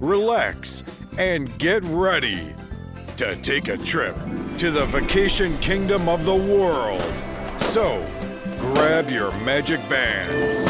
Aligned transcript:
Relax, 0.00 0.82
and 1.18 1.56
get 1.58 1.82
ready 1.84 2.54
to 3.16 3.36
take 3.36 3.68
a 3.68 3.76
trip 3.76 4.16
to 4.58 4.70
the 4.70 4.84
vacation 4.86 5.56
kingdom 5.58 6.08
of 6.08 6.24
the 6.24 6.34
world. 6.34 7.02
So, 7.58 8.04
grab 8.58 9.10
your 9.10 9.30
magic 9.40 9.80
bands 9.88 10.66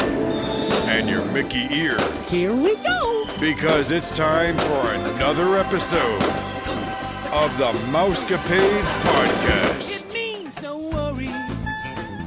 and 0.88 1.08
your 1.08 1.24
Mickey 1.26 1.66
ears. 1.70 2.02
Here 2.30 2.54
we 2.54 2.76
go. 2.76 3.26
Because 3.40 3.90
it's 3.90 4.16
time 4.16 4.56
for 4.56 4.92
another 4.92 5.56
episode 5.56 6.22
of 7.32 7.56
the 7.56 7.72
Mousecapades 7.90 8.92
Podcast. 9.02 10.04
It 10.04 10.12
means 10.12 10.60
no 10.62 10.76
worries 10.78 11.30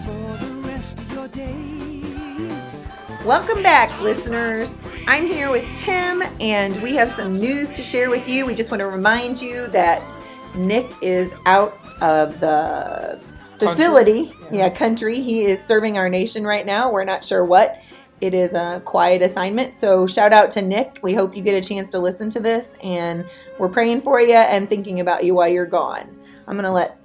for 0.03 0.45
the 0.45 0.61
rest 0.67 0.97
of 0.97 1.11
your 1.13 1.27
days. 1.27 2.87
Welcome 3.23 3.61
back, 3.61 4.01
listeners. 4.01 4.71
I'm 5.07 5.27
here 5.27 5.51
with 5.51 5.69
Tim, 5.75 6.23
and 6.41 6.81
we 6.81 6.95
have 6.95 7.11
some 7.11 7.39
news 7.39 7.73
to 7.75 7.83
share 7.83 8.09
with 8.09 8.27
you. 8.27 8.43
We 8.47 8.55
just 8.55 8.71
want 8.71 8.81
to 8.81 8.87
remind 8.87 9.39
you 9.39 9.67
that 9.67 10.17
Nick 10.55 10.87
is 10.99 11.35
out 11.45 11.77
of 12.01 12.39
the 12.39 13.19
facility, 13.57 14.33
yeah, 14.51 14.69
country. 14.69 15.21
He 15.21 15.45
is 15.45 15.63
serving 15.63 15.99
our 15.99 16.09
nation 16.09 16.43
right 16.43 16.65
now. 16.65 16.91
We're 16.91 17.03
not 17.03 17.23
sure 17.23 17.45
what. 17.45 17.79
It 18.19 18.33
is 18.33 18.55
a 18.55 18.81
quiet 18.83 19.21
assignment. 19.21 19.75
So, 19.75 20.07
shout 20.07 20.33
out 20.33 20.49
to 20.51 20.63
Nick. 20.63 20.97
We 21.03 21.13
hope 21.13 21.35
you 21.35 21.43
get 21.43 21.63
a 21.63 21.67
chance 21.67 21.91
to 21.91 21.99
listen 21.99 22.31
to 22.31 22.39
this, 22.39 22.75
and 22.81 23.25
we're 23.59 23.69
praying 23.69 24.01
for 24.01 24.19
you 24.19 24.33
and 24.33 24.67
thinking 24.67 25.01
about 25.01 25.23
you 25.23 25.35
while 25.35 25.47
you're 25.47 25.67
gone. 25.67 26.17
I'm 26.47 26.55
going 26.55 26.65
to 26.65 26.71
let 26.71 26.97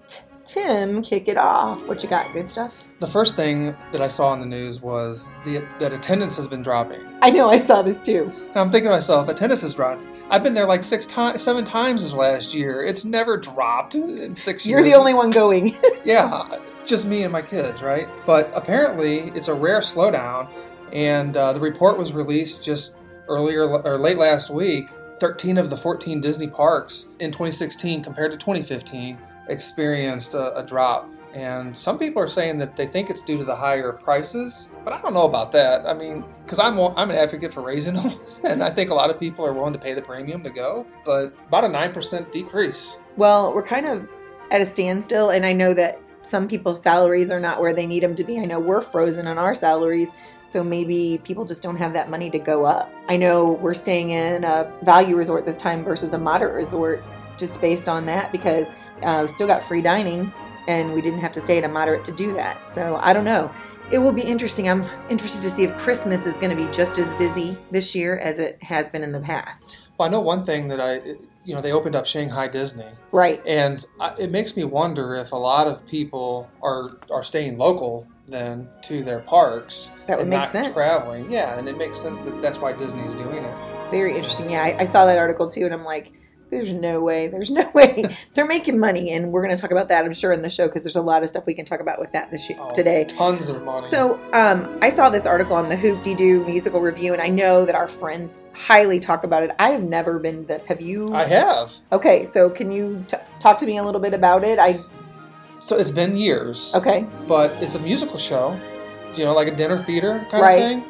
Tim 0.52 1.00
kick 1.02 1.28
it 1.28 1.36
off. 1.36 1.86
What 1.86 2.02
you 2.02 2.08
got? 2.08 2.32
Good 2.32 2.48
stuff? 2.48 2.84
The 2.98 3.06
first 3.06 3.36
thing 3.36 3.76
that 3.92 4.02
I 4.02 4.08
saw 4.08 4.34
in 4.34 4.40
the 4.40 4.46
news 4.46 4.80
was 4.82 5.36
the, 5.44 5.64
that 5.78 5.92
attendance 5.92 6.36
has 6.36 6.48
been 6.48 6.60
dropping. 6.60 7.00
I 7.22 7.30
know 7.30 7.48
I 7.50 7.60
saw 7.60 7.82
this 7.82 8.02
too. 8.02 8.32
And 8.48 8.56
I'm 8.56 8.70
thinking 8.72 8.90
to 8.90 8.96
myself, 8.96 9.28
attendance 9.28 9.60
has 9.60 9.74
dropped. 9.76 10.02
I've 10.28 10.42
been 10.42 10.54
there 10.54 10.66
like 10.66 10.82
six 10.82 11.06
times, 11.06 11.40
seven 11.42 11.64
times 11.64 12.02
this 12.02 12.14
last 12.14 12.52
year. 12.52 12.82
It's 12.82 13.04
never 13.04 13.36
dropped 13.36 13.94
in 13.94 14.34
six 14.34 14.66
You're 14.66 14.80
years. 14.80 14.90
the 14.90 14.98
only 14.98 15.14
one 15.14 15.30
going. 15.30 15.72
Yeah, 16.04 16.58
just 16.86 17.06
me 17.06 17.22
and 17.22 17.32
my 17.32 17.42
kids, 17.42 17.82
right? 17.82 18.08
But 18.26 18.50
apparently, 18.54 19.30
it's 19.34 19.48
a 19.48 19.54
rare 19.54 19.80
slowdown, 19.80 20.50
and 20.92 21.36
uh, 21.36 21.52
the 21.52 21.60
report 21.60 21.98
was 21.98 22.12
released 22.14 22.64
just 22.64 22.96
earlier 23.28 23.68
or 23.68 23.98
late 24.00 24.18
last 24.18 24.50
week. 24.50 24.88
13 25.20 25.58
of 25.58 25.68
the 25.68 25.76
14 25.76 26.20
Disney 26.22 26.48
parks 26.48 27.06
in 27.20 27.30
2016 27.30 28.02
compared 28.02 28.32
to 28.32 28.38
2015 28.38 29.18
experienced 29.50 30.34
a, 30.34 30.56
a 30.56 30.64
drop. 30.64 31.08
And 31.34 31.76
some 31.76 31.98
people 31.98 32.22
are 32.22 32.28
saying 32.28 32.58
that 32.58 32.76
they 32.76 32.86
think 32.86 33.08
it's 33.08 33.22
due 33.22 33.36
to 33.36 33.44
the 33.44 33.54
higher 33.54 33.92
prices, 33.92 34.68
but 34.84 34.92
I 34.92 35.00
don't 35.00 35.14
know 35.14 35.28
about 35.28 35.52
that. 35.52 35.86
I 35.86 35.94
mean, 35.94 36.24
because 36.44 36.58
I'm 36.58 36.78
I'm 36.80 37.10
an 37.10 37.16
advocate 37.16 37.54
for 37.54 37.60
raising 37.60 37.94
them, 37.94 38.12
and 38.44 38.64
I 38.64 38.70
think 38.70 38.90
a 38.90 38.94
lot 38.94 39.10
of 39.10 39.20
people 39.20 39.46
are 39.46 39.52
willing 39.52 39.72
to 39.72 39.78
pay 39.78 39.94
the 39.94 40.02
premium 40.02 40.42
to 40.42 40.50
go. 40.50 40.86
But 41.04 41.32
about 41.46 41.64
a 41.64 41.68
nine 41.68 41.92
percent 41.92 42.32
decrease. 42.32 42.96
Well, 43.16 43.54
we're 43.54 43.66
kind 43.66 43.86
of 43.86 44.08
at 44.50 44.60
a 44.60 44.66
standstill, 44.66 45.30
and 45.30 45.46
I 45.46 45.52
know 45.52 45.72
that 45.74 46.00
some 46.22 46.48
people's 46.48 46.82
salaries 46.82 47.30
are 47.30 47.40
not 47.40 47.60
where 47.60 47.72
they 47.72 47.86
need 47.86 48.02
them 48.02 48.14
to 48.16 48.24
be. 48.24 48.40
I 48.40 48.44
know 48.44 48.58
we're 48.58 48.82
frozen 48.82 49.28
on 49.28 49.38
our 49.38 49.54
salaries, 49.54 50.12
so 50.46 50.64
maybe 50.64 51.20
people 51.22 51.44
just 51.44 51.62
don't 51.62 51.76
have 51.76 51.92
that 51.92 52.10
money 52.10 52.28
to 52.30 52.38
go 52.38 52.64
up. 52.64 52.92
I 53.08 53.16
know 53.16 53.52
we're 53.52 53.74
staying 53.74 54.10
in 54.10 54.44
a 54.44 54.70
value 54.82 55.16
resort 55.16 55.46
this 55.46 55.56
time 55.56 55.84
versus 55.84 56.12
a 56.12 56.18
moderate 56.18 56.54
resort, 56.54 57.04
just 57.36 57.60
based 57.60 57.88
on 57.88 58.06
that 58.06 58.32
because 58.32 58.68
uh, 59.02 59.20
we 59.22 59.28
still 59.28 59.46
got 59.46 59.62
free 59.62 59.82
dining, 59.82 60.32
and 60.68 60.92
we 60.92 61.00
didn't 61.00 61.20
have 61.20 61.32
to 61.32 61.40
stay 61.40 61.58
at 61.58 61.64
a 61.64 61.68
moderate 61.68 62.04
to 62.04 62.12
do 62.12 62.32
that. 62.34 62.66
So 62.66 62.98
I 63.02 63.12
don't 63.12 63.24
know. 63.24 63.50
It 63.92 63.98
will 63.98 64.12
be 64.12 64.22
interesting. 64.22 64.68
I'm 64.68 64.84
interested 65.08 65.42
to 65.42 65.50
see 65.50 65.64
if 65.64 65.76
Christmas 65.76 66.24
is 66.26 66.34
going 66.38 66.50
to 66.50 66.56
be 66.56 66.70
just 66.70 66.96
as 66.98 67.12
busy 67.14 67.56
this 67.72 67.94
year 67.94 68.18
as 68.18 68.38
it 68.38 68.62
has 68.62 68.86
been 68.88 69.02
in 69.02 69.10
the 69.10 69.18
past. 69.20 69.78
Well, 69.98 70.08
I 70.08 70.12
know 70.12 70.20
one 70.20 70.44
thing 70.46 70.68
that 70.68 70.80
I, 70.80 71.00
you 71.44 71.54
know, 71.56 71.60
they 71.60 71.72
opened 71.72 71.96
up 71.96 72.06
Shanghai 72.06 72.46
Disney, 72.46 72.86
Right. 73.10 73.42
and 73.44 73.84
I, 73.98 74.14
it 74.18 74.30
makes 74.30 74.54
me 74.56 74.62
wonder 74.64 75.16
if 75.16 75.32
a 75.32 75.36
lot 75.36 75.66
of 75.66 75.84
people 75.86 76.48
are 76.62 76.90
are 77.10 77.24
staying 77.24 77.58
local 77.58 78.06
then 78.28 78.68
to 78.82 79.02
their 79.02 79.18
parks. 79.20 79.90
That 80.06 80.18
would 80.18 80.28
make 80.28 80.44
sense. 80.46 80.68
Traveling, 80.68 81.28
yeah, 81.28 81.58
and 81.58 81.68
it 81.68 81.76
makes 81.76 81.98
sense 82.00 82.20
that 82.20 82.40
that's 82.40 82.58
why 82.60 82.72
Disney's 82.72 83.12
doing 83.14 83.42
it. 83.42 83.54
Very 83.90 84.10
interesting. 84.10 84.50
Yeah, 84.50 84.62
I, 84.62 84.76
I 84.82 84.84
saw 84.84 85.04
that 85.06 85.18
article 85.18 85.48
too, 85.48 85.64
and 85.64 85.74
I'm 85.74 85.84
like, 85.84 86.12
there's 86.50 86.72
no 86.72 87.00
way. 87.00 87.28
There's 87.28 87.50
no 87.50 87.68
way. 87.74 88.04
They're 88.34 88.46
making 88.46 88.78
money, 88.78 89.10
and 89.12 89.30
we're 89.32 89.42
going 89.44 89.54
to 89.54 89.60
talk 89.60 89.70
about 89.70 89.88
that, 89.88 90.04
I'm 90.04 90.12
sure, 90.14 90.32
in 90.32 90.42
the 90.42 90.50
show 90.50 90.66
because 90.66 90.84
there's 90.84 90.96
a 90.96 91.00
lot 91.02 91.22
of 91.22 91.28
stuff 91.30 91.46
we 91.46 91.54
can 91.54 91.64
talk 91.64 91.80
about 91.80 91.98
with 91.98 92.12
that 92.12 92.30
this 92.30 92.48
year, 92.50 92.58
Oh, 92.60 92.72
today. 92.72 93.04
tons 93.04 93.48
of 93.48 93.62
money. 93.64 93.86
So, 93.86 94.14
um, 94.32 94.78
I 94.82 94.90
saw 94.90 95.08
this 95.10 95.26
article 95.26 95.56
on 95.56 95.68
the 95.68 95.76
Hoop 95.76 96.02
Dee 96.02 96.14
Doo 96.14 96.44
musical 96.44 96.80
review, 96.80 97.12
and 97.12 97.22
I 97.22 97.28
know 97.28 97.64
that 97.66 97.74
our 97.74 97.88
friends 97.88 98.42
highly 98.54 99.00
talk 99.00 99.24
about 99.24 99.42
it. 99.42 99.50
I 99.58 99.70
have 99.70 99.82
never 99.84 100.18
been 100.18 100.44
this. 100.46 100.66
Have 100.66 100.80
you? 100.80 101.14
I 101.14 101.24
have. 101.24 101.72
Okay, 101.92 102.26
so 102.26 102.50
can 102.50 102.70
you 102.72 103.04
t- 103.08 103.16
talk 103.38 103.58
to 103.58 103.66
me 103.66 103.78
a 103.78 103.82
little 103.82 104.00
bit 104.00 104.14
about 104.14 104.44
it? 104.44 104.58
I 104.58 104.80
So 105.60 105.76
it's 105.78 105.90
been 105.90 106.16
years, 106.16 106.72
okay, 106.74 107.06
but 107.28 107.50
it's 107.62 107.74
a 107.74 107.80
musical 107.80 108.18
show, 108.18 108.58
you 109.16 109.24
know, 109.24 109.34
like 109.34 109.48
a 109.48 109.54
dinner 109.54 109.78
theater 109.78 110.26
kind 110.30 110.42
Right. 110.42 110.54
of 110.54 110.82
thing. 110.82 110.89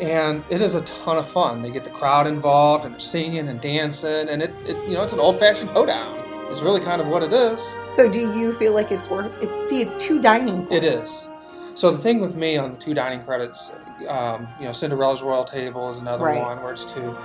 And 0.00 0.44
it 0.50 0.60
is 0.60 0.74
a 0.74 0.82
ton 0.82 1.16
of 1.16 1.26
fun. 1.28 1.62
They 1.62 1.70
get 1.70 1.84
the 1.84 1.90
crowd 1.90 2.26
involved 2.26 2.84
and 2.84 2.92
they're 2.94 3.00
singing 3.00 3.48
and 3.48 3.60
dancing, 3.60 4.28
and 4.28 4.42
it, 4.42 4.52
it 4.66 4.76
you 4.88 4.94
know, 4.94 5.02
it's 5.02 5.12
an 5.14 5.20
old-fashioned 5.20 5.70
hoedown. 5.70 6.22
It's 6.50 6.60
really 6.60 6.80
kind 6.80 7.00
of 7.00 7.08
what 7.08 7.22
it 7.22 7.32
is. 7.32 7.60
so 7.88 8.08
do 8.08 8.20
you 8.38 8.52
feel 8.54 8.72
like 8.74 8.92
it's 8.92 9.08
worth? 9.08 9.32
It's 9.42 9.56
see, 9.68 9.80
it's 9.80 9.96
two 9.96 10.20
dining. 10.20 10.62
It 10.64 10.68
points. 10.82 10.84
is. 10.86 11.28
So 11.74 11.90
the 11.90 11.98
thing 11.98 12.20
with 12.20 12.36
me 12.36 12.56
on 12.56 12.70
the 12.72 12.76
two 12.78 12.94
dining 12.94 13.22
credits, 13.24 13.72
um, 14.08 14.46
you 14.60 14.66
know, 14.66 14.72
Cinderella's 14.72 15.22
Royal 15.22 15.44
Table 15.44 15.90
is 15.90 15.98
another 15.98 16.24
Right. 16.26 16.40
one 16.40 16.62
where 16.62 16.72
it's 16.72 16.84
two. 16.84 17.16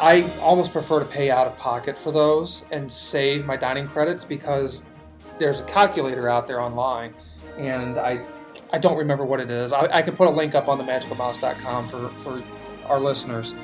I 0.00 0.24
almost 0.40 0.72
prefer 0.72 1.00
to 1.00 1.04
pay 1.04 1.30
out 1.30 1.46
of 1.48 1.56
pocket 1.58 1.98
for 1.98 2.12
those 2.12 2.64
and 2.70 2.92
save 2.92 3.44
my 3.44 3.56
dining 3.56 3.86
credits 3.88 4.24
because 4.24 4.84
there's 5.38 5.60
a 5.60 5.64
calculator 5.64 6.28
out 6.28 6.46
there 6.46 6.60
online, 6.60 7.12
and 7.58 7.98
I 7.98 8.20
I 8.70 8.78
don't 8.78 8.96
remember 8.96 9.24
what 9.24 9.40
it 9.40 9.50
is. 9.50 9.72
I, 9.72 9.98
I 9.98 10.02
can 10.02 10.16
put 10.16 10.28
a 10.28 10.30
link 10.30 10.54
up 10.54 10.68
on 10.68 10.78
the 10.78 10.84
magicalmouse.com 10.84 11.88
for 11.88 12.08
for 12.22 12.42
our 12.86 13.00
listeners, 13.00 13.54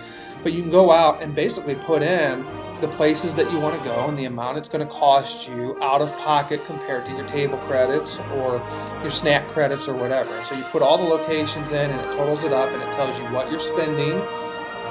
but 0.43 0.53
you 0.53 0.63
can 0.63 0.71
go 0.71 0.91
out 0.91 1.23
and 1.23 1.35
basically 1.35 1.75
put 1.75 2.03
in 2.03 2.45
the 2.81 2.89
places 2.89 3.35
that 3.35 3.51
you 3.51 3.59
want 3.59 3.79
to 3.79 3.85
go 3.89 4.09
and 4.09 4.19
the 4.19 4.25
amount 4.25 4.59
it's 4.59 4.69
going 4.69 4.87
to 4.87 4.93
cost 4.93 5.49
you 5.49 5.81
out 5.83 6.03
of 6.03 6.13
pocket 6.19 6.65
compared 6.67 7.07
to 7.07 7.13
your 7.13 7.27
table 7.27 7.57
credits 7.59 8.19
or 8.35 8.59
your 9.01 9.11
snack 9.11 9.47
credits 9.49 9.89
or 9.89 9.95
whatever. 9.95 10.31
So 10.45 10.55
you 10.55 10.65
put 10.65 10.83
all 10.83 10.99
the 10.99 11.05
locations 11.05 11.73
in 11.73 11.91
and 11.91 12.01
it 12.01 12.17
totals 12.17 12.45
it 12.45 12.53
up 12.53 12.69
and 12.69 12.83
it 12.83 12.93
tells 12.95 13.19
you 13.19 13.25
what 13.27 13.51
you're 13.51 13.61
spending 13.61 14.13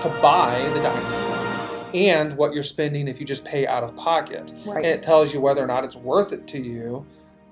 to 0.01 0.19
buy 0.21 0.59
the 0.73 0.79
dining 0.81 1.07
room 1.09 1.43
and 1.93 2.35
what 2.37 2.53
you're 2.53 2.63
spending 2.63 3.07
if 3.07 3.19
you 3.19 3.25
just 3.25 3.45
pay 3.45 3.67
out 3.67 3.83
of 3.83 3.95
pocket. 3.95 4.53
Right. 4.65 4.77
And 4.77 4.85
it 4.85 5.03
tells 5.03 5.33
you 5.33 5.41
whether 5.41 5.63
or 5.63 5.67
not 5.67 5.83
it's 5.83 5.95
worth 5.95 6.33
it 6.33 6.47
to 6.47 6.59
you 6.59 7.05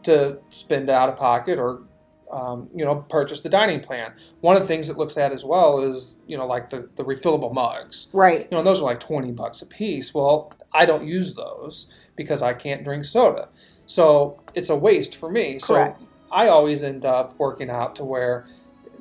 to 0.04 0.40
spend 0.50 0.90
out 0.90 1.10
of 1.10 1.18
pocket 1.18 1.60
or 1.60 1.84
um, 2.32 2.70
you 2.74 2.86
know 2.86 2.96
purchase 3.10 3.42
the 3.42 3.50
dining 3.50 3.80
plan. 3.80 4.14
One 4.42 4.56
of 4.56 4.62
the 4.62 4.68
things 4.68 4.90
it 4.90 4.98
looks 4.98 5.18
at 5.18 5.32
as 5.32 5.44
well 5.44 5.82
is 5.82 6.20
you 6.28 6.38
know 6.38 6.46
like 6.46 6.70
the, 6.70 6.90
the 6.96 7.04
refillable 7.04 7.54
mugs 7.54 8.08
Right. 8.14 8.48
you 8.50 8.58
know, 8.58 8.64
those 8.64 8.82
are 8.82 8.86
like 8.86 9.00
20 9.00 9.32
bucks 9.32 9.62
a 9.62 9.66
piece. 9.66 10.14
Well, 10.14 10.54
I 10.74 10.86
don't 10.86 11.06
use 11.08 11.34
those 11.36 11.88
because 12.16 12.42
I 12.42 12.54
can't 12.54 12.84
drink 12.84 13.06
soda. 13.06 13.50
So 13.86 14.40
it's 14.54 14.70
a 14.70 14.76
waste 14.76 15.16
for 15.16 15.30
me. 15.30 15.60
Correct. 15.62 16.02
So 16.04 16.10
I 16.32 16.48
always 16.48 16.84
end 16.84 17.04
up 17.06 17.38
working 17.38 17.70
out 17.70 17.96
to 17.98 18.06
where 18.06 18.48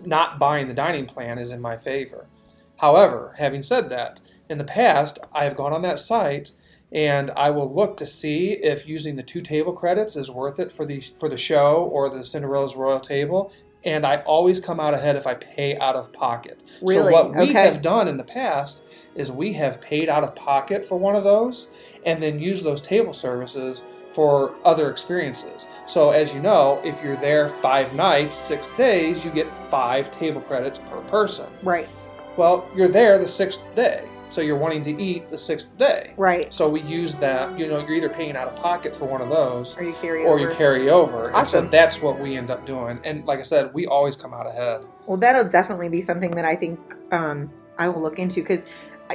not 0.04 0.38
buying 0.38 0.66
the 0.68 0.74
dining 0.74 1.06
plan 1.06 1.38
is 1.38 1.52
in 1.52 1.60
my 1.60 1.76
favor. 1.76 2.26
However, 2.78 3.34
having 3.38 3.62
said 3.62 3.90
that, 3.90 4.20
in 4.48 4.58
the 4.58 4.64
past, 4.64 5.18
I 5.32 5.44
have 5.44 5.56
gone 5.56 5.72
on 5.72 5.82
that 5.82 6.00
site 6.00 6.50
and 6.92 7.30
I 7.32 7.50
will 7.50 7.72
look 7.72 7.96
to 7.98 8.06
see 8.06 8.52
if 8.52 8.86
using 8.86 9.16
the 9.16 9.22
two 9.22 9.40
table 9.42 9.72
credits 9.72 10.16
is 10.16 10.30
worth 10.30 10.58
it 10.58 10.72
for 10.72 10.84
the 10.84 11.00
for 11.18 11.28
the 11.28 11.36
show 11.36 11.88
or 11.92 12.08
the 12.10 12.24
Cinderella's 12.24 12.76
Royal 12.76 13.00
Table. 13.00 13.52
And 13.82 14.04
I 14.04 14.16
always 14.18 14.60
come 14.60 14.78
out 14.78 14.92
ahead 14.92 15.16
if 15.16 15.26
I 15.26 15.32
pay 15.34 15.78
out 15.78 15.96
of 15.96 16.12
pocket. 16.12 16.62
Really? 16.82 17.02
So 17.04 17.10
what 17.10 17.34
we 17.34 17.48
Okay. 17.50 17.52
have 17.52 17.80
done 17.80 18.08
in 18.08 18.18
the 18.18 18.24
past 18.24 18.82
is 19.14 19.32
we 19.32 19.54
have 19.54 19.80
paid 19.80 20.10
out 20.10 20.22
of 20.22 20.34
pocket 20.34 20.84
for 20.84 20.98
one 20.98 21.16
of 21.16 21.24
those 21.24 21.70
and 22.04 22.22
then 22.22 22.38
use 22.38 22.62
those 22.62 22.82
table 22.82 23.14
services 23.14 23.82
for 24.12 24.54
other 24.66 24.90
experiences. 24.90 25.66
So 25.86 26.10
as 26.10 26.34
you 26.34 26.40
know, 26.40 26.80
if 26.84 27.02
you're 27.02 27.16
there 27.16 27.48
five 27.48 27.94
nights, 27.94 28.34
six 28.34 28.68
days, 28.72 29.24
you 29.24 29.30
get 29.30 29.46
five 29.70 30.10
table 30.10 30.42
credits 30.42 30.78
per 30.80 31.00
person. 31.02 31.46
Right. 31.62 31.88
Well, 32.36 32.68
you're 32.76 32.88
there 32.88 33.16
the 33.18 33.28
sixth 33.28 33.64
day, 33.74 34.04
so 34.30 34.40
you're 34.40 34.56
wanting 34.56 34.82
to 34.84 35.02
eat 35.02 35.28
the 35.28 35.36
sixth 35.36 35.76
day. 35.76 36.12
Right. 36.16 36.52
So 36.52 36.68
we 36.68 36.80
use 36.82 37.16
that. 37.16 37.58
You 37.58 37.68
know, 37.68 37.80
you're 37.80 37.94
either 37.94 38.08
paying 38.08 38.36
out 38.36 38.48
of 38.48 38.56
pocket 38.56 38.96
for 38.96 39.04
one 39.06 39.20
of 39.20 39.28
those, 39.28 39.76
Or 39.76 39.82
you 39.82 39.92
carry 39.94 40.24
or 40.24 40.34
over. 40.38 40.50
you 40.50 40.56
carry 40.56 40.88
over. 40.90 41.34
And 41.34 41.46
so 41.46 41.62
that's 41.62 42.00
what 42.00 42.18
we 42.20 42.36
end 42.36 42.50
up 42.50 42.66
doing. 42.66 43.00
And 43.04 43.24
like 43.26 43.38
I 43.40 43.42
said, 43.42 43.74
we 43.74 43.86
always 43.86 44.16
come 44.16 44.32
out 44.32 44.46
ahead. 44.46 44.84
Well, 45.06 45.16
that'll 45.18 45.48
definitely 45.48 45.88
be 45.88 46.00
something 46.00 46.30
that 46.36 46.44
I 46.44 46.54
think 46.56 46.78
um, 47.12 47.50
I 47.78 47.88
will 47.88 48.02
look 48.02 48.18
into 48.18 48.40
because, 48.42 48.66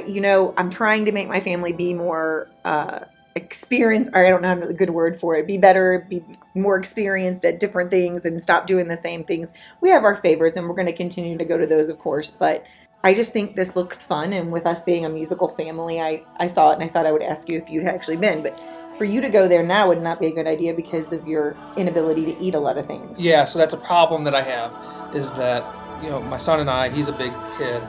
you 0.06 0.20
know, 0.20 0.52
I'm 0.56 0.70
trying 0.70 1.04
to 1.06 1.12
make 1.12 1.28
my 1.28 1.40
family 1.40 1.72
be 1.72 1.94
more 1.94 2.50
uh, 2.64 3.00
experienced, 3.34 4.10
or 4.14 4.24
I 4.24 4.30
don't 4.30 4.42
know 4.42 4.68
a 4.68 4.72
good 4.72 4.90
word 4.90 5.18
for 5.18 5.36
it, 5.36 5.46
be 5.46 5.58
better, 5.58 6.06
be 6.08 6.22
more 6.54 6.76
experienced 6.76 7.44
at 7.44 7.60
different 7.60 7.90
things 7.90 8.24
and 8.24 8.40
stop 8.40 8.66
doing 8.66 8.88
the 8.88 8.96
same 8.96 9.24
things. 9.24 9.52
We 9.80 9.90
have 9.90 10.04
our 10.04 10.16
favorites 10.16 10.56
and 10.56 10.68
we're 10.68 10.74
going 10.74 10.86
to 10.86 10.92
continue 10.92 11.36
to 11.38 11.44
go 11.44 11.58
to 11.58 11.66
those, 11.66 11.88
of 11.88 11.98
course, 11.98 12.30
but 12.30 12.64
I 13.06 13.14
just 13.14 13.32
think 13.32 13.54
this 13.54 13.76
looks 13.76 14.02
fun. 14.02 14.32
And 14.32 14.50
with 14.50 14.66
us 14.66 14.82
being 14.82 15.04
a 15.04 15.08
musical 15.08 15.46
family, 15.46 16.00
I, 16.00 16.24
I 16.38 16.48
saw 16.48 16.72
it 16.72 16.74
and 16.74 16.82
I 16.82 16.88
thought 16.88 17.06
I 17.06 17.12
would 17.12 17.22
ask 17.22 17.48
you 17.48 17.56
if 17.56 17.70
you'd 17.70 17.86
actually 17.86 18.16
been. 18.16 18.42
But 18.42 18.60
for 18.98 19.04
you 19.04 19.20
to 19.20 19.28
go 19.28 19.46
there 19.46 19.62
now 19.62 19.86
would 19.86 20.02
not 20.02 20.18
be 20.18 20.26
a 20.26 20.32
good 20.32 20.48
idea 20.48 20.74
because 20.74 21.12
of 21.12 21.24
your 21.24 21.56
inability 21.76 22.24
to 22.24 22.42
eat 22.42 22.56
a 22.56 22.58
lot 22.58 22.78
of 22.78 22.84
things. 22.84 23.20
Yeah, 23.20 23.44
so 23.44 23.60
that's 23.60 23.74
a 23.74 23.78
problem 23.78 24.24
that 24.24 24.34
I 24.34 24.42
have 24.42 25.14
is 25.14 25.30
that, 25.34 25.62
you 26.02 26.10
know, 26.10 26.20
my 26.20 26.36
son 26.36 26.58
and 26.58 26.68
I, 26.68 26.88
he's 26.90 27.08
a 27.08 27.12
big 27.12 27.32
kid, 27.56 27.80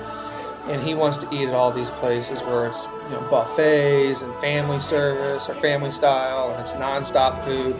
and 0.67 0.83
he 0.83 0.93
wants 0.93 1.17
to 1.17 1.33
eat 1.33 1.47
at 1.47 1.55
all 1.55 1.71
these 1.71 1.89
places 1.89 2.39
where 2.41 2.67
it's, 2.67 2.85
you 3.05 3.15
know, 3.15 3.27
buffets 3.31 4.21
and 4.21 4.35
family 4.35 4.79
service 4.79 5.49
or 5.49 5.55
family 5.55 5.89
style 5.89 6.51
and 6.51 6.61
it's 6.61 6.73
nonstop 6.73 7.43
food. 7.43 7.75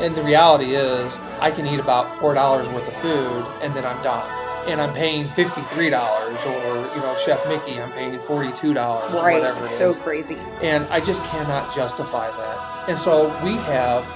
And 0.00 0.14
the 0.14 0.22
reality 0.22 0.74
is, 0.74 1.18
I 1.38 1.50
can 1.50 1.66
eat 1.66 1.80
about 1.80 2.08
$4 2.12 2.72
worth 2.72 2.88
of 2.88 2.94
food 3.02 3.44
and 3.60 3.76
then 3.76 3.84
I'm 3.84 4.02
done. 4.02 4.41
And 4.66 4.80
I'm 4.80 4.92
paying 4.94 5.24
$53 5.26 6.46
or, 6.46 6.94
you 6.94 7.02
know, 7.02 7.16
Chef 7.16 7.46
Mickey, 7.48 7.80
I'm 7.80 7.90
paying 7.92 8.16
$42 8.20 8.76
or 9.12 9.22
Right. 9.22 9.34
whatever 9.40 9.64
it 9.66 9.70
is 9.72 9.76
So 9.76 9.92
crazy. 9.94 10.38
and 10.62 10.86
I 10.90 11.00
just 11.00 11.22
cannot 11.24 11.74
justify 11.74 12.30
that. 12.30 12.88
And 12.88 12.98
so 12.98 13.28
we 13.44 13.56
have, 13.56 14.06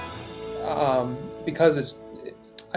um, 0.65 1.17
because 1.45 1.75
it's, 1.77 1.95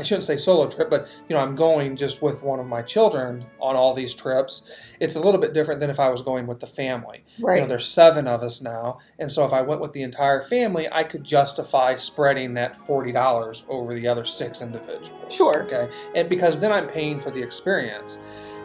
I 0.00 0.02
shouldn't 0.02 0.24
say 0.24 0.38
solo 0.38 0.68
trip, 0.70 0.88
but 0.88 1.06
you 1.28 1.36
know, 1.36 1.42
I'm 1.42 1.54
going 1.54 1.94
just 1.94 2.22
with 2.22 2.42
one 2.42 2.58
of 2.58 2.66
my 2.66 2.80
children 2.80 3.44
on 3.60 3.76
all 3.76 3.92
these 3.94 4.14
trips. 4.14 4.62
It's 4.98 5.14
a 5.14 5.20
little 5.20 5.40
bit 5.40 5.52
different 5.52 5.78
than 5.78 5.90
if 5.90 6.00
I 6.00 6.08
was 6.08 6.22
going 6.22 6.46
with 6.46 6.60
the 6.60 6.66
family. 6.66 7.22
You 7.38 7.46
Right. 7.46 7.60
know, 7.60 7.66
there's 7.68 7.86
seven 7.86 8.26
of 8.26 8.42
us 8.42 8.62
now, 8.62 8.98
and 9.18 9.30
so 9.30 9.44
if 9.44 9.52
I 9.52 9.60
went 9.60 9.82
with 9.82 9.92
the 9.92 10.02
entire 10.02 10.40
family, 10.42 10.88
I 10.90 11.04
could 11.04 11.22
justify 11.22 11.96
spreading 11.96 12.54
that 12.54 12.74
forty 12.86 13.12
dollars 13.12 13.64
over 13.68 13.94
the 13.94 14.08
other 14.08 14.24
six 14.24 14.62
individuals. 14.62 15.34
Sure. 15.34 15.64
Okay, 15.64 15.88
and 16.14 16.28
because 16.30 16.60
then 16.60 16.72
I'm 16.72 16.86
paying 16.86 17.20
for 17.20 17.30
the 17.30 17.42
experience, 17.42 18.16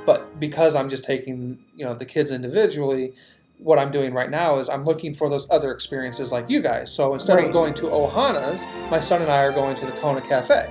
but 0.05 0.39
because 0.39 0.75
I'm 0.75 0.87
just 0.89 1.03
taking 1.03 1.59
you 1.75 1.85
know 1.85 1.93
the 1.95 2.05
kids 2.05 2.31
individually, 2.31 3.13
what 3.57 3.77
I'm 3.77 3.91
doing 3.91 4.13
right 4.13 4.29
now 4.29 4.57
is 4.59 4.69
I'm 4.69 4.85
looking 4.85 5.13
for 5.13 5.29
those 5.29 5.47
other 5.51 5.71
experiences 5.71 6.31
like 6.31 6.49
you 6.49 6.61
guys. 6.61 6.91
So 6.93 7.13
instead 7.13 7.35
Right. 7.35 7.47
of 7.47 7.51
going 7.53 7.73
to 7.75 7.87
Ohana's, 7.87 8.65
my 8.89 8.99
son 9.01 9.21
and 9.21 9.29
I 9.31 9.43
are 9.43 9.51
going 9.51 9.75
to 9.77 9.85
the 9.85 9.91
Kona 9.93 10.21
Cafe. 10.21 10.69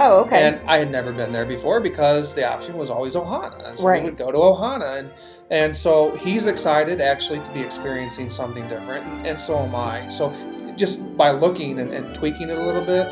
Oh, 0.00 0.22
okay. 0.24 0.42
And 0.48 0.60
I 0.68 0.78
had 0.78 0.90
never 0.90 1.12
been 1.12 1.32
there 1.32 1.44
before 1.46 1.80
because 1.80 2.34
the 2.34 2.46
option 2.48 2.76
was 2.76 2.90
always 2.90 3.14
Ohana. 3.14 3.68
And 3.68 3.78
so 3.78 3.86
Right. 3.86 4.02
we 4.02 4.10
would 4.10 4.18
go 4.18 4.30
to 4.32 4.38
Ohana. 4.38 4.98
And, 4.98 5.10
and 5.50 5.76
so 5.76 6.16
he's 6.16 6.46
excited 6.46 7.00
actually 7.00 7.40
to 7.40 7.50
be 7.52 7.60
experiencing 7.60 8.30
something 8.30 8.66
different. 8.68 9.06
And, 9.06 9.26
and 9.26 9.40
so 9.40 9.58
am 9.58 9.74
I. 9.74 10.08
So 10.08 10.32
just 10.76 11.16
by 11.16 11.30
looking 11.30 11.78
and, 11.78 11.92
and 11.92 12.14
tweaking 12.14 12.50
it 12.50 12.58
a 12.58 12.62
little 12.62 12.84
bit, 12.84 13.06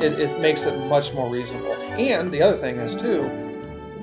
it, 0.00 0.20
it 0.20 0.40
makes 0.40 0.64
it 0.64 0.76
much 0.88 1.14
more 1.14 1.30
reasonable. 1.30 1.72
And 1.72 2.30
the 2.30 2.42
other 2.42 2.56
thing 2.58 2.76
is, 2.76 2.94
too, 2.94 3.30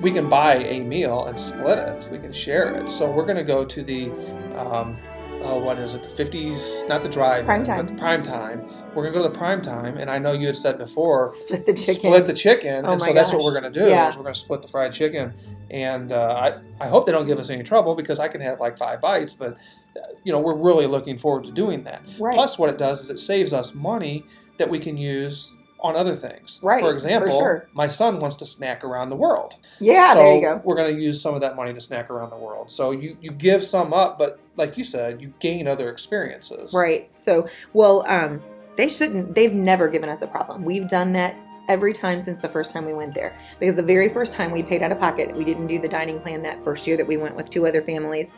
we 0.00 0.10
can 0.10 0.28
buy 0.28 0.56
a 0.56 0.80
meal 0.80 1.26
and 1.26 1.38
split 1.38 1.78
it. 1.78 2.08
We 2.10 2.18
can 2.18 2.32
share 2.32 2.74
it. 2.74 2.90
So 2.90 3.08
we're 3.10 3.24
going 3.24 3.36
to 3.36 3.44
go 3.44 3.64
to 3.64 3.82
the, 3.82 4.10
um, 4.58 4.96
oh, 5.42 5.60
what 5.62 5.78
is 5.78 5.94
it? 5.94 6.02
The 6.02 6.24
50s, 6.24 6.88
not 6.88 7.04
the 7.04 7.08
drive, 7.08 7.44
Prime 7.44 7.60
but 7.62 7.66
time. 7.66 7.86
the 7.86 7.92
prime 7.94 8.22
time. 8.24 8.60
We're 8.94 9.02
going 9.02 9.12
to 9.14 9.18
go 9.20 9.26
to 9.26 9.32
the 9.32 9.38
prime 9.38 9.60
time. 9.62 9.96
And 9.98 10.10
I 10.10 10.18
know 10.18 10.32
you 10.32 10.46
had 10.46 10.56
said 10.56 10.78
before, 10.78 11.32
Split 11.32 11.66
the 11.66 11.72
chicken. 11.74 11.94
split 11.94 12.26
the 12.26 12.32
chicken, 12.32 12.84
Oh 12.86 12.92
and 12.92 13.02
so 13.02 13.12
that's 13.12 13.32
what 13.32 13.42
we're 13.42 13.54
gonna 13.54 13.70
do. 13.70 13.80
Yeah. 13.86 14.08
Is 14.10 14.16
we're 14.16 14.22
gonna 14.24 14.34
split 14.34 14.62
the 14.62 14.68
fried 14.68 14.92
chicken, 14.92 15.32
and 15.70 16.12
uh, 16.12 16.60
I 16.80 16.84
I 16.84 16.88
hope 16.88 17.06
they 17.06 17.12
don't 17.12 17.26
give 17.26 17.38
us 17.38 17.50
any 17.50 17.62
trouble 17.62 17.94
because 17.94 18.18
I 18.20 18.28
can 18.28 18.40
have 18.40 18.60
like 18.60 18.78
five 18.78 19.00
bites, 19.00 19.34
but 19.34 19.54
uh, 19.96 20.00
you 20.24 20.32
know 20.32 20.40
we're 20.40 20.56
really 20.56 20.86
looking 20.86 21.18
forward 21.18 21.44
to 21.44 21.52
doing 21.52 21.84
that. 21.84 22.02
Right. 22.18 22.34
Plus, 22.34 22.58
what 22.58 22.70
it 22.70 22.78
does 22.78 23.02
is 23.04 23.10
it 23.10 23.18
saves 23.18 23.52
us 23.52 23.74
money 23.74 24.24
that 24.58 24.68
we 24.70 24.78
can 24.78 24.96
use 24.96 25.52
on 25.80 25.96
other 25.96 26.16
things. 26.16 26.60
Right, 26.62 26.80
For 26.80 26.86
for 26.88 26.92
example, 26.94 27.30
sure. 27.30 27.68
my 27.74 27.88
son 27.88 28.18
wants 28.18 28.36
to 28.36 28.46
snack 28.46 28.82
around 28.84 29.10
the 29.10 29.16
world. 29.16 29.56
yeah, 29.80 30.14
so 30.14 30.18
there 30.20 30.34
you 30.36 30.40
go. 30.40 30.62
We're 30.64 30.76
going 30.76 30.96
to 30.96 30.98
use 31.02 31.20
some 31.20 31.34
of 31.34 31.42
that 31.42 31.56
money 31.56 31.74
to 31.74 31.80
snack 31.80 32.08
around 32.08 32.30
the 32.30 32.38
world. 32.38 32.72
So 32.72 32.90
you 32.92 33.18
you 33.20 33.30
give 33.32 33.62
some 33.62 33.92
up, 33.92 34.18
but 34.18 34.40
like 34.56 34.78
you 34.78 34.84
said, 34.84 35.20
you 35.20 35.34
gain 35.40 35.68
other 35.68 35.90
experiences. 35.90 36.72
Right. 36.72 37.14
So, 37.14 37.46
well, 37.74 38.02
um, 38.08 38.40
they 38.76 38.88
shouldn't. 38.88 39.34
They've 39.34 39.52
never 39.52 39.88
given 39.88 40.08
us 40.08 40.22
a 40.22 40.26
problem. 40.26 40.64
We've 40.64 40.88
done 40.88 41.12
that 41.12 41.36
every 41.68 41.92
time 41.92 42.20
since 42.20 42.40
the 42.40 42.48
first 42.48 42.72
time 42.72 42.84
we 42.84 42.92
went 42.92 43.14
there. 43.14 43.38
Because 43.58 43.74
the 43.74 43.82
very 43.82 44.08
first 44.08 44.32
time 44.32 44.52
we 44.52 44.62
paid 44.62 44.82
out 44.82 44.92
of 44.92 44.98
pocket, 44.98 45.34
we 45.34 45.44
didn't 45.44 45.66
do 45.66 45.78
the 45.78 45.88
dining 45.88 46.20
plan 46.20 46.42
that 46.42 46.62
first 46.62 46.86
year 46.86 46.96
that 46.96 47.06
we 47.06 47.16
went 47.16 47.36
with 47.36 47.50
two 47.50 47.66
other 47.66 47.80
families. 47.80 48.30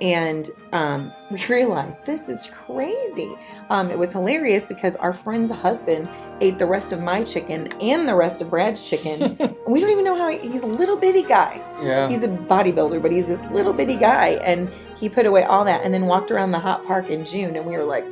And 0.00 0.48
um, 0.72 1.12
we 1.30 1.44
realized 1.48 2.04
this 2.04 2.28
is 2.28 2.48
crazy. 2.48 3.34
Um, 3.68 3.90
it 3.90 3.98
was 3.98 4.12
hilarious 4.12 4.64
because 4.64 4.96
our 4.96 5.12
friend's 5.12 5.52
husband 5.52 6.08
ate 6.40 6.58
the 6.58 6.66
rest 6.66 6.92
of 6.92 7.00
my 7.00 7.22
chicken 7.22 7.68
and 7.80 8.08
the 8.08 8.14
rest 8.14 8.40
of 8.40 8.50
Brad's 8.50 8.88
chicken. 8.88 9.36
we 9.68 9.80
don't 9.80 9.90
even 9.90 10.04
know 10.04 10.16
how 10.16 10.30
he, 10.30 10.38
he's 10.38 10.62
a 10.62 10.66
little 10.66 10.96
bitty 10.96 11.22
guy. 11.22 11.62
Yeah. 11.82 12.08
He's 12.08 12.24
a 12.24 12.28
bodybuilder, 12.28 13.00
but 13.02 13.12
he's 13.12 13.26
this 13.26 13.44
little 13.50 13.72
bitty 13.72 13.96
guy, 13.96 14.40
and 14.42 14.70
he 14.98 15.08
put 15.08 15.26
away 15.26 15.44
all 15.44 15.64
that 15.64 15.82
and 15.82 15.92
then 15.92 16.06
walked 16.06 16.30
around 16.30 16.52
the 16.52 16.58
hot 16.58 16.84
park 16.84 17.08
in 17.08 17.24
June, 17.24 17.56
and 17.56 17.66
we 17.66 17.76
were 17.76 17.84
like, 17.84 18.04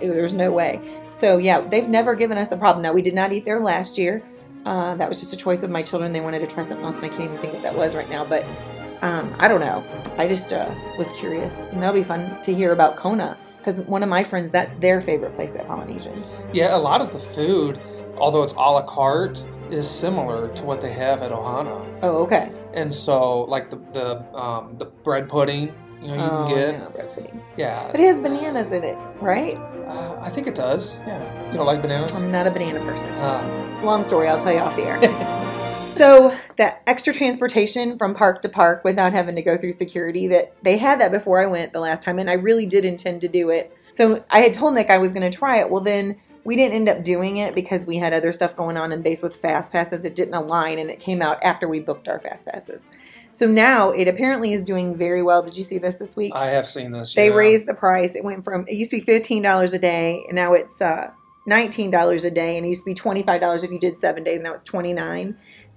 there's 0.00 0.32
no 0.32 0.50
way. 0.50 0.80
So 1.08 1.38
yeah, 1.38 1.60
they've 1.60 1.88
never 1.88 2.14
given 2.14 2.38
us 2.38 2.52
a 2.52 2.56
problem. 2.56 2.82
Now 2.82 2.92
we 2.92 3.02
did 3.02 3.14
not 3.14 3.32
eat 3.32 3.44
there 3.44 3.60
last 3.60 3.98
year. 3.98 4.22
Uh, 4.64 4.96
that 4.96 5.08
was 5.08 5.20
just 5.20 5.32
a 5.32 5.36
choice 5.36 5.62
of 5.62 5.70
my 5.70 5.80
children. 5.80 6.12
They 6.12 6.20
wanted 6.20 6.40
to 6.40 6.46
try 6.46 6.64
something 6.64 6.84
else, 6.84 7.00
and 7.00 7.12
I 7.12 7.16
can't 7.16 7.30
even 7.30 7.38
think 7.38 7.52
what 7.52 7.62
that 7.62 7.76
was 7.76 7.94
right 7.94 8.10
now. 8.10 8.24
But 8.24 8.44
um, 9.06 9.34
I 9.38 9.48
don't 9.48 9.60
know. 9.60 9.84
I 10.18 10.26
just 10.28 10.52
uh, 10.52 10.72
was 10.98 11.12
curious, 11.12 11.64
and 11.66 11.82
that'll 11.82 11.94
be 11.94 12.02
fun 12.02 12.40
to 12.42 12.54
hear 12.54 12.72
about 12.72 12.96
Kona 12.96 13.36
because 13.58 13.80
one 13.82 14.02
of 14.02 14.08
my 14.08 14.22
friends, 14.22 14.50
that's 14.50 14.74
their 14.74 15.00
favorite 15.00 15.34
place 15.34 15.56
at 15.56 15.66
Polynesian. 15.66 16.22
Yeah, 16.52 16.76
a 16.76 16.78
lot 16.78 17.00
of 17.00 17.12
the 17.12 17.18
food, 17.18 17.80
although 18.16 18.42
it's 18.42 18.52
a 18.54 18.56
la 18.56 18.82
carte, 18.82 19.44
is 19.70 19.90
similar 19.90 20.48
to 20.54 20.62
what 20.64 20.80
they 20.80 20.92
have 20.92 21.22
at 21.22 21.30
Ohana. 21.32 21.84
Oh, 22.02 22.22
okay. 22.24 22.52
And 22.74 22.94
so, 22.94 23.42
like 23.42 23.70
the 23.70 23.76
the 23.92 24.38
um, 24.38 24.76
the 24.78 24.86
bread 24.86 25.28
pudding, 25.28 25.72
you 26.02 26.08
know, 26.08 26.14
you 26.14 26.20
oh, 26.30 26.46
can 26.48 26.56
get. 26.56 26.78
no, 26.80 26.90
bread 26.90 27.14
pudding. 27.14 27.40
Yeah, 27.56 27.88
But 27.90 28.00
it 28.00 28.04
has 28.04 28.16
bananas 28.18 28.70
in 28.72 28.84
it, 28.84 28.96
right? 29.20 29.56
uh, 29.56 30.18
I 30.20 30.28
think 30.30 30.46
it 30.46 30.54
does. 30.54 30.98
Yeah, 31.06 31.50
you 31.50 31.56
don't 31.56 31.66
like 31.66 31.80
bananas? 31.80 32.12
I'm 32.12 32.30
not 32.30 32.46
a 32.46 32.50
banana 32.50 32.80
person. 32.80 33.08
Uh, 33.14 33.72
It's 33.72 33.82
a 33.82 33.86
long 33.86 34.02
story. 34.02 34.28
I'll 34.28 34.38
tell 34.38 34.52
you 34.52 34.58
off 34.60 34.76
the 34.76 34.84
air. 34.84 34.98
so 35.88 36.36
that 36.56 36.82
extra 36.86 37.12
transportation 37.12 37.98
from 37.98 38.14
park 38.14 38.42
to 38.42 38.48
park 38.48 38.82
without 38.82 39.12
having 39.12 39.36
to 39.36 39.42
go 39.42 39.56
through 39.56 39.72
security 39.72 40.26
that 40.28 40.54
they 40.62 40.78
had 40.78 41.00
that 41.00 41.12
before 41.12 41.40
I 41.40 41.46
went 41.46 41.72
the 41.72 41.80
last 41.80 42.02
time, 42.02 42.18
and 42.18 42.30
I 42.30 42.34
really 42.34 42.66
did 42.66 42.84
intend 42.84 43.20
to 43.22 43.28
do 43.28 43.50
it. 43.50 43.76
So 43.88 44.24
I 44.30 44.40
had 44.40 44.52
told 44.52 44.74
Nick 44.74 44.90
I 44.90 44.98
was 44.98 45.12
going 45.12 45.30
to 45.30 45.36
try 45.36 45.58
it. 45.58 45.70
Well, 45.70 45.82
then 45.82 46.16
we 46.44 46.56
didn't 46.56 46.76
end 46.76 46.88
up 46.88 47.02
doing 47.02 47.38
it 47.38 47.54
because 47.54 47.86
we 47.86 47.96
had 47.96 48.14
other 48.14 48.32
stuff 48.32 48.54
going 48.54 48.76
on 48.76 48.92
in 48.92 49.02
base 49.02 49.22
with 49.22 49.34
fast 49.34 49.72
passes. 49.72 50.04
It 50.04 50.14
didn't 50.14 50.34
align, 50.34 50.78
and 50.78 50.90
it 50.90 51.00
came 51.00 51.20
out 51.20 51.38
after 51.42 51.68
we 51.68 51.80
booked 51.80 52.08
our 52.08 52.20
fast 52.20 52.46
passes. 52.46 52.82
So 53.32 53.46
now 53.46 53.90
it 53.90 54.08
apparently 54.08 54.54
is 54.54 54.62
doing 54.62 54.96
very 54.96 55.22
well. 55.22 55.42
Did 55.42 55.58
you 55.58 55.64
see 55.64 55.76
this 55.76 55.96
this 55.96 56.16
week? 56.16 56.32
I 56.34 56.46
have 56.46 56.70
seen 56.70 56.92
this. 56.92 57.14
They 57.14 57.28
yeah. 57.28 57.34
raised 57.34 57.66
the 57.66 57.74
price. 57.74 58.16
It 58.16 58.24
went 58.24 58.44
from 58.44 58.64
it 58.66 58.76
used 58.76 58.92
to 58.92 58.96
be 58.96 59.02
fifteen 59.02 59.42
dollars 59.42 59.74
a 59.74 59.78
day, 59.78 60.24
and 60.28 60.36
now 60.36 60.54
it's 60.54 60.80
uh, 60.80 61.12
nineteen 61.46 61.90
dollars 61.90 62.24
a 62.24 62.30
day, 62.30 62.56
and 62.56 62.64
it 62.64 62.70
used 62.70 62.84
to 62.84 62.90
be 62.90 62.94
twenty 62.94 63.22
five 63.22 63.42
dollars 63.42 63.62
if 63.62 63.70
you 63.70 63.78
did 63.78 63.96
seven 63.96 64.24
days. 64.24 64.40
Now 64.40 64.54
it's 64.54 64.64
twenty 64.64 64.94
nine. 64.94 65.36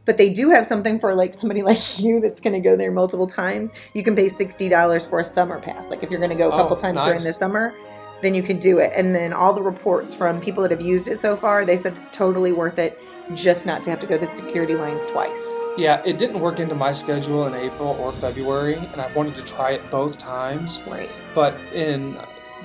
But 0.09 0.17
they 0.17 0.31
do 0.31 0.49
have 0.49 0.65
something 0.65 0.97
for 0.97 1.13
like 1.13 1.35
somebody 1.35 1.61
like 1.71 1.99
you 1.99 2.19
that's 2.19 2.41
going 2.41 2.53
to 2.53 2.59
go 2.59 2.75
there 2.75 2.91
multiple 2.91 3.27
times. 3.27 3.75
You 3.93 4.01
can 4.01 4.15
pay 4.15 4.27
sixty 4.27 4.67
dollars 4.67 5.05
for 5.05 5.19
a 5.19 5.23
summer 5.23 5.61
pass. 5.61 5.85
Like 5.87 6.01
if 6.01 6.09
you're 6.09 6.19
going 6.19 6.31
to 6.31 6.35
go 6.35 6.49
a 6.49 6.53
Oh, 6.55 6.57
couple 6.57 6.75
times 6.77 7.05
during 7.05 7.23
the 7.23 7.31
summer, 7.31 7.75
then 8.23 8.33
you 8.33 8.41
can 8.41 8.57
do 8.57 8.79
it. 8.79 8.91
And 8.95 9.13
then 9.13 9.33
all 9.33 9.53
the 9.53 9.61
reports 9.61 10.15
from 10.15 10.41
people 10.41 10.63
that 10.63 10.71
have 10.71 10.81
used 10.81 11.07
it 11.09 11.17
so 11.19 11.35
far, 11.35 11.63
they 11.63 11.77
said 11.77 11.95
it's 11.95 12.07
totally 12.11 12.51
worth 12.51 12.79
it, 12.79 12.97
just 13.35 13.67
not 13.67 13.83
to 13.83 13.91
have 13.91 13.99
to 13.99 14.07
go 14.07 14.17
the 14.17 14.25
security 14.25 14.73
lines 14.73 15.05
twice. 15.05 15.43
Yeah, 15.77 16.01
it 16.03 16.17
didn't 16.17 16.39
work 16.39 16.59
into 16.59 16.73
my 16.73 16.91
schedule 16.91 17.45
in 17.45 17.53
April 17.53 17.89
or 17.99 18.11
February, 18.11 18.77
and 18.77 18.99
I 18.99 19.13
wanted 19.13 19.35
to 19.35 19.43
try 19.43 19.73
it 19.73 19.91
both 19.91 20.17
times. 20.17 20.81
Right. 20.87 21.11
But 21.35 21.53
in 21.71 22.13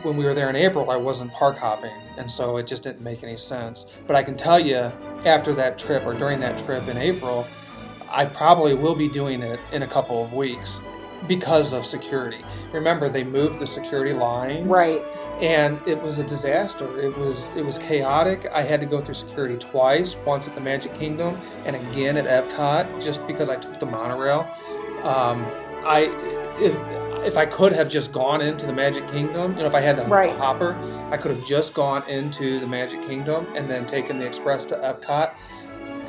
when 0.02 0.16
we 0.16 0.24
were 0.24 0.32
there 0.32 0.48
in 0.48 0.56
April, 0.56 0.90
I 0.90 0.96
wasn't 0.96 1.30
park 1.34 1.58
hopping, 1.58 1.92
and 2.16 2.30
so 2.30 2.56
it 2.56 2.66
just 2.66 2.82
didn't 2.82 3.02
make 3.02 3.22
any 3.22 3.36
sense. 3.36 3.86
But 4.06 4.16
I 4.16 4.22
can 4.22 4.36
tell 4.36 4.58
you, 4.58 4.90
after 5.24 5.52
that 5.54 5.78
trip 5.78 6.04
or 6.04 6.14
during 6.14 6.40
that 6.40 6.58
trip 6.58 6.86
in 6.88 6.96
April, 6.96 7.46
I 8.10 8.24
probably 8.26 8.74
will 8.74 8.94
be 8.94 9.08
doing 9.08 9.42
it 9.42 9.58
in 9.72 9.82
a 9.82 9.86
couple 9.88 10.22
of 10.22 10.32
weeks 10.32 10.80
because 11.26 11.72
of 11.72 11.86
security. 11.86 12.44
Remember, 12.72 13.08
they 13.08 13.24
moved 13.24 13.58
the 13.58 13.66
security 13.66 14.12
lines, 14.12 14.66
Right. 14.68 15.02
and 15.40 15.80
it 15.88 16.00
was 16.00 16.18
a 16.18 16.24
disaster. 16.24 16.98
It 16.98 17.16
was 17.16 17.48
it 17.56 17.64
was 17.64 17.78
chaotic. 17.78 18.46
I 18.52 18.62
had 18.62 18.78
to 18.80 18.86
go 18.86 19.00
through 19.00 19.14
security 19.14 19.56
twice, 19.56 20.16
once 20.26 20.46
at 20.48 20.54
the 20.54 20.60
Magic 20.60 20.94
Kingdom 20.94 21.40
and 21.64 21.74
again 21.76 22.16
at 22.18 22.26
Epcot, 22.26 23.02
just 23.02 23.26
because 23.26 23.48
I 23.48 23.56
took 23.56 23.80
the 23.80 23.86
monorail. 23.86 24.46
Um, 25.02 25.44
I 25.86 26.10
if 26.58 26.74
if 27.24 27.36
I 27.36 27.46
could 27.46 27.72
have 27.72 27.88
just 27.88 28.12
gone 28.12 28.40
into 28.40 28.66
the 28.66 28.72
Magic 28.72 29.08
Kingdom, 29.08 29.52
you 29.52 29.60
know, 29.60 29.66
if 29.66 29.74
I 29.74 29.80
had 29.80 29.96
the 29.96 30.04
Right. 30.04 30.34
hopper, 30.36 30.76
I 31.10 31.16
could 31.16 31.30
have 31.34 31.44
just 31.44 31.74
gone 31.74 32.02
into 32.08 32.60
the 32.60 32.66
Magic 32.66 33.06
Kingdom 33.06 33.46
and 33.54 33.68
then 33.68 33.86
taken 33.86 34.18
the 34.18 34.26
express 34.26 34.64
to 34.66 34.76
Epcot. 34.76 35.30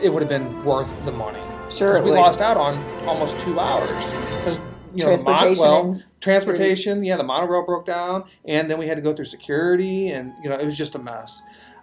It 0.02 0.10
would 0.10 0.22
have 0.22 0.30
been 0.30 0.66
worth 0.66 0.90
the 1.06 1.12
money. 1.12 1.40
Sure, 1.70 1.94
because 1.94 2.06
we 2.06 2.12
lost 2.12 2.42
out 2.42 2.58
on 2.58 2.76
almost 3.08 3.40
two 3.40 3.60
hours 3.60 4.14
because 4.38 4.60
you 4.94 5.04
know 5.06 5.18
the 5.18 5.24
mon- 5.24 5.36
Transportation 5.38 5.62
well, 5.64 6.02
transportation 6.22 7.04
yeah 7.04 7.18
the 7.18 7.24
monorail 7.24 7.66
broke 7.66 7.86
down 7.86 8.24
and 8.46 8.70
then 8.70 8.78
we 8.78 8.88
had 8.88 8.96
to 8.96 9.02
go 9.02 9.14
through 9.14 9.26
security 9.26 10.10
and 10.12 10.32
you 10.44 10.50
know 10.50 10.56
it 10.56 10.64
was 10.64 10.78
just 10.78 10.96
a 10.96 11.00
mess 11.00 11.42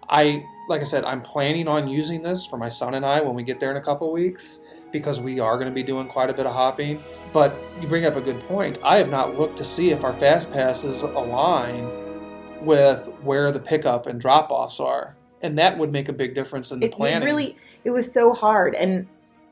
i 0.09 0.43
like 0.69 0.81
i 0.81 0.85
said 0.85 1.05
i'm 1.05 1.21
planning 1.21 1.69
on 1.69 1.89
using 1.89 2.23
this 2.23 2.47
for 2.47 2.57
my 2.57 2.69
son 2.69 2.95
and 2.95 3.05
i 3.05 3.21
when 3.21 3.35
we 3.35 3.43
get 3.43 3.61
there 3.61 3.71
in 3.71 3.77
a 3.77 3.81
couple 3.83 4.11
weeks 4.13 4.61
because 4.93 5.21
we 5.21 5.41
are 5.41 5.57
going 5.57 5.69
to 5.69 5.75
be 5.75 5.83
doing 5.83 6.07
quite 6.07 6.31
a 6.31 6.35
bit 6.35 6.47
of 6.47 6.53
hopping. 6.53 7.03
But 7.33 7.55
you 7.81 7.89
bring 7.89 8.05
up 8.05 8.17
a 8.17 8.21
good 8.21 8.41
point. 8.41 8.79
I 8.85 8.99
have 8.99 9.11
not 9.11 9.39
looked 9.39 9.57
to 9.59 9.65
see 9.65 9.91
if 9.91 10.05
our 10.05 10.13
fast 10.13 10.53
passes 10.53 11.03
align 11.03 11.91
with 12.65 13.09
where 13.23 13.51
the 13.51 13.61
pickup 13.61 14.07
and 14.07 14.21
drop 14.21 14.51
offs 14.51 14.81
are. 14.81 15.17
And 15.41 15.59
that 15.59 15.77
would 15.79 15.91
make 15.91 16.09
a 16.09 16.13
big 16.13 16.35
difference 16.35 16.71
in 16.71 16.81
the 16.81 16.87
it, 16.87 16.95
it 16.99 17.25
really 17.25 17.57
it 17.85 17.91
was 17.91 18.13
so 18.13 18.33
hard. 18.33 18.75
And 18.75 19.09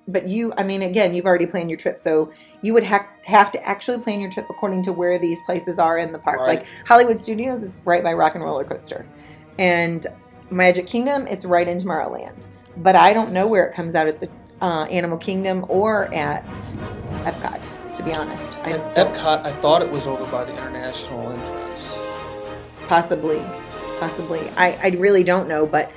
but 0.08 0.28
you 0.28 0.52
i 0.56 0.62
mean 0.62 0.82
again 0.82 1.14
you've 1.14 1.26
already 1.26 1.46
planned 1.46 1.70
your 1.70 1.78
trip. 1.78 1.98
So 1.98 2.32
you 2.62 2.74
would 2.74 2.84
ha- 2.84 3.08
have 3.24 3.50
to 3.52 3.66
actually 3.66 3.98
plan 4.02 4.20
your 4.20 4.30
trip 4.30 4.46
according 4.50 4.82
to 4.82 4.92
where 4.92 5.18
these 5.18 5.40
places 5.42 5.78
are 5.78 5.98
in 5.98 6.12
the 6.12 6.18
park. 6.18 6.40
Right. 6.40 6.58
like 6.60 6.66
hollywood 6.86 7.18
studios 7.18 7.62
is 7.62 7.78
right 7.84 8.04
by 8.04 8.12
rock 8.12 8.34
and 8.34 8.44
roller 8.44 8.64
coaster. 8.64 9.06
And 9.58 10.06
magic 10.50 10.86
kingdom 10.86 11.26
it's 11.26 11.44
right 11.44 11.66
in 11.66 11.78
tomorrowland. 11.78 12.46
But 12.76 12.94
i 12.94 13.12
don't 13.12 13.32
know 13.32 13.48
where 13.48 13.66
it 13.66 13.74
comes 13.74 13.96
out 13.96 14.06
at 14.06 14.20
the 14.20 14.28
uh, 14.60 14.84
animal 14.90 15.18
kingdom 15.18 15.64
or 15.68 16.12
at 16.14 16.44
epcot 17.24 17.94
to 17.94 18.02
be 18.02 18.12
honest 18.12 18.56
i 18.58 18.70
and 18.70 18.82
epcot 18.96 19.44
i 19.44 19.52
thought 19.60 19.82
it 19.82 19.90
was 19.90 20.06
over 20.06 20.24
by 20.30 20.44
the 20.44 20.52
international 20.52 21.30
entrance 21.30 21.96
possibly 22.88 23.42
possibly 23.98 24.40
i 24.56 24.72
i 24.82 24.88
really 24.98 25.22
don't 25.22 25.48
know 25.48 25.66
but 25.66 25.90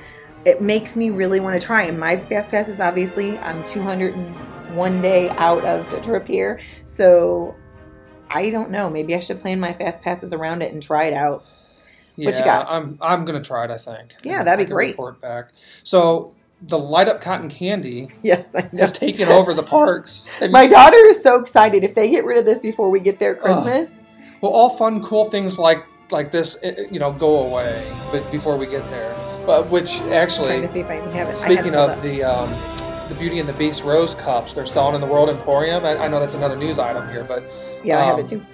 it 0.44 0.60
makes 0.60 0.96
me 0.96 1.10
really 1.10 1.40
want 1.40 1.58
to 1.58 1.64
try 1.66 1.82
and 1.84 1.98
my 1.98 2.16
fast 2.16 2.50
pass 2.50 2.68
is 2.68 2.80
obviously 2.80 3.38
i'm 3.38 3.62
201 3.64 5.02
day 5.02 5.28
out 5.30 5.64
of 5.64 5.88
the 5.90 6.00
trip 6.00 6.26
here 6.26 6.60
so 6.84 7.54
i 8.30 8.50
don't 8.50 8.70
know 8.70 8.90
maybe 8.90 9.14
i 9.14 9.20
should 9.20 9.38
plan 9.38 9.58
my 9.58 9.72
fast 9.72 10.00
passes 10.02 10.32
around 10.32 10.62
it 10.62 10.72
and 10.72 10.82
try 10.82 11.04
it 11.04 11.14
out 11.14 11.44
Yeah, 12.16 12.26
What 12.26 12.38
you 12.38 12.44
got? 12.44 12.66
I'm 12.68 12.98
I'm 13.00 13.24
gonna 13.24 13.42
try 13.42 13.64
it. 13.64 13.70
I 13.70 13.78
think. 13.78 14.14
Yeah, 14.22 14.44
that'd 14.44 14.64
be 14.64 14.70
great. 14.70 14.90
Report 14.90 15.20
back. 15.20 15.50
So 15.82 16.33
the 16.66 16.78
light 16.78 17.08
up 17.08 17.20
cotton 17.20 17.48
candy 17.48 18.08
yes 18.22 18.54
i 18.54 18.62
know. 18.72 18.80
has 18.80 18.92
taken 18.92 19.28
over 19.28 19.52
the 19.52 19.62
parks. 19.62 20.28
My 20.50 20.66
daughter 20.66 20.96
is 20.96 21.22
so 21.22 21.40
excited. 21.40 21.84
If 21.84 21.94
they 21.94 22.10
get 22.10 22.24
rid 22.24 22.38
of 22.38 22.44
this 22.44 22.60
before 22.60 22.90
we 22.90 23.00
get 23.00 23.18
there 23.18 23.34
christmas. 23.34 23.90
Well, 24.40 24.52
all 24.52 24.70
fun, 24.70 25.02
cool 25.02 25.30
things 25.30 25.58
like 25.58 25.84
like 26.10 26.30
this, 26.30 26.58
eh, 26.62 26.74
eh, 26.76 26.84
you 26.90 26.98
know, 26.98 27.12
go 27.12 27.46
away. 27.46 27.82
But 28.12 28.30
before 28.30 28.56
we 28.56 28.66
get 28.66 28.88
there, 28.90 29.14
but 29.46 29.68
which 29.68 30.00
actually, 30.02 30.60
to 30.60 30.68
see 30.68 30.80
if 30.80 30.88
i 30.88 30.94
have 30.94 31.28
it. 31.28 31.36
Speaking 31.36 31.74
of 31.74 32.00
the 32.02 32.24
um, 32.24 32.50
the 33.08 33.14
Beauty 33.14 33.38
and 33.40 33.48
the 33.48 33.54
Beast 33.54 33.84
rose 33.84 34.14
cups, 34.14 34.54
they're 34.54 34.66
selling 34.66 34.94
in 34.94 35.00
the 35.00 35.06
World 35.06 35.30
Emporium. 35.30 35.84
I, 35.84 35.96
I 35.96 36.08
know 36.08 36.20
that's 36.20 36.34
another 36.34 36.56
news 36.56 36.78
item 36.78 37.08
here, 37.08 37.24
but 37.24 37.42
yeah 37.84 38.00
i 38.00 38.04
have 38.04 38.14
um, 38.14 38.20
it 38.20 38.26
too 38.26 38.44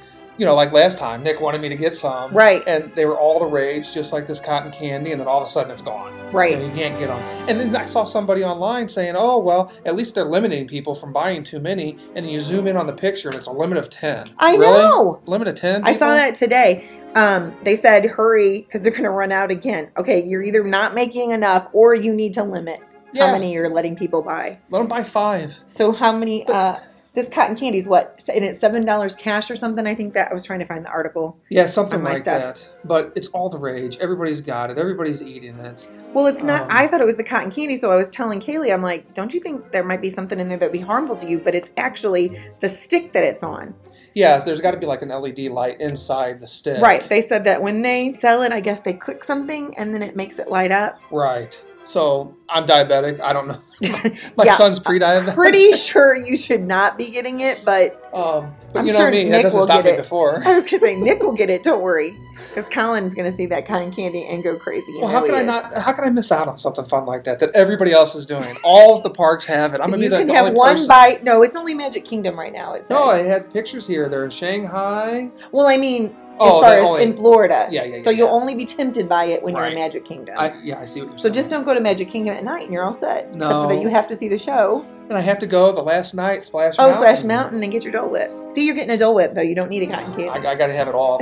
you 0.40 0.46
know, 0.46 0.54
like 0.54 0.72
last 0.72 0.96
time, 0.98 1.22
Nick 1.22 1.38
wanted 1.38 1.60
me 1.60 1.68
to 1.68 1.76
get 1.76 1.94
some, 1.94 2.32
Right. 2.32 2.62
And 2.66 2.90
they 2.94 3.04
were 3.04 3.18
all 3.18 3.38
the 3.40 3.44
rage, 3.44 3.92
just 3.92 4.10
like 4.10 4.26
this 4.26 4.40
cotton 4.40 4.72
candy, 4.72 5.12
and 5.12 5.20
then 5.20 5.28
all 5.28 5.42
of 5.42 5.46
a 5.46 5.50
sudden 5.50 5.70
it's 5.70 5.82
gone. 5.82 6.14
Right. 6.32 6.54
And 6.54 6.64
you 6.64 6.72
can't 6.72 6.98
get 6.98 7.08
them. 7.08 7.18
And 7.46 7.60
then 7.60 7.76
I 7.76 7.84
saw 7.84 8.04
somebody 8.04 8.42
online 8.42 8.88
saying, 8.88 9.16
"Oh, 9.16 9.38
well, 9.38 9.70
at 9.84 9.96
least 9.96 10.14
they're 10.14 10.24
limiting 10.24 10.66
people 10.66 10.94
from 10.94 11.12
buying 11.12 11.44
too 11.44 11.60
many." 11.60 11.98
And 12.14 12.24
then 12.24 12.32
you 12.32 12.40
zoom 12.40 12.66
in 12.68 12.78
on 12.78 12.86
the 12.86 12.94
picture, 12.94 13.28
and 13.28 13.36
it's 13.36 13.48
a 13.48 13.52
limit 13.52 13.76
of 13.76 13.90
ten. 13.90 14.30
I 14.38 14.56
really? 14.56 14.78
know. 14.78 15.20
Limit 15.26 15.48
of 15.48 15.56
ten. 15.56 15.84
I 15.84 15.92
saw 15.92 16.14
that 16.14 16.36
today. 16.36 16.88
Um, 17.16 17.54
they 17.64 17.76
said 17.76 18.06
hurry 18.06 18.60
because 18.62 18.80
they're 18.80 18.92
going 18.92 19.02
to 19.04 19.10
run 19.10 19.32
out 19.32 19.50
again. 19.50 19.90
Okay, 19.98 20.24
you're 20.24 20.42
either 20.42 20.64
not 20.64 20.94
making 20.94 21.32
enough 21.32 21.68
or 21.74 21.94
you 21.94 22.14
need 22.14 22.32
to 22.34 22.44
limit 22.44 22.80
Yeah. 23.12 23.26
how 23.26 23.32
many 23.32 23.52
you're 23.52 23.68
letting 23.68 23.94
people 23.94 24.22
buy. 24.22 24.58
Let 24.70 24.78
them 24.78 24.88
buy 24.88 25.02
five. 25.04 25.58
So 25.66 25.92
how 25.92 26.16
many? 26.16 26.46
Uh, 26.46 26.76
this 27.12 27.28
cotton 27.28 27.56
candy 27.56 27.78
is 27.78 27.86
what? 27.86 28.22
And 28.32 28.44
it's 28.44 28.60
seven 28.60 28.84
dollars 28.84 29.16
cash 29.16 29.50
or 29.50 29.56
something. 29.56 29.86
I 29.86 29.94
think 29.94 30.14
that 30.14 30.30
I 30.30 30.34
was 30.34 30.44
trying 30.44 30.60
to 30.60 30.64
find 30.64 30.84
the 30.84 30.90
article. 30.90 31.38
Yeah, 31.48 31.66
something 31.66 32.02
like 32.02 32.22
stuff. 32.22 32.42
that. 32.42 32.70
But 32.84 33.12
it's 33.16 33.28
all 33.28 33.48
the 33.48 33.58
rage. 33.58 33.96
Everybody's 33.98 34.40
got 34.40 34.70
it. 34.70 34.78
Everybody's 34.78 35.22
eating 35.22 35.58
it. 35.58 35.88
Well, 36.14 36.26
it's 36.26 36.44
not. 36.44 36.62
Um, 36.62 36.68
I 36.70 36.86
thought 36.86 37.00
it 37.00 37.06
was 37.06 37.16
the 37.16 37.24
cotton 37.24 37.50
candy, 37.50 37.76
so 37.76 37.90
I 37.90 37.96
was 37.96 38.10
telling 38.10 38.40
Kaylee, 38.40 38.72
I'm 38.72 38.82
like, 38.82 39.12
don't 39.14 39.34
you 39.34 39.40
think 39.40 39.72
there 39.72 39.84
might 39.84 40.00
be 40.00 40.10
something 40.10 40.38
in 40.38 40.48
there 40.48 40.58
that 40.58 40.66
would 40.66 40.78
be 40.78 40.84
harmful 40.84 41.16
to 41.16 41.28
you? 41.28 41.40
But 41.40 41.54
it's 41.54 41.70
actually 41.76 42.40
the 42.60 42.68
stick 42.68 43.12
that 43.12 43.24
it's 43.24 43.42
on. 43.42 43.74
Yeah, 44.14 44.38
there's 44.38 44.60
got 44.60 44.72
to 44.72 44.76
be 44.76 44.86
like 44.86 45.02
an 45.02 45.08
LED 45.08 45.38
light 45.50 45.80
inside 45.80 46.40
the 46.40 46.46
stick. 46.46 46.82
Right. 46.82 47.08
They 47.08 47.20
said 47.20 47.44
that 47.44 47.62
when 47.62 47.82
they 47.82 48.12
sell 48.14 48.42
it, 48.42 48.52
I 48.52 48.60
guess 48.60 48.80
they 48.80 48.92
click 48.92 49.22
something 49.22 49.76
and 49.76 49.94
then 49.94 50.02
it 50.02 50.16
makes 50.16 50.38
it 50.38 50.48
light 50.48 50.72
up. 50.72 51.00
Right. 51.10 51.62
So 51.90 52.36
I'm 52.48 52.66
diabetic. 52.66 53.20
I 53.20 53.32
don't 53.32 53.48
know. 53.48 53.60
My 54.36 54.44
Yeah, 54.44 54.54
son's 54.54 54.78
pre-diabetic. 54.78 55.34
Pretty 55.34 55.72
sure 55.72 56.14
you 56.14 56.36
should 56.36 56.62
not 56.62 56.96
be 56.96 57.10
getting 57.10 57.40
it, 57.40 57.62
but 57.64 57.94
Um, 58.14 58.54
but 58.72 58.80
I'm 58.80 58.86
you 58.86 58.92
know 58.92 58.98
sure 58.98 59.10
me, 59.10 59.24
Nick 59.24 59.42
doesn't 59.42 59.58
will 59.58 59.64
stop 59.64 59.82
get 59.84 59.94
it. 59.94 59.98
before. 60.02 60.40
I 60.44 60.54
was 60.54 60.62
gonna 60.62 60.78
say 60.78 60.94
Nick 61.00 61.20
will 61.20 61.32
get 61.32 61.50
it. 61.50 61.64
Don't 61.64 61.82
worry, 61.82 62.16
because 62.48 62.68
Colin's 62.68 63.14
gonna 63.14 63.30
see 63.32 63.46
that 63.46 63.66
cotton 63.66 63.90
candy 63.90 64.24
and 64.24 64.40
go 64.44 64.56
crazy. 64.56 64.92
You 64.92 65.00
Well, 65.00 65.08
how 65.10 65.24
can 65.26 65.34
I 65.34 65.42
not? 65.42 65.76
How 65.78 65.92
can 65.92 66.04
I 66.04 66.10
miss 66.10 66.30
out 66.30 66.46
on 66.46 66.58
something 66.60 66.84
fun 66.84 67.06
like 67.06 67.24
that 67.24 67.40
that 67.40 67.50
everybody 67.54 67.90
else 67.92 68.14
is 68.14 68.24
doing? 68.24 68.54
All 68.62 68.96
of 68.96 69.02
the 69.02 69.10
parks 69.10 69.44
have 69.46 69.74
it. 69.74 69.80
I'm 69.80 69.88
gonna 69.90 69.96
be 69.98 70.04
you 70.04 70.10
the, 70.10 70.18
can 70.18 70.26
the 70.28 70.34
have 70.34 70.52
one 70.52 70.74
person. 70.74 70.86
bite. 70.86 71.24
No, 71.24 71.42
it's 71.42 71.56
only 71.56 71.74
Magic 71.74 72.04
Kingdom 72.04 72.38
right 72.38 72.52
now. 72.52 72.74
It's 72.74 72.88
No, 72.88 73.04
I 73.04 73.22
had 73.22 73.52
pictures 73.52 73.84
here. 73.86 74.08
They're 74.08 74.24
in 74.24 74.30
Shanghai. 74.30 75.30
well, 75.50 75.66
I 75.66 75.76
mean, 75.76 76.14
Oh, 76.42 76.56
as 76.62 76.66
far 76.68 76.78
as 76.78 76.84
only- 76.84 77.02
in 77.04 77.16
Florida. 77.16 77.68
Yeah, 77.70 77.84
yeah, 77.84 77.98
So 78.02 78.10
yeah, 78.10 78.16
you'll 78.18 78.28
only 78.34 78.54
be 78.54 78.64
tempted 78.64 79.08
by 79.08 79.24
it 79.26 79.42
when 79.42 79.54
you're 79.54 79.66
in 79.66 79.74
Magic 79.74 80.04
Kingdom. 80.04 80.36
I 80.38 80.54
yeah, 80.62 80.78
I 80.80 80.84
see 80.86 81.00
what 81.00 81.08
you're 81.10 81.18
so 81.18 81.22
saying. 81.24 81.34
just 81.34 81.50
don't 81.50 81.64
go 81.64 81.74
to 81.74 81.80
Magic 81.80 82.08
Kingdom 82.08 82.34
at 82.34 82.44
night, 82.44 82.64
and 82.64 82.72
you're 82.72 82.82
all 82.82 82.92
set. 82.94 83.34
No. 83.34 83.46
Except 83.46 83.60
for 83.62 83.68
that, 83.74 83.80
you 83.82 83.88
have 83.88 84.06
to 84.08 84.16
see 84.16 84.28
the 84.28 84.38
show. 84.38 84.84
and 85.08 85.18
I 85.18 85.20
have 85.20 85.38
to 85.40 85.46
go 85.46 85.70
the 85.72 85.82
last 85.82 86.14
night. 86.14 86.42
Splash. 86.42 86.76
Oh, 86.78 86.84
Mountain. 86.88 87.02
splash 87.02 87.24
mountain 87.24 87.62
and 87.62 87.70
get 87.72 87.84
your 87.84 87.92
Dole 87.92 88.08
Whip. 88.10 88.30
See, 88.50 88.64
you're 88.64 88.74
getting 88.74 88.90
a 88.94 88.96
Dole 88.96 89.14
Whip 89.14 89.34
though. 89.34 89.42
You 89.42 89.54
don't 89.54 89.68
need 89.70 89.82
a 89.82 89.86
cotton 89.92 90.14
candy. 90.14 90.28
I, 90.28 90.52
I 90.52 90.54
got 90.54 90.68
to 90.68 90.72
have 90.72 90.88
it 90.88 90.94
all. 90.94 91.20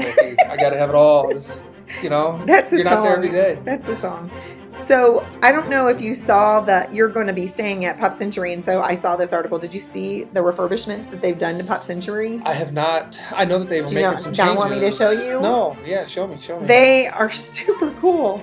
I 0.48 0.56
got 0.56 0.70
to 0.70 0.76
have 0.78 0.88
it 0.90 0.94
all. 0.94 1.28
This 1.28 1.48
is, 1.48 1.68
you 2.02 2.10
know, 2.10 2.40
That's 2.46 2.72
a 2.72 2.76
you're 2.76 2.84
song. 2.86 2.94
not 2.94 3.02
there 3.04 3.16
every 3.16 3.30
day. 3.30 3.58
That's 3.64 3.88
a 3.88 3.94
song. 3.96 4.30
So 4.76 5.26
I 5.42 5.50
don't 5.50 5.68
know 5.68 5.88
if 5.88 6.00
you 6.00 6.14
saw 6.14 6.60
that 6.60 6.94
you're 6.94 7.08
going 7.08 7.26
to 7.26 7.32
be 7.32 7.46
staying 7.46 7.84
at 7.84 7.98
Pop 7.98 8.14
Century, 8.14 8.52
and 8.52 8.64
so 8.64 8.80
I 8.80 8.94
saw 8.94 9.16
this 9.16 9.32
article. 9.32 9.58
Did 9.58 9.74
you 9.74 9.80
see 9.80 10.24
the 10.24 10.40
refurbishments 10.40 11.10
that 11.10 11.20
they've 11.20 11.38
done 11.38 11.58
to 11.58 11.64
Pop 11.64 11.82
Century? 11.82 12.40
I 12.44 12.52
have 12.54 12.72
not. 12.72 13.20
I 13.32 13.44
know 13.44 13.58
that 13.58 13.68
they 13.68 13.80
were 13.80 13.88
Do 13.88 13.94
making 13.96 14.10
not- 14.10 14.20
some 14.20 14.32
don't 14.32 14.56
want 14.56 14.70
me 14.72 14.80
to 14.80 14.90
show 14.90 15.10
you? 15.10 15.40
No. 15.40 15.76
Yeah, 15.84 16.06
show 16.06 16.26
me. 16.28 16.38
Show 16.40 16.60
me. 16.60 16.66
They 16.66 17.06
are 17.08 17.30
super 17.30 17.90
cool. 18.00 18.40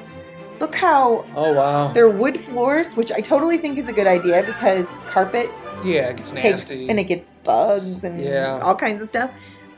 Look 0.60 0.76
how 0.76 1.26
oh 1.36 1.54
wow. 1.54 1.92
they're 1.94 2.10
wood 2.10 2.38
floors, 2.40 2.96
which 2.96 3.12
I 3.12 3.20
totally 3.20 3.58
think 3.58 3.78
is 3.78 3.90
a 3.90 3.94
good 3.94 4.08
idea 4.08 4.42
because 4.44 5.00
carpet 5.08 5.50
Yeah, 5.84 6.10
it 6.10 6.18
gets 6.18 6.32
takes 6.32 6.44
nasty. 6.70 6.90
and 6.90 6.98
it 7.00 7.06
gets 7.06 7.30
bugs 7.44 8.04
and 8.06 8.22
Yeah. 8.24 8.60
all 8.64 8.76
kinds 8.76 9.02
of 9.04 9.10
stuff. 9.10 9.32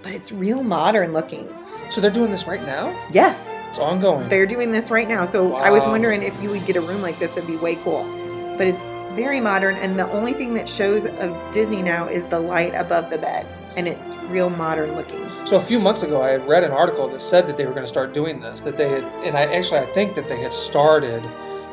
But 0.04 0.12
it's 0.14 0.32
real 0.32 0.62
modern 0.64 1.14
looking. 1.14 1.50
So 1.90 2.02
they're 2.02 2.12
doing 2.12 2.32
this 2.32 2.46
right 2.48 2.64
now. 2.66 2.96
Yes, 3.12 3.64
It's 3.70 3.80
ongoing. 3.80 4.28
they're 4.30 4.46
doing 4.46 4.72
this 4.72 4.92
right 4.92 5.08
now. 5.08 5.26
So 5.26 5.56
I 5.56 5.70
was 5.70 5.84
wondering 5.86 6.24
if 6.24 6.42
you 6.42 6.50
would 6.50 6.66
get 6.66 6.76
a 6.76 6.82
room 6.82 7.02
like 7.02 7.18
this, 7.20 7.38
it'd 7.38 7.48
be 7.48 7.56
way 7.58 7.76
cool. 7.78 8.04
But 8.58 8.66
it's 8.68 8.96
very 9.12 9.40
modern, 9.40 9.76
and 9.76 10.00
the 10.00 10.10
only 10.12 10.34
thing 10.34 10.54
that 10.56 10.68
shows 10.68 11.06
of 11.06 11.52
Disney 11.52 11.82
now 11.84 12.08
is 12.08 12.26
the 12.26 12.40
light 12.40 12.74
above 12.74 13.10
the 13.12 13.18
bed, 13.20 13.46
and 13.76 13.88
it's 13.88 14.16
real 14.30 14.50
modern 14.50 14.96
looking. 14.96 15.30
So 15.46 15.58
a 15.58 15.62
few 15.62 15.80
months 15.80 16.02
ago, 16.02 16.22
I 16.24 16.30
had 16.30 16.48
read 16.48 16.64
an 16.64 16.72
article 16.72 17.08
that 17.10 17.22
said 17.22 17.48
that 17.48 17.56
they 17.58 17.66
were 17.66 17.72
going 17.74 17.84
to 17.84 17.88
start 17.88 18.14
doing 18.16 18.42
this. 18.42 18.62
That 18.62 18.76
they 18.76 18.90
had, 18.90 19.04
and 19.24 19.38
I 19.38 19.44
actually 19.56 19.80
I 19.82 19.86
think 19.86 20.16
that 20.16 20.28
they 20.28 20.40
had 20.42 20.54
started 20.56 21.22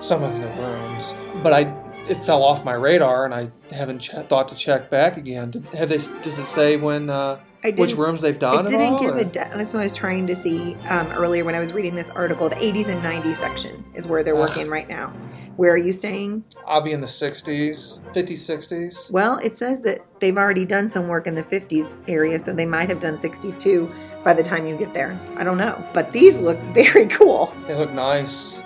some 0.01 0.23
of 0.23 0.39
the 0.41 0.47
rooms, 0.63 1.15
but 1.43 1.55
I 1.55 1.73
it 2.07 2.23
fell 2.23 2.43
off 2.43 2.67
my 2.67 2.75
radar, 2.75 3.25
and 3.25 3.33
I 3.33 3.51
haven't 3.75 4.01
ch- 4.01 4.11
thought 4.27 4.49
to 4.49 4.55
check 4.55 4.91
back 4.91 5.17
again. 5.17 5.53
Did, 5.53 5.65
have 5.69 5.89
they? 5.89 5.97
Does 5.97 6.39
it 6.39 6.47
say 6.47 6.77
when 6.77 7.09
uh, 7.09 7.41
I 7.65 7.69
which 7.71 7.91
didn't- 7.91 7.99
rooms 7.99 8.21
they've 8.21 8.39
done? 8.39 8.55
It 8.55 8.59
at 8.61 8.67
didn't 8.67 8.93
all, 8.95 8.99
give 9.01 9.15
or- 9.15 9.19
a. 9.19 9.25
De- 9.25 9.51
that's 9.55 9.73
what 9.73 9.81
I 9.81 9.85
was 9.85 9.95
trying 9.95 10.27
to 10.27 10.37
see 10.37 10.77
um, 10.89 11.11
earlier 11.13 11.45
when 11.45 11.55
I 11.55 11.61
was 11.61 11.73
reading 11.73 11.95
this 11.95 12.11
article. 12.11 12.49
The 12.49 12.57
80s 12.57 12.89
and 12.89 13.03
90s 13.03 13.37
section 13.37 13.83
is 13.95 14.07
where 14.07 14.23
they're 14.23 14.35
Ugh. 14.37 14.49
working 14.49 14.69
right 14.69 14.89
now. 14.89 15.13
Where 15.57 15.73
are 15.73 15.79
you 15.79 15.93
staying? 15.93 16.45
I'll 16.67 16.81
be 16.81 16.91
in 16.93 17.01
the 17.01 17.07
'60s, 17.07 18.01
'50s, 18.13 18.41
'60s. 18.41 19.09
Well, 19.11 19.39
it 19.39 19.55
says 19.55 19.81
that 19.83 20.05
they've 20.21 20.37
already 20.37 20.65
done 20.65 20.91
some 20.91 21.07
work 21.07 21.29
in 21.29 21.37
the 21.37 21.45
50s 21.45 21.95
area, 22.09 22.45
so 22.45 22.53
they 22.53 22.67
might 22.67 22.89
have 22.89 22.99
done 23.01 23.19
60s 23.19 23.61
too 23.61 23.89
by 24.25 24.33
the 24.35 24.43
time 24.43 24.67
you 24.67 24.77
get 24.77 24.93
there. 24.93 25.19
I 25.37 25.45
don't 25.45 25.57
know. 25.59 25.83
But 25.95 26.13
these 26.13 26.37
look 26.39 26.59
very 26.75 27.07
cool. 27.07 27.55
They 27.69 27.75
look 27.77 27.93
nice. 27.93 28.59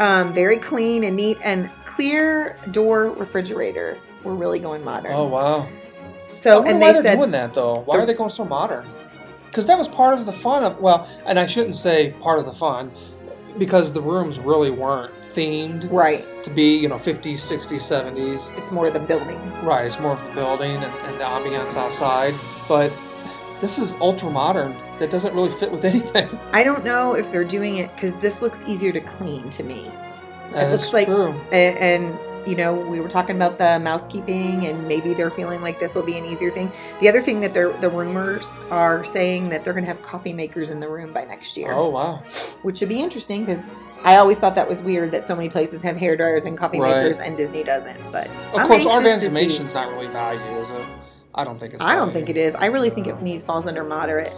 Um, 0.00 0.34
very 0.34 0.58
clean 0.58 1.04
and 1.04 1.16
neat 1.16 1.38
and 1.42 1.70
clear 1.86 2.58
door 2.72 3.08
refrigerator. 3.12 3.96
We're 4.22 4.34
really 4.34 4.58
going 4.58 4.84
modern. 4.84 5.12
Oh 5.14 5.26
wow! 5.26 5.66
So, 6.44 6.62
and 6.64 6.78
why 6.80 6.86
they 6.86 6.92
they're 6.92 7.02
said, 7.02 7.16
doing 7.16 7.30
that 7.32 7.54
though. 7.54 7.82
Why 7.86 7.96
They're- 7.96 8.06
they 8.06 8.14
going 8.14 8.30
so 8.30 8.44
modern? 8.44 8.86
Because 9.46 9.66
that 9.68 9.78
was 9.78 9.88
part 9.88 10.18
of 10.18 10.26
the 10.26 10.32
fun 10.32 10.64
of 10.64 10.80
well, 10.80 11.08
and 11.26 11.38
I 11.38 11.46
shouldn't 11.46 11.76
say 11.76 12.12
part 12.20 12.38
of 12.40 12.44
the 12.46 12.52
fun, 12.52 12.90
because 13.58 13.92
the 13.92 14.00
rooms 14.02 14.38
really 14.40 14.70
weren't 14.70 15.12
themed 15.32 15.88
right, 15.90 16.24
to 16.44 16.50
be 16.50 16.76
you 16.76 16.88
know 16.88 16.96
50s, 16.96 17.38
60s, 17.38 17.80
70s. 17.80 18.56
it's 18.58 18.70
more 18.70 18.86
of 18.88 18.92
the 18.94 19.00
building. 19.00 19.38
Right, 19.64 19.84
it's 19.86 19.98
more 20.00 20.12
of 20.12 20.24
the 20.24 20.32
building 20.32 20.76
and, 20.76 20.92
and 21.06 21.20
the 21.20 21.24
ambiance 21.24 21.76
outside. 21.76 22.34
But 22.68 22.92
this 23.60 23.78
is 23.78 23.94
ultra 24.00 24.30
modern. 24.30 24.74
That 24.98 25.10
doesn't 25.10 25.34
really 25.34 25.50
fit 25.58 25.70
with 25.72 25.84
anything. 25.92 26.28
I 26.52 26.62
don't 26.64 26.84
know 26.84 27.14
if 27.14 27.30
they're 27.32 27.44
doing 27.44 27.76
it 27.78 27.94
because 27.94 28.14
this 28.16 28.42
looks 28.42 28.64
easier 28.66 28.92
to 28.92 29.00
clean 29.00 29.50
to 29.50 29.62
me. 29.62 29.90
That 30.52 30.68
it 30.68 30.70
looks 30.70 30.92
like, 30.92 31.06
true. 31.06 31.32
and, 31.52 31.78
and 31.78 32.18
you 32.46 32.54
know, 32.54 32.74
we 32.74 33.00
were 33.00 33.08
talking 33.08 33.36
about 33.36 33.58
the 33.58 33.78
mousekeeping, 33.80 34.66
and 34.66 34.86
maybe 34.86 35.14
they're 35.14 35.30
feeling 35.30 35.62
like 35.62 35.78
this 35.80 35.94
will 35.94 36.02
be 36.02 36.18
an 36.18 36.24
easier 36.24 36.50
thing. 36.50 36.70
The 37.00 37.08
other 37.08 37.20
thing 37.20 37.40
that 37.40 37.54
they're 37.54 37.72
the 37.78 37.88
rumors 37.90 38.48
are 38.70 39.04
saying 39.04 39.48
that 39.50 39.64
they're 39.64 39.72
going 39.72 39.84
to 39.84 39.88
have 39.88 40.02
coffee 40.02 40.32
makers 40.32 40.70
in 40.70 40.80
the 40.80 40.88
room 40.88 41.12
by 41.12 41.24
next 41.24 41.56
year, 41.56 41.72
Oh 41.72 41.90
wow. 41.90 42.22
which 42.62 42.78
should 42.78 42.88
be 42.88 43.00
interesting 43.00 43.40
because 43.44 43.62
I 44.02 44.16
always 44.16 44.38
thought 44.38 44.54
that 44.56 44.68
was 44.68 44.82
weird 44.82 45.10
that 45.12 45.24
so 45.24 45.34
many 45.34 45.48
places 45.48 45.82
have 45.82 45.96
hair 45.96 46.16
dryers 46.16 46.44
and 46.44 46.58
coffee 46.58 46.78
Right. 46.80 46.96
makers 46.96 47.18
and 47.18 47.36
Disney 47.36 47.64
doesn't. 47.64 47.98
But 48.12 48.26
Of 48.28 48.60
I'm 48.60 48.66
course, 48.68 48.84
our 48.86 48.92
anxious 49.00 49.14
to 49.24 49.30
see. 49.30 49.36
animation's 49.38 49.72
not 49.74 49.90
really 49.92 50.08
value, 50.08 50.40
is 50.60 50.68
it? 50.70 50.82
I 51.34 51.42
don't 51.44 51.58
think 51.58 51.74
it's. 51.74 51.82
I 51.82 51.94
don't 51.96 52.12
think 52.12 52.28
it 52.28 52.36
is. 52.36 52.54
I 52.54 52.66
really 52.66 52.90
think 52.90 53.06
it 53.08 53.20
needs 53.22 53.42
falls 53.42 53.66
under 53.66 53.82
moderate. 53.82 54.32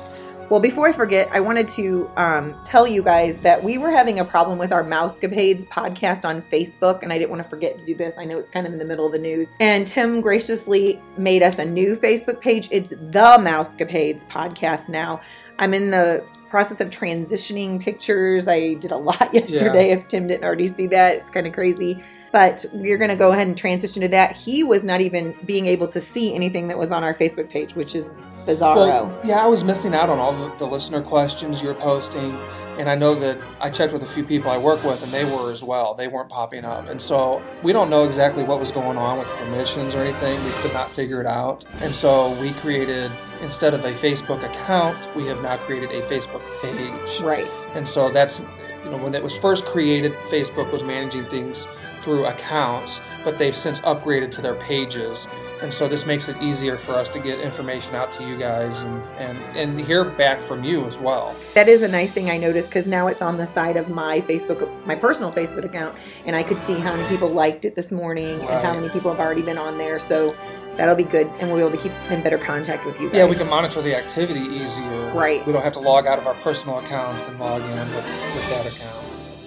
Well, 0.49 0.61
before 0.61 0.89
I 0.89 0.93
forget, 0.93 1.29
I 1.33 1.41
wanted 1.41 1.67
to 1.69 2.09
um, 2.17 2.55
tell 2.65 2.87
you 2.87 3.03
guys 3.03 3.39
that 3.39 3.63
we 3.63 3.79
were 3.79 3.91
having 3.91 4.21
a 4.21 4.25
problem 4.25 4.59
with 4.59 4.71
our 4.71 4.85
Mousecapades 4.85 5.67
podcast 5.67 6.25
on 6.25 6.41
Facebook, 6.41 7.03
and 7.03 7.13
I 7.13 7.19
didn't 7.19 7.31
want 7.31 7.43
to 7.43 7.49
forget 7.49 7.81
to 7.81 7.85
do 7.85 7.97
this. 7.97 8.17
I 8.17 8.25
know 8.25 8.39
it's 8.39 8.51
kind 8.51 8.65
of 8.65 8.73
in 8.73 8.79
the 8.79 8.85
middle 8.85 9.07
of 9.07 9.13
the 9.13 9.19
news. 9.19 9.57
And 9.59 9.85
Tim 9.85 10.21
graciously 10.21 11.03
made 11.19 11.43
us 11.43 11.59
a 11.59 11.65
new 11.65 11.97
Facebook 11.97 12.41
page. 12.41 12.69
It's 12.71 12.91
the 12.91 13.39
Mousecapades 13.41 14.25
podcast 14.29 14.89
now. 14.89 15.21
I'm 15.59 15.75
in 15.75 15.91
the 15.91 16.25
process 16.49 16.81
of 16.81 16.91
transitioning 16.91 17.81
pictures. 17.81 18.47
I 18.47 18.75
did 18.75 18.93
a 18.93 18.97
lot 18.97 19.31
yesterday. 19.35 19.91
If 19.91 20.07
Tim 20.07 20.29
didn't 20.29 20.45
already 20.45 20.69
see 20.69 20.87
that, 20.87 21.17
it's 21.17 21.31
kind 21.33 21.49
of 21.49 21.55
crazy. 21.55 22.05
But 22.37 22.67
we're 22.71 22.99
going 22.99 23.09
to 23.09 23.17
go 23.17 23.33
ahead 23.33 23.47
and 23.47 23.57
transition 23.57 24.03
to 24.03 24.09
that. 24.09 24.37
He 24.37 24.63
was 24.63 24.85
not 24.85 25.01
even 25.01 25.35
being 25.47 25.65
able 25.65 25.87
to 25.87 25.99
see 25.99 26.35
anything 26.35 26.69
that 26.69 26.77
was 26.77 26.93
on 26.93 27.03
our 27.03 27.15
Facebook 27.15 27.49
page, 27.49 27.75
which 27.75 27.95
is 27.95 28.11
bizarro. 28.45 28.77
Well, 28.77 29.21
yeah, 29.25 29.43
I 29.43 29.47
was 29.47 29.65
missing 29.65 29.95
out 29.95 30.11
on 30.11 30.19
all 30.19 30.35
the, 30.35 30.55
the 30.59 30.67
listener 30.67 31.01
questions 31.01 31.63
you 31.63 31.69
were 31.69 31.75
posting, 31.75 32.37
and 32.79 32.91
I 32.91 32.95
know 32.95 33.19
that 33.19 33.39
I 33.59 33.71
checked 33.71 33.95
with 33.95 34.03
a 34.03 34.07
few 34.07 34.23
people 34.23 34.51
I 34.51 34.59
work 34.59 34.85
with, 34.85 35.03
and 35.03 35.11
they 35.11 35.25
were 35.25 35.51
as 35.51 35.65
well. 35.65 35.95
They 35.95 36.09
weren't 36.09 36.29
popping 36.29 36.67
up, 36.67 36.91
and 36.91 37.01
so 37.01 37.43
we 37.63 37.73
don't 37.73 37.89
know 37.89 38.05
exactly 38.05 38.45
what 38.45 38.61
was 38.61 38.71
going 38.71 38.99
on 38.99 39.17
with 39.17 39.29
permissions 39.29 39.95
or 39.95 40.03
anything. 40.03 40.39
We 40.45 40.51
could 40.57 40.75
not 40.75 40.91
figure 40.91 41.23
it 41.23 41.27
out, 41.27 41.65
and 41.81 41.95
so 41.95 42.39
we 42.39 42.53
created 42.53 43.11
instead 43.41 43.73
of 43.73 43.83
a 43.87 43.93
Facebook 43.93 44.45
account, 44.45 45.09
we 45.17 45.25
have 45.29 45.41
now 45.41 45.57
created 45.57 45.91
a 45.91 46.03
Facebook 46.03 46.43
page. 46.61 47.19
right. 47.23 47.49
And 47.75 47.89
so 47.89 48.11
that's, 48.11 48.41
you 48.85 48.91
know, 48.91 48.99
when 48.99 49.15
it 49.15 49.23
was 49.23 49.39
first 49.39 49.65
created, 49.65 50.13
Facebook 50.29 50.71
was 50.71 50.83
managing 50.83 51.25
things 51.25 51.67
through 52.07 52.25
accounts, 52.27 53.01
but 53.25 53.37
they've 53.37 53.57
since 53.57 53.81
upgraded 53.81 54.31
to 54.31 54.41
their 54.41 54.55
pages. 54.55 55.27
And 55.61 55.75
so 55.75 55.89
this 55.89 56.07
makes 56.07 56.29
it 56.29 56.41
easier 56.41 56.79
for 56.79 56.93
us 56.93 57.09
to 57.09 57.19
get 57.19 57.41
information 57.41 57.97
out 57.97 58.13
to 58.13 58.23
you 58.25 58.39
guys 58.39 58.81
and, 58.83 59.03
and, 59.19 59.57
and 59.57 59.81
hear 59.81 60.05
back 60.05 60.41
from 60.45 60.63
you 60.63 60.87
as 60.87 60.99
well. 60.99 61.35
That 61.55 61.67
is 61.67 61.83
a 61.83 61.89
nice 61.89 62.13
thing 62.13 62.31
I 62.31 62.37
noticed 62.37 62.71
because 62.71 62.87
now 62.87 63.09
it's 63.09 63.23
on 63.23 63.39
the 63.39 63.47
side 63.47 63.77
of 63.77 63.89
my 63.89 64.21
Facebook, 64.21 64.87
my 64.87 64.95
personal 64.95 65.33
Facebook 65.33 65.65
account, 65.65 65.97
and 66.27 66.37
I 66.37 66.45
could 66.45 66.61
see 66.61 66.75
how 66.75 66.95
many 66.95 67.09
people 67.09 67.29
liked 67.29 67.65
it 67.65 67.75
this 67.75 67.91
morning 67.91 68.39
and 68.39 68.65
how 68.65 68.75
many 68.75 68.89
people 68.91 69.11
have 69.11 69.19
already 69.19 69.43
been 69.43 69.59
on 69.59 69.77
there. 69.77 69.99
So 69.99 70.37
that'll 70.77 70.95
be 70.95 71.03
good, 71.03 71.27
and 71.41 71.49
we'll 71.49 71.57
be 71.57 71.63
able 71.63 71.77
to 71.77 71.83
keep 71.83 72.11
in 72.13 72.23
better 72.23 72.39
contact 72.39 72.87
with 72.87 73.01
you 73.01 73.09
guys. 73.09 73.17
Yeah, 73.17 73.27
we 73.27 73.35
can 73.35 73.49
monitor 73.49 73.83
the 73.83 73.97
activity 73.97 74.43
easier. 74.43 75.13
Right. 75.13 75.45
We 75.45 75.53
don't 75.53 75.65
have 75.65 75.73
to 75.73 75.81
log 75.81 76.07
out 76.07 76.21
of 76.21 76.29
our 76.29 76.35
personal 76.35 76.79
accounts 76.79 77.27
and 77.27 77.37
log 77.41 77.63
in 77.63 77.79
with, 77.79 77.97
with 77.97 78.49
that 78.51 78.73
account. 78.73 79.06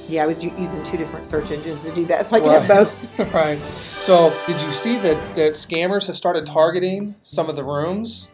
Yeah, 0.10 0.24
I 0.24 0.26
was 0.26 0.44
using 0.44 0.82
two 0.82 0.98
different 0.98 1.28
search 1.28 1.52
engines 1.52 1.84
to 1.88 1.94
do 1.94 2.04
that, 2.08 2.26
so 2.26 2.38
I 2.38 2.40
can 2.40 2.50
have 2.50 2.68
both. 2.68 3.34
right. 3.34 3.60
So, 4.02 4.36
did 4.48 4.60
you 4.60 4.72
see 4.72 4.98
that, 4.98 5.36
that 5.36 5.54
scammers 5.54 6.08
have 6.08 6.18
started 6.18 6.48
targeting 6.48 7.14
some 7.22 7.48
of 7.48 7.56
the 7.56 7.64
rooms 7.64 8.28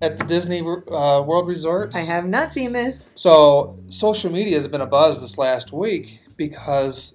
at 0.00 0.16
the 0.16 0.24
Disney 0.24 0.60
uh, 0.60 1.22
World 1.22 1.46
Resorts? 1.46 1.94
I 1.94 2.00
have 2.00 2.26
not 2.26 2.54
seen 2.54 2.72
this. 2.72 3.12
So, 3.14 3.78
social 3.90 4.32
media 4.32 4.54
has 4.54 4.66
been 4.68 4.80
a 4.80 4.86
buzz 4.86 5.20
this 5.20 5.36
last 5.36 5.70
week 5.70 6.20
because 6.38 7.14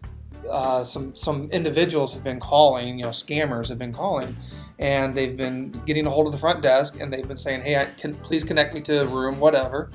uh, 0.50 0.84
some 0.84 1.16
some 1.16 1.50
individuals 1.50 2.14
have 2.14 2.24
been 2.24 2.40
calling, 2.40 3.00
you 3.00 3.06
know, 3.06 3.10
scammers 3.10 3.70
have 3.70 3.80
been 3.80 3.94
calling, 3.94 4.38
and 4.78 5.14
they've 5.14 5.36
been 5.36 5.72
getting 5.88 6.06
a 6.06 6.10
hold 6.10 6.28
of 6.28 6.34
the 6.34 6.40
front 6.40 6.62
desk 6.62 7.00
and 7.00 7.12
they've 7.12 7.28
been 7.28 7.38
saying, 7.38 7.62
"Hey, 7.62 7.78
I 7.78 7.86
can 7.86 8.14
please 8.14 8.44
connect 8.44 8.76
me 8.76 8.82
to 8.82 9.02
a 9.02 9.08
room, 9.08 9.40
whatever." 9.40 9.90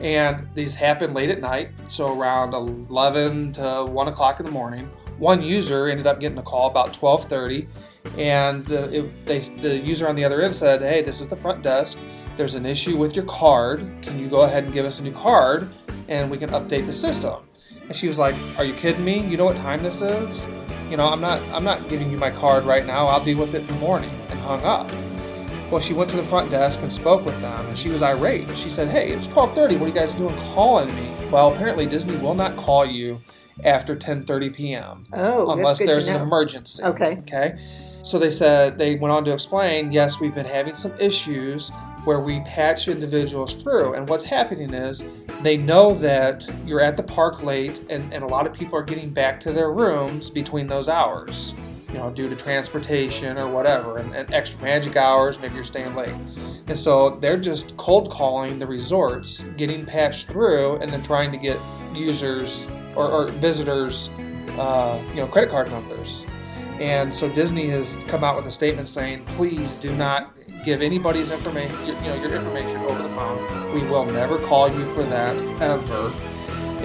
And 0.00 0.48
these 0.54 0.74
happen 0.74 1.12
late 1.12 1.28
at 1.28 1.40
night, 1.40 1.70
so 1.88 2.16
around 2.16 2.54
11 2.54 3.52
to 3.54 3.86
1 3.86 4.08
o'clock 4.08 4.38
in 4.38 4.46
the 4.46 4.52
morning. 4.52 4.88
One 5.18 5.42
user 5.42 5.88
ended 5.88 6.06
up 6.06 6.20
getting 6.20 6.38
a 6.38 6.42
call 6.42 6.68
about 6.70 6.92
12:30, 6.92 7.66
and 8.16 8.64
the, 8.64 9.00
it, 9.00 9.26
they, 9.26 9.40
the 9.40 9.76
user 9.76 10.08
on 10.08 10.14
the 10.14 10.24
other 10.24 10.40
end 10.42 10.54
said, 10.54 10.80
"Hey, 10.80 11.02
this 11.02 11.20
is 11.20 11.28
the 11.28 11.36
front 11.36 11.62
desk. 11.62 11.98
There's 12.36 12.54
an 12.54 12.64
issue 12.64 12.96
with 12.96 13.16
your 13.16 13.24
card. 13.24 13.80
Can 14.00 14.16
you 14.18 14.28
go 14.28 14.42
ahead 14.42 14.62
and 14.62 14.72
give 14.72 14.86
us 14.86 15.00
a 15.00 15.02
new 15.02 15.12
card, 15.12 15.68
and 16.08 16.30
we 16.30 16.38
can 16.38 16.50
update 16.50 16.86
the 16.86 16.92
system?" 16.92 17.42
And 17.88 17.96
she 17.96 18.06
was 18.06 18.18
like, 18.18 18.36
"Are 18.56 18.64
you 18.64 18.74
kidding 18.74 19.04
me? 19.04 19.18
You 19.26 19.36
know 19.36 19.44
what 19.44 19.56
time 19.56 19.82
this 19.82 20.00
is? 20.00 20.46
You 20.88 20.96
know, 20.96 21.08
I'm 21.08 21.20
not 21.20 21.42
I'm 21.52 21.64
not 21.64 21.88
giving 21.88 22.08
you 22.08 22.18
my 22.18 22.30
card 22.30 22.64
right 22.64 22.86
now. 22.86 23.08
I'll 23.08 23.24
deal 23.24 23.38
with 23.38 23.56
it 23.56 23.62
in 23.62 23.66
the 23.66 23.72
morning." 23.74 24.10
And 24.30 24.38
hung 24.38 24.62
up. 24.62 24.88
Well, 25.70 25.80
she 25.80 25.92
went 25.92 26.08
to 26.10 26.16
the 26.16 26.24
front 26.24 26.50
desk 26.50 26.80
and 26.82 26.90
spoke 26.90 27.24
with 27.26 27.38
them, 27.42 27.66
and 27.66 27.78
she 27.78 27.90
was 27.90 28.02
irate. 28.02 28.48
She 28.56 28.70
said, 28.70 28.88
"Hey, 28.88 29.10
it's 29.10 29.26
12:30. 29.26 29.76
What 29.76 29.84
are 29.84 29.88
you 29.88 29.94
guys 29.94 30.14
doing 30.14 30.34
calling 30.54 30.94
me?" 30.94 31.10
Well, 31.30 31.52
apparently 31.52 31.84
Disney 31.84 32.16
will 32.16 32.34
not 32.34 32.56
call 32.56 32.86
you 32.86 33.20
after 33.64 33.94
10:30 33.94 34.54
p.m. 34.54 35.04
Oh, 35.12 35.50
unless 35.50 35.78
that's 35.78 35.80
good 35.80 35.88
there's 35.90 36.08
an 36.08 36.20
emergency. 36.20 36.82
Okay. 36.82 37.18
Okay. 37.18 37.58
So 38.02 38.18
they 38.18 38.30
said 38.30 38.78
they 38.78 38.94
went 38.94 39.12
on 39.12 39.24
to 39.26 39.34
explain, 39.34 39.92
yes, 39.92 40.20
we've 40.20 40.34
been 40.34 40.46
having 40.46 40.74
some 40.74 40.92
issues 40.98 41.70
where 42.04 42.20
we 42.20 42.40
patch 42.40 42.88
individuals 42.88 43.56
through, 43.56 43.92
and 43.92 44.08
what's 44.08 44.24
happening 44.24 44.72
is 44.72 45.04
they 45.42 45.58
know 45.58 45.92
that 45.98 46.48
you're 46.64 46.80
at 46.80 46.96
the 46.96 47.02
park 47.02 47.42
late, 47.42 47.84
and, 47.90 48.10
and 48.14 48.24
a 48.24 48.26
lot 48.26 48.46
of 48.46 48.54
people 48.54 48.78
are 48.78 48.82
getting 48.82 49.10
back 49.10 49.38
to 49.40 49.52
their 49.52 49.70
rooms 49.70 50.30
between 50.30 50.66
those 50.66 50.88
hours. 50.88 51.52
You 51.88 51.94
know, 51.94 52.10
due 52.10 52.28
to 52.28 52.36
transportation 52.36 53.38
or 53.38 53.48
whatever, 53.48 53.96
and, 53.96 54.14
and 54.14 54.32
extra 54.32 54.60
magic 54.62 54.96
hours, 54.96 55.40
maybe 55.40 55.54
you're 55.54 55.64
staying 55.64 55.94
late. 55.94 56.12
And 56.66 56.78
so 56.78 57.18
they're 57.20 57.38
just 57.38 57.74
cold 57.78 58.10
calling 58.10 58.58
the 58.58 58.66
resorts, 58.66 59.40
getting 59.56 59.86
patched 59.86 60.28
through, 60.28 60.76
and 60.76 60.90
then 60.90 61.02
trying 61.02 61.32
to 61.32 61.38
get 61.38 61.58
users 61.94 62.66
or, 62.94 63.10
or 63.10 63.28
visitors, 63.28 64.10
uh, 64.58 65.02
you 65.10 65.16
know, 65.16 65.26
credit 65.26 65.50
card 65.50 65.70
numbers. 65.70 66.26
And 66.78 67.12
so 67.12 67.28
Disney 67.28 67.68
has 67.70 67.98
come 68.06 68.22
out 68.22 68.36
with 68.36 68.46
a 68.46 68.52
statement 68.52 68.88
saying, 68.88 69.24
please 69.24 69.74
do 69.76 69.94
not 69.96 70.36
give 70.64 70.82
anybody's 70.82 71.30
information, 71.30 71.74
you 71.86 71.94
know, 71.94 72.14
your 72.16 72.34
information 72.34 72.76
over 72.82 73.02
the 73.02 73.08
phone. 73.10 73.74
We 73.74 73.82
will 73.88 74.04
never 74.04 74.38
call 74.38 74.68
you 74.70 74.92
for 74.92 75.04
that 75.04 75.40
ever. 75.62 76.12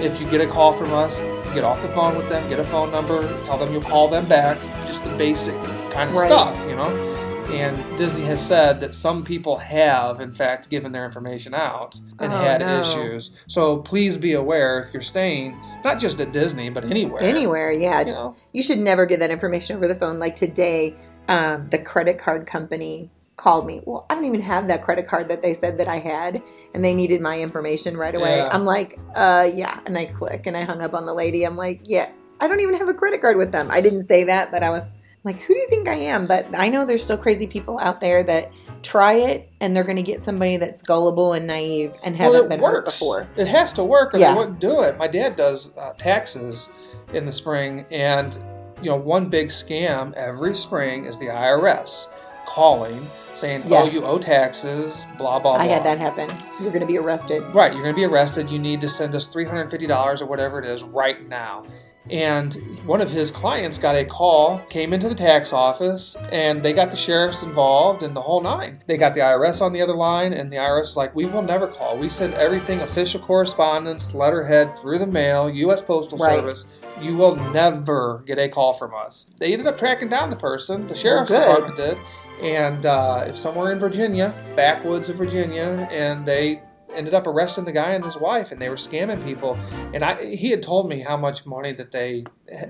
If 0.00 0.18
you 0.18 0.28
get 0.30 0.40
a 0.40 0.46
call 0.46 0.72
from 0.72 0.92
us, 0.92 1.20
get 1.54 1.64
off 1.64 1.80
the 1.82 1.88
phone 1.90 2.16
with 2.16 2.28
them, 2.28 2.48
get 2.48 2.58
a 2.58 2.64
phone 2.64 2.90
number, 2.90 3.22
tell 3.44 3.56
them 3.58 3.72
you'll 3.72 3.82
call 3.82 4.08
them 4.08 4.26
back, 4.26 4.58
just 4.86 5.02
the 5.04 5.10
basic 5.16 5.54
kind 5.90 6.10
of 6.10 6.16
Right. 6.16 6.26
stuff, 6.28 6.58
you 6.68 6.76
know. 6.76 7.10
And 7.52 7.76
Disney 7.98 8.24
has 8.24 8.44
said 8.44 8.80
that 8.80 8.94
some 8.94 9.22
people 9.22 9.58
have, 9.58 10.20
in 10.20 10.32
fact, 10.32 10.70
given 10.70 10.92
their 10.92 11.04
information 11.04 11.54
out 11.54 11.94
and 12.18 12.32
Oh, 12.32 12.36
had 12.36 12.60
no. 12.62 12.80
issues. 12.80 13.32
So 13.48 13.76
please 13.78 14.16
be 14.16 14.32
aware 14.32 14.80
if 14.80 14.92
you're 14.92 15.02
staying, 15.02 15.56
not 15.84 16.00
just 16.00 16.20
at 16.20 16.32
Disney, 16.32 16.70
but 16.70 16.84
anywhere. 16.84 17.22
Anywhere, 17.22 17.70
yeah. 17.70 18.00
You 18.00 18.06
know, 18.12 18.36
You 18.52 18.62
should 18.62 18.78
never 18.78 19.04
give 19.06 19.20
that 19.20 19.30
information 19.30 19.76
over 19.76 19.86
the 19.86 19.94
phone. 19.94 20.18
Like 20.18 20.34
today, 20.34 20.96
um, 21.28 21.68
the 21.70 21.78
credit 21.78 22.18
card 22.18 22.46
company 22.46 23.10
called 23.36 23.66
me. 23.66 23.80
Well, 23.84 24.06
I 24.08 24.14
don't 24.14 24.24
even 24.24 24.40
have 24.42 24.68
that 24.68 24.82
credit 24.82 25.08
card 25.08 25.28
that 25.28 25.42
they 25.42 25.54
said 25.54 25.78
that 25.78 25.88
I 25.88 25.98
had, 25.98 26.42
and 26.74 26.84
they 26.84 26.94
needed 26.94 27.20
my 27.20 27.40
information 27.40 27.96
right 27.96 28.14
away. 28.14 28.36
Yeah. 28.36 28.48
I'm 28.52 28.64
like, 28.64 28.98
uh, 29.14 29.50
yeah. 29.52 29.80
And 29.86 29.98
I 29.98 30.06
click 30.06 30.46
and 30.46 30.56
I 30.56 30.62
hung 30.62 30.82
up 30.82 30.94
on 30.94 31.04
the 31.04 31.14
lady. 31.14 31.44
I'm 31.44 31.56
like, 31.56 31.80
yeah, 31.84 32.10
I 32.40 32.48
don't 32.48 32.60
even 32.60 32.76
have 32.76 32.88
a 32.88 32.94
credit 32.94 33.20
card 33.20 33.36
with 33.36 33.52
them. 33.52 33.68
I 33.70 33.80
didn't 33.80 34.02
say 34.08 34.24
that, 34.24 34.50
but 34.50 34.62
I 34.62 34.70
was 34.70 34.94
like, 35.24 35.40
who 35.40 35.54
do 35.54 35.58
you 35.58 35.68
think 35.68 35.88
I 35.88 35.94
am? 35.94 36.26
But 36.26 36.46
I 36.56 36.68
know 36.68 36.84
there's 36.84 37.02
still 37.02 37.18
crazy 37.18 37.46
people 37.46 37.78
out 37.80 38.00
there 38.00 38.22
that 38.24 38.52
try 38.82 39.14
it 39.14 39.50
and 39.60 39.74
they're 39.74 39.84
going 39.84 39.96
to 39.96 40.02
get 40.02 40.20
somebody 40.20 40.58
that's 40.58 40.82
gullible 40.82 41.32
and 41.32 41.46
naive 41.46 41.94
and 42.04 42.14
haven't 42.14 42.32
well, 42.32 42.44
it 42.44 42.48
been 42.50 42.60
hurt 42.60 42.84
before. 42.84 43.26
It 43.36 43.46
has 43.46 43.72
to 43.74 43.84
work, 43.84 44.14
or 44.14 44.18
Yeah. 44.18 44.32
they 44.32 44.38
wouldn't 44.38 44.60
do 44.60 44.82
it. 44.82 44.98
My 44.98 45.08
dad 45.08 45.36
does 45.36 45.76
uh, 45.78 45.94
taxes 45.94 46.70
in 47.14 47.24
the 47.24 47.32
spring, 47.32 47.86
and 47.90 48.38
you 48.82 48.90
know, 48.90 48.96
one 48.96 49.30
big 49.30 49.48
scam 49.48 50.12
every 50.12 50.54
spring 50.54 51.06
is 51.06 51.18
the 51.18 51.26
IRS 51.26 52.08
calling 52.46 53.10
saying, 53.34 53.64
"Oh, 53.70 53.86
you 53.88 54.02
owe 54.04 54.18
taxes." 54.18 55.06
Blah 55.18 55.38
blah. 55.40 55.54
I 55.54 55.66
blah. 55.66 55.74
had 55.74 55.84
that 55.84 55.98
happen. 55.98 56.30
You're 56.60 56.70
going 56.70 56.80
to 56.80 56.86
be 56.86 56.98
arrested. 56.98 57.42
Right, 57.54 57.72
you're 57.72 57.82
going 57.82 57.94
to 57.94 57.98
be 57.98 58.04
arrested. 58.04 58.50
You 58.50 58.58
need 58.58 58.80
to 58.82 58.88
send 58.88 59.14
us 59.14 59.28
$350 59.28 60.20
or 60.22 60.26
whatever 60.26 60.58
it 60.58 60.66
is 60.66 60.82
right 60.84 61.26
now. 61.28 61.64
And 62.10 62.52
one 62.84 63.00
of 63.00 63.08
his 63.08 63.30
clients 63.30 63.78
got 63.78 63.96
a 63.96 64.04
call, 64.04 64.58
came 64.68 64.92
into 64.92 65.08
the 65.08 65.14
tax 65.14 65.54
office, 65.54 66.16
and 66.30 66.62
they 66.62 66.74
got 66.74 66.90
the 66.90 66.98
sheriffs 66.98 67.42
involved 67.42 68.02
and 68.02 68.14
the 68.14 68.20
whole 68.20 68.42
nine. 68.42 68.82
They 68.86 68.98
got 68.98 69.14
the 69.14 69.20
IRS 69.20 69.62
on 69.62 69.72
the 69.72 69.80
other 69.80 69.94
line, 69.94 70.34
and 70.34 70.52
the 70.52 70.56
IRS 70.56 70.82
is 70.82 70.96
like, 70.98 71.14
We 71.14 71.24
will 71.24 71.40
never 71.40 71.66
call. 71.66 71.96
We 71.96 72.10
send 72.10 72.34
everything 72.34 72.80
official 72.80 73.20
correspondence, 73.20 74.12
letterhead, 74.12 74.78
through 74.78 74.98
the 74.98 75.06
mail, 75.06 75.48
U.S. 75.48 75.80
Postal 75.80 76.18
Right. 76.18 76.40
Service. 76.40 76.66
You 77.00 77.16
will 77.16 77.36
never 77.52 78.22
get 78.26 78.38
a 78.38 78.48
call 78.50 78.74
from 78.74 78.94
us. 78.94 79.24
They 79.38 79.52
ended 79.52 79.66
up 79.66 79.78
tracking 79.78 80.10
down 80.10 80.28
the 80.28 80.36
person, 80.36 80.86
the 80.86 80.94
sheriff's 80.94 81.30
good. 81.30 81.40
department 81.40 81.76
did, 81.78 81.98
and 82.42 82.84
uh, 82.86 83.34
somewhere 83.34 83.72
in 83.72 83.78
Virginia, 83.78 84.34
backwoods 84.56 85.08
of 85.08 85.16
Virginia, 85.16 85.88
and 85.90 86.26
they 86.26 86.62
ended 86.94 87.12
up 87.14 87.26
arresting 87.26 87.64
the 87.64 87.72
guy 87.72 87.90
and 87.90 88.04
his 88.04 88.16
wife, 88.16 88.52
and 88.52 88.62
they 88.62 88.68
were 88.68 88.76
scamming 88.76 89.24
people. 89.24 89.58
And 89.92 90.04
I, 90.04 90.36
he 90.36 90.50
had 90.50 90.62
told 90.62 90.88
me 90.88 91.00
how 91.00 91.16
much 91.16 91.44
money 91.44 91.72
that 91.72 91.90
they 91.90 92.24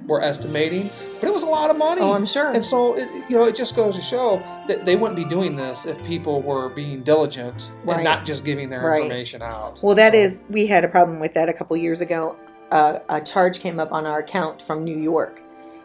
were 0.07 0.22
estimating, 0.22 0.88
but 1.20 1.29
it 1.29 1.33
was 1.35 1.42
a 1.42 1.46
lot 1.46 1.68
of 1.68 1.77
money. 1.77 2.00
Oh, 2.00 2.14
I'm 2.14 2.24
sure. 2.24 2.50
And 2.53 2.64
so, 2.64 2.96
it, 2.96 3.07
you 3.29 3.37
know, 3.37 3.44
it 3.44 3.55
just 3.55 3.77
goes 3.77 3.96
to 3.96 4.03
show 4.03 4.42
that 4.66 4.87
they 4.87 4.96
wouldn't 4.96 5.16
be 5.16 5.27
doing 5.27 5.57
this 5.57 5.85
if 5.85 6.03
people 6.07 6.40
were 6.40 6.70
being 6.70 7.03
diligent 7.03 7.70
Right. 7.85 7.96
and 7.96 8.05
not 8.05 8.24
just 8.24 8.46
giving 8.46 8.70
their 8.70 8.81
Right. 8.83 9.03
information 9.03 9.42
out. 9.42 9.83
Well, 9.83 9.94
that 9.96 10.12
So- 10.12 10.18
is, 10.18 10.44
we 10.48 10.68
had 10.68 10.85
a 10.85 10.88
problem 10.88 11.20
with 11.20 11.35
that 11.35 11.50
a 11.50 11.53
couple 11.53 11.77
years 11.77 12.00
ago. 12.00 12.37
Uh, 12.70 13.00
a 13.11 13.20
charge 13.20 13.61
came 13.61 13.79
up 13.79 13.92
on 13.92 14.07
our 14.07 14.20
account 14.20 14.62
from 14.62 14.85
New 14.85 14.96
York. 14.98 15.42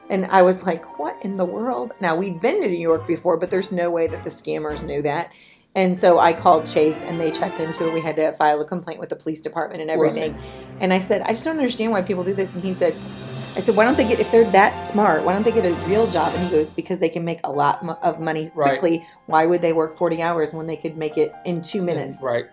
And 0.09 0.25
I 0.25 0.41
was 0.41 0.63
like, 0.65 0.97
what 0.99 1.23
in 1.23 1.37
the 1.37 1.45
world? 1.45 1.91
Now, 1.99 2.15
we'd 2.15 2.39
been 2.39 2.61
to 2.61 2.67
New 2.67 2.79
York 2.79 3.05
before, 3.07 3.37
but 3.37 3.51
there's 3.51 3.71
no 3.71 3.91
way 3.91 4.07
that 4.07 4.23
the 4.23 4.29
scammers 4.29 4.83
knew 4.83 5.01
that. 5.03 5.31
And 5.75 5.95
so 5.95 6.19
I 6.19 6.33
called 6.33 6.65
Chase 6.65 6.97
and 6.97 7.21
they 7.21 7.29
checked 7.31 7.59
into 7.59 7.87
it. 7.87 7.93
We 7.93 8.01
had 8.01 8.15
to 8.15 8.33
file 8.33 8.59
a 8.59 8.65
complaint 8.65 8.99
with 8.99 9.09
the 9.09 9.15
police 9.15 9.41
department 9.43 9.81
and 9.81 9.91
everything. 9.91 10.35
And 10.79 10.91
I 10.91 10.99
said, 10.99 11.21
I 11.21 11.29
just 11.29 11.45
don't 11.45 11.57
understand 11.57 11.91
why 11.91 12.01
people 12.01 12.23
do 12.23 12.33
this. 12.33 12.55
And 12.55 12.63
he 12.63 12.73
said, 12.73 12.95
I 13.55 13.59
said, 13.61 13.75
why 13.75 13.85
don't 13.85 13.95
they 13.97 14.07
get, 14.07 14.19
if 14.19 14.31
they're 14.31 14.49
that 14.51 14.77
smart, 14.89 15.23
why 15.23 15.33
don't 15.33 15.43
they 15.43 15.51
get 15.51 15.65
a 15.65 15.73
real 15.87 16.09
job? 16.09 16.33
And 16.33 16.43
he 16.43 16.49
goes, 16.49 16.69
because 16.69 16.99
they 16.99 17.09
can 17.09 17.23
make 17.23 17.39
a 17.43 17.51
lot 17.51 17.85
of 18.03 18.19
money 18.19 18.51
Right. 18.55 18.79
quickly. 18.79 19.05
Why 19.27 19.45
would 19.45 19.61
they 19.61 19.73
work 19.73 19.95
40 19.95 20.21
hours 20.21 20.53
when 20.53 20.65
they 20.65 20.75
could 20.75 20.97
make 20.97 21.17
it 21.17 21.33
in 21.45 21.61
two 21.61 21.81
minutes? 21.83 22.21
Right. 22.23 22.45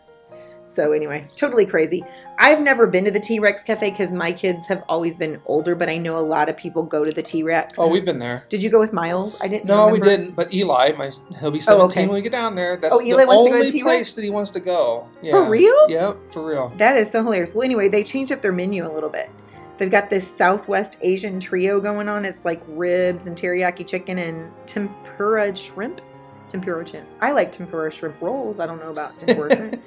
So 0.67 0.91
anyway, 0.93 1.25
totally 1.37 1.65
crazy. 1.65 2.05
I've 2.39 2.61
never 2.61 2.87
been 2.87 3.05
to 3.05 3.11
the 3.11 3.21
T 3.21 3.39
Rex 3.39 3.63
Cafe 3.63 3.91
because 3.91 4.11
my 4.11 4.33
kids 4.33 4.67
have 4.67 4.83
always 4.89 5.17
been 5.17 5.41
older, 5.47 5.75
but 5.77 5.89
I 5.89 5.97
know 5.97 6.19
a 6.19 6.21
lot 6.27 6.49
of 6.49 6.57
people 6.57 6.83
go 6.83 7.05
to 7.05 7.13
the 7.13 7.23
T 7.23 7.43
Rex. 7.45 7.79
Oh, 7.79 7.89
we've 7.89 8.05
been 8.05 8.19
there. 8.19 8.45
Did 8.49 8.63
you 8.63 8.71
go 8.71 8.79
with 8.81 8.93
Miles? 8.93 9.37
I 9.41 9.47
didn't. 9.49 9.67
No, 9.67 9.87
we 9.89 10.01
didn't. 10.01 10.35
But 10.35 10.53
Eli, 10.53 10.93
my 10.99 11.11
he'll 11.41 11.51
be 11.53 11.59
Oh, 11.61 11.63
17 11.63 11.81
okay. 11.87 12.07
when 12.07 12.15
we 12.17 12.21
get 12.23 12.33
down 12.33 12.57
there. 12.57 12.73
Oh, 12.75 12.77
That's 12.81 12.95
Oh, 12.95 13.01
Eli 13.01 13.23
the 13.23 13.27
wants 13.29 13.45
to 13.45 13.51
go 13.51 13.57
to 13.57 13.61
only 13.61 13.73
T-Rex? 13.73 13.85
place 13.85 14.15
that 14.17 14.23
he 14.25 14.31
wants 14.31 14.51
to 14.51 14.61
go. 14.61 15.09
Yeah. 15.23 15.31
For 15.31 15.45
real? 15.49 15.89
Yep, 15.89 16.17
for 16.33 16.45
real. 16.45 16.73
That 16.77 16.97
is 16.97 17.11
so 17.11 17.23
hilarious. 17.23 17.55
Well, 17.55 17.63
anyway, 17.65 17.89
they 17.89 18.03
changed 18.03 18.33
up 18.33 18.43
their 18.43 18.53
menu 18.53 18.85
a 18.87 18.93
little 18.93 19.09
bit. 19.11 19.31
They've 19.79 19.91
got 19.91 20.11
this 20.11 20.27
Southwest 20.37 20.99
Asian 21.03 21.39
trio 21.39 21.81
going 21.81 22.09
on. 22.09 22.25
It's 22.25 22.45
like 22.45 22.61
ribs 22.67 23.27
and 23.29 23.37
teriyaki 23.37 23.87
chicken 23.87 24.19
and 24.19 24.51
tempura 24.67 25.55
shrimp. 25.55 26.01
Tempura 26.49 26.87
shrimp. 26.87 27.07
I 27.21 27.33
like 27.33 27.53
tempura 27.53 27.91
shrimp 27.93 28.21
rolls. 28.21 28.59
I 28.61 28.67
don't 28.67 28.79
know 28.81 28.91
about 28.91 29.19
tempura 29.19 29.55
shrimp. 29.57 29.83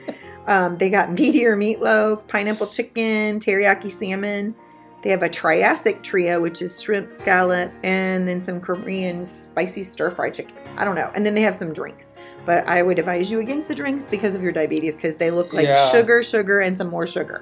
Um, 0.48 0.78
they 0.78 0.90
got 0.90 1.12
meteor 1.20 1.56
meatloaf, 1.58 2.28
pineapple 2.28 2.68
chicken, 2.68 3.40
teriyaki 3.40 3.90
salmon. 3.92 4.56
They 5.02 5.12
have 5.12 5.24
a 5.24 5.30
Triassic 5.30 6.04
trio, 6.04 6.42
which 6.42 6.62
is 6.62 6.82
shrimp, 6.82 7.14
scallop, 7.14 7.72
and 7.84 8.28
then 8.28 8.42
some 8.42 8.60
Korean 8.60 9.24
spicy 9.24 9.82
stir 9.84 10.12
fry 10.12 10.30
chicken. 10.30 10.58
I 10.78 10.84
don't 10.84 10.96
know. 10.96 11.10
And 11.16 11.26
then 11.26 11.36
they 11.36 11.42
have 11.42 11.56
some 11.56 11.72
drinks. 11.72 12.14
But 12.46 12.68
I 12.68 12.82
would 12.84 13.00
advise 13.00 13.32
you 13.32 13.40
against 13.40 13.70
the 13.70 13.76
drinks 13.76 14.04
because 14.04 14.36
of 14.36 14.42
your 14.44 14.52
diabetes, 14.52 14.96
because 14.98 15.16
they 15.16 15.32
look 15.32 15.54
like 15.54 15.68
Yeah. 15.68 15.88
sugar, 15.88 16.22
sugar, 16.22 16.60
and 16.60 16.78
some 16.78 16.90
more 16.90 17.08
sugar. 17.08 17.42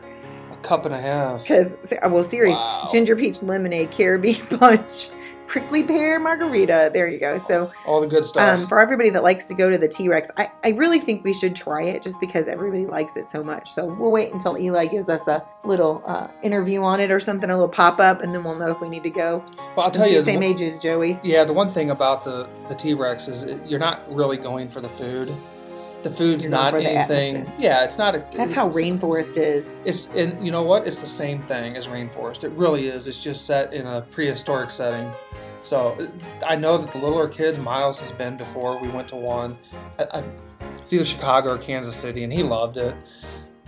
A 0.52 0.56
cup 0.58 0.86
and 0.86 0.94
a 0.94 1.02
half. 1.02 1.42
Because, 1.42 1.76
well, 2.08 2.24
serious 2.24 2.60
Wow. 2.60 2.88
ginger 2.92 3.16
peach 3.16 3.42
lemonade, 3.42 3.90
caribbean 3.90 4.46
punch, 4.60 5.10
prickly 5.48 5.82
pear 5.84 6.20
margarita. 6.20 6.92
There 6.94 7.08
you 7.08 7.20
go. 7.20 7.38
So, 7.38 7.72
All 7.86 8.02
the 8.02 8.08
good 8.08 8.26
stuff. 8.26 8.60
um, 8.60 8.68
for 8.68 8.80
everybody 8.80 9.10
that 9.12 9.24
likes 9.24 9.48
to 9.48 9.56
go 9.56 9.70
to 9.70 9.78
the 9.78 9.88
T 9.88 10.08
Rex, 10.10 10.30
I, 10.38 10.52
I 10.64 10.70
really 10.70 11.00
think 11.00 11.24
we 11.24 11.34
should 11.34 11.56
try 11.56 11.84
it 11.84 12.04
just 12.04 12.20
because 12.20 12.48
everybody 12.48 12.86
likes 12.86 13.16
it 13.16 13.30
so 13.30 13.44
much. 13.44 13.72
So, 13.72 13.86
we'll 13.86 14.12
wait 14.12 14.34
until 14.34 14.58
Eli 14.58 14.86
gives 14.88 15.10
us 15.10 15.28
a 15.28 15.44
little 15.64 16.04
uh, 16.06 16.28
interview 16.44 16.82
on 16.84 17.00
it 17.00 17.12
or 17.12 17.20
something, 17.20 17.50
a 17.50 17.54
little 17.54 17.70
pop 17.70 18.00
up, 18.00 18.22
and 18.22 18.34
then 18.36 18.44
we'll 18.44 18.58
know 18.58 18.70
if 18.72 18.82
we 18.82 18.90
need 18.90 19.04
to 19.04 19.10
go. 19.10 19.44
well, 19.76 19.86
I'll 19.86 19.92
Since 19.92 19.98
tell 20.06 20.10
you. 20.14 20.20
the 20.20 20.26
same 20.26 20.44
age 20.44 20.62
as 20.62 20.80
Joey. 20.80 21.20
Yeah, 21.24 21.44
the 21.44 21.54
one 21.54 21.70
thing 21.70 21.90
about 21.92 22.24
the 22.24 22.50
the 22.68 22.76
T 22.76 22.94
Rex 22.94 23.28
is 23.28 23.44
it, 23.44 23.60
you're 23.66 23.80
not 23.80 24.02
really 24.14 24.38
going 24.38 24.70
for 24.70 24.82
the 24.82 24.90
food. 24.90 25.34
The 26.08 26.15
food's 26.15 26.46
You're 26.46 26.52
not 26.52 26.74
anything. 26.74 27.52
Yeah, 27.58 27.84
it's 27.84 27.98
not 27.98 28.15
a. 28.15 28.26
That's 28.34 28.54
how 28.54 28.70
rainforest 28.70 29.38
is. 29.38 29.67
It's 29.84 30.08
and 30.10 30.43
you 30.43 30.52
know 30.52 30.63
what? 30.63 30.88
It's 30.88 31.00
the 31.00 31.06
same 31.06 31.41
thing 31.43 31.76
as 31.76 31.88
rainforest. 31.88 32.43
It 32.43 32.52
really 32.54 32.88
is. 32.88 33.08
It's 33.08 33.22
just 33.22 33.46
set 33.46 33.74
in 33.74 33.86
a 33.86 34.02
prehistoric 34.02 34.70
setting. 34.70 35.12
So 35.63 36.10
I 36.46 36.56
know 36.56 36.78
that 36.78 36.93
the 36.93 37.00
littler 37.00 37.28
kids, 37.28 37.60
Miles 37.60 38.00
has 38.00 38.12
been 38.12 38.38
before. 38.38 38.80
We 38.80 38.88
went 38.88 39.10
to 39.10 39.17
one. 39.17 39.58
I, 40.00 40.20
I, 40.20 40.24
it's 40.78 40.93
either 40.93 41.04
Chicago 41.04 41.56
or 41.56 41.58
Kansas 41.58 41.96
City, 41.96 42.24
and 42.24 42.32
he 42.32 42.41
loved 42.43 42.78
it. 42.78 42.96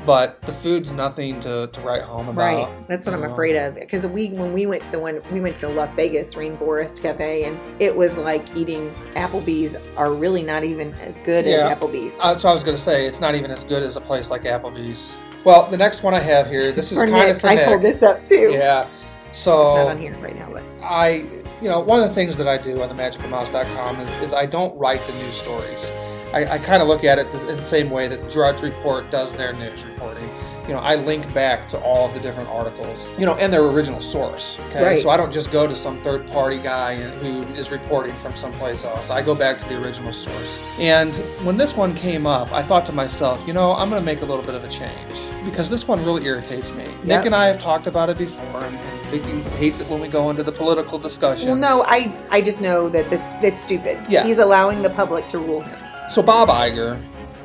But 0.06 0.42
the 0.44 0.54
food's 0.54 0.92
nothing 0.94 1.40
to, 1.42 1.68
to 1.68 1.82
write 1.82 2.02
home 2.04 2.30
about. 2.30 2.38
Right. 2.42 2.88
That's 2.88 3.06
what 3.06 3.14
I'm 3.14 3.22
know. 3.22 3.32
afraid 3.32 3.56
of. 3.58 3.76
Because 3.76 4.08
we, 4.08 4.30
when 4.30 4.54
we 4.54 4.66
went 4.66 4.82
to 4.84 4.92
the 4.92 5.00
one, 5.00 5.22
we 5.32 5.42
went 5.42 5.58
to 5.58 5.68
Las 5.68 5.94
Vegas 5.94 6.36
Rainforest 6.36 7.02
Cafe, 7.02 7.44
and 7.44 7.60
it 7.82 7.96
was 7.96 8.16
like 8.18 8.56
eating 8.56 8.90
Applebee's 9.16 9.76
are 9.98 10.14
really 10.14 10.42
not 10.42 10.64
even 10.64 10.94
as 10.96 11.18
good 11.20 11.46
Yeah. 11.46 11.68
as 11.68 11.78
Applebee's. 11.78 12.16
Uh, 12.20 12.38
so 12.38 12.50
I 12.50 12.54
was 12.54 12.64
going 12.64 12.78
to 12.78 12.82
say 12.82 13.06
it's 13.06 13.20
not 13.20 13.36
even 13.36 13.52
as 13.52 13.64
good 13.66 13.84
as 13.84 13.98
a 13.98 14.02
place 14.02 14.30
like 14.32 14.44
Applebee's. 14.44 15.16
Well, 15.44 15.70
the 15.70 15.78
next 15.78 16.02
one 16.02 16.14
I 16.14 16.20
have 16.20 16.48
here. 16.50 16.72
This 16.72 16.92
is 16.92 16.98
kind 17.00 17.12
Nick. 17.12 17.36
of 17.36 17.42
for 17.42 17.48
I 17.48 17.56
Nick. 17.56 17.66
pulled 17.68 17.82
this 17.82 18.02
up 18.02 18.26
too. 18.26 18.52
Yeah. 18.54 18.88
It's 19.28 19.40
So 19.40 19.64
not 19.76 19.88
on 19.90 19.98
here 20.00 20.14
right 20.16 20.36
now, 20.36 20.50
but 20.52 20.64
I, 20.82 21.26
you 21.62 21.70
know, 21.70 21.80
one 21.82 22.02
of 22.02 22.08
the 22.10 22.16
things 22.16 22.36
that 22.38 22.48
I 22.48 22.58
do 22.58 22.82
on 22.82 22.90
the 22.90 22.96
magicalmouse.com 22.96 24.00
is, 24.00 24.10
is 24.24 24.34
I 24.34 24.46
don't 24.46 24.76
write 24.78 25.02
the 25.02 25.14
news 25.14 25.34
stories. 25.34 25.92
I, 26.34 26.46
I 26.46 26.60
kind 26.60 26.82
of 26.82 26.88
look 26.88 27.04
at 27.04 27.18
it 27.18 27.28
in 27.34 27.58
the 27.58 27.64
same 27.64 27.90
way 27.90 28.08
that 28.08 28.30
Drudge 28.30 28.62
Report 28.62 29.10
does 29.12 29.36
their 29.36 29.54
news 29.54 29.84
reporting. 29.86 30.28
You 30.68 30.76
know, 30.76 30.82
I 30.82 30.96
link 30.96 31.34
back 31.34 31.68
to 31.70 31.80
all 31.80 32.06
of 32.08 32.14
the 32.14 32.20
different 32.20 32.48
articles, 32.50 33.10
you 33.18 33.26
know, 33.26 33.34
and 33.38 33.52
their 33.52 33.64
original 33.66 34.04
source. 34.04 34.56
Okay, 34.68 34.84
Right. 34.84 35.00
so 35.00 35.10
I 35.10 35.18
don't 35.18 35.34
just 35.34 35.52
go 35.52 35.66
to 35.66 35.76
some 35.76 35.98
third 36.02 36.30
party 36.30 36.60
guy 36.60 36.96
who 36.96 37.42
is 37.56 37.72
reporting 37.72 38.14
from 38.16 38.36
someplace 38.36 38.86
else. 38.86 39.10
I 39.10 39.24
go 39.24 39.34
back 39.34 39.58
to 39.58 39.66
the 39.68 39.82
original 39.84 40.14
source. 40.14 40.60
And 40.78 41.16
when 41.44 41.58
this 41.58 41.76
one 41.76 41.96
came 41.96 42.28
up, 42.28 42.52
I 42.54 42.62
thought 42.62 42.86
to 42.86 42.92
myself, 42.92 43.44
you 43.48 43.54
know, 43.54 43.74
I'm 43.74 43.90
going 43.90 44.00
to 44.00 44.06
make 44.06 44.22
a 44.22 44.26
little 44.26 44.44
bit 44.44 44.54
of 44.54 44.64
a 44.64 44.68
change 44.68 45.12
because 45.44 45.72
this 45.72 45.88
one 45.88 46.06
really 46.06 46.24
irritates 46.28 46.72
me. 46.72 46.84
Yep. 46.84 47.04
Nick 47.04 47.26
and 47.26 47.34
I 47.34 47.48
have 47.48 47.60
talked 47.60 47.88
about 47.88 48.12
it 48.12 48.20
before, 48.20 48.64
and, 48.64 48.78
Vicky 49.10 49.42
hates 49.58 49.80
it 49.80 49.88
when 49.90 50.00
we 50.00 50.08
go 50.08 50.30
into 50.30 50.44
the 50.44 50.52
political 50.52 51.00
discussion. 51.00 51.48
well, 51.48 51.58
no, 51.58 51.84
I 51.88 52.14
I 52.30 52.42
just 52.42 52.62
know 52.62 52.90
that 52.90 53.10
this 53.10 53.24
that's 53.42 53.60
stupid. 53.60 53.98
Yeah. 54.08 54.24
He's 54.24 54.38
allowing 54.38 54.84
the 54.84 54.92
public 54.92 55.28
to 55.30 55.40
rule 55.40 55.62
him. 55.62 55.80
So 56.10 56.22
Bob 56.24 56.50
Iger 56.50 57.02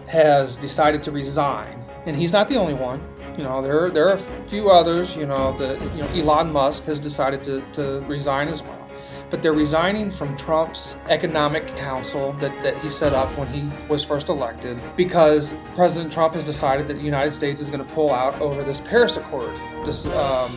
has 0.07 0.57
decided 0.57 1.03
to 1.05 1.11
resign, 1.13 1.85
and 2.07 2.17
he's 2.17 2.33
not 2.33 2.49
the 2.49 2.57
only 2.57 2.75
one. 2.75 3.03
You 3.37 3.45
know, 3.45 3.61
there 3.61 3.91
there 3.91 4.09
are 4.09 4.15
a 4.15 4.45
few 4.47 4.71
others. 4.71 5.17
You 5.17 5.27
know, 5.27 5.57
the 5.59 5.75
you 5.97 6.03
know 6.03 6.09
Elon 6.33 6.53
Musk 6.53 6.85
has 6.85 6.99
decided 6.99 7.43
to, 7.45 7.63
to 7.73 8.01
resign 8.07 8.49
as 8.49 8.63
well, 8.63 8.89
but 9.31 9.43
they're 9.43 9.53
resigning 9.53 10.11
from 10.11 10.37
Trump's 10.37 10.99
economic 11.09 11.67
council 11.77 12.33
that, 12.35 12.53
that 12.63 12.79
he 12.79 12.89
set 12.89 13.13
up 13.13 13.37
when 13.37 13.49
he 13.49 13.69
was 13.89 14.05
first 14.05 14.29
elected 14.29 14.81
because 14.97 15.57
President 15.75 16.11
Trump 16.13 16.33
has 16.35 16.45
decided 16.45 16.87
that 16.89 16.95
the 16.95 17.03
United 17.03 17.35
States 17.35 17.61
is 17.61 17.69
going 17.69 17.85
to 17.87 17.95
pull 17.95 18.13
out 18.13 18.41
over 18.41 18.63
this 18.63 18.81
Paris 18.81 19.17
Accord. 19.17 19.55
This 19.85 20.07
um, 20.07 20.57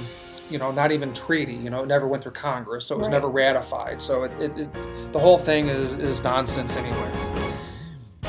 you 0.49 0.57
know, 0.57 0.71
not 0.71 0.93
even 0.93 1.11
treaty. 1.13 1.55
You 1.55 1.69
know, 1.69 1.83
it 1.83 1.87
never 1.87 2.07
went 2.07 2.23
through 2.23 2.31
Congress, 2.31 2.85
so 2.85 2.95
it 2.95 2.99
was 2.99 3.07
Right. 3.07 3.13
never 3.15 3.27
ratified. 3.27 4.01
So 4.01 4.23
it, 4.23 4.31
it, 4.39 4.57
it 4.57 5.11
the 5.11 5.19
whole 5.19 5.37
thing 5.39 5.67
is 5.67 5.97
is 5.97 6.23
nonsense, 6.23 6.77
anyways. 6.77 7.46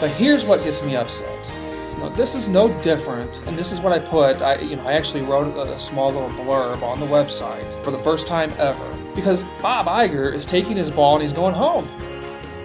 But 0.00 0.10
here's 0.12 0.44
what 0.44 0.62
gets 0.62 0.82
me 0.82 0.96
upset. 0.96 1.50
You 1.92 1.98
know, 2.04 2.08
this 2.10 2.36
is 2.36 2.46
no 2.46 2.68
different, 2.82 3.38
and 3.46 3.58
this 3.58 3.72
is 3.72 3.80
what 3.80 3.92
I 3.92 3.98
put. 3.98 4.40
I, 4.40 4.58
you 4.60 4.76
know, 4.76 4.86
I 4.86 4.92
actually 4.92 5.22
wrote 5.22 5.56
a, 5.56 5.74
a 5.74 5.80
small 5.80 6.12
little 6.12 6.30
blurb 6.30 6.82
on 6.82 7.00
the 7.00 7.06
website 7.06 7.82
for 7.82 7.90
the 7.90 7.98
first 7.98 8.28
time 8.28 8.52
ever 8.58 8.96
because 9.16 9.42
Bob 9.60 9.86
Iger 9.86 10.32
is 10.32 10.46
taking 10.46 10.76
his 10.76 10.90
ball 10.90 11.14
and 11.14 11.22
he's 11.22 11.32
going 11.32 11.54
home. 11.54 11.88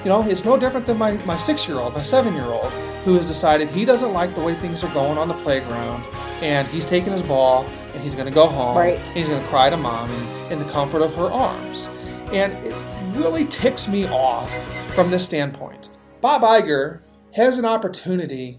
You 0.03 0.09
know, 0.09 0.21
it's 0.21 0.45
no 0.45 0.57
different 0.57 0.85
than 0.85 0.97
my, 0.97 1.13
my 1.25 1.35
six 1.35 1.67
year 1.67 1.77
old, 1.77 1.95
my 1.95 2.03
seven 2.03 2.35
year 2.35 2.45
old, 2.45 2.71
who 3.05 3.15
has 3.15 3.25
decided 3.25 3.69
he 3.69 3.85
doesn't 3.85 4.13
like 4.13 4.35
the 4.35 4.43
way 4.43 4.53
things 4.53 4.83
are 4.83 4.93
going 4.93 5.17
on 5.17 5.27
the 5.27 5.33
playground, 5.33 6.05
and 6.43 6.67
he's 6.67 6.85
taking 6.85 7.11
his 7.11 7.23
ball 7.23 7.65
and 7.93 8.03
he's 8.03 8.13
going 8.13 8.27
to 8.27 8.33
go 8.33 8.47
home. 8.47 8.77
Right. 8.77 8.99
And 8.99 9.17
he's 9.17 9.29
going 9.29 9.41
to 9.41 9.47
cry 9.49 9.69
to 9.71 9.77
mommy 9.77 10.13
in 10.51 10.59
the 10.59 10.65
comfort 10.65 11.01
of 11.01 11.13
her 11.15 11.31
arms. 11.31 11.89
And 12.31 12.53
it 12.65 12.75
really 13.17 13.45
ticks 13.45 13.87
me 13.87 14.07
off 14.07 14.51
from 14.93 15.09
this 15.09 15.25
standpoint. 15.25 15.89
Bob 16.21 16.41
Iger 16.41 17.01
has 17.35 17.57
an 17.57 17.65
opportunity 17.65 18.57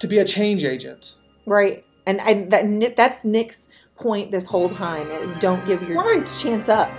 to 0.00 0.06
be 0.06 0.18
a 0.18 0.24
change 0.24 0.64
agent. 0.64 1.14
Right. 1.46 1.84
And 2.06 2.20
I, 2.20 2.44
that 2.50 2.96
that's 2.96 3.24
Nick's 3.24 3.68
point 3.96 4.30
this 4.30 4.46
whole 4.46 4.68
time 4.68 5.10
is 5.10 5.32
don't 5.38 5.64
give 5.66 5.82
your 5.82 6.02
Right. 6.02 6.26
chance 6.38 6.68
up. 6.68 6.90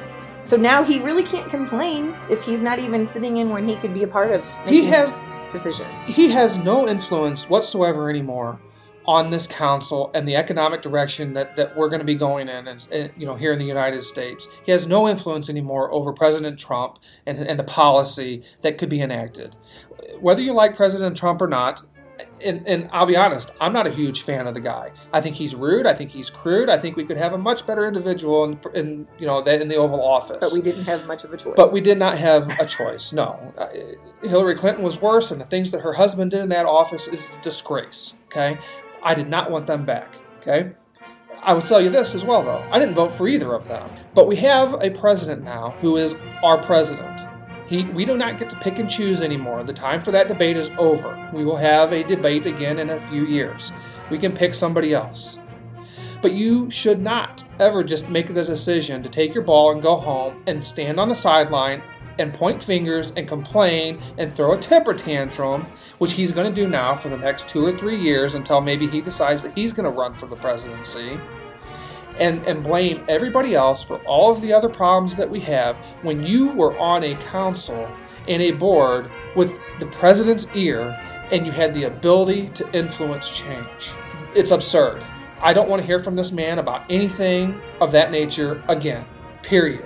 So 0.44 0.56
now 0.56 0.84
he 0.84 1.00
really 1.00 1.24
can't 1.24 1.50
complain 1.50 2.16
if 2.30 2.44
he's 2.44 2.62
not 2.62 2.80
even 2.80 3.06
sitting 3.06 3.38
in 3.38 3.50
when 3.50 3.68
he 3.68 3.76
could 3.76 3.94
be 3.94 4.04
a 4.04 4.08
part 4.08 4.32
of 4.32 4.44
He 4.66 4.82
making 4.82 4.90
has 4.90 5.20
decisions. 5.52 5.90
he 6.06 6.30
has 6.30 6.58
no 6.58 6.88
influence 6.88 7.50
whatsoever 7.50 8.10
anymore 8.10 8.60
on 9.06 9.30
this 9.30 9.48
council 9.48 10.12
and 10.14 10.28
the 10.28 10.36
economic 10.36 10.82
direction 10.82 11.34
that, 11.34 11.56
that 11.56 11.76
we're 11.78 11.88
going 11.88 12.00
to 12.02 12.06
be 12.06 12.16
going 12.16 12.50
in 12.50 12.68
and, 12.68 12.88
and, 12.92 13.10
you 13.18 13.26
know 13.26 13.36
here 13.36 13.54
in 13.54 13.60
the 13.60 13.66
United 13.66 14.04
States. 14.04 14.48
He 14.66 14.72
has 14.74 14.88
no 14.88 15.08
influence 15.08 15.50
anymore 15.50 15.94
over 15.94 16.12
President 16.12 16.60
Trump 16.60 16.98
and, 17.26 17.38
and 17.40 17.58
the 17.60 17.64
policy 17.64 18.44
that 18.64 18.78
could 18.78 18.90
be 18.90 19.02
enacted. 19.02 19.56
Whether 20.20 20.42
you 20.42 20.54
like 20.54 20.76
President 20.76 21.16
Trump 21.18 21.42
or 21.42 21.48
not, 21.48 21.82
and, 22.44 22.68
and 22.68 22.90
I'll 22.92 23.06
be 23.06 23.16
honest, 23.16 23.52
I'm 23.62 23.74
not 23.74 23.86
a 23.86 23.92
huge 23.92 24.24
fan 24.24 24.48
of 24.48 24.56
the 24.56 24.60
guy. 24.60 24.92
I 25.14 25.22
think 25.22 25.36
he's 25.36 25.54
rude. 25.54 25.86
I 25.86 25.94
think 25.94 26.10
he's 26.10 26.30
crude. 26.32 26.70
I 26.70 26.78
think 26.78 26.96
we 26.98 27.06
could 27.06 27.18
have 27.18 27.34
a 27.34 27.38
much 27.38 27.68
better 27.68 27.88
individual 27.88 28.44
in, 28.46 28.60
in 28.74 29.08
you 29.20 29.28
know 29.28 29.42
that 29.44 29.62
in 29.62 29.68
the 29.68 29.76
Oval 29.76 30.04
Office. 30.04 30.38
But 30.42 30.52
we 30.52 30.62
didn't 30.62 30.86
have 30.86 31.06
much 31.06 31.24
of 31.24 31.32
a 31.34 31.38
choice. 31.38 31.54
But 31.56 31.72
we 31.72 31.82
did 31.82 32.00
not 32.00 32.18
have 32.18 32.50
a 32.60 32.66
choice. 32.66 33.14
No, 33.14 33.54
Uh, 33.58 33.68
Hillary 34.28 34.56
Clinton 34.56 34.84
was 34.84 35.00
worse, 35.02 35.30
and 35.30 35.40
the 35.40 35.46
things 35.46 35.72
that 35.72 35.82
her 35.82 35.94
husband 35.94 36.32
did 36.32 36.42
in 36.42 36.50
that 36.50 36.66
office 36.66 37.08
is 37.08 37.24
a 37.38 37.42
disgrace. 37.42 38.14
Okay, 38.28 38.58
I 39.04 39.14
did 39.14 39.30
not 39.30 39.52
want 39.52 39.68
them 39.68 39.86
back. 39.86 40.16
Okay, 40.42 40.72
I 41.44 41.54
will 41.54 41.62
tell 41.62 41.80
you 41.82 41.90
this 41.90 42.16
as 42.16 42.24
well, 42.24 42.42
though. 42.42 42.64
I 42.72 42.80
didn't 42.80 42.96
vote 42.96 43.14
for 43.16 43.28
either 43.28 43.54
of 43.54 43.68
them. 43.68 43.88
But 44.16 44.28
we 44.28 44.38
have 44.38 44.74
a 44.82 44.90
president 44.90 45.44
now 45.44 45.70
who 45.82 45.98
is 45.98 46.16
our 46.44 46.58
president. 46.58 47.28
He, 47.68 47.84
we 47.84 48.06
do 48.06 48.18
not 48.18 48.40
get 48.40 48.50
to 48.50 48.56
pick 48.58 48.80
and 48.80 48.90
choose 48.90 49.22
anymore. 49.22 49.64
The 49.64 49.74
time 49.74 50.02
for 50.02 50.12
that 50.12 50.30
debate 50.30 50.56
is 50.56 50.72
over. 50.78 51.30
We 51.34 51.44
will 51.44 51.58
have 51.58 51.92
a 51.92 52.04
debate 52.04 52.46
again 52.46 52.80
in 52.80 52.90
a 52.90 53.08
few 53.10 53.26
years. 53.26 53.72
We 54.10 54.18
can 54.18 54.32
pick 54.32 54.54
somebody 54.54 54.94
else. 54.94 55.38
But 56.22 56.34
you 56.34 56.72
should 56.72 57.02
not 57.02 57.44
ever 57.60 57.84
just 57.84 58.10
make 58.10 58.34
the 58.34 58.44
decision 58.44 59.04
to 59.04 59.10
take 59.10 59.34
your 59.34 59.44
ball 59.44 59.72
and 59.72 59.82
go 59.82 59.98
home 59.98 60.42
and 60.48 60.66
stand 60.66 61.00
on 61.00 61.10
the 61.10 61.16
sideline 61.16 61.84
and 62.18 62.34
point 62.34 62.64
fingers 62.64 63.12
and 63.16 63.28
complain 63.28 64.02
and 64.18 64.34
throw 64.34 64.54
a 64.54 64.58
temper 64.58 64.94
tantrum, 64.94 65.62
which 66.00 66.14
he's 66.14 66.32
going 66.32 66.50
to 66.50 66.56
do 66.56 66.70
now 66.70 66.96
for 66.96 67.10
the 67.10 67.18
next 67.18 67.50
two 67.50 67.66
or 67.66 67.72
three 67.72 67.98
years 67.98 68.34
until 68.34 68.62
maybe 68.62 68.88
he 68.88 69.02
decides 69.02 69.44
that 69.44 69.54
he's 69.54 69.74
going 69.74 69.90
to 69.90 69.96
run 69.96 70.14
for 70.14 70.26
the 70.26 70.36
presidency. 70.38 71.20
And, 72.20 72.40
and 72.48 72.64
blame 72.64 73.04
everybody 73.08 73.54
else 73.54 73.84
for 73.84 73.98
all 74.08 74.32
of 74.32 74.42
the 74.42 74.52
other 74.52 74.70
problems 74.70 75.16
that 75.18 75.30
we 75.30 75.40
have 75.42 75.76
when 76.02 76.26
you 76.26 76.50
were 76.50 76.78
on 76.80 77.04
a 77.04 77.14
council 77.16 77.88
and 78.28 78.42
a 78.42 78.52
board 78.52 79.10
with 79.36 79.60
the 79.80 79.86
president's 79.86 80.48
ear 80.56 80.98
and 81.32 81.46
you 81.46 81.52
had 81.52 81.74
the 81.76 81.84
ability 81.84 82.50
to 82.56 82.70
influence 82.76 83.30
change. 83.30 83.92
It's 84.34 84.52
absurd. 84.52 85.02
I 85.42 85.54
don't 85.54 85.70
want 85.70 85.82
to 85.82 85.86
hear 85.86 86.00
from 86.00 86.16
this 86.16 86.32
man 86.32 86.60
about 86.60 86.84
anything 86.90 87.60
of 87.80 87.92
that 87.92 88.12
nature 88.12 88.64
again. 88.68 89.06
Period. 89.44 89.86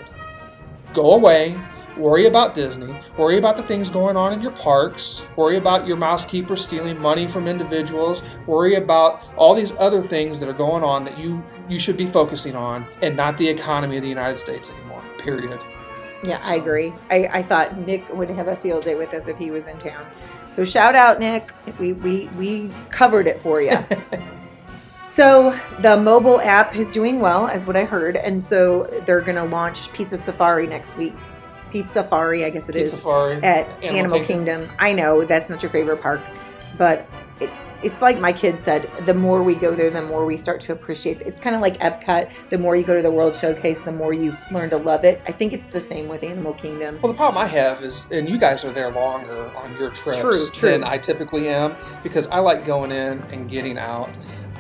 Go 0.94 1.14
away. 1.14 1.58
Worry 2.02 2.26
about 2.26 2.56
Disney. 2.56 2.92
Worry 3.16 3.38
about 3.38 3.56
the 3.56 3.62
things 3.62 3.92
going 3.92 4.18
on 4.18 4.34
in 4.34 4.42
your 4.42 4.54
parks. 4.54 5.22
Worry 5.36 5.58
about 5.58 5.86
your 5.86 5.98
mousekeeper 5.98 6.58
stealing 6.58 7.00
money 7.00 7.28
from 7.28 7.48
individuals. 7.48 8.24
Worry 8.48 8.74
about 8.74 9.22
all 9.38 9.54
these 9.54 9.72
other 9.78 10.02
things 10.02 10.40
that 10.40 10.50
are 10.50 10.54
going 10.54 10.84
on 10.84 11.06
that 11.06 11.20
you, 11.20 11.44
you 11.70 11.78
should 11.78 11.98
be 11.98 12.08
focusing 12.08 12.56
on 12.56 12.88
and 13.04 13.16
not 13.16 13.38
the 13.38 13.48
economy 13.48 13.98
of 13.98 14.02
the 14.02 14.10
United 14.10 14.40
States 14.40 14.72
anymore. 14.72 15.04
Period. 15.20 15.60
Yeah, 16.24 16.40
I 16.42 16.56
agree. 16.56 16.92
I, 17.12 17.30
I 17.32 17.42
thought 17.44 17.78
Nick 17.78 18.12
would 18.12 18.32
have 18.32 18.48
a 18.48 18.56
field 18.56 18.84
day 18.84 18.96
with 18.96 19.14
us 19.14 19.28
if 19.28 19.38
he 19.38 19.52
was 19.52 19.68
in 19.68 19.78
town. 19.78 20.04
So 20.48 20.66
shout 20.66 20.96
out, 20.96 21.20
Nick. 21.20 21.52
We 21.80 21.94
we, 21.94 22.30
we 22.36 22.72
covered 22.90 23.28
it 23.28 23.38
for 23.38 23.62
you. 23.62 23.78
so 25.06 25.56
the 25.82 25.98
mobile 25.98 26.42
app 26.42 26.76
is 26.76 26.90
doing 26.90 27.20
well, 27.20 27.48
as 27.48 27.68
what 27.68 27.78
I 27.78 27.84
heard, 27.84 28.16
and 28.16 28.42
so 28.42 28.86
they're 29.06 29.22
going 29.22 29.36
to 29.36 29.44
launch 29.44 29.94
Pizza 29.94 30.18
Safari 30.18 30.66
next 30.66 30.98
week. 30.98 31.14
Pizza 31.72 32.04
Safari, 32.04 32.46
I 32.46 32.50
guess 32.50 32.68
it 32.70 32.74
Pizza 32.74 32.96
is 32.98 33.44
at 33.44 33.68
Animal 33.84 33.98
Animal, 33.98 34.20
Kingdom. 34.24 34.62
Kingdom. 34.62 34.76
I 34.80 34.94
know 34.94 35.24
that's 35.24 35.50
not 35.50 35.64
your 35.64 35.72
favorite 35.72 36.02
park, 36.02 36.22
but 36.78 37.08
it, 37.40 37.50
it's 37.84 38.02
like 38.02 38.20
my 38.20 38.32
kid 38.32 38.60
said. 38.60 38.84
The 39.06 39.14
more 39.14 39.42
we 39.42 39.56
go 39.56 39.74
there, 39.74 39.90
the 39.90 40.04
more 40.04 40.26
we 40.26 40.38
start 40.38 40.60
to 40.62 40.74
appreciate. 40.74 41.22
It. 41.22 41.28
It's 41.28 41.40
kind 41.40 41.56
of 41.56 41.62
like 41.62 41.80
Epcot. 41.80 42.50
The 42.50 42.58
more 42.58 42.76
you 42.76 42.84
go 42.84 42.96
to 42.96 43.02
the 43.02 43.12
World 43.12 43.36
Showcase, 43.36 43.82
the 43.82 43.92
more 43.92 44.14
you 44.14 44.36
learn 44.52 44.70
to 44.70 44.78
love 44.78 45.04
it. 45.04 45.22
I 45.28 45.32
think 45.32 45.54
it's 45.54 45.66
the 45.66 45.80
same 45.82 46.08
with 46.08 46.24
Animal 46.24 46.54
Kingdom. 46.54 47.00
Well, 47.02 47.12
the 47.12 47.18
problem 47.18 47.42
I 47.44 47.48
have 47.48 47.82
is, 47.82 48.06
and 48.12 48.30
you 48.30 48.38
guys 48.38 48.64
are 48.66 48.72
there 48.72 48.92
longer 48.92 49.52
on 49.56 49.76
your 49.80 49.90
trips 49.92 50.22
True, 50.22 50.48
true. 50.54 50.70
than 50.70 50.84
I 50.84 50.98
typically 50.98 51.50
am 51.50 51.76
because 52.04 52.28
I 52.28 52.40
like 52.40 52.66
going 52.66 52.92
in 52.92 53.20
and 53.32 53.50
getting 53.50 53.78
out. 53.78 54.10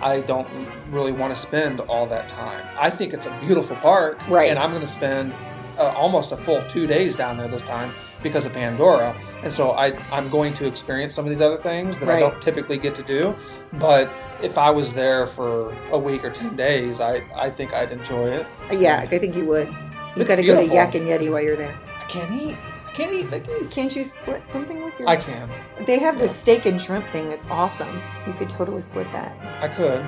I 0.02 0.21
don't 0.21 0.47
really 0.89 1.12
want 1.12 1.32
to 1.32 1.39
spend 1.39 1.80
all 1.82 2.08
that 2.08 2.28
time. 2.30 2.65
I 2.80 2.89
think 2.89 3.13
it's 3.13 3.28
a 3.28 3.39
beautiful 3.39 3.76
park, 3.76 4.17
Right. 4.28 4.50
And 4.50 4.58
I'm 4.58 4.71
going 4.71 4.82
to 4.82 4.88
spend 4.88 5.32
uh, 5.77 5.93
almost 5.95 6.31
a 6.31 6.38
full 6.38 6.62
two 6.67 6.88
days 6.88 7.15
down 7.15 7.38
there 7.38 7.47
this 7.47 7.63
time 7.63 7.91
because 8.23 8.45
of 8.45 8.53
Pandora, 8.53 9.15
and 9.43 9.51
so 9.51 9.71
I 9.71 9.93
I'm 10.12 10.29
going 10.29 10.53
to 10.55 10.67
experience 10.67 11.13
some 11.13 11.25
of 11.25 11.29
these 11.29 11.41
other 11.41 11.57
things 11.57 11.99
that 11.99 12.10
I 12.10 12.19
don't 12.19 12.41
typically 12.41 12.77
get 12.77 12.95
to 12.95 13.03
do. 13.03 13.36
But 13.73 14.10
if 14.43 14.57
I 14.57 14.69
was 14.69 14.93
there 14.93 15.27
for 15.27 15.73
a 15.91 15.97
week 15.97 16.23
or 16.23 16.29
ten 16.29 16.55
days, 16.55 17.01
I 17.01 17.23
I 17.36 17.49
think 17.49 17.73
I'd 17.73 17.91
enjoy 17.91 18.27
it. 18.27 18.45
Yeah, 18.71 18.99
I 18.99 19.05
think 19.05 19.36
you 19.36 19.45
would. 19.45 19.67
You 20.15 20.25
got 20.25 20.36
to 20.36 20.43
go 20.43 20.55
to. 20.55 20.73
Yak 20.73 20.95
and 20.95 21.07
Yeti 21.07 21.31
while 21.31 21.41
you're 21.41 21.55
there. 21.55 21.73
I 21.88 22.03
can't 22.10 22.31
eat. 22.41 22.55
I 22.88 22.93
can't 22.93 23.13
eat. 23.13 23.71
Can't 23.71 23.95
you 23.95 24.03
split 24.03 24.47
something 24.49 24.84
with 24.84 24.99
yours? 24.99 25.10
I 25.10 25.15
can. 25.15 25.49
They 25.86 25.97
have 25.99 26.19
this 26.19 26.36
steak 26.36 26.65
and 26.65 26.81
shrimp 26.81 27.05
thing 27.05 27.29
that's 27.29 27.49
awesome. 27.49 27.88
You 28.27 28.34
could 28.34 28.49
totally 28.49 28.81
split 28.81 29.10
that. 29.13 29.34
I 29.62 29.69
could. 29.69 30.01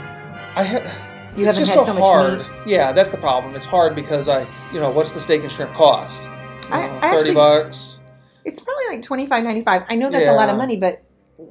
I 0.56 0.64
have. 0.64 1.13
You 1.36 1.48
it's 1.48 1.58
haven't 1.58 1.66
just 1.66 1.74
had 1.74 1.80
so, 1.82 1.86
so 1.86 1.94
much 1.94 2.04
hard. 2.04 2.38
meat. 2.40 2.48
Yeah, 2.68 2.92
that's 2.92 3.10
the 3.10 3.18
problem. 3.18 3.56
It's 3.56 3.66
hard 3.66 3.96
because 3.96 4.30
I, 4.30 4.46
you 4.74 4.80
know, 4.80 4.92
what's 4.92 5.12
the 5.12 5.20
steak 5.20 5.42
and 5.44 5.52
shrimp 5.52 5.72
cost? 5.74 6.24
You 6.24 6.30
I- 6.76 6.88
know, 6.88 6.94
I 6.98 7.00
Thirty 7.00 7.16
actually- 7.18 7.34
bucks. 7.36 8.00
It's 8.46 8.60
probably 8.62 8.88
like 8.88 9.02
twenty 9.02 9.26
five 9.26 9.44
ninety 9.44 9.62
five. 9.62 9.84
I 9.90 9.96
know 9.96 10.10
that's 10.12 10.28
a 10.28 10.34
lot 10.34 10.50
of 10.50 10.58
money, 10.58 10.76
but 10.76 11.02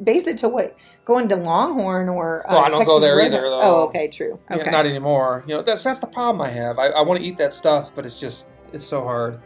base 0.04 0.26
it 0.26 0.36
to 0.38 0.48
what 0.48 0.76
going 1.04 1.28
to 1.30 1.36
Longhorn 1.36 2.08
or 2.10 2.46
uh, 2.48 2.52
Well, 2.54 2.64
I 2.64 2.68
don't 2.68 2.84
go 2.84 3.00
there 3.00 3.18
either, 3.20 3.40
though. 3.40 3.60
Oh, 3.60 3.84
okay, 3.86 4.08
true. 4.08 4.38
Yeah, 4.50 4.56
Okay, 4.58 4.70
not 4.70 4.84
anymore. 4.86 5.42
You 5.46 5.56
know, 5.56 5.62
that's 5.62 5.82
that's 5.82 6.00
the 6.00 6.06
problem 6.06 6.40
I 6.42 6.50
have. 6.50 6.78
I, 6.78 6.88
I 6.88 7.00
want 7.00 7.18
to 7.20 7.26
eat 7.26 7.38
that 7.38 7.52
stuff, 7.54 7.92
but 7.94 8.04
it's 8.04 8.20
just 8.20 8.48
it's 8.74 8.84
so 8.84 9.02
hard. 9.02 9.40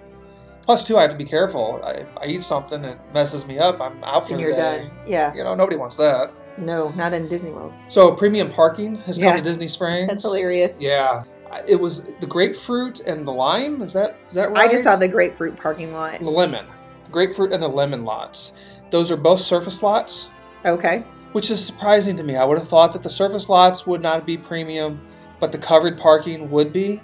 Plus, 0.63 0.85
too, 0.85 0.99
I 0.99 1.03
have 1.03 1.13
to 1.13 1.17
be 1.17 1.25
careful. 1.25 1.81
I, 1.85 2.05
I 2.21 2.27
eat 2.27 2.43
something 2.43 2.83
that 2.83 3.15
messes 3.15 3.47
me 3.47 3.61
up, 3.61 3.81
I'm 3.81 4.03
out 4.03 4.27
for 4.27 4.33
and 4.33 4.41
the 4.41 4.49
you're 4.49 4.57
day. 4.57 4.79
done. 4.89 4.91
Yeah, 5.07 5.33
You 5.33 5.45
know, 5.45 5.55
nobody 5.55 5.77
wants 5.77 5.95
that. 5.99 6.33
No, 6.59 6.89
not 6.91 7.13
in 7.15 7.29
Disney 7.29 7.51
World. 7.51 7.73
So, 7.89 8.13
premium 8.13 8.51
parking 8.51 8.97
has 9.07 9.19
Yeah. 9.19 9.29
come 9.29 9.37
to 9.39 9.43
Disney 9.45 9.69
Springs. 9.69 10.09
That's 10.09 10.23
hilarious. 10.25 10.77
Yeah, 10.79 11.25
it 11.67 11.77
was 11.77 12.09
the 12.21 12.27
grapefruit 12.27 13.01
and 13.01 13.27
the 13.27 13.33
lime. 13.33 13.83
Is 13.83 13.93
that 13.95 14.17
is 14.29 14.35
that 14.35 14.51
right? 14.53 14.69
I 14.69 14.69
just 14.69 14.85
saw 14.85 14.97
the 14.97 15.09
grapefruit 15.09 15.57
parking 15.57 15.93
lot. 15.93 16.19
the 16.19 16.25
lemon, 16.31 16.67
the 17.05 17.11
grapefruit 17.11 17.53
and 17.53 17.63
the 17.63 17.69
lemon 17.69 18.05
lots. 18.05 18.53
Those 18.91 19.11
are 19.11 19.17
both 19.17 19.41
surface 19.41 19.83
lots, 19.83 20.31
Okay, 20.65 21.05
which 21.33 21.51
is 21.51 21.65
surprising 21.65 22.17
to 22.17 22.23
me. 22.25 22.37
I 22.37 22.45
would 22.45 22.59
have 22.59 22.69
thought 22.69 22.93
that 22.93 23.03
the 23.03 23.11
surface 23.11 23.49
lots 23.49 23.87
would 23.87 24.01
not 24.03 24.25
be 24.27 24.37
premium, 24.37 25.01
but 25.41 25.53
the 25.53 25.59
covered 25.59 25.99
parking 25.99 26.51
would 26.51 26.73
be. 26.73 27.03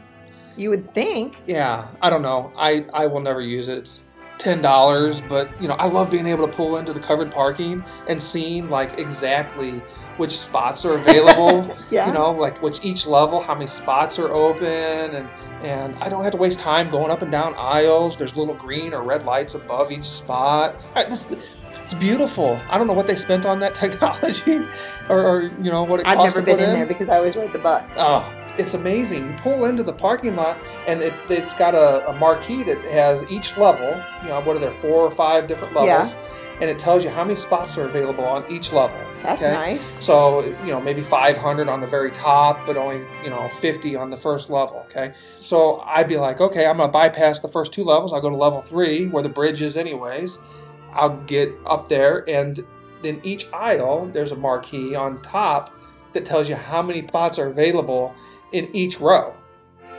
you 0.57 0.69
would 0.71 0.93
think. 0.93 1.43
Yeah, 1.47 1.87
I 2.03 2.11
don't 2.11 2.21
know. 2.23 2.53
I 2.57 2.85
I 2.93 3.07
will 3.07 3.21
never 3.21 3.41
use 3.41 3.69
it. 3.69 3.91
It's 4.42 4.50
ten 4.50 4.61
dollars, 4.61 5.20
but 5.20 5.48
you 5.62 5.68
know 5.68 5.74
I 5.78 5.87
love 5.87 6.11
being 6.11 6.26
able 6.26 6.46
to 6.48 6.52
pull 6.52 6.76
into 6.78 6.92
the 6.92 6.98
covered 6.98 7.31
parking 7.31 7.85
and 8.09 8.20
seeing 8.20 8.68
like 8.68 8.98
exactly 8.98 9.81
which 10.16 10.37
spots 10.37 10.85
are 10.85 10.94
available. 10.94 11.76
Yeah. 11.92 12.07
You 12.07 12.14
know, 12.14 12.31
like 12.31 12.62
which 12.62 12.83
each 12.83 13.07
level, 13.07 13.38
how 13.40 13.52
many 13.52 13.66
spots 13.66 14.18
are 14.18 14.28
open, 14.28 14.66
and 14.66 15.28
and 15.62 15.94
I 15.98 16.09
don't 16.09 16.22
have 16.22 16.33
to 16.33 16.38
waste 16.38 16.59
time 16.59 16.90
going 16.90 17.11
up 17.11 17.20
and 17.20 17.31
down 17.31 17.55
aisles. 17.55 18.16
There's 18.16 18.35
little 18.35 18.55
green 18.55 18.94
or 18.94 19.02
red 19.02 19.24
lights 19.24 19.55
above 19.55 19.92
each 19.92 20.05
spot. 20.05 20.76
I, 20.96 21.05
this, 21.05 21.31
it's 21.85 21.92
beautiful. 21.92 22.59
I 22.70 22.78
don't 22.78 22.87
know 22.87 22.94
what 22.94 23.07
they 23.07 23.14
spent 23.14 23.44
on 23.44 23.61
that 23.61 23.74
technology, 23.85 24.66
or, 25.11 25.22
or 25.22 25.42
you 25.42 25.70
know 25.70 25.83
what 25.83 26.00
it 26.00 26.07
I've 26.07 26.18
never 26.18 26.40
been 26.40 26.61
in 26.61 26.74
there 26.74 26.87
because 26.87 27.11
I 27.11 27.16
always 27.18 27.37
ride 27.37 27.52
the 27.52 27.59
bus. 27.59 27.88
Oh, 27.96 28.20
it's 28.59 28.75
amazing. 28.75 29.31
You 29.31 29.37
pull 29.38 29.65
into 29.65 29.83
the 29.83 29.93
parking 29.93 30.37
lot, 30.37 30.57
and 30.87 31.03
it, 31.03 31.15
it's 31.29 31.55
got 31.55 31.75
a, 31.75 32.09
a 32.09 32.12
marquee 32.15 32.62
that 32.65 32.79
has 32.87 33.29
each 33.31 33.57
level. 33.57 33.88
You 34.23 34.29
know, 34.29 34.41
what 34.43 34.57
are 34.57 34.59
there, 34.59 34.71
four 34.71 35.01
or 35.01 35.11
five 35.11 35.49
different 35.49 35.75
levels? 35.75 36.12
Yeah. 36.12 36.29
And 36.61 36.71
it 36.71 36.79
tells 36.79 37.03
you 37.03 37.11
how 37.11 37.25
many 37.25 37.35
spots 37.35 37.77
are 37.77 37.87
available 37.87 38.25
on 38.25 38.49
each 38.51 38.73
level. 38.73 38.97
That's 39.23 39.43
okay? 39.43 39.53
nice. 39.53 40.05
So, 40.05 40.45
you 40.65 40.71
know, 40.71 40.81
maybe 40.81 41.03
500 41.03 41.67
on 41.67 41.81
the 41.81 41.87
very 41.88 42.11
top, 42.11 42.65
but 42.67 42.77
only, 42.77 43.05
you 43.25 43.31
know, 43.31 43.49
50 43.61 43.97
on 43.97 44.11
the 44.11 44.17
first 44.17 44.49
level, 44.49 44.87
okay? 44.91 45.15
So 45.38 45.81
I'd 45.81 46.07
be 46.07 46.19
like, 46.19 46.41
okay, 46.41 46.67
I'm 46.67 46.77
going 46.77 46.88
to 46.88 46.93
bypass 46.93 47.41
the 47.41 47.49
first 47.49 47.73
two 47.73 47.83
levels. 47.83 48.12
I'll 48.12 48.21
go 48.21 48.31
to 48.31 48.37
level 48.37 48.62
three, 48.62 49.09
where 49.09 49.25
the 49.25 49.29
bridge 49.29 49.61
is, 49.61 49.77
anyways. 49.77 50.38
I'll 50.93 51.17
get 51.23 51.53
up 51.67 51.88
there, 51.88 52.29
and 52.29 52.65
in 53.03 53.21
each 53.25 53.53
aisle, 53.53 54.11
there's 54.12 54.31
a 54.31 54.37
marquee 54.37 54.95
on 54.95 55.21
top 55.23 55.73
that 56.12 56.25
tells 56.25 56.49
you 56.49 56.57
how 56.57 56.83
many 56.83 57.07
spots 57.07 57.38
are 57.38 57.49
available 57.49 58.15
in 58.53 58.75
each 58.75 59.01
row. 59.01 59.35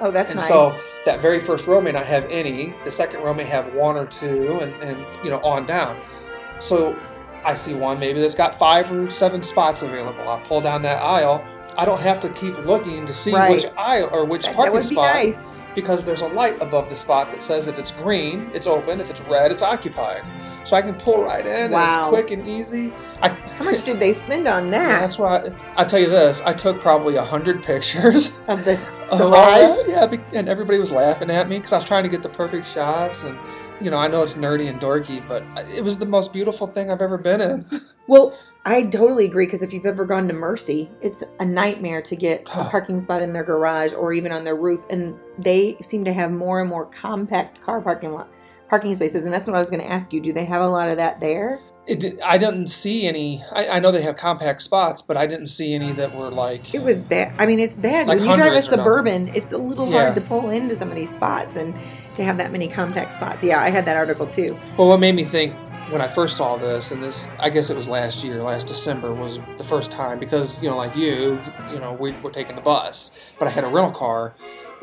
Oh, 0.02 0.12
that's 0.12 0.32
and 0.32 0.39
nice. 0.39 0.48
so 0.50 0.78
that 1.06 1.20
very 1.20 1.39
first 1.39 1.68
row 1.68 1.80
may 1.82 1.92
not 1.92 2.06
have 2.06 2.26
any. 2.26 2.74
The 2.84 2.92
second 2.92 3.22
row 3.22 3.34
may 3.34 3.44
have 3.46 3.74
one 3.74 3.96
or 3.96 4.06
two, 4.06 4.60
and, 4.62 4.74
and 4.82 4.98
you 5.24 5.30
know 5.30 5.39
on 5.44 5.66
down. 5.66 5.98
So 6.60 6.98
I 7.46 7.56
see 7.56 7.74
one 7.74 8.00
maybe 8.00 8.20
that's 8.22 8.36
got 8.36 8.58
five 8.58 8.92
or 8.92 9.10
seven 9.12 9.42
spots 9.42 9.82
available. 9.82 10.28
I'll 10.28 10.39
pull 10.42 10.62
down 10.62 10.82
that 10.84 11.02
aisle. 11.02 11.46
I 11.76 11.86
don't 11.86 12.02
have 12.02 12.20
to 12.22 12.30
keep 12.30 12.58
looking 12.60 13.06
to 13.08 13.13
see 13.13 13.34
Right. 13.34 13.52
which 13.52 13.66
aisle 13.78 14.10
or 14.12 14.26
which 14.26 14.44
that, 14.44 14.50
that 14.50 14.56
parking 14.56 14.78
be 14.78 14.84
spot 14.84 15.16
nice. 15.16 15.60
because 15.74 16.06
there's 16.06 16.22
a 16.22 16.28
light 16.28 16.62
above 16.62 16.88
the 16.89 16.96
spot 16.96 17.32
that 17.32 17.42
says 17.42 17.68
if 17.68 17.80
it's 17.80 17.92
green, 17.92 18.46
it's 18.54 18.68
open. 18.68 19.02
If 19.02 19.10
it's 19.10 19.22
red, 19.22 19.52
it's 19.52 19.63
occupied. 19.63 20.22
So 20.63 20.78
I 20.78 20.82
can 20.82 20.93
pull 20.95 21.23
right 21.23 21.45
in. 21.45 21.71
Wow. 21.71 22.08
And 22.08 22.17
it's 22.17 22.21
quick 22.28 22.39
and 22.39 22.47
easy. 22.47 22.93
I, 23.21 23.30
How 23.30 23.65
much 23.65 23.84
did 23.84 23.99
they 23.99 24.13
spend 24.13 24.47
on 24.47 24.69
that? 24.71 25.02
that's 25.02 25.17
why 25.19 25.38
I, 25.38 25.82
I 25.82 25.86
tell 25.86 25.99
you 25.99 26.10
this. 26.10 26.41
I 26.41 26.54
took 26.54 26.80
probably 26.80 27.15
a 27.15 27.23
hundred 27.23 27.63
pictures 27.63 28.28
Of 28.47 28.65
the 28.65 28.76
the 29.12 29.30
that. 29.30 29.84
Yeah, 29.88 30.39
and 30.39 30.49
everybody 30.49 30.80
was 30.80 30.91
laughing 30.91 31.30
at 31.30 31.47
me 31.47 31.58
because 31.58 31.73
I 31.73 31.78
was 31.78 31.86
trying 31.86 32.04
to 32.04 32.10
get 32.10 32.23
the 32.23 32.30
perfect 32.30 32.67
shots. 32.67 33.23
And 33.23 33.38
you 33.82 33.91
know, 33.91 33.97
I 33.97 34.08
know 34.08 34.23
it's 34.23 34.36
nerdy 34.36 34.69
and 34.69 34.80
dorky, 34.80 35.21
but 35.28 35.43
it 35.76 35.84
was 35.84 35.97
the 35.97 36.06
most 36.06 36.32
beautiful 36.32 36.67
thing 36.67 36.89
I've 36.89 37.02
ever 37.02 37.17
been 37.17 37.41
in. 37.41 37.65
Well, 38.08 38.38
I 38.65 38.84
totally 38.84 39.26
agree 39.26 39.45
because 39.45 39.62
if 39.62 39.73
you've 39.73 39.86
ever 39.86 40.06
gone 40.06 40.28
to 40.30 40.34
Mercy, 40.34 40.89
it's 41.02 41.21
a 41.39 41.45
nightmare 41.45 42.02
to 42.04 42.15
get 42.15 42.41
a 42.54 42.63
parking 42.69 42.99
spot 42.99 43.21
in 43.21 43.34
their 43.34 43.43
garage 43.43 43.93
or 43.93 44.13
even 44.13 44.32
on 44.32 44.45
their 44.45 44.56
roof, 44.56 44.86
and 44.89 45.19
they 45.38 45.76
seem 45.82 46.06
to 46.06 46.13
have 46.13 46.32
more 46.32 46.62
and 46.62 46.69
more 46.69 46.86
compact 46.86 47.62
car 47.62 47.82
parking 47.82 48.13
lot 48.13 48.30
parking 48.74 48.96
spaces, 48.96 49.24
and 49.24 49.32
that's 49.32 49.46
what 49.48 49.56
I 49.56 49.60
was 49.60 49.70
going 49.70 49.82
to 49.82 49.92
ask 49.94 50.12
you. 50.12 50.20
Do 50.20 50.34
they 50.34 50.46
have 50.46 50.64
a 50.64 50.68
lot 50.68 50.90
of 50.90 50.98
that 50.98 51.20
there? 51.20 51.60
It, 51.86 52.20
I 52.26 52.40
didn't 52.40 52.68
see 52.68 53.06
any. 53.06 53.44
I, 53.52 53.68
I 53.68 53.80
know 53.80 53.92
they 53.92 54.02
have 54.02 54.16
compact 54.18 54.64
spots, 54.64 55.00
but 55.04 55.16
I 55.16 55.28
didn't 55.28 55.46
see 55.48 55.76
any 55.76 55.92
that 55.92 56.12
were 56.16 56.30
like. 56.30 56.74
It 56.74 56.82
was 56.82 56.98
bad. 56.98 57.34
I 57.38 57.46
mean, 57.46 57.60
it's 57.60 57.76
bad 57.76 58.08
Like 58.08 58.18
when 58.18 58.30
you 58.30 58.34
drive 58.34 58.54
a 58.54 58.56
hundreds 58.56 58.68
or 58.74 58.78
nothing. 58.78 58.84
suburban. 58.86 59.28
It's 59.36 59.52
a 59.52 59.60
little 59.60 59.88
Yeah. 59.92 60.02
hard 60.06 60.16
to 60.16 60.22
pull 60.22 60.50
into 60.50 60.74
some 60.74 60.90
of 60.90 60.96
these 60.96 61.12
spots, 61.14 61.56
and 61.56 61.76
to 62.16 62.24
have 62.24 62.38
that 62.38 62.52
many 62.52 62.68
compact 62.68 63.14
spots. 63.14 63.44
Yeah, 63.44 63.60
I 63.62 63.70
had 63.70 63.86
that 63.86 63.96
article 63.96 64.26
too. 64.26 64.58
Well, 64.76 64.88
what 64.88 65.00
made 65.00 65.14
me 65.14 65.24
think 65.24 65.54
when 65.92 66.02
I 66.02 66.08
first 66.08 66.36
saw 66.36 66.58
this, 66.58 66.90
and 66.90 67.04
this, 67.04 67.28
I 67.40 67.52
guess 67.52 67.70
it 67.70 67.78
was 67.78 67.88
last 67.88 68.24
year, 68.24 68.42
last 68.42 68.66
December 68.68 69.14
was 69.14 69.40
the 69.60 69.64
first 69.64 69.92
time 69.92 70.18
because 70.18 70.60
you 70.64 70.70
know, 70.72 70.78
like 70.78 70.96
you, 70.96 71.38
you 71.72 71.78
know, 71.80 71.94
we 71.94 72.12
were 72.24 72.32
taking 72.32 72.56
the 72.56 72.62
bus, 72.64 73.36
but 73.38 73.48
I 73.48 73.52
had 73.52 73.66
a 73.66 73.68
rental 73.68 73.92
car, 73.92 74.34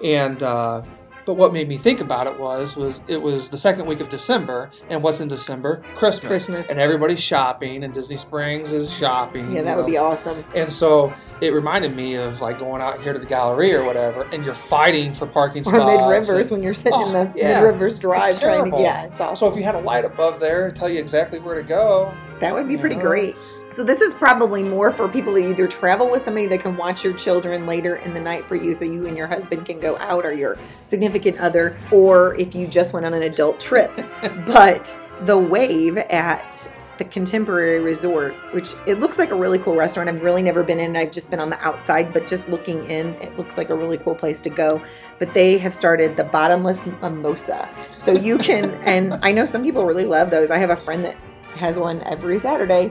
and 0.05 0.40
uh, 0.44 0.83
but 1.30 1.36
what 1.36 1.52
made 1.52 1.68
me 1.68 1.76
think 1.78 2.00
about 2.00 2.26
it 2.26 2.40
was 2.40 2.74
was 2.74 3.02
it 3.06 3.22
was 3.22 3.50
the 3.50 3.56
second 3.56 3.86
week 3.86 4.00
of 4.00 4.08
December, 4.08 4.68
and 4.88 5.00
what's 5.00 5.20
in 5.20 5.28
December? 5.28 5.80
Christmas. 5.94 6.26
Christmas. 6.26 6.68
and 6.68 6.80
everybody's 6.80 7.20
shopping, 7.20 7.84
and 7.84 7.94
Disney 7.94 8.16
Springs 8.16 8.72
is 8.72 8.92
shopping. 8.92 9.52
Yeah, 9.52 9.62
that 9.62 9.76
would 9.76 9.82
know. 9.82 9.92
be 9.92 9.96
awesome. 9.96 10.44
And 10.56 10.72
so 10.72 11.14
it 11.40 11.54
reminded 11.54 11.94
me 11.94 12.16
of 12.16 12.40
like 12.40 12.58
going 12.58 12.82
out 12.82 13.00
here 13.00 13.12
to 13.12 13.18
the 13.20 13.26
gallery 13.26 13.72
or 13.72 13.84
whatever, 13.84 14.26
and 14.32 14.44
you're 14.44 14.54
fighting 14.54 15.14
for 15.14 15.24
parking 15.28 15.62
spots. 15.62 15.78
Or 15.84 15.86
mid 15.86 16.10
rivers 16.10 16.50
when 16.50 16.64
you're 16.64 16.74
sitting 16.74 17.00
in 17.00 17.08
Oh, 17.10 17.12
the 17.12 17.32
yeah. 17.38 17.60
mid 17.60 17.70
rivers 17.74 17.96
drive 17.96 18.34
It's 18.34 18.40
trying 18.42 18.72
to. 18.72 18.78
Yeah, 18.80 19.04
it's. 19.04 19.38
So 19.38 19.46
if 19.48 19.56
you 19.56 19.62
had 19.62 19.76
a 19.76 19.80
light 19.80 20.04
above 20.04 20.40
there 20.40 20.72
tell 20.72 20.88
you 20.88 20.98
exactly 20.98 21.38
where 21.38 21.54
to 21.54 21.62
go, 21.62 22.12
That 22.40 22.54
would 22.54 22.66
be 22.66 22.76
pretty 22.76 22.96
Yeah. 22.96 23.02
great. 23.02 23.36
So 23.72 23.85
this 23.85 24.00
is 24.00 24.14
probably 24.14 24.64
more 24.64 24.90
for 24.90 25.09
people 25.09 25.35
that 25.35 25.48
either 25.48 25.68
travel 25.68 26.11
with 26.11 26.22
somebody 26.22 26.48
that 26.48 26.61
can 26.61 26.76
watch 26.76 27.04
your 27.04 27.12
children 27.12 27.66
later 27.66 27.96
in 27.96 28.12
the 28.12 28.20
night 28.20 28.48
for 28.48 28.56
you 28.56 28.74
so 28.74 28.85
you 28.85 29.06
and 29.06 29.16
your 29.16 29.28
husband 29.28 29.64
can 29.64 29.78
go 29.78 29.96
out 29.98 30.24
or 30.24 30.33
your 30.33 30.56
significant 30.85 31.38
other 31.38 31.76
or 31.92 32.35
if 32.35 32.52
you 32.52 32.66
just 32.66 32.92
went 32.92 33.06
on 33.06 33.14
an 33.14 33.22
adult 33.22 33.61
trip. 33.61 33.92
but 34.46 34.98
the 35.20 35.38
wave 35.38 35.98
at 35.98 36.68
the 36.98 37.04
Contemporary 37.04 37.78
Resort, 37.78 38.35
which 38.52 38.74
it 38.87 38.98
looks 38.98 39.20
like 39.20 39.30
a 39.30 39.37
really 39.37 39.59
cool 39.61 39.76
restaurant. 39.76 40.09
I've 40.09 40.22
really 40.22 40.42
never 40.42 40.64
been 40.64 40.80
in. 40.80 40.96
I've 40.96 41.12
just 41.12 41.30
been 41.30 41.40
on 41.40 41.48
the 41.48 41.59
outside, 41.64 42.12
but 42.12 42.26
just 42.26 42.48
looking 42.48 42.85
in, 42.90 43.14
it 43.22 43.38
looks 43.38 43.56
like 43.56 43.70
a 43.70 43.74
really 43.74 43.98
cool 43.98 44.16
place 44.16 44.42
to 44.42 44.50
go. 44.50 44.83
But 45.20 45.33
they 45.33 45.59
have 45.59 45.74
started 45.74 46.16
the 46.16 46.24
bottomless 46.24 46.85
mimosa. 47.00 47.68
So 47.98 48.11
you 48.11 48.37
can 48.37 48.70
and 48.85 49.14
I 49.22 49.30
know 49.30 49.46
some 49.46 49.62
people 49.62 49.85
really 49.85 50.06
love 50.06 50.30
those. 50.30 50.50
I 50.50 50.59
have 50.59 50.70
a 50.70 50.76
friend 50.76 51.04
that 51.04 51.16
has 51.56 51.78
one 51.78 52.02
every 52.02 52.38
Saturday. 52.38 52.90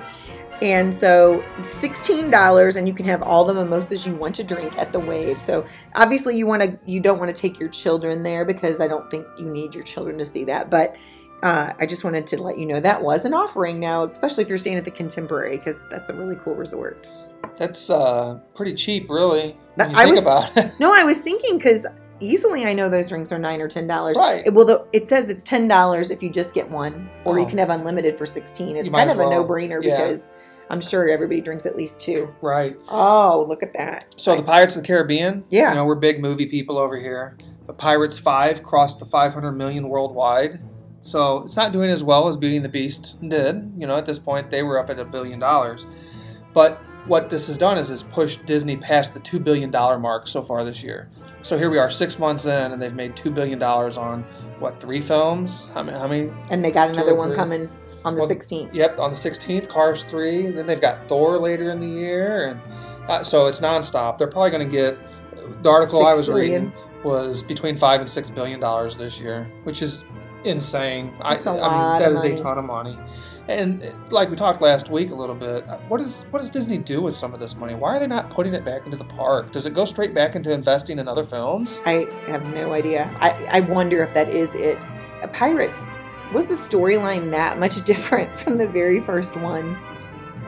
And 0.62 0.93
so 0.93 1.39
$16 1.62 2.76
and 2.76 2.88
you 2.88 2.93
can 2.93 3.06
have 3.06 3.22
all 3.24 3.45
the 3.45 3.54
mimosas 3.54 4.06
you 4.06 4.13
want 4.15 4.36
to 4.36 4.43
drink 4.43 4.78
at 4.78 4.91
the 4.91 5.00
wave. 5.00 5.38
So 5.38 5.65
obviously 5.95 6.38
you 6.38 6.45
want 6.45 6.62
to 6.63 6.78
you 6.86 7.00
don't 7.00 7.19
want 7.19 7.34
to 7.34 7.39
take 7.41 7.60
your 7.60 7.69
children 7.69 8.24
there 8.24 8.45
because 8.45 8.80
I 8.82 8.88
don't 8.88 9.10
think 9.10 9.26
you 9.38 9.45
need 9.50 9.74
your 9.74 9.84
children 9.84 10.17
to 10.17 10.26
see 10.26 10.43
that, 10.45 10.69
but 10.69 10.95
uh, 11.43 11.72
I 11.80 11.86
just 11.86 12.04
wanted 12.04 12.28
to 12.28 12.41
let 12.43 12.58
you 12.58 12.65
know 12.65 12.82
that 12.82 13.02
was 13.02 13.24
an 13.24 13.34
offering 13.34 13.80
now, 13.80 14.04
especially 14.04 14.43
if 14.43 14.50
you're 14.50 14.58
staying 14.58 14.76
at 14.78 14.84
the 14.84 14.91
Contemporary 14.91 15.58
because 15.58 15.86
that's 15.89 16.10
a 16.10 16.13
really 16.13 16.36
cool 16.36 16.56
resort. 16.56 17.10
that's 17.56 17.89
uh, 17.89 18.39
pretty 18.56 18.74
cheap, 18.76 19.10
really. 19.10 19.58
That- 19.78 19.91
you 19.91 19.95
I 19.98 20.04
think 20.04 20.15
was- 20.15 20.22
about 20.24 20.58
it. 20.58 20.74
No, 20.80 20.93
I 20.93 21.04
was 21.04 21.22
thinking 21.22 21.58
because 21.58 21.86
easily 22.19 22.65
I 22.65 22.74
know 22.74 22.89
those 22.89 23.08
drinks 23.08 23.32
are 23.32 23.39
nine 23.39 23.62
or 23.62 23.69
ten 23.69 23.88
dollars. 23.88 24.17
Right. 24.17 24.45
It, 24.45 24.54
well, 24.54 24.65
the, 24.65 24.86
it 24.91 25.08
says 25.08 25.30
it's 25.30 25.43
ten 25.45 25.69
dollars 25.69 26.12
if 26.12 26.22
you 26.22 26.30
just 26.30 26.54
get 26.54 26.69
one, 26.69 27.10
or 27.24 27.39
you 27.39 27.45
Oh. 27.45 27.48
can 27.50 27.58
have 27.60 27.69
unlimited 27.69 28.17
for 28.17 28.26
sixteen. 28.26 28.76
It's 28.76 28.91
kind 28.91 29.10
of 29.10 29.19
a 29.19 29.30
no-brainer 29.30 29.82
Yeah. 29.82 29.95
because 30.02 30.34
I'm 30.69 30.82
sure 30.82 31.10
everybody 31.10 31.41
drinks 31.41 31.65
at 31.65 31.75
least 31.75 31.99
two. 32.01 32.34
right. 32.41 32.77
Oh, 32.89 33.45
look 33.47 33.63
at 33.63 33.73
that! 33.73 34.13
So 34.17 34.36
the 34.36 34.43
Pirates 34.43 34.75
of 34.75 34.82
the 34.84 34.88
Caribbean. 34.88 35.43
Yeah. 35.49 35.69
You 35.69 35.75
know, 35.75 35.86
we're 35.86 35.95
big 35.95 36.21
movie 36.21 36.45
people 36.45 36.77
over 36.77 36.99
here. 36.99 37.38
But 37.65 37.77
Pirates 37.77 38.17
Five 38.17 38.63
crossed 38.63 38.99
the 38.99 39.05
500 39.05 39.51
million 39.51 39.89
worldwide. 39.89 40.60
So 41.01 41.43
it's 41.45 41.55
not 41.55 41.71
doing 41.71 41.89
as 41.89 42.03
well 42.03 42.27
as 42.27 42.36
Beauty 42.36 42.55
and 42.58 42.65
the 42.65 42.69
Beast 42.69 43.17
did. 43.27 43.71
You 43.77 43.88
know, 43.88 43.97
at 43.97 44.05
this 44.05 44.19
point 44.19 44.51
they 44.51 44.63
were 44.63 44.79
up 44.79 44.89
at 44.89 44.99
a 44.99 45.05
billion 45.05 45.39
dollars. 45.39 45.86
But 46.53 46.79
what 47.05 47.29
this 47.29 47.47
has 47.47 47.58
done 47.58 47.77
is 47.77 47.89
has 47.89 48.03
pushed 48.03 48.45
Disney 48.45 48.75
past 48.75 49.13
the 49.13 49.19
two 49.19 49.39
billion 49.39 49.71
dollar 49.71 49.97
mark 49.97 50.27
so 50.27 50.43
far 50.43 50.63
this 50.63 50.84
year. 50.84 51.10
So 51.41 51.58
here 51.58 51.69
we 51.69 51.77
are, 51.77 51.89
six 51.89 52.19
months 52.19 52.45
in, 52.45 52.71
and 52.73 52.82
they've 52.82 52.93
made 52.93 53.15
two 53.15 53.32
billion 53.32 53.60
dollars 53.60 53.97
on 53.97 54.23
what 54.60 54.79
three 54.82 54.99
films? 54.99 55.69
How 55.73 55.84
many? 55.84 55.97
How 55.97 56.08
many? 56.08 56.32
and 56.51 56.63
they 56.63 56.71
got 56.71 56.89
another 56.89 57.15
one 57.15 57.34
coming 57.34 57.69
on 58.06 58.16
the 58.16 58.22
Well, 58.22 58.30
16th. 58.30 58.74
Yep, 58.74 59.00
on 59.00 59.12
the 59.12 59.18
16th, 59.18 59.68
Cars 59.68 60.04
3. 60.06 60.48
And 60.48 60.58
then 60.58 60.66
they've 60.68 60.82
got 60.82 61.08
Thor 61.08 61.38
later 61.38 61.72
in 61.72 61.80
the 61.80 61.88
year. 61.88 62.48
And 62.50 62.62
uh, 63.10 63.24
so 63.24 63.48
it's 63.48 63.60
nonstop. 63.62 64.18
They're 64.18 64.28
probably 64.28 64.52
going 64.52 64.70
to 64.70 64.72
get, 64.72 64.98
the 65.64 65.70
article 65.70 66.06
I 66.06 66.14
was 66.16 66.28
billion. 66.28 66.66
reading 66.66 66.74
was 67.04 67.42
between 67.42 67.78
5 67.78 68.02
and 68.02 68.10
6 68.10 68.30
billion 68.32 68.60
dollars 68.60 68.98
this 68.98 69.20
year, 69.20 69.50
which 69.64 69.82
is 69.82 70.06
insane. 70.44 71.14
That's 71.24 71.48
I 71.48 71.56
a 71.56 71.58
I 71.58 71.60
lot 71.68 72.02
mean, 72.02 72.14
that 72.14 72.26
is 72.32 72.40
a 72.40 72.44
ton 72.44 72.58
of 72.58 72.66
money. 72.66 72.98
And 73.48 73.84
like 74.12 74.30
we 74.30 74.36
talked 74.36 74.62
last 74.62 74.90
week 74.92 75.10
a 75.10 75.16
little 75.16 75.34
bit, 75.36 75.68
uh, 75.68 75.78
what 75.88 76.02
is 76.02 76.24
what 76.30 76.40
does 76.40 76.52
Disney 76.52 76.78
do 76.78 77.02
with 77.02 77.16
some 77.16 77.34
of 77.34 77.40
this 77.40 77.56
money? 77.56 77.74
Why 77.74 77.96
are 77.96 78.00
they 78.00 78.06
not 78.06 78.30
putting 78.30 78.54
it 78.54 78.64
back 78.64 78.86
into 78.86 78.96
the 78.96 79.06
park? 79.06 79.52
Does 79.52 79.66
it 79.66 79.74
go 79.74 79.86
straight 79.86 80.14
back 80.14 80.36
into 80.36 80.52
investing 80.52 81.00
in 81.00 81.08
other 81.08 81.24
films? 81.24 81.80
I 81.86 82.08
have 82.28 82.54
no 82.54 82.74
idea. 82.74 83.10
I, 83.20 83.32
I 83.50 83.60
wonder 83.62 84.04
if 84.04 84.14
that 84.14 84.30
is 84.30 84.54
it. 84.54 84.88
Uh, 85.24 85.28
Pirates, 85.34 85.84
was 86.34 86.46
the 86.46 86.56
storyline 86.56 87.32
that 87.32 87.60
much 87.60 87.84
different 87.86 88.36
from 88.36 88.58
the 88.58 88.68
very 88.68 89.00
first 89.00 89.36
one? 89.38 89.78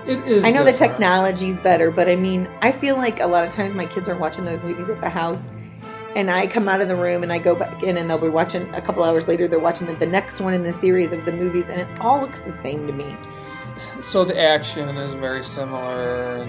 It 0.06 0.20
is. 0.28 0.44
I 0.44 0.52
know 0.52 0.64
the 0.64 0.72
different. 0.72 0.94
technology's 0.94 1.58
better, 1.58 1.92
but 1.92 2.10
I 2.10 2.16
mean, 2.16 2.50
I 2.62 2.72
feel 2.72 2.98
like 2.98 3.20
a 3.20 3.28
lot 3.28 3.46
of 3.46 3.52
times 3.52 3.74
my 3.74 3.86
kids 3.86 4.10
are 4.10 4.16
watching 4.18 4.46
those 4.46 4.64
movies 4.64 4.90
at 4.90 5.00
the 5.00 5.10
house, 5.10 5.52
and 6.16 6.32
I 6.32 6.48
come 6.48 6.68
out 6.68 6.82
of 6.82 6.88
the 6.88 6.96
room 6.96 7.22
and 7.24 7.32
I 7.32 7.38
go 7.38 7.56
back 7.56 7.84
in, 7.84 7.98
and 7.98 8.10
they'll 8.10 8.18
be 8.18 8.28
watching 8.30 8.74
a 8.74 8.82
couple 8.82 9.04
hours 9.04 9.28
later. 9.28 9.48
They're 9.48 9.60
watching 9.60 9.94
the 10.00 10.06
next 10.08 10.42
one 10.42 10.54
in 10.54 10.64
the 10.64 10.74
series 10.74 11.12
of 11.12 11.24
the 11.26 11.32
movies, 11.32 11.70
and 11.70 11.80
it 11.80 11.88
all 12.02 12.20
looks 12.20 12.40
the 12.40 12.52
same 12.52 12.88
to 12.88 12.94
me. 12.94 13.16
So 14.02 14.26
the 14.26 14.40
action 14.40 14.90
is 14.98 15.14
very 15.14 15.44
similar, 15.44 16.48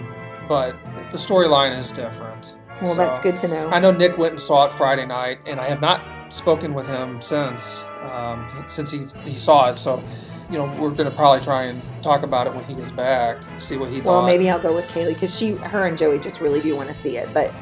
but 0.48 0.74
the 1.12 1.18
storyline 1.18 1.78
is 1.78 1.90
different. 1.90 2.54
Well, 2.82 2.94
So, 2.94 2.96
that's 2.96 3.20
good 3.20 3.36
to 3.38 3.48
know. 3.48 3.68
I 3.70 3.78
know 3.80 3.90
Nick 3.90 4.18
went 4.18 4.32
and 4.32 4.42
saw 4.42 4.66
it 4.66 4.74
Friday 4.74 5.06
night, 5.06 5.38
and 5.46 5.60
I 5.60 5.64
have 5.68 5.80
not 5.80 6.00
spoken 6.30 6.74
with 6.74 6.86
him 6.86 7.20
since 7.22 7.88
um, 8.10 8.46
since 8.68 8.90
he 8.90 9.06
he 9.24 9.38
saw 9.38 9.70
it. 9.70 9.78
So, 9.78 10.02
you 10.50 10.58
know, 10.58 10.64
we're 10.80 10.90
going 10.90 11.08
to 11.10 11.16
probably 11.16 11.40
try 11.40 11.64
and 11.64 11.80
talk 12.02 12.22
about 12.22 12.46
it 12.46 12.54
when 12.54 12.64
he 12.64 12.74
gets 12.74 12.90
back, 12.92 13.38
see 13.58 13.76
what 13.76 13.88
he 13.90 13.96
Well, 13.96 14.02
thought. 14.04 14.10
Well, 14.18 14.22
maybe 14.26 14.50
I'll 14.50 14.58
go 14.60 14.74
with 14.74 14.86
Kaylee 14.88 15.14
because 15.14 15.38
she, 15.38 15.52
her, 15.52 15.86
and 15.86 15.96
Joey 15.96 16.18
just 16.18 16.40
really 16.40 16.60
do 16.60 16.74
want 16.76 16.88
to 16.88 16.94
see 16.94 17.16
it, 17.16 17.28
but 17.32 17.52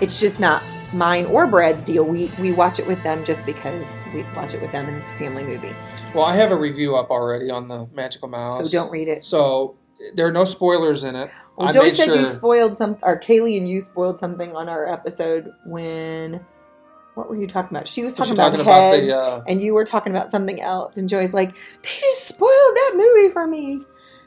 it's 0.00 0.20
just 0.20 0.38
not 0.40 0.62
mine 0.92 1.26
or 1.26 1.46
Brad's 1.46 1.84
deal. 1.84 2.04
We 2.04 2.30
we 2.40 2.52
watch 2.52 2.78
it 2.78 2.86
with 2.86 3.02
them 3.02 3.24
just 3.24 3.44
because 3.44 4.04
we 4.14 4.24
watch 4.36 4.54
it 4.54 4.60
with 4.62 4.72
them, 4.72 4.86
and 4.88 4.96
it's 4.96 5.10
a 5.10 5.14
family 5.16 5.44
movie. 5.44 5.74
Well, 6.14 6.24
I 6.24 6.36
have 6.36 6.50
a 6.50 6.56
review 6.56 6.96
up 6.96 7.10
already 7.10 7.50
on 7.50 7.68
the 7.68 7.86
Magical 7.92 8.28
Mouse. 8.28 8.58
So 8.58 8.68
don't 8.68 8.90
read 8.90 9.08
it. 9.08 9.24
So 9.26 9.76
there 10.14 10.26
are 10.26 10.32
no 10.32 10.44
spoilers 10.44 11.04
in 11.04 11.16
it. 11.16 11.30
Well, 11.56 11.72
Joey 11.72 11.90
said 11.90 12.14
you 12.14 12.24
spoiled 12.24 12.76
some, 12.76 12.96
or 13.02 13.18
Kaylee 13.18 13.58
and 13.58 13.68
you 13.68 13.80
spoiled 13.80 14.18
something 14.18 14.54
on 14.54 14.68
our 14.68 14.90
episode 14.92 15.52
when. 15.64 16.44
What 17.14 17.28
were 17.28 17.34
you 17.36 17.48
talking 17.48 17.76
about? 17.76 17.88
She 17.88 18.04
was 18.04 18.14
talking, 18.14 18.34
about, 18.34 18.50
talking 18.50 18.60
about 18.60 18.72
heads, 18.72 19.06
the, 19.08 19.20
uh, 19.20 19.42
and 19.48 19.60
you 19.60 19.74
were 19.74 19.84
talking 19.84 20.12
about 20.12 20.30
something 20.30 20.60
else. 20.60 20.96
And 20.96 21.08
Joey's 21.08 21.34
like, 21.34 21.52
"They 21.82 21.88
just 21.88 22.28
spoiled 22.28 22.50
that 22.50 22.92
movie 22.94 23.28
for 23.28 23.44
me." 23.46 23.80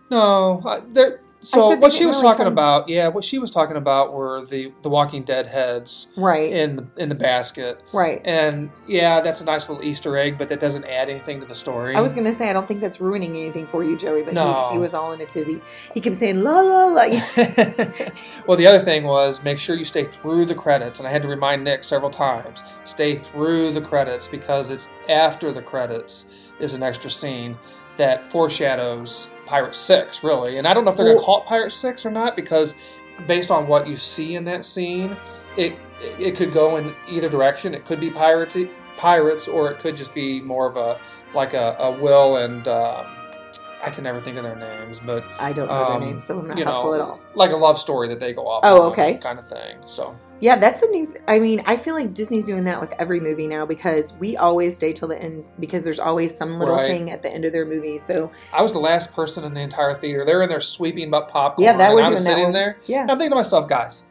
No, 0.10 0.62
I, 0.66 0.82
there. 0.92 1.22
So 1.43 1.75
what 1.77 1.91
she 1.91 2.06
was 2.06 2.17
really 2.17 2.30
talking 2.32 2.45
about, 2.45 2.88
yeah, 2.88 3.08
what 3.08 3.23
she 3.23 3.39
was 3.39 3.49
talking 3.49 3.75
about 3.75 4.13
were 4.13 4.45
the 4.45 4.71
the 4.84 4.89
Walking 4.89 5.23
Dead 5.23 5.47
heads 5.47 6.08
Right, 6.15 6.51
in 6.54 6.75
the 6.75 6.88
in 6.97 7.10
the 7.10 7.15
basket, 7.15 7.82
right. 7.93 8.21
and 8.23 8.69
yeah, 8.88 9.21
that's 9.21 9.41
a 9.41 9.45
nice 9.45 9.67
little 9.67 9.84
Easter 9.84 10.15
egg, 10.17 10.38
but 10.38 10.49
that 10.49 10.60
doesn't 10.60 10.86
add 10.86 11.10
anything 11.10 11.39
to 11.39 11.47
the 11.47 11.56
story. 11.56 11.95
I 11.95 12.01
was 12.01 12.13
gonna 12.13 12.32
say 12.34 12.49
I 12.49 12.54
don't 12.54 12.67
think 12.67 12.80
that's 12.80 13.01
ruining 13.01 13.36
anything 13.36 13.65
for 13.67 13.84
you, 13.84 13.97
Joey, 13.97 14.21
but 14.21 14.36
No. 14.36 14.65
he, 14.67 14.73
he 14.73 14.77
was 14.77 14.93
all 14.93 15.13
in 15.13 15.21
a 15.21 15.25
tizzy. 15.25 15.60
He 15.95 15.99
kept 15.99 16.15
saying 16.15 16.43
la 16.43 16.62
la 16.62 16.86
la. 16.86 17.01
well, 18.45 18.58
the 18.58 18.67
other 18.67 18.80
thing 18.80 19.04
was 19.06 19.43
make 19.43 19.60
sure 19.60 19.75
you 19.75 19.86
stay 19.86 20.04
through 20.06 20.45
the 20.45 20.56
credits, 20.56 20.99
and 20.99 21.08
I 21.08 21.12
had 21.12 21.23
to 21.23 21.27
remind 21.27 21.63
Nick 21.63 21.84
several 21.84 22.12
times 22.12 22.62
stay 22.84 23.15
through 23.15 23.71
the 23.71 23.82
credits 23.82 24.27
because 24.27 24.69
it's 24.69 24.89
after 25.10 25.51
the 25.51 25.62
credits 25.63 26.27
is 26.60 26.75
an 26.75 26.84
extra 26.84 27.10
scene 27.10 27.58
that 27.98 28.31
foreshadows 28.31 29.27
Pirate 29.52 29.75
Six, 29.75 30.23
really. 30.23 30.58
And 30.58 30.65
I 30.65 30.73
don't 30.73 30.85
know 30.85 30.91
if 30.91 30.97
they're 30.97 31.12
gonna 31.13 31.23
call 31.23 31.41
it 31.41 31.45
Pirate 31.45 31.71
Six 31.71 32.06
or 32.06 32.10
not 32.10 32.37
because 32.37 32.75
based 33.27 33.52
on 33.52 33.67
what 33.67 33.85
you 33.85 33.97
see 33.97 34.35
in 34.35 34.45
that 34.45 34.63
scene, 34.63 35.15
it 35.58 35.73
it 36.17 36.37
could 36.37 36.54
go 36.54 36.77
in 36.77 36.93
either 37.10 37.27
direction. 37.27 37.75
It 37.75 37.85
could 37.85 37.99
be 37.99 38.10
pirates, 38.10 38.56
pirates, 38.97 39.49
or 39.49 39.69
it 39.69 39.79
could 39.79 39.97
just 39.97 40.15
be 40.15 40.39
more 40.39 40.67
of 40.67 40.77
a 40.77 40.97
like 41.33 41.54
a, 41.54 41.75
a 41.79 41.91
Will 42.02 42.37
and. 42.37 42.67
Uh, 42.67 43.04
I 43.83 43.89
can 43.89 44.04
never 44.04 44.21
think 44.21 44.37
of 44.37 44.43
their 44.43 44.56
names, 44.56 44.99
but 44.99 45.23
I 45.39 45.54
don't 45.54 45.67
know 45.67 45.73
um, 45.73 45.99
their 46.02 46.10
names, 46.12 46.27
so 46.27 46.37
I'm 46.37 46.47
not 46.47 46.56
you 46.56 46.63
helpful 46.65 46.91
know, 46.91 46.95
at 46.95 47.02
all. 47.02 47.19
like 47.33 47.49
a 47.49 47.56
love 47.58 47.79
story 47.79 48.08
that 48.10 48.19
they 48.19 48.31
go 48.31 48.47
off. 48.47 48.62
Oh, 48.63 48.91
okay. 48.91 49.17
kind 49.17 49.39
of 49.39 49.47
thing. 49.47 49.79
So 49.87 50.15
Yeah, 50.42 50.58
that's 50.58 50.81
a 50.81 50.87
new. 50.87 51.06
Th- 51.06 51.17
I 51.27 51.39
mean, 51.39 51.62
I 51.65 51.75
feel 51.77 51.94
like 51.96 52.13
Disney's 52.13 52.44
doing 52.44 52.63
that 52.65 52.81
with 52.81 52.94
every 53.00 53.19
movie 53.19 53.48
now 53.48 53.65
because 53.65 54.12
we 54.13 54.35
always 54.35 54.75
stay 54.75 54.92
till 54.92 55.08
the 55.08 55.21
end 55.21 55.46
because 55.60 55.83
there's 55.83 56.00
always 56.00 56.35
some 56.35 56.58
little 56.60 56.75
Right. 56.75 56.87
thing 56.87 57.12
at 57.12 57.21
the 57.21 57.31
end 57.31 57.46
of 57.46 57.54
their 57.54 57.65
movie. 57.65 57.98
So 58.00 58.31
I 58.52 58.62
was 58.63 58.73
the 58.73 58.79
last 58.79 59.13
person 59.13 59.44
in 59.44 59.54
the 59.54 59.62
entire 59.62 59.94
theater. 59.96 60.25
They're 60.25 60.42
in 60.42 60.50
there 60.50 60.60
sweeping 60.60 61.13
up 61.13 61.29
popcorn. 61.31 61.63
yeah, 61.63 61.77
that 61.77 61.94
we're 61.94 62.02
I 62.02 62.10
was 62.10 62.23
sitting 62.23 62.46
one. 62.46 62.54
there. 62.54 62.77
Yeah, 62.87 63.04
And 63.04 63.12
I'm 63.12 63.17
thinking 63.17 63.31
to 63.31 63.35
myself, 63.35 63.69
guys, 63.69 64.04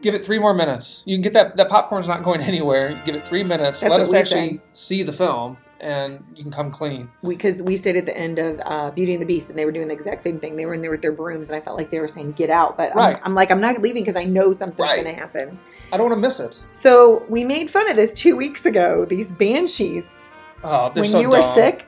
give 0.00 0.14
it 0.14 0.24
three 0.24 0.38
more 0.38 0.54
minutes. 0.54 1.02
You 1.06 1.16
can 1.16 1.22
get 1.22 1.32
that 1.34 1.56
that 1.56 1.68
popcorn's 1.68 2.06
not 2.08 2.22
going 2.22 2.40
anywhere. 2.52 2.96
Give 3.04 3.14
it 3.16 3.24
three 3.24 3.42
minutes. 3.44 3.80
That's 3.80 3.90
Let 3.90 4.00
us 4.00 4.14
actually 4.14 4.60
see 4.72 5.02
the 5.02 5.12
film, 5.12 5.56
and 5.82 6.24
you 6.34 6.42
can 6.44 6.52
come 6.52 6.70
clean. 6.70 7.10
because 7.26 7.62
we, 7.62 7.76
stayed 7.76 7.96
at 7.96 8.06
the 8.06 8.16
end 8.16 8.38
of 8.38 8.60
uh, 8.64 8.90
Beauty 8.92 9.12
and 9.14 9.20
the 9.20 9.26
Beast 9.26 9.50
and 9.50 9.58
they 9.58 9.64
were 9.64 9.72
doing 9.72 9.88
the 9.88 9.94
exact 9.94 10.20
same 10.22 10.38
thing. 10.38 10.56
They 10.56 10.64
were 10.66 10.74
in 10.74 10.80
there 10.80 10.90
with 10.90 11.02
their 11.02 11.12
brooms 11.12 11.48
and 11.48 11.56
I 11.56 11.60
felt 11.60 11.76
like 11.76 11.90
they 11.90 11.98
were 12.00 12.08
saying 12.08 12.32
"Get 12.32 12.48
out," 12.50 12.76
but 12.78 12.94
Right. 12.94 13.16
I'm, 13.16 13.22
I'm 13.24 13.34
like, 13.34 13.50
I'm 13.50 13.60
not 13.60 13.78
leaving 13.82 14.04
because 14.04 14.16
I 14.20 14.24
know 14.24 14.52
something's 14.52 14.78
Right. 14.80 15.02
going 15.02 15.14
to 15.14 15.20
happen. 15.20 15.58
I 15.92 15.96
don't 15.98 16.08
want 16.08 16.16
to 16.16 16.20
miss 16.22 16.40
it. 16.40 16.58
So 16.72 17.24
we 17.28 17.44
made 17.44 17.70
fun 17.70 17.90
of 17.90 17.96
this 17.96 18.14
two 18.14 18.36
weeks 18.36 18.64
ago. 18.64 19.04
These 19.04 19.32
banshees, 19.32 20.16
Oh, 20.64 20.90
they're 20.94 21.02
when 21.02 21.10
so 21.10 21.20
you 21.20 21.28
were 21.28 21.42
sick, 21.42 21.86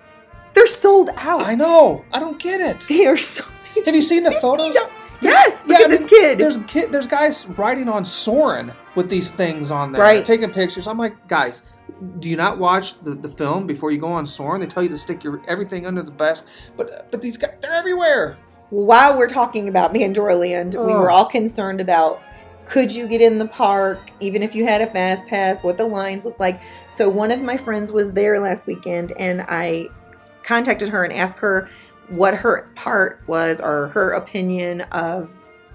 they're 0.53 0.67
sold 0.67 1.11
out. 1.17 1.43
I 1.43 1.55
know. 1.55 2.05
I 2.13 2.19
don't 2.19 2.39
get 2.39 2.61
it. 2.61 2.81
They 2.89 3.07
are 3.07 3.17
so. 3.17 3.45
these 3.75 3.87
Have 3.87 3.95
you 3.95 4.03
seen 4.03 4.25
the 4.25 4.31
$50 4.31 4.41
photos? 4.41 4.77
Yes, 5.21 5.61
look 5.67 5.79
Yeah, 5.79 5.85
at 5.87 5.91
I 5.93 5.97
this 5.97 6.01
mean, 6.01 6.09
kid. 6.09 6.39
There's 6.39 6.59
kid. 6.67 6.93
There's 6.93 7.07
guys 7.07 7.47
riding 7.57 7.89
on 7.89 8.05
Soarin' 8.05 8.73
with 8.95 9.09
these 9.09 9.31
things 9.31 9.71
on 9.71 9.93
there, 9.93 10.03
Right. 10.03 10.27
taking 10.27 10.51
pictures. 10.51 10.87
I'm 10.87 10.99
like, 10.99 11.27
guys, 11.29 11.63
do 12.19 12.29
you 12.29 12.37
not 12.37 12.59
watch 12.59 12.99
the, 13.03 13.15
the 13.15 13.29
film 13.29 13.67
before 13.67 13.91
you 13.93 13.99
go 13.99 14.13
on 14.13 14.27
Soarin'? 14.27 14.61
They 14.61 14.67
tell 14.67 14.83
you 14.83 14.89
to 14.91 14.99
stick 14.99 15.23
your 15.25 15.41
everything 15.47 15.87
under 15.87 16.03
the 16.03 16.11
best, 16.11 16.47
but 16.77 17.11
but 17.11 17.23
these 17.23 17.37
guys, 17.37 17.53
they're 17.61 17.75
everywhere. 17.75 18.37
While 18.71 19.17
we're 19.19 19.29
talking 19.29 19.69
about 19.69 19.95
Pandora 19.95 20.35
Land, 20.35 20.75
we 20.75 20.93
Oh. 20.93 20.99
were 20.99 21.11
all 21.11 21.27
concerned 21.27 21.81
about 21.81 22.21
could 22.67 22.95
you 22.95 23.07
get 23.07 23.21
in 23.21 23.39
the 23.39 23.47
park, 23.47 24.11
even 24.21 24.43
if 24.43 24.55
you 24.55 24.65
had 24.65 24.81
a 24.81 24.87
fast 24.87 25.27
pass, 25.27 25.63
what 25.63 25.77
the 25.77 25.85
lines 25.85 26.25
look 26.25 26.41
like. 26.41 26.63
So 26.89 27.09
one 27.09 27.31
of 27.31 27.43
my 27.43 27.57
friends 27.57 27.93
was 27.93 28.13
there 28.13 28.41
last 28.41 28.67
weekend, 28.67 29.13
and 29.19 29.43
I 29.49 29.89
contacted 30.43 30.89
her 30.89 31.05
and 31.05 31.13
asked 31.13 31.39
her 31.39 31.69
what 32.09 32.35
her 32.35 32.71
part 32.75 33.23
was 33.27 33.61
or 33.61 33.89
her 33.89 34.13
opinion 34.13 34.81
of 34.93 35.33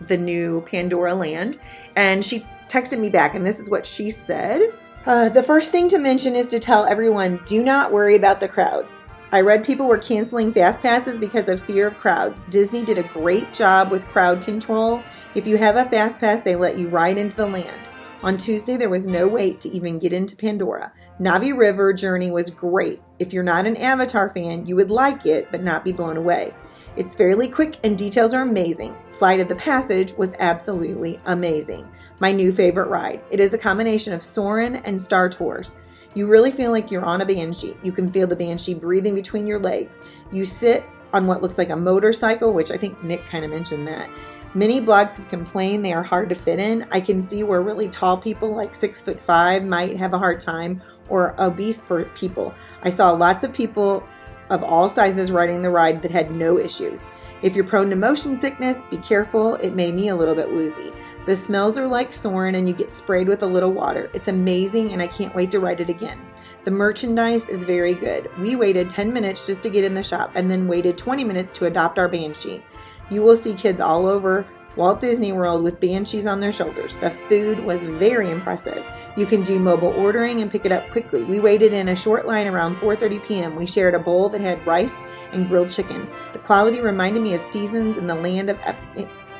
the 0.07 0.17
new 0.17 0.61
Pandora 0.61 1.13
Land. 1.13 1.59
And 1.95 2.25
she 2.25 2.45
texted 2.69 2.99
me 2.99 3.09
back, 3.09 3.35
and 3.35 3.45
this 3.45 3.59
is 3.59 3.69
what 3.69 3.85
she 3.85 4.09
said. 4.09 4.73
Uh, 5.05 5.29
the 5.29 5.43
first 5.43 5.71
thing 5.71 5.87
to 5.87 5.97
mention 5.97 6.35
is 6.35 6.47
to 6.47 6.59
tell 6.59 6.85
everyone 6.85 7.39
do 7.45 7.63
not 7.63 7.91
worry 7.91 8.15
about 8.15 8.39
the 8.39 8.47
crowds. 8.47 9.03
I 9.31 9.41
read 9.41 9.63
people 9.63 9.87
were 9.87 9.97
canceling 9.97 10.51
fast 10.51 10.81
passes 10.81 11.17
because 11.17 11.47
of 11.47 11.61
fear 11.61 11.87
of 11.87 11.97
crowds. 11.97 12.43
Disney 12.45 12.83
did 12.83 12.97
a 12.97 13.03
great 13.03 13.53
job 13.53 13.91
with 13.91 14.07
crowd 14.07 14.43
control. 14.43 15.01
If 15.35 15.47
you 15.47 15.57
have 15.57 15.77
a 15.77 15.85
fast 15.85 16.19
pass, 16.19 16.41
they 16.41 16.55
let 16.55 16.77
you 16.77 16.89
ride 16.89 17.17
into 17.17 17.35
the 17.35 17.45
land. 17.45 17.89
On 18.23 18.35
Tuesday, 18.35 18.75
there 18.75 18.89
was 18.89 19.07
no 19.07 19.27
wait 19.27 19.61
to 19.61 19.69
even 19.69 19.99
get 19.99 20.11
into 20.11 20.35
Pandora. 20.35 20.91
Na'vi 21.21 21.57
River 21.57 21.93
journey 21.93 22.31
was 22.31 22.49
great. 22.49 23.01
If 23.19 23.31
you're 23.31 23.43
not 23.43 23.65
an 23.65 23.77
Avatar 23.77 24.29
fan, 24.29 24.65
you 24.65 24.75
would 24.75 24.91
like 24.91 25.25
it, 25.25 25.49
but 25.51 25.63
not 25.63 25.85
be 25.85 25.93
blown 25.93 26.17
away. 26.17 26.53
It's 26.97 27.15
fairly 27.15 27.47
quick 27.47 27.77
and 27.85 27.97
details 27.97 28.33
are 28.33 28.41
amazing. 28.41 28.93
Flight 29.09 29.39
of 29.39 29.47
the 29.47 29.55
Passage 29.55 30.13
was 30.17 30.33
absolutely 30.39 31.21
amazing. 31.27 31.89
My 32.21 32.33
new 32.33 32.51
favorite 32.51 32.89
ride. 32.89 33.21
It 33.31 33.39
is 33.39 33.53
a 33.53 33.57
combination 33.57 34.11
of 34.11 34.21
Soarin' 34.21 34.77
and 34.77 35.01
Star 35.01 35.29
Tours. 35.29 35.77
You 36.15 36.27
really 36.27 36.51
feel 36.51 36.71
like 36.71 36.91
you're 36.91 37.05
on 37.05 37.21
a 37.21 37.25
banshee. 37.25 37.77
You 37.81 37.93
can 37.93 38.11
feel 38.11 38.27
the 38.27 38.35
banshee 38.35 38.73
breathing 38.73 39.15
between 39.15 39.47
your 39.47 39.59
legs. 39.59 40.03
You 40.31 40.43
sit 40.43 40.83
on 41.13 41.27
what 41.27 41.41
looks 41.41 41.57
like 41.57 41.69
a 41.69 41.77
motorcycle, 41.77 42.51
which 42.51 42.71
I 42.71 42.77
think 42.77 43.01
Nick 43.03 43.25
kind 43.27 43.45
of 43.45 43.51
mentioned 43.51 43.87
that. 43.87 44.09
Many 44.53 44.81
blogs 44.81 45.15
have 45.15 45.29
complained 45.29 45.85
they 45.85 45.93
are 45.93 46.03
hard 46.03 46.27
to 46.29 46.35
fit 46.35 46.59
in. 46.59 46.85
I 46.91 46.99
can 46.99 47.21
see 47.21 47.43
where 47.43 47.61
really 47.61 47.87
tall 47.87 48.17
people, 48.17 48.53
like 48.53 48.75
six 48.75 49.01
foot 49.01 49.21
five, 49.21 49.63
might 49.63 49.95
have 49.95 50.13
a 50.13 50.19
hard 50.19 50.41
time, 50.41 50.81
or 51.07 51.39
obese 51.39 51.81
people. 52.15 52.53
I 52.83 52.89
saw 52.89 53.11
lots 53.11 53.45
of 53.45 53.53
people 53.53 54.05
of 54.49 54.63
all 54.63 54.89
sizes 54.89 55.31
riding 55.31 55.61
the 55.61 55.69
ride 55.69 56.01
that 56.01 56.11
had 56.11 56.31
no 56.31 56.57
issues. 56.57 57.05
If 57.41 57.55
you're 57.55 57.63
prone 57.63 57.89
to 57.91 57.95
motion 57.95 58.37
sickness, 58.37 58.81
be 58.89 58.97
careful. 58.97 59.55
It 59.55 59.75
made 59.75 59.93
me 59.93 60.09
a 60.09 60.15
little 60.15 60.35
bit 60.35 60.51
woozy. 60.51 60.91
The 61.29 61.35
smells 61.35 61.77
are 61.77 61.85
like 61.85 62.11
Soarin', 62.11 62.55
and 62.55 62.67
you 62.67 62.73
get 62.73 62.95
sprayed 62.95 63.27
with 63.27 63.43
a 63.43 63.45
little 63.45 63.71
water. 63.71 64.09
It's 64.13 64.29
amazing, 64.29 64.93
and 64.93 64.99
I 64.99 65.05
can't 65.05 65.35
wait 65.35 65.51
to 65.51 65.59
ride 65.59 65.79
it 65.79 65.87
again. 65.87 66.19
The 66.63 66.71
merchandise 66.71 67.47
is 67.49 67.63
very 67.63 67.93
good. 67.93 68.31
We 68.39 68.55
waited 68.55 68.89
10 68.89 69.13
minutes 69.13 69.45
just 69.45 69.61
to 69.61 69.69
get 69.69 69.83
in 69.83 69.93
the 69.93 70.01
shop 70.01 70.31
and 70.33 70.49
then 70.49 70.67
waited 70.67 70.97
20 70.97 71.23
minutes 71.23 71.51
to 71.51 71.67
adopt 71.67 71.99
our 71.99 72.07
Banshee. 72.07 72.63
You 73.11 73.21
will 73.21 73.37
see 73.37 73.53
kids 73.53 73.79
all 73.79 74.07
over 74.07 74.43
Walt 74.75 75.01
Disney 75.01 75.31
World 75.31 75.63
with 75.63 75.79
Banshees 75.79 76.25
on 76.25 76.39
their 76.39 76.51
shoulders. 76.51 76.95
The 76.95 77.11
food 77.11 77.59
was 77.59 77.83
very 77.83 78.31
impressive. 78.31 78.83
You 79.15 79.27
can 79.27 79.43
do 79.43 79.59
mobile 79.59 79.93
ordering 79.99 80.41
and 80.41 80.49
pick 80.49 80.65
it 80.65 80.71
up 80.71 80.89
quickly. 80.89 81.23
We 81.25 81.39
waited 81.39 81.73
in 81.73 81.89
a 81.89 81.95
short 81.95 82.25
line 82.25 82.47
around 82.47 82.77
4:30 82.77 83.23
p.m. 83.27 83.55
We 83.55 83.67
shared 83.67 83.93
a 83.93 83.99
bowl 83.99 84.29
that 84.29 84.41
had 84.41 84.65
rice 84.65 84.99
and 85.31 85.47
grilled 85.47 85.69
chicken. 85.69 86.09
The 86.33 86.39
quality 86.39 86.81
reminded 86.81 87.21
me 87.21 87.35
of 87.35 87.41
seasons 87.41 87.99
in 87.99 88.07
the 88.07 88.15
land 88.15 88.49
of 88.49 88.57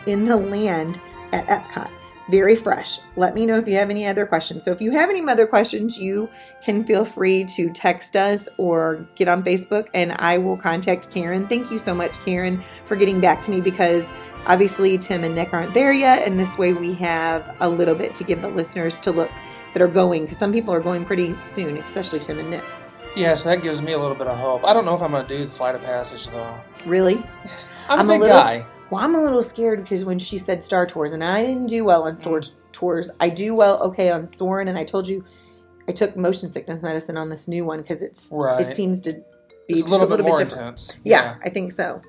in 0.06 0.26
the 0.26 0.38
land 0.38 1.00
at 1.32 1.48
Epcot. 1.48 1.90
Very 2.30 2.56
fresh. 2.56 3.00
Let 3.16 3.34
me 3.34 3.48
know 3.48 3.58
if 3.58 3.68
you 3.68 3.76
have 3.78 3.90
any 3.90 4.06
other 4.06 4.26
questions. 4.28 4.64
So 4.64 4.72
if 4.72 4.80
you 4.82 4.92
have 4.92 5.10
any 5.10 5.28
other 5.28 5.48
questions, 5.48 5.98
you 5.98 6.30
can 6.64 6.84
feel 6.84 7.04
free 7.04 7.44
to 7.56 7.72
text 7.72 8.16
us 8.16 8.48
or 8.58 9.08
get 9.16 9.28
on 9.28 9.42
Facebook 9.42 9.88
and 9.96 10.12
I 10.20 10.38
will 10.38 10.56
contact 10.56 11.10
Karen. 11.10 11.48
Thank 11.48 11.72
you 11.72 11.80
so 11.80 11.96
much, 11.96 12.20
Karen, 12.24 12.64
for 12.86 12.96
getting 12.96 13.20
back 13.20 13.42
to 13.44 13.52
me 13.52 13.62
because 13.62 14.14
obviously 14.46 14.96
Tim 15.00 15.24
and 15.24 15.34
Nick 15.34 15.54
aren't 15.54 15.74
there 15.74 15.92
yet. 15.92 16.28
And 16.28 16.40
this 16.40 16.56
way 16.56 16.74
we 16.74 16.94
have 16.96 17.56
a 17.62 17.68
little 17.68 17.96
bit 17.96 18.14
to 18.16 18.24
give 18.24 18.44
the 18.44 18.50
listeners 18.50 19.00
to 19.02 19.12
look 19.12 19.32
that 19.74 19.82
are 19.82 19.88
going 19.88 20.24
because 20.26 20.38
some 20.38 20.52
people 20.52 20.72
are 20.72 20.80
going 20.80 21.06
pretty 21.06 21.36
soon, 21.42 21.78
especially 21.78 22.20
Tim 22.20 22.38
and 22.38 22.52
Nick. 22.52 22.64
Yeah, 23.16 23.34
so 23.34 23.50
that 23.50 23.64
gives 23.64 23.82
me 23.82 23.94
a 23.94 23.98
little 23.98 24.16
bit 24.16 24.28
of 24.28 24.38
hope. 24.38 24.64
I 24.66 24.74
don't 24.74 24.86
know 24.86 24.94
if 24.94 25.02
I'm 25.02 25.10
going 25.10 25.26
to 25.26 25.38
do 25.38 25.46
the 25.46 25.52
flight 25.52 25.74
of 25.74 25.84
passage 25.84 26.28
though. 26.28 26.62
Really? 26.86 27.24
I'm, 27.90 28.02
I'm 28.02 28.10
a 28.12 28.14
a 28.14 28.18
little- 28.20 28.28
guy. 28.38 28.66
Well, 28.90 29.02
I'm 29.04 29.14
a 29.16 29.22
little 29.22 29.44
scared 29.44 29.84
because 29.84 30.04
when 30.04 30.18
she 30.20 30.38
said 30.38 30.64
Star 30.64 30.86
Tours, 30.86 31.12
and 31.12 31.24
I 31.24 31.44
didn't 31.46 31.68
do 31.68 31.86
well 31.86 32.04
on 32.04 32.18
Star 32.18 32.42
Tours, 32.72 33.10
I 33.20 33.30
do 33.30 33.54
well 33.54 33.82
okay 33.84 34.10
on 34.10 34.26
Soarin', 34.26 34.68
and 34.68 34.78
I 34.78 34.84
told 34.84 35.08
you 35.08 35.24
I 35.88 35.92
took 35.92 36.16
motion 36.18 36.50
sickness 36.50 36.82
medicine 36.82 37.18
on 37.18 37.30
this 37.30 37.48
new 37.48 37.66
one 37.66 37.82
because 37.82 38.02
it's 38.02 38.30
Right. 38.34 38.62
it 38.62 38.76
seems 38.76 39.02
to 39.02 39.14
be 39.68 39.76
It's 39.76 39.82
just 39.82 39.94
a 39.94 39.98
little, 39.98 40.18
bit 40.18 40.26
more 40.26 40.38
different. 40.38 40.62
intense. 40.62 40.98
Yeah, 41.04 41.36
I 41.44 41.50
think 41.50 41.72
so. 41.72 42.02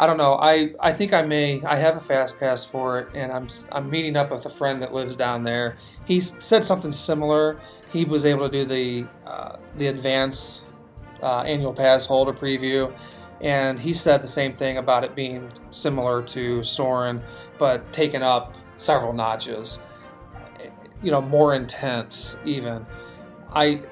I 0.00 0.06
don't 0.06 0.16
know. 0.16 0.34
I, 0.34 0.74
I 0.78 0.92
think 0.92 1.12
I 1.12 1.22
may. 1.22 1.60
I 1.64 1.74
have 1.74 1.96
a 1.96 2.00
fast 2.00 2.38
pass 2.38 2.64
for 2.64 3.00
it, 3.00 3.08
and 3.14 3.32
I'm 3.32 3.48
I'm 3.72 3.90
meeting 3.90 4.14
up 4.16 4.30
with 4.30 4.46
a 4.46 4.50
friend 4.50 4.80
that 4.82 4.94
lives 4.94 5.16
down 5.16 5.42
there. 5.42 5.76
He 6.04 6.20
said 6.20 6.64
something 6.64 6.92
similar. 6.92 7.58
He 7.92 8.04
was 8.04 8.24
able 8.24 8.48
to 8.48 8.52
do 8.52 8.64
the 8.64 9.08
uh, 9.28 9.56
the 9.76 9.88
advanced 9.88 10.62
uh, 11.20 11.40
annual 11.40 11.72
pass 11.72 12.06
holder 12.06 12.32
preview, 12.32 12.92
and 13.40 13.78
he 13.78 13.92
said 13.92 14.22
the 14.22 14.28
same 14.28 14.54
thing 14.54 14.78
about 14.78 15.04
it 15.04 15.14
being 15.14 15.50
similar 15.70 16.22
to 16.22 16.62
Soarin', 16.62 17.22
but 17.58 17.92
taken 17.92 18.22
up 18.22 18.54
several 18.76 19.12
notches. 19.12 19.80
You 21.02 21.10
know, 21.12 21.20
more 21.20 21.54
intense 21.54 22.36
even. 22.44 22.84
I 23.54 23.82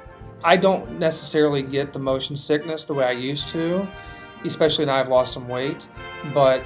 I 0.44 0.57
don't 0.57 0.99
necessarily 0.99 1.62
get 1.62 1.92
the 1.92 1.99
motion 1.99 2.36
sickness 2.36 2.84
the 2.84 2.94
way 2.94 3.05
I 3.05 3.12
used 3.12 3.49
to 3.49 3.86
especially 4.44 4.84
now 4.84 4.94
I've 4.94 5.09
lost 5.09 5.32
some 5.32 5.49
weight. 5.49 5.86
But 6.32 6.62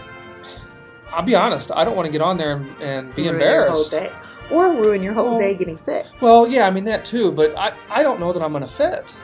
I'll 1.13 1.23
be 1.23 1.35
honest, 1.35 1.71
I 1.75 1.85
don't 1.85 1.97
want 1.97 2.07
to 2.07 2.13
get 2.13 2.21
on 2.21 2.37
there 2.37 2.57
and, 2.57 2.67
and 2.83 3.15
be 3.15 3.23
Ruin 3.23 3.41
your 3.41 3.65
whole 3.67 3.71
embarrassed. 3.83 3.91
day. 3.93 4.11
Or 4.51 4.73
ruin 4.73 5.03
your 5.03 5.13
whole 5.13 5.31
Well- 5.31 5.39
day 5.39 5.55
getting 5.55 5.79
sick. 5.79 6.05
Well, 6.21 6.47
yeah, 6.47 6.67
I 6.67 6.71
mean 6.71 6.85
that 6.85 7.05
too, 7.07 7.31
but 7.33 7.57
I, 7.57 7.73
I 7.91 8.03
don't 8.03 8.21
know 8.21 8.33
that 8.33 8.43
I'm 8.43 8.53
going 8.53 8.65
to 8.65 8.69
fit. 8.69 9.15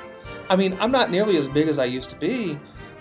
I 0.48 0.56
mean, 0.56 0.76
I'm 0.80 0.92
not 0.92 1.10
nearly 1.10 1.36
as 1.36 1.48
big 1.48 1.68
as 1.68 1.78
I 1.78 1.84
used 1.84 2.08
to 2.10 2.16
be, 2.16 2.58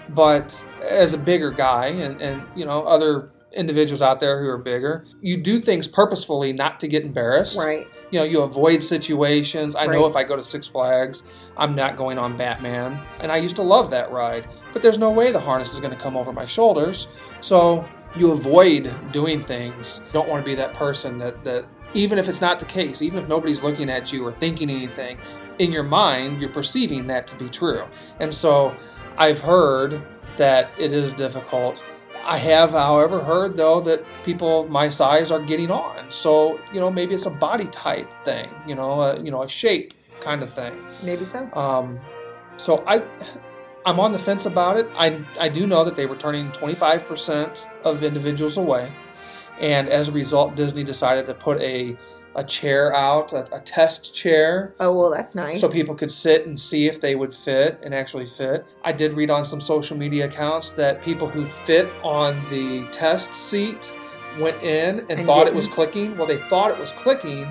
but 0.10 0.62
as 0.84 1.14
a 1.14 1.18
bigger 1.18 1.52
guy 1.52 1.88
and, 1.88 2.22
and 2.22 2.44
you 2.56 2.66
know, 2.66 2.84
other 2.84 3.32
individuals 3.54 4.02
out 4.02 4.20
there 4.20 4.42
who 4.42 4.50
are 4.50 4.58
bigger, 4.58 5.06
you 5.22 5.38
do 5.38 5.60
things 5.60 5.88
purposefully 5.88 6.54
not 6.54 6.80
to 6.82 6.88
get 6.88 7.04
embarrassed. 7.04 7.58
Right. 7.58 7.88
You 8.12 8.20
know, 8.20 8.26
you 8.26 8.42
avoid 8.42 8.84
situations. 8.84 9.76
I 9.76 9.86
know 9.86 10.06
if 10.06 10.16
I 10.16 10.24
go 10.24 10.36
to 10.36 10.44
Six 10.44 10.68
Flags, 10.68 11.24
I'm 11.58 11.76
not 11.76 11.98
going 11.98 12.18
on 12.18 12.38
Batman. 12.38 13.00
And 13.20 13.32
I 13.32 13.38
used 13.38 13.56
to 13.56 13.64
love 13.64 13.90
that 13.92 14.12
ride. 14.12 14.48
But 14.74 14.82
there's 14.82 15.00
no 15.00 15.10
way 15.10 15.32
the 15.32 15.40
harness 15.40 15.74
is 15.74 15.80
going 15.80 15.94
to 15.94 16.00
come 16.00 16.16
over 16.16 16.32
my 16.32 16.46
shoulders. 16.46 17.08
So 17.42 17.84
you 18.16 18.32
avoid 18.32 18.94
doing 19.12 19.42
things. 19.42 20.02
You 20.06 20.14
don't 20.14 20.30
want 20.30 20.44
to 20.44 20.50
be 20.50 20.56
that 20.56 20.74
person 20.74 21.18
that, 21.20 21.44
that, 21.44 21.66
even 21.94 22.18
if 22.20 22.30
it's 22.30 22.42
not 22.42 22.60
the 22.60 22.66
case, 22.66 23.02
even 23.02 23.20
if 23.20 23.28
nobody's 23.28 23.64
looking 23.64 23.90
at 23.90 24.14
you 24.14 24.26
or 24.26 24.32
thinking 24.34 24.70
anything, 24.70 25.18
in 25.60 25.72
your 25.72 25.84
mind, 25.84 26.40
you're 26.40 26.50
perceiving 26.50 27.08
that 27.08 27.28
to 27.28 27.36
be 27.36 27.50
true. 27.50 27.84
And 28.20 28.34
so 28.34 28.76
I've 29.18 29.40
heard 29.40 30.02
that 30.38 30.70
it 30.78 30.92
is 30.92 31.14
difficult. 31.14 31.82
I 32.26 32.38
have, 32.38 32.72
however, 32.72 33.24
heard 33.24 33.56
though 33.56 33.80
that 33.82 34.04
people 34.24 34.68
my 34.68 34.90
size 34.90 35.32
are 35.32 35.40
getting 35.40 35.72
on. 35.72 36.12
So 36.12 36.60
you 36.74 36.80
know, 36.80 36.92
maybe 36.92 37.14
it's 37.14 37.26
a 37.26 37.32
body 37.32 37.66
type 37.66 38.10
thing. 38.26 38.50
You 38.68 38.76
know, 38.76 39.02
a, 39.02 39.22
you 39.22 39.32
know, 39.32 39.44
a 39.44 39.48
shape 39.48 39.94
kind 40.22 40.42
of 40.42 40.52
thing. 40.52 40.74
Maybe 41.04 41.24
so. 41.24 41.50
Um, 41.54 42.00
so 42.58 42.84
I, 42.88 43.04
I'm 43.86 44.00
on 44.00 44.12
the 44.12 44.20
fence 44.20 44.46
about 44.46 44.78
it. 44.78 44.90
I 44.98 45.22
I 45.40 45.50
do 45.50 45.68
know 45.68 45.84
that 45.84 45.96
they 45.96 46.08
were 46.08 46.16
turning 46.16 46.52
25% 46.52 47.68
of 47.84 48.04
individuals 48.04 48.58
away, 48.58 48.92
and 49.60 49.88
as 49.88 50.10
a 50.10 50.12
result, 50.12 50.56
Disney 50.56 50.84
decided 50.84 51.28
to 51.28 51.34
put 51.34 51.62
a 51.62 51.96
a 52.36 52.44
chair 52.44 52.94
out, 52.94 53.34
a, 53.34 53.56
a 53.56 53.60
test 53.62 54.14
chair. 54.14 54.76
Oh 54.80 54.96
well, 54.98 55.10
that's 55.10 55.36
nice. 55.36 55.62
So 55.62 55.70
people 55.70 55.96
could 55.96 56.12
sit 56.12 56.46
and 56.46 56.60
see 56.60 56.88
if 56.88 57.00
they 57.00 57.16
would 57.16 57.34
fit 57.34 57.80
and 57.84 57.94
actually 57.94 58.28
fit. 58.28 58.66
I 58.84 58.92
did 58.92 59.14
read 59.14 59.32
on 59.32 59.46
some 59.46 59.62
social 59.62 59.98
media 59.98 60.26
accounts 60.26 60.72
that 60.72 61.02
people 61.02 61.28
who 61.28 61.46
fit 61.46 61.88
on 62.04 62.36
the 62.50 62.88
test 62.92 63.34
seat 63.34 63.92
went 64.40 64.62
in 64.62 65.00
and, 65.00 65.12
And 65.12 65.26
thought 65.26 65.48
it 65.48 65.56
was 65.56 65.68
clicking. 65.68 66.18
Well, 66.18 66.28
they 66.28 66.38
thought 66.38 66.70
it 66.72 66.78
was 66.78 66.92
clicking, 66.92 67.48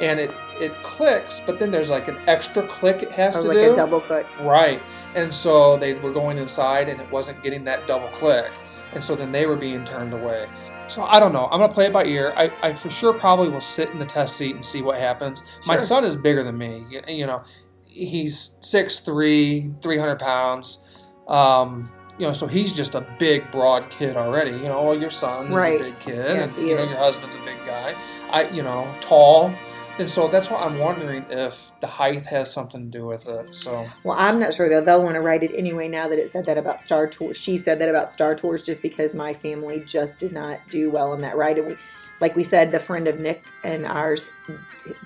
and 0.00 0.20
it 0.20 0.30
it 0.60 0.72
clicks, 0.82 1.40
but 1.40 1.58
then 1.58 1.70
there's 1.70 1.90
like 1.90 2.08
an 2.08 2.16
extra 2.26 2.66
click 2.66 3.02
it 3.02 3.10
has 3.12 3.36
Or 3.36 3.42
to 3.42 3.48
like 3.48 3.56
do. 3.56 3.62
Like 3.62 3.72
a 3.72 3.74
double 3.74 4.00
click. 4.00 4.26
Right. 4.40 4.80
And 5.14 5.34
so 5.34 5.76
they 5.76 5.94
were 5.94 6.12
going 6.12 6.38
inside 6.38 6.88
and 6.88 7.00
it 7.00 7.10
wasn't 7.10 7.42
getting 7.42 7.64
that 7.64 7.86
double 7.86 8.08
click. 8.08 8.50
And 8.94 9.02
so 9.02 9.14
then 9.14 9.32
they 9.32 9.46
were 9.46 9.56
being 9.56 9.84
turned 9.84 10.12
away. 10.12 10.46
So 10.88 11.04
I 11.04 11.20
don't 11.20 11.32
know. 11.32 11.46
I'm 11.50 11.58
going 11.58 11.68
to 11.70 11.74
play 11.74 11.86
it 11.86 11.92
by 11.92 12.04
ear. 12.04 12.32
I, 12.36 12.50
I 12.62 12.72
for 12.72 12.90
sure 12.90 13.12
probably 13.12 13.48
will 13.48 13.60
sit 13.60 13.90
in 13.90 13.98
the 13.98 14.06
test 14.06 14.36
seat 14.36 14.54
and 14.54 14.64
see 14.64 14.82
what 14.82 14.98
happens. 14.98 15.42
My 15.66 15.76
son 15.78 16.04
is 16.04 16.16
bigger 16.16 16.42
than 16.42 16.56
me. 16.56 16.84
You 17.08 17.26
know, 17.26 17.42
he's 17.84 18.56
6'3, 18.62 19.82
300 19.82 20.18
pounds. 20.18 20.80
Um, 21.26 21.92
you 22.18 22.26
know, 22.26 22.32
so 22.32 22.46
he's 22.46 22.72
just 22.72 22.94
a 22.94 23.06
big, 23.18 23.50
broad 23.52 23.90
kid 23.90 24.16
already. 24.16 24.50
You 24.52 24.64
know, 24.64 24.82
well, 24.82 24.98
your 24.98 25.10
son 25.10 25.46
is 25.46 25.50
Right. 25.52 25.80
a 25.80 25.84
big 25.84 25.98
kid. 26.00 26.16
Yes, 26.16 26.56
and, 26.56 26.64
he 26.64 26.70
you 26.70 26.76
know, 26.76 26.84
your 26.84 26.96
husband's 26.96 27.36
a 27.36 27.38
big 27.44 27.56
guy. 27.64 27.94
I, 28.30 28.48
you 28.48 28.62
know, 28.62 28.92
tall. 29.00 29.52
And 29.98 30.08
so 30.08 30.28
that's 30.28 30.50
why 30.50 30.58
I'm 30.58 30.78
wondering 30.78 31.24
if 31.28 31.72
the 31.80 31.86
height 31.86 32.24
has 32.26 32.52
something 32.52 32.90
to 32.90 32.98
do 32.98 33.06
with 33.06 33.26
it. 33.28 33.54
So 33.54 33.88
Well, 34.04 34.16
I'm 34.18 34.38
not 34.38 34.54
sure 34.54 34.68
though. 34.68 34.80
They'll 34.80 35.02
want 35.02 35.14
to 35.14 35.20
write 35.20 35.42
it 35.42 35.52
anyway 35.54 35.88
now 35.88 36.08
that 36.08 36.18
it 36.18 36.30
said 36.30 36.46
that 36.46 36.56
about 36.56 36.84
Star 36.84 37.06
Tours. 37.06 37.36
She 37.36 37.56
said 37.56 37.80
that 37.80 37.88
about 37.88 38.10
Star 38.10 38.34
Tours 38.34 38.62
just 38.62 38.80
because 38.82 39.14
my 39.14 39.34
family 39.34 39.82
just 39.86 40.20
did 40.20 40.32
not 40.32 40.60
do 40.70 40.90
well 40.90 41.14
in 41.14 41.20
that 41.22 41.36
ride. 41.36 41.58
And 41.58 41.68
we, 41.68 41.76
like 42.20 42.36
we 42.36 42.44
said, 42.44 42.70
the 42.70 42.78
friend 42.78 43.08
of 43.08 43.18
Nick 43.18 43.42
and 43.64 43.84
ours, 43.86 44.30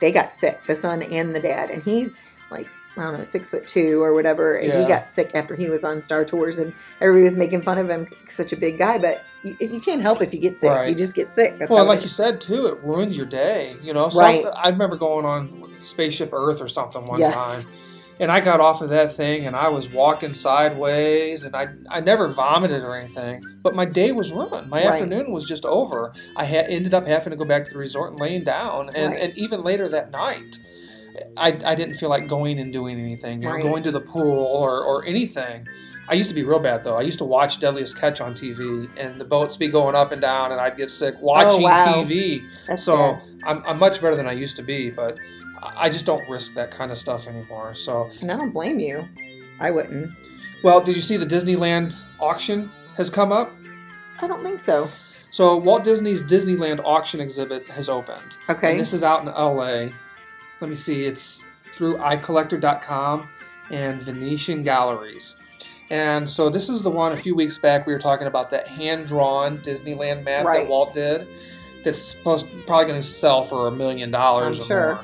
they 0.00 0.12
got 0.12 0.32
sick, 0.32 0.62
the 0.64 0.74
son 0.74 1.02
and 1.02 1.34
the 1.34 1.40
dad, 1.40 1.70
and 1.70 1.82
he's 1.82 2.18
like 2.50 2.66
I 2.96 3.02
don't 3.02 3.16
know, 3.16 3.24
six 3.24 3.50
foot 3.50 3.66
two 3.66 4.02
or 4.02 4.12
whatever, 4.12 4.56
and 4.56 4.70
he 4.82 4.86
got 4.86 5.08
sick 5.08 5.30
after 5.34 5.56
he 5.56 5.70
was 5.70 5.84
on 5.84 6.02
Star 6.02 6.24
Tours, 6.26 6.58
and 6.58 6.74
everybody 7.00 7.22
was 7.22 7.36
making 7.36 7.62
fun 7.62 7.78
of 7.78 7.88
him, 7.88 8.06
such 8.26 8.52
a 8.52 8.56
big 8.56 8.78
guy. 8.78 8.98
But 8.98 9.24
you, 9.44 9.56
you 9.60 9.80
can't 9.80 10.00
help 10.00 10.22
if 10.22 10.32
you 10.32 10.40
get 10.40 10.56
sick. 10.56 10.70
Right. 10.70 10.88
You 10.88 10.94
just 10.94 11.14
get 11.14 11.32
sick. 11.32 11.58
That's 11.58 11.70
Well, 11.70 11.84
like 11.84 12.02
you 12.02 12.08
said 12.08 12.40
too, 12.40 12.66
it 12.66 12.78
ruins 12.82 13.16
your 13.16 13.26
day. 13.26 13.74
You 13.82 13.92
know, 13.92 14.08
Some- 14.08 14.20
Right. 14.22 14.44
I 14.56 14.68
remember 14.68 14.96
going 14.96 15.24
on 15.24 15.68
Spaceship 15.80 16.30
Earth 16.32 16.60
or 16.60 16.68
something 16.68 17.04
one 17.06 17.18
Yes. 17.20 17.64
time, 17.64 17.72
and 18.20 18.30
I 18.30 18.40
got 18.40 18.60
off 18.60 18.82
of 18.82 18.90
that 18.90 19.10
thing 19.12 19.46
and 19.46 19.56
I 19.56 19.68
was 19.68 19.90
walking 19.92 20.32
sideways, 20.34 21.44
and 21.44 21.56
I 21.56 21.68
I 21.90 22.00
never 22.00 22.28
vomited 22.28 22.82
or 22.84 22.96
anything, 22.96 23.42
but 23.62 23.74
my 23.74 23.84
day 23.84 24.12
was 24.12 24.32
ruined. 24.32 24.68
My 24.70 24.84
Right. 24.84 24.92
afternoon 25.02 25.32
was 25.32 25.46
just 25.48 25.64
over. 25.64 26.12
I 26.36 26.44
had 26.44 26.66
ended 26.66 26.94
up 26.94 27.06
having 27.06 27.30
to 27.32 27.36
go 27.36 27.44
back 27.44 27.64
to 27.66 27.72
the 27.72 27.78
resort 27.78 28.12
and 28.12 28.20
laying 28.20 28.44
down, 28.44 28.90
and 28.94 29.12
Right. 29.12 29.20
and 29.22 29.36
even 29.38 29.62
later 29.62 29.88
that 29.88 30.10
night. 30.12 30.58
I, 31.36 31.48
I 31.64 31.74
didn't 31.74 31.96
feel 31.96 32.08
like 32.08 32.26
going 32.26 32.58
and 32.58 32.72
doing 32.72 32.98
anything, 32.98 33.42
you 33.42 33.48
know, 33.48 33.54
Right. 33.54 33.62
going 33.62 33.82
to 33.82 33.90
the 33.90 34.00
pool 34.00 34.32
or, 34.46 34.82
or 34.82 35.04
anything. 35.04 35.66
I 36.12 36.14
used 36.14 36.28
to 36.28 36.34
be 36.34 36.44
real 36.44 36.58
bad 36.60 36.84
though. 36.84 36.98
I 36.98 37.00
used 37.00 37.16
to 37.20 37.24
watch 37.24 37.58
Deadliest 37.58 37.98
Catch 37.98 38.20
on 38.20 38.34
TV, 38.34 38.86
and 38.98 39.18
the 39.18 39.24
boats 39.24 39.56
be 39.56 39.68
going 39.68 39.94
up 39.94 40.12
and 40.12 40.20
down, 40.20 40.52
and 40.52 40.60
I'd 40.60 40.76
get 40.76 40.90
sick 40.90 41.14
oh, 41.16 41.24
watching 41.24 41.62
Oh, 41.62 41.64
wow. 41.64 42.04
TV. 42.04 42.46
That's 42.68 42.84
so. 42.84 43.16
I'm, 43.44 43.64
I'm 43.64 43.78
much 43.78 43.98
better 44.02 44.14
than 44.14 44.26
I 44.26 44.32
used 44.32 44.56
to 44.56 44.62
be, 44.62 44.90
but 44.90 45.16
I 45.62 45.88
just 45.88 46.04
don't 46.04 46.28
risk 46.28 46.52
that 46.52 46.70
kind 46.70 46.92
of 46.92 46.98
stuff 46.98 47.26
anymore. 47.26 47.74
So, 47.74 48.10
and 48.20 48.30
I 48.30 48.36
don't 48.36 48.50
blame 48.50 48.78
you. 48.78 49.08
I 49.58 49.70
wouldn't. 49.70 50.10
well, 50.62 50.82
did 50.82 50.96
you 50.96 51.00
see 51.00 51.16
the 51.16 51.24
Disneyland 51.24 51.98
auction 52.20 52.70
has 52.98 53.08
come 53.08 53.32
up? 53.32 53.50
I 54.20 54.26
don't 54.26 54.42
think 54.42 54.60
so. 54.60 54.90
So 55.30 55.56
Walt 55.56 55.82
Disney's 55.82 56.22
Disneyland 56.22 56.84
auction 56.84 57.20
exhibit 57.22 57.66
has 57.68 57.88
opened. 57.88 58.36
Okay. 58.50 58.72
And 58.72 58.80
this 58.80 58.92
is 58.92 59.02
out 59.02 59.22
in 59.22 59.28
LA. 59.28 59.94
Let 60.60 60.68
me 60.68 60.76
see, 60.76 61.06
it's 61.06 61.46
through 61.74 61.96
iCollector.com 61.96 63.28
and 63.70 64.02
Van 64.02 64.22
Eaton 64.22 64.62
Galleries. 64.62 65.36
And 65.92 66.28
so 66.28 66.48
this 66.48 66.70
is 66.70 66.82
the 66.82 66.88
one 66.90 67.12
a 67.12 67.16
few 67.18 67.34
weeks 67.34 67.58
back 67.58 67.86
we 67.86 67.92
were 67.92 67.98
talking 67.98 68.26
about 68.26 68.50
that 68.50 68.66
hand 68.66 69.06
drawn 69.06 69.58
Disneyland 69.58 70.24
map 70.24 70.46
Right. 70.46 70.62
that 70.62 70.68
Walt 70.70 70.94
did. 70.94 71.28
That's 71.84 71.98
supposed 71.98 72.46
probably 72.66 72.86
going 72.86 73.02
to 73.02 73.06
sell 73.06 73.44
for 73.44 73.68
a 73.68 73.70
million 73.70 74.10
dollars 74.10 74.56
I'm 74.58 74.62
or 74.62 74.66
sure. 74.66 74.94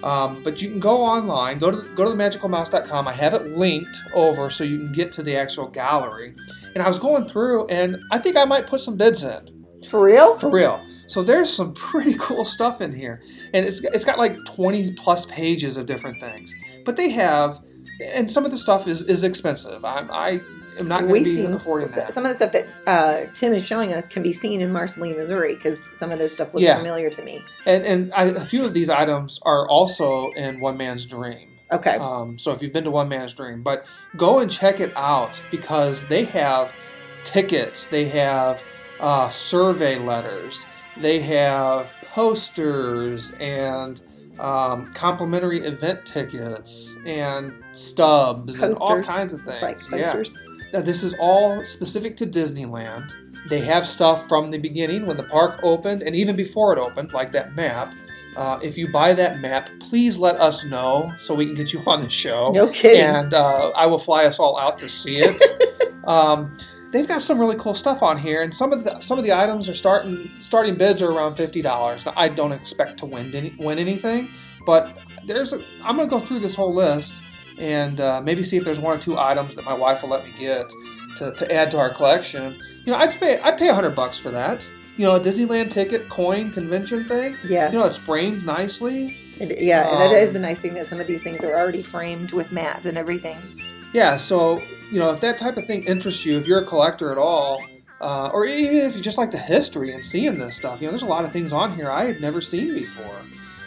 more. 0.00 0.08
Um, 0.10 0.42
but 0.44 0.62
you 0.62 0.70
can 0.70 0.78
go 0.78 0.98
online, 1.02 1.58
go 1.58 1.72
to 1.72 1.88
go 1.96 2.04
to 2.04 2.10
themagicalmouse.com. 2.16 3.08
I 3.08 3.12
have 3.14 3.34
it 3.34 3.56
linked 3.56 3.98
over 4.14 4.48
so 4.48 4.62
you 4.62 4.78
can 4.78 4.92
get 4.92 5.10
to 5.12 5.24
the 5.24 5.34
actual 5.34 5.66
gallery. 5.66 6.34
And 6.74 6.84
I 6.84 6.86
was 6.86 7.00
going 7.00 7.24
through, 7.26 7.66
and 7.66 7.98
I 8.12 8.18
think 8.20 8.36
I 8.36 8.44
might 8.44 8.68
put 8.68 8.80
some 8.80 8.96
bids 8.96 9.24
in. 9.24 9.64
For 9.88 10.00
real? 10.04 10.38
For 10.38 10.50
real. 10.50 10.80
So 11.08 11.24
there's 11.24 11.52
some 11.52 11.74
pretty 11.90 12.14
cool 12.14 12.44
stuff 12.44 12.80
in 12.80 12.92
here, 12.92 13.22
and 13.52 13.66
it's 13.66 13.80
it's 13.80 14.04
got 14.04 14.18
like 14.18 14.36
20 14.44 14.92
plus 14.94 15.26
pages 15.26 15.76
of 15.76 15.86
different 15.86 16.20
things. 16.20 16.54
But 16.84 16.94
they 16.96 17.10
have, 17.10 17.58
and 18.00 18.30
some 18.30 18.44
of 18.44 18.50
the 18.50 18.58
stuff 18.58 18.86
is 18.86 19.02
is 19.02 19.24
expensive. 19.24 19.84
I'm 19.84 20.10
I 20.10 20.40
am 20.78 20.86
not 20.88 21.02
going 21.04 21.24
to 21.24 21.30
be 21.34 21.44
affording 21.44 21.90
that. 21.96 22.12
some 22.12 22.24
of 22.24 22.30
the 22.30 22.36
stuff 22.36 22.52
that 22.52 22.66
uh, 22.86 23.30
Tim 23.34 23.52
is 23.52 23.66
showing 23.66 23.92
us 23.92 24.06
can 24.06 24.22
be 24.22 24.32
seen 24.32 24.60
in 24.60 24.72
Marceline, 24.72 25.16
Missouri, 25.16 25.54
because 25.56 25.78
some 25.96 26.10
of 26.12 26.18
this 26.18 26.32
stuff 26.32 26.54
looks 26.54 26.62
Yeah. 26.62 26.76
familiar 26.76 27.10
to 27.10 27.22
me. 27.24 27.42
And 27.66 27.84
and 27.84 28.14
I, 28.14 28.24
a 28.24 28.46
few 28.46 28.64
of 28.64 28.74
these 28.74 28.88
items 28.90 29.40
are 29.42 29.68
also 29.68 30.30
in 30.32 30.60
One 30.60 30.76
Man's 30.76 31.04
Dream. 31.06 31.48
Okay. 31.72 31.96
Um, 31.96 32.38
so 32.38 32.52
if 32.52 32.62
you've 32.62 32.72
been 32.72 32.84
to 32.84 32.90
One 32.90 33.08
Man's 33.08 33.34
Dream, 33.34 33.62
but 33.62 33.84
go 34.16 34.38
and 34.38 34.50
check 34.50 34.80
it 34.80 34.92
out 34.96 35.40
because 35.50 36.06
they 36.08 36.24
have 36.24 36.72
tickets, 37.24 37.88
they 37.88 38.06
have 38.08 38.62
uh, 39.00 39.28
survey 39.30 39.98
letters, 39.98 40.64
they 40.96 41.20
have 41.20 41.90
posters 42.14 43.32
and 43.32 44.00
um, 44.38 44.92
complimentary 44.92 45.64
event 45.64 46.06
tickets 46.06 46.96
and 47.04 47.52
stubs 47.72 48.60
and 48.60 48.76
all 48.76 49.02
kinds 49.02 49.32
of 49.32 49.42
things. 49.42 49.90
like 49.90 50.00
yeah. 50.00 50.22
Now, 50.72 50.80
this 50.80 51.02
is 51.02 51.14
all 51.18 51.64
specific 51.64 52.16
to 52.18 52.26
Disneyland. 52.26 53.12
They 53.48 53.60
have 53.60 53.86
stuff 53.86 54.28
from 54.28 54.50
the 54.50 54.58
beginning 54.58 55.06
when 55.06 55.16
the 55.16 55.22
park 55.24 55.60
opened 55.62 56.02
and 56.02 56.14
even 56.14 56.36
before 56.36 56.72
it 56.76 56.78
opened, 56.78 57.12
like 57.12 57.32
that 57.32 57.54
map. 57.54 57.94
Uh, 58.36 58.60
if 58.62 58.76
you 58.76 58.92
buy 58.92 59.12
that 59.14 59.40
map, 59.40 59.70
please 59.80 60.18
let 60.18 60.36
us 60.36 60.64
know 60.64 61.12
so 61.16 61.34
we 61.34 61.46
can 61.46 61.54
get 61.54 61.72
you 61.72 61.82
on 61.86 62.02
the 62.02 62.10
show. 62.10 62.52
No 62.52 62.68
kidding. 62.68 63.00
And 63.00 63.34
uh, 63.34 63.70
I 63.70 63.86
will 63.86 63.98
fly 63.98 64.26
us 64.26 64.38
all 64.38 64.58
out 64.58 64.78
to 64.78 64.88
see 64.88 65.18
it. 65.18 65.42
um, 66.06 66.56
they've 66.92 67.06
got 67.08 67.20
some 67.20 67.38
really 67.38 67.56
cool 67.56 67.74
stuff 67.74 68.02
on 68.02 68.18
here, 68.18 68.42
and 68.42 68.52
some 68.54 68.72
of 68.72 68.84
the 68.84 69.00
some 69.00 69.18
of 69.18 69.24
the 69.24 69.32
items 69.32 69.68
are 69.68 69.74
starting 69.74 70.30
starting 70.40 70.76
bids 70.76 71.02
are 71.02 71.10
around 71.10 71.36
fifty 71.36 71.62
dollars. 71.62 72.06
Now, 72.06 72.12
I 72.16 72.28
don't 72.28 72.52
expect 72.52 72.98
to 72.98 73.06
win 73.06 73.34
any, 73.34 73.54
win 73.58 73.78
anything, 73.78 74.28
but 74.66 74.98
there's 75.26 75.52
a, 75.52 75.60
I'm 75.84 75.96
going 75.96 76.08
to 76.08 76.16
go 76.16 76.20
through 76.20 76.40
this 76.40 76.54
whole 76.54 76.74
list 76.74 77.20
and 77.58 78.00
uh, 78.00 78.20
maybe 78.22 78.42
see 78.44 78.56
if 78.56 78.64
there's 78.64 78.78
one 78.80 78.96
or 78.96 79.00
two 79.00 79.18
items 79.18 79.54
that 79.56 79.64
my 79.64 79.74
wife 79.74 80.02
will 80.02 80.10
let 80.10 80.24
me 80.24 80.32
get 80.38 80.70
to, 81.16 81.32
to 81.32 81.52
add 81.52 81.70
to 81.72 81.78
our 81.78 81.90
collection. 81.90 82.54
You 82.84 82.92
know, 82.92 82.98
I'd 82.98 83.10
pay 83.18 83.38
I'd 83.40 83.58
pay 83.58 83.68
hundred 83.68 83.94
bucks 83.96 84.18
for 84.18 84.30
that. 84.30 84.64
You 84.96 85.04
know, 85.04 85.14
a 85.14 85.20
Disneyland 85.20 85.70
ticket, 85.70 86.08
coin, 86.08 86.50
convention 86.50 87.06
thing. 87.06 87.36
Yeah. 87.48 87.70
You 87.70 87.78
know, 87.78 87.84
it's 87.84 87.96
framed 87.96 88.44
nicely. 88.44 89.16
It- 89.38 89.60
yeah, 89.62 89.84
that 89.84 90.08
Um, 90.08 90.12
is 90.12 90.32
the 90.32 90.40
nice 90.40 90.58
thing 90.60 90.74
that 90.74 90.86
some 90.88 90.98
of 91.00 91.06
these 91.06 91.22
things 91.22 91.44
are 91.44 91.54
already 91.56 91.82
framed 91.82 92.32
with 92.32 92.50
mats 92.50 92.84
and 92.84 92.98
everything. 92.98 93.38
Yeah, 93.92 94.16
so 94.16 94.60
you 94.90 94.98
know, 94.98 95.10
if 95.12 95.20
that 95.20 95.38
type 95.38 95.56
of 95.56 95.66
thing 95.66 95.84
interests 95.84 96.24
you, 96.24 96.38
if 96.38 96.46
you're 96.46 96.60
a 96.60 96.64
collector 96.64 97.12
at 97.12 97.18
all, 97.18 97.62
uh, 98.00 98.28
or 98.28 98.44
even 98.44 98.88
if 98.88 98.96
you 98.96 99.02
just 99.02 99.18
like 99.18 99.30
the 99.30 99.38
history 99.38 99.92
and 99.92 100.04
seeing 100.04 100.38
this 100.38 100.56
stuff, 100.56 100.80
you 100.80 100.86
know, 100.86 100.92
there's 100.92 101.02
a 101.02 101.06
lot 101.06 101.24
of 101.24 101.32
things 101.32 101.52
on 101.52 101.74
here 101.74 101.90
I 101.90 102.04
had 102.04 102.20
never 102.20 102.40
seen 102.40 102.74
before. 102.74 103.16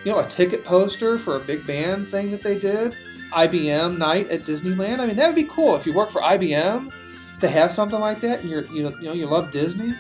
You 0.04 0.12
know, 0.12 0.20
a 0.20 0.28
ticket 0.28 0.64
poster 0.64 1.20
for 1.20 1.36
a 1.36 1.40
big 1.40 1.66
band 1.68 2.08
thing 2.08 2.32
that 2.32 2.42
they 2.42 2.58
did, 2.58 2.96
IBM 3.34 3.98
night 3.98 4.30
at 4.30 4.46
Disneyland. 4.46 5.00
I 5.00 5.06
mean, 5.06 5.16
that 5.18 5.28
would 5.28 5.36
be 5.36 5.44
cool 5.44 5.76
if 5.76 5.86
you 5.86 5.94
work 5.94 6.10
for 6.10 6.22
IBM 6.22 6.92
to 7.40 7.50
have 7.50 7.74
something 7.74 8.00
like 8.00 8.22
that, 8.22 8.42
and 8.42 8.50
you're 8.50 8.66
you 8.68 8.84
know, 8.84 8.90
you 8.98 9.04
know 9.04 9.14
you 9.14 9.28
love 9.28 9.52
Disney. 9.52 9.94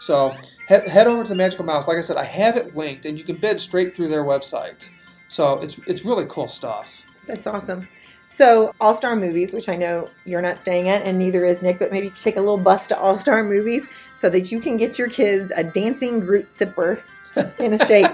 So 0.00 0.34
head, 0.66 0.88
head 0.88 1.06
over 1.06 1.22
to 1.22 1.28
the 1.28 1.34
Magical 1.34 1.64
Mouse. 1.64 1.88
Like 1.88 1.98
I 1.98 2.02
said, 2.02 2.16
I 2.16 2.24
have 2.24 2.56
it 2.56 2.76
linked, 2.76 3.06
and 3.06 3.18
you 3.18 3.24
can 3.24 3.36
bid 3.36 3.60
straight 3.60 3.92
through 3.92 4.08
their 4.08 4.24
website. 4.24 4.88
So 5.28 5.58
it's 5.60 5.78
it's 5.86 6.04
really 6.04 6.26
cool 6.28 6.48
stuff. 6.48 7.04
That's 7.26 7.46
awesome. 7.46 7.86
So, 8.32 8.72
All 8.80 8.94
Star 8.94 9.16
Movies, 9.16 9.52
which 9.52 9.68
I 9.68 9.74
know 9.76 10.08
you're 10.24 10.40
not 10.40 10.58
staying 10.60 10.88
at, 10.88 11.02
and 11.02 11.18
neither 11.18 11.44
is 11.44 11.62
Nick, 11.62 11.78
but 11.80 11.90
maybe 11.90 12.10
take 12.10 12.36
a 12.36 12.40
little 12.40 12.56
bus 12.58 12.86
to 12.86 12.98
All 12.98 13.18
Star 13.18 13.42
Movies 13.42 13.88
so 14.14 14.30
that 14.30 14.52
you 14.52 14.60
can 14.60 14.76
get 14.76 14.98
your 15.00 15.08
kids 15.08 15.50
a 15.54 15.64
dancing 15.64 16.20
Groot 16.20 16.46
sipper 16.48 17.02
in 17.58 17.74
a 17.74 17.86
shake. 17.86 18.06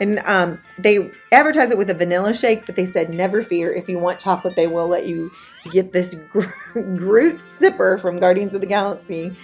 and 0.00 0.18
um, 0.26 0.60
they 0.78 1.10
advertise 1.30 1.70
it 1.70 1.78
with 1.78 1.88
a 1.90 1.94
vanilla 1.94 2.34
shake, 2.34 2.66
but 2.66 2.74
they 2.74 2.84
said, 2.84 3.10
never 3.10 3.40
fear. 3.42 3.72
If 3.72 3.88
you 3.88 3.98
want 4.00 4.18
chocolate, 4.18 4.56
they 4.56 4.66
will 4.66 4.88
let 4.88 5.06
you 5.06 5.30
get 5.70 5.92
this 5.92 6.16
Gro- 6.16 6.42
Groot 6.72 7.36
sipper 7.36 7.98
from 8.00 8.18
Guardians 8.18 8.54
of 8.54 8.60
the 8.62 8.66
Galaxy 8.66 9.34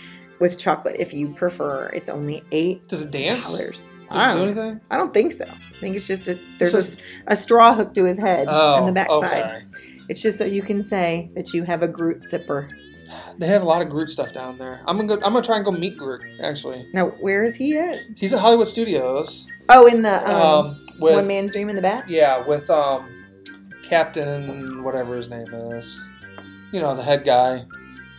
with 0.40 0.58
chocolate 0.58 0.96
if 0.98 1.14
you 1.14 1.32
prefer. 1.34 1.90
It's 1.94 2.08
only 2.08 2.42
eight 2.50 2.86
Does 2.88 3.02
it 3.02 3.12
dance? 3.12 3.46
dollars. 3.46 3.88
I 4.10 4.34
do 4.36 4.54
don't? 4.54 4.82
I 4.90 4.96
don't 4.96 5.12
think 5.14 5.32
so. 5.32 5.44
I 5.44 5.74
think 5.80 5.94
it's 5.94 6.06
just 6.08 6.28
a 6.28 6.38
there's 6.58 6.72
So 6.72 7.02
a 7.28 7.34
a, 7.34 7.36
straw 7.36 7.74
hooked 7.74 7.94
to 7.96 8.04
his 8.06 8.18
head 8.18 8.46
Oh, 8.50 8.86
the 8.86 8.92
backside. 8.92 9.44
okay. 9.44 9.64
It's 10.08 10.22
just 10.22 10.38
so 10.38 10.44
you 10.44 10.62
can 10.62 10.82
say 10.82 11.30
that 11.34 11.52
you 11.52 11.64
have 11.64 11.82
a 11.82 11.88
Groot 11.88 12.20
sipper. 12.22 12.70
They 13.38 13.46
have 13.46 13.62
a 13.62 13.64
lot 13.64 13.82
of 13.82 13.88
Groot 13.90 14.10
stuff 14.10 14.32
down 14.32 14.58
there. 14.58 14.80
I'm 14.86 14.96
gonna 14.96 15.08
go, 15.08 15.14
I'm 15.16 15.32
gonna 15.32 15.42
try 15.42 15.56
and 15.56 15.64
go 15.64 15.70
meet 15.70 15.96
Groot. 15.96 16.24
Actually, 16.42 16.84
Now, 16.92 17.08
where 17.20 17.44
is 17.44 17.56
he 17.56 17.76
at? 17.76 17.96
he's 18.16 18.32
at 18.34 18.40
Hollywood 18.40 18.68
Studios. 18.68 19.46
Oh, 19.68 19.86
in 19.86 20.02
the 20.02 20.28
um, 20.28 20.66
Um, 20.66 20.86
with 20.98 21.14
One 21.14 21.26
Man's 21.28 21.52
Dream 21.52 21.68
in 21.68 21.76
the 21.76 21.82
back? 21.82 22.04
yeah, 22.08 22.44
with 22.46 22.68
um, 22.70 23.06
Captain 23.82 24.82
whatever 24.82 25.16
his 25.16 25.28
name 25.28 25.46
is. 25.54 26.04
You 26.72 26.80
know, 26.80 26.94
the 26.96 27.02
head 27.02 27.24
guy. 27.24 27.64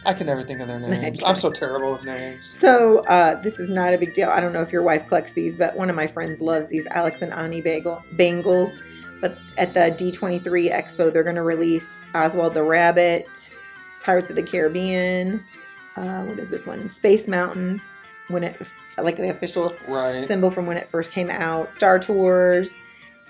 I 0.05 0.13
can 0.13 0.27
never 0.27 0.41
think 0.43 0.61
of 0.61 0.67
their 0.69 0.79
names. 0.79 1.21
I'm 1.23 1.35
so 1.35 1.51
terrible 1.51 1.91
with 1.91 2.03
names. 2.05 2.45
So, 2.47 2.99
uh, 2.99 3.35
this 3.41 3.59
is 3.59 3.69
not 3.69 3.93
a 3.93 3.97
big 3.97 4.13
deal. 4.13 4.29
I 4.29 4.39
don't 4.39 4.53
know 4.53 4.61
if 4.61 4.71
your 4.71 4.81
wife 4.81 5.07
collects 5.09 5.33
these, 5.33 5.57
but 5.57 5.75
one 5.75 5.89
of 5.89 5.95
my 5.95 6.07
friends 6.07 6.39
loves 6.41 6.67
these 6.69 6.85
Alex 6.87 7.21
and 7.21 7.33
Ani 7.33 7.61
bagel, 7.61 8.01
bangles. 8.13 8.81
But 9.21 9.37
at 9.57 9.73
the 9.73 9.79
D23 9.91 10.71
Expo, 10.71 11.11
they're 11.11 11.23
going 11.23 11.35
to 11.35 11.41
release 11.43 12.01
Oswald 12.15 12.53
the 12.53 12.63
Rabbit, 12.63 13.53
Pirates 14.03 14.29
of 14.29 14.35
the 14.35 14.43
Caribbean. 14.43 15.43
Uh, 15.95 16.23
what 16.23 16.39
is 16.39 16.49
this 16.49 16.65
one? 16.65 16.87
Space 16.87 17.27
Mountain, 17.27 17.81
when 18.29 18.43
it 18.43 18.55
like 18.97 19.17
the 19.17 19.29
official 19.29 19.73
Right. 19.87 20.19
symbol 20.19 20.51
from 20.51 20.65
when 20.65 20.77
it 20.77 20.87
first 20.89 21.11
came 21.11 21.29
out, 21.29 21.73
Star 21.73 21.99
Tours, 21.99 22.75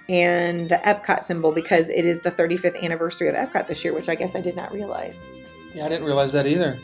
and 0.08 0.70
the 0.70 0.76
Epcot 0.78 1.26
symbol 1.26 1.52
because 1.52 1.90
it 1.90 2.06
is 2.06 2.22
the 2.22 2.32
35th 2.32 2.82
anniversary 2.82 3.28
of 3.28 3.36
Epcot 3.36 3.68
this 3.68 3.84
year, 3.84 3.94
which 3.94 4.10
I 4.10 4.16
guess 4.16 4.36
I 4.36 4.42
did 4.42 4.56
not 4.56 4.72
realize. 4.72 5.28
Yeah, 5.74 5.86
I 5.86 5.90
didn't 5.90 6.06
realize 6.06 6.34
that 6.34 6.48
either. 6.48 6.78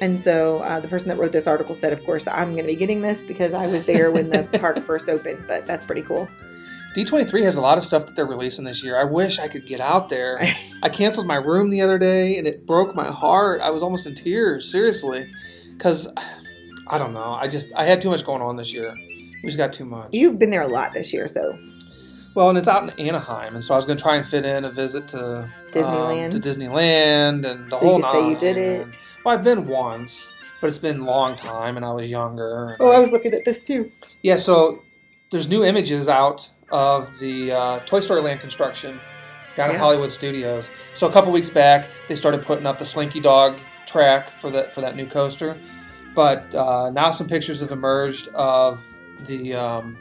And 0.00 0.18
so 0.18 0.60
uh, 0.60 0.80
the 0.80 0.88
person 0.88 1.08
that 1.08 1.18
wrote 1.18 1.32
this 1.32 1.46
article 1.46 1.74
said, 1.74 1.92
of 1.92 2.02
course, 2.04 2.26
I'm 2.26 2.52
going 2.52 2.62
to 2.64 2.68
be 2.68 2.76
getting 2.76 3.02
this 3.02 3.20
because 3.20 3.52
I 3.52 3.66
was 3.66 3.84
there 3.84 4.10
when 4.10 4.30
the 4.30 4.44
park 4.58 4.82
first 4.84 5.10
opened, 5.10 5.44
but 5.46 5.66
that's 5.66 5.84
pretty 5.84 6.00
cool. 6.02 6.26
D23 6.94 7.44
has 7.44 7.56
a 7.56 7.60
lot 7.60 7.78
of 7.78 7.84
stuff 7.84 8.06
that 8.06 8.16
they're 8.16 8.26
releasing 8.26 8.64
this 8.64 8.82
year. 8.82 8.98
I 8.98 9.04
wish 9.04 9.38
I 9.38 9.46
could 9.48 9.64
get 9.66 9.80
out 9.80 10.08
there. 10.08 10.38
I 10.82 10.88
canceled 10.88 11.26
my 11.26 11.36
room 11.36 11.70
the 11.70 11.82
other 11.82 11.98
day 11.98 12.36
and 12.36 12.46
it 12.46 12.66
broke 12.66 12.94
my 12.96 13.06
heart. 13.10 13.60
I 13.60 13.70
was 13.70 13.82
almost 13.82 14.06
in 14.06 14.14
tears, 14.16 14.70
seriously. 14.70 15.30
Because, 15.76 16.12
I 16.88 16.98
don't 16.98 17.12
know. 17.14 17.32
I 17.32 17.46
just, 17.46 17.68
I 17.76 17.84
had 17.84 18.02
too 18.02 18.10
much 18.10 18.26
going 18.26 18.42
on 18.42 18.56
this 18.56 18.72
year. 18.72 18.92
We 19.42 19.48
just 19.48 19.56
got 19.56 19.72
too 19.72 19.84
much. 19.84 20.08
You've 20.12 20.38
been 20.38 20.50
there 20.50 20.62
a 20.62 20.66
lot 20.68 20.92
this 20.92 21.12
year, 21.12 21.26
so 21.28 21.56
Well, 22.34 22.48
and 22.50 22.58
it's 22.58 22.68
out 22.68 22.82
in 22.82 22.90
Anaheim, 23.08 23.54
and 23.54 23.64
so 23.64 23.72
I 23.74 23.76
was 23.76 23.86
going 23.86 23.96
to 23.96 24.02
try 24.02 24.16
and 24.16 24.26
fit 24.26 24.44
in 24.44 24.64
a 24.64 24.70
visit 24.70 25.08
to 25.08 25.48
Disneyland. 25.72 26.34
um, 26.34 26.40
to 26.40 26.48
Disneyland, 26.48 27.46
and 27.50 27.70
the 27.70 27.76
So 27.78 27.84
you 27.84 27.90
whole 27.92 28.02
could 28.02 28.12
say 28.12 28.28
you 28.28 28.36
did 28.36 28.56
it. 28.58 28.82
and- 28.82 28.94
well, 29.24 29.34
I've 29.38 29.44
been 29.44 29.66
once, 29.68 30.32
but 30.60 30.66
it's 30.68 30.78
been 30.78 31.00
a 31.00 31.04
long 31.04 31.36
time, 31.36 31.76
and 31.76 31.86
I 31.86 31.92
was 31.92 32.10
younger. 32.10 32.76
oh, 32.80 32.90
I 32.90 32.98
was 32.98 33.12
looking 33.12 33.32
at 33.32 33.44
this 33.44 33.62
too. 33.62 33.90
yeah, 34.22 34.36
so 34.36 34.80
there's 35.30 35.48
new 35.48 35.64
images 35.64 36.08
out 36.08 36.50
of 36.70 37.18
the 37.18 37.52
uh, 37.52 37.78
Toy 37.80 38.00
Story 38.00 38.20
Land 38.20 38.40
construction 38.40 39.00
down 39.56 39.68
Yeah. 39.68 39.74
at 39.74 39.80
Hollywood 39.80 40.12
Studios. 40.12 40.70
So 40.94 41.08
a 41.08 41.12
couple 41.12 41.32
weeks 41.32 41.50
back, 41.50 41.88
they 42.08 42.16
started 42.16 42.42
putting 42.42 42.66
up 42.66 42.78
the 42.78 42.86
Slinky 42.86 43.20
Dog 43.20 43.58
track 43.86 44.30
for 44.40 44.50
that 44.50 44.72
for 44.72 44.80
that 44.80 44.94
new 44.96 45.06
coaster. 45.06 45.56
But 46.14 46.54
uh, 46.54 46.90
now 46.90 47.10
some 47.12 47.28
pictures 47.28 47.60
have 47.60 47.70
emerged 47.72 48.28
of 48.28 48.82
the, 49.26 49.54
um, 49.54 49.96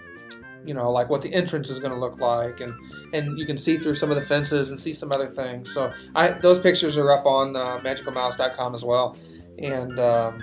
you 0.65 0.74
know, 0.74 0.91
like 0.91 1.09
what 1.09 1.22
the 1.22 1.32
entrance 1.34 1.70
is 1.70 1.80
going 1.80 1.93
to 1.93 1.99
look 1.99 2.20
like, 2.20 2.61
and 2.61 2.74
and 3.13 3.38
you 3.38 3.45
can 3.45 3.57
see 3.57 3.78
through 3.78 3.95
some 3.95 4.09
of 4.09 4.15
the 4.15 4.24
fences 4.24 4.70
and 4.72 4.80
see 4.80 4.91
some 4.93 5.11
other 5.11 5.30
things. 5.30 5.72
So 5.74 5.91
I 6.15 6.32
those 6.34 6.59
pictures 6.59 6.97
are 6.97 7.11
up 7.11 7.26
on 7.26 7.55
uh, 7.55 7.80
magicalmouse.com 7.80 8.74
as 8.76 8.84
well, 8.84 9.17
and 9.59 9.99
um, 9.99 10.41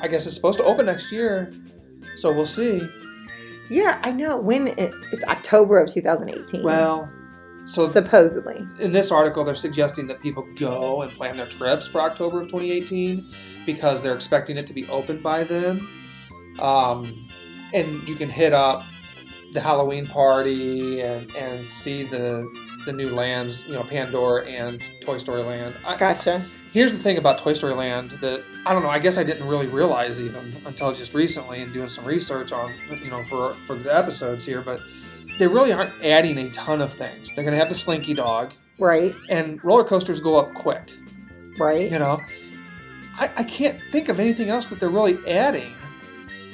I 0.00 0.08
guess 0.08 0.26
it's 0.26 0.34
supposed 0.36 0.58
to 0.58 0.64
open 0.64 0.86
next 0.86 1.10
year. 1.12 1.52
So 2.16 2.32
we'll 2.32 2.46
see. 2.46 2.88
Yeah, 3.70 4.00
I 4.02 4.12
know. 4.12 4.36
When 4.36 4.68
it, 4.68 4.92
it's 5.12 5.24
October 5.24 5.78
of 5.78 5.92
2018. 5.92 6.62
Well, 6.62 7.12
so 7.64 7.86
supposedly. 7.86 8.66
in 8.78 8.92
this 8.92 9.12
article, 9.12 9.44
they're 9.44 9.54
suggesting 9.54 10.06
that 10.06 10.22
people 10.22 10.46
go 10.56 11.02
and 11.02 11.12
plan 11.12 11.36
their 11.36 11.46
trips 11.46 11.86
for 11.86 12.00
October 12.00 12.40
of 12.40 12.48
2018 12.48 13.30
because 13.66 14.02
they're 14.02 14.14
expecting 14.14 14.56
it 14.56 14.66
to 14.68 14.72
be 14.72 14.88
open 14.88 15.20
by 15.20 15.44
then. 15.44 15.86
Um, 16.60 17.28
and 17.74 18.08
you 18.08 18.16
can 18.16 18.30
hit 18.30 18.54
up 18.54 18.84
the 19.52 19.60
Halloween 19.60 20.06
party 20.06 21.02
and, 21.02 21.34
and 21.36 21.68
see 21.68 22.04
the 22.04 22.50
the 22.88 22.92
new 22.94 23.10
lands, 23.14 23.66
you 23.66 23.74
know, 23.74 23.82
Pandora 23.82 24.46
and 24.46 24.80
Toy 25.00 25.18
Story 25.18 25.42
Land. 25.42 25.74
I, 25.86 25.96
Gotcha. 25.96 26.42
Here's 26.72 26.92
the 26.92 26.98
thing 26.98 27.18
about 27.18 27.38
Toy 27.38 27.52
Story 27.52 27.74
Land 27.74 28.12
that 28.22 28.42
I 28.66 28.72
don't 28.72 28.82
know. 28.82 28.88
I 28.90 28.98
guess 28.98 29.18
I 29.18 29.24
didn't 29.24 29.46
really 29.46 29.66
realize 29.66 30.20
even 30.20 30.52
until 30.66 30.92
just 30.94 31.14
recently 31.14 31.62
and 31.62 31.72
doing 31.72 31.88
some 31.88 32.04
research 32.04 32.50
on 32.52 32.74
you 33.02 33.10
know 33.10 33.22
for 33.24 33.54
for 33.66 33.74
the 33.74 33.94
episodes 33.94 34.44
here, 34.44 34.60
but 34.62 34.80
they 35.38 35.46
really 35.46 35.72
aren't 35.72 35.92
adding 36.04 36.36
a 36.38 36.50
ton 36.50 36.80
of 36.80 36.92
things. 36.92 37.28
They're 37.34 37.44
going 37.44 37.52
to 37.56 37.58
have 37.58 37.68
the 37.68 37.74
Slinky 37.74 38.12
Dog, 38.14 38.52
Right, 38.78 39.14
and 39.28 39.62
roller 39.64 39.84
coasters 39.84 40.20
go 40.20 40.36
up 40.36 40.52
quick. 40.54 40.90
right. 41.58 41.90
You 41.90 41.98
know, 41.98 42.20
I, 43.18 43.30
I 43.36 43.44
can't 43.44 43.78
think 43.92 44.08
of 44.08 44.18
anything 44.20 44.48
else 44.50 44.66
that 44.68 44.80
they're 44.80 44.88
really 44.88 45.16
adding. 45.30 45.72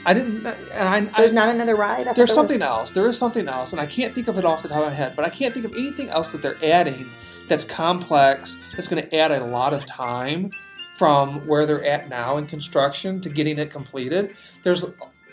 I 0.06 0.14
didn't. 0.14 0.46
And 0.46 0.88
I, 0.88 1.00
There's 1.16 1.32
I, 1.32 1.34
not 1.34 1.54
another 1.54 1.74
ride. 1.76 2.00
I 2.08 2.12
There's 2.12 2.16
there 2.16 2.26
something 2.26 2.60
was- 2.60 2.68
else. 2.68 2.90
There 2.92 3.08
is 3.08 3.16
something 3.18 3.48
else, 3.48 3.72
and 3.72 3.80
I 3.80 3.86
can't 3.86 4.14
think 4.14 4.28
of 4.28 4.38
it 4.38 4.44
off 4.44 4.62
the 4.62 4.68
top 4.68 4.78
of 4.78 4.84
my 4.88 4.94
head. 4.94 5.14
But 5.16 5.24
I 5.24 5.30
can't 5.30 5.52
think 5.54 5.66
of 5.66 5.72
anything 5.72 6.08
else 6.10 6.32
that 6.32 6.42
they're 6.42 6.62
adding 6.62 7.08
that's 7.48 7.64
complex. 7.64 8.58
That's 8.76 8.88
going 8.88 9.02
to 9.02 9.16
add 9.16 9.30
a 9.30 9.44
lot 9.44 9.72
of 9.74 9.84
time 9.86 10.50
from 10.96 11.46
where 11.46 11.66
they're 11.66 11.84
at 11.84 12.08
now 12.08 12.36
in 12.36 12.46
construction 12.46 13.20
to 13.22 13.28
getting 13.28 13.58
it 13.58 13.70
completed. 13.70 14.36
There's 14.62 14.82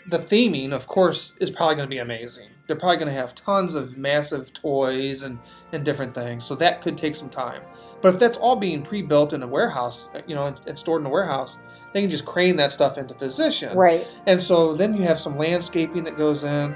the 0.08 0.18
theming, 0.18 0.72
of 0.72 0.86
course, 0.88 1.36
is 1.40 1.50
probably 1.50 1.76
going 1.76 1.86
to 1.86 1.94
be 1.94 1.98
amazing. 1.98 2.48
They're 2.66 2.76
probably 2.76 2.96
going 2.96 3.08
to 3.08 3.14
have 3.14 3.34
tons 3.34 3.74
of 3.74 3.96
massive 3.96 4.52
toys 4.52 5.22
and 5.22 5.38
and 5.72 5.84
different 5.84 6.14
things. 6.14 6.44
So 6.44 6.54
that 6.56 6.82
could 6.82 6.96
take 6.98 7.14
some 7.16 7.28
time. 7.30 7.62
But 8.02 8.14
if 8.14 8.20
that's 8.20 8.36
all 8.36 8.56
being 8.56 8.82
pre-built 8.82 9.32
in 9.32 9.42
a 9.42 9.46
warehouse, 9.46 10.10
you 10.26 10.34
know, 10.34 10.46
and, 10.46 10.60
and 10.66 10.76
stored 10.78 11.02
in 11.02 11.06
a 11.06 11.10
warehouse, 11.10 11.56
they 11.92 12.00
can 12.00 12.10
just 12.10 12.24
crane 12.24 12.56
that 12.56 12.72
stuff 12.72 12.98
into 12.98 13.14
position. 13.14 13.76
Right. 13.76 14.06
And 14.26 14.40
so 14.40 14.74
then 14.74 14.96
you 14.96 15.02
have 15.04 15.20
some 15.20 15.36
landscaping 15.36 16.04
that 16.04 16.16
goes 16.16 16.44
in. 16.44 16.74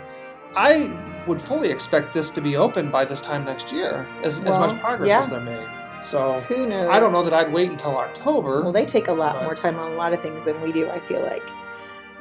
I 0.54 1.24
would 1.26 1.40
fully 1.40 1.70
expect 1.70 2.14
this 2.14 2.30
to 2.30 2.40
be 2.40 2.56
open 2.56 2.90
by 2.90 3.04
this 3.04 3.20
time 3.20 3.44
next 3.44 3.72
year, 3.72 4.06
as, 4.22 4.38
as 4.38 4.58
much 4.58 4.78
progress 4.80 5.08
yeah. 5.08 5.20
as 5.20 5.28
they're 5.28 5.40
made. 5.40 5.66
So 6.04 6.40
Who 6.48 6.66
knows? 6.66 6.88
I 6.88 7.00
don't 7.00 7.12
know 7.12 7.24
that 7.24 7.34
I'd 7.34 7.52
wait 7.52 7.70
until 7.70 7.96
October. 7.96 8.62
Well, 8.62 8.72
they 8.72 8.86
take 8.86 9.08
a 9.08 9.12
lot 9.12 9.34
But- 9.34 9.44
more 9.44 9.54
time 9.54 9.78
on 9.78 9.92
a 9.92 9.94
lot 9.96 10.12
of 10.12 10.20
things 10.20 10.44
than 10.44 10.60
we 10.62 10.72
do, 10.72 10.88
I 10.88 10.98
feel 11.00 11.20
like. 11.20 11.42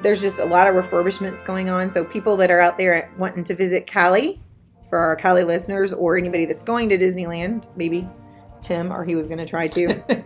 There's 0.02 0.22
just 0.22 0.40
a 0.40 0.46
lot 0.46 0.68
of 0.68 0.76
refurbishments 0.76 1.46
going 1.46 1.70
on. 1.70 1.90
So, 1.90 2.04
people 2.04 2.36
that 2.38 2.52
are 2.52 2.60
out 2.60 2.78
there 2.78 3.10
wanting 3.18 3.46
to 3.46 3.56
visit 3.56 3.88
Cali, 3.88 4.42
for 4.90 5.00
our 5.00 5.16
Cali 5.16 5.44
listeners, 5.44 5.94
or 5.94 6.18
anybody 6.18 6.46
that's 6.46 6.64
going 6.64 6.90
to 6.90 6.98
Disneyland, 6.98 7.70
maybe 7.78 8.08
Tim, 8.62 8.92
or 8.92 9.06
he 9.06 9.16
was 9.16 9.28
going 9.28 9.38
to 9.38 9.46
try 9.46 9.68
to. 9.68 10.24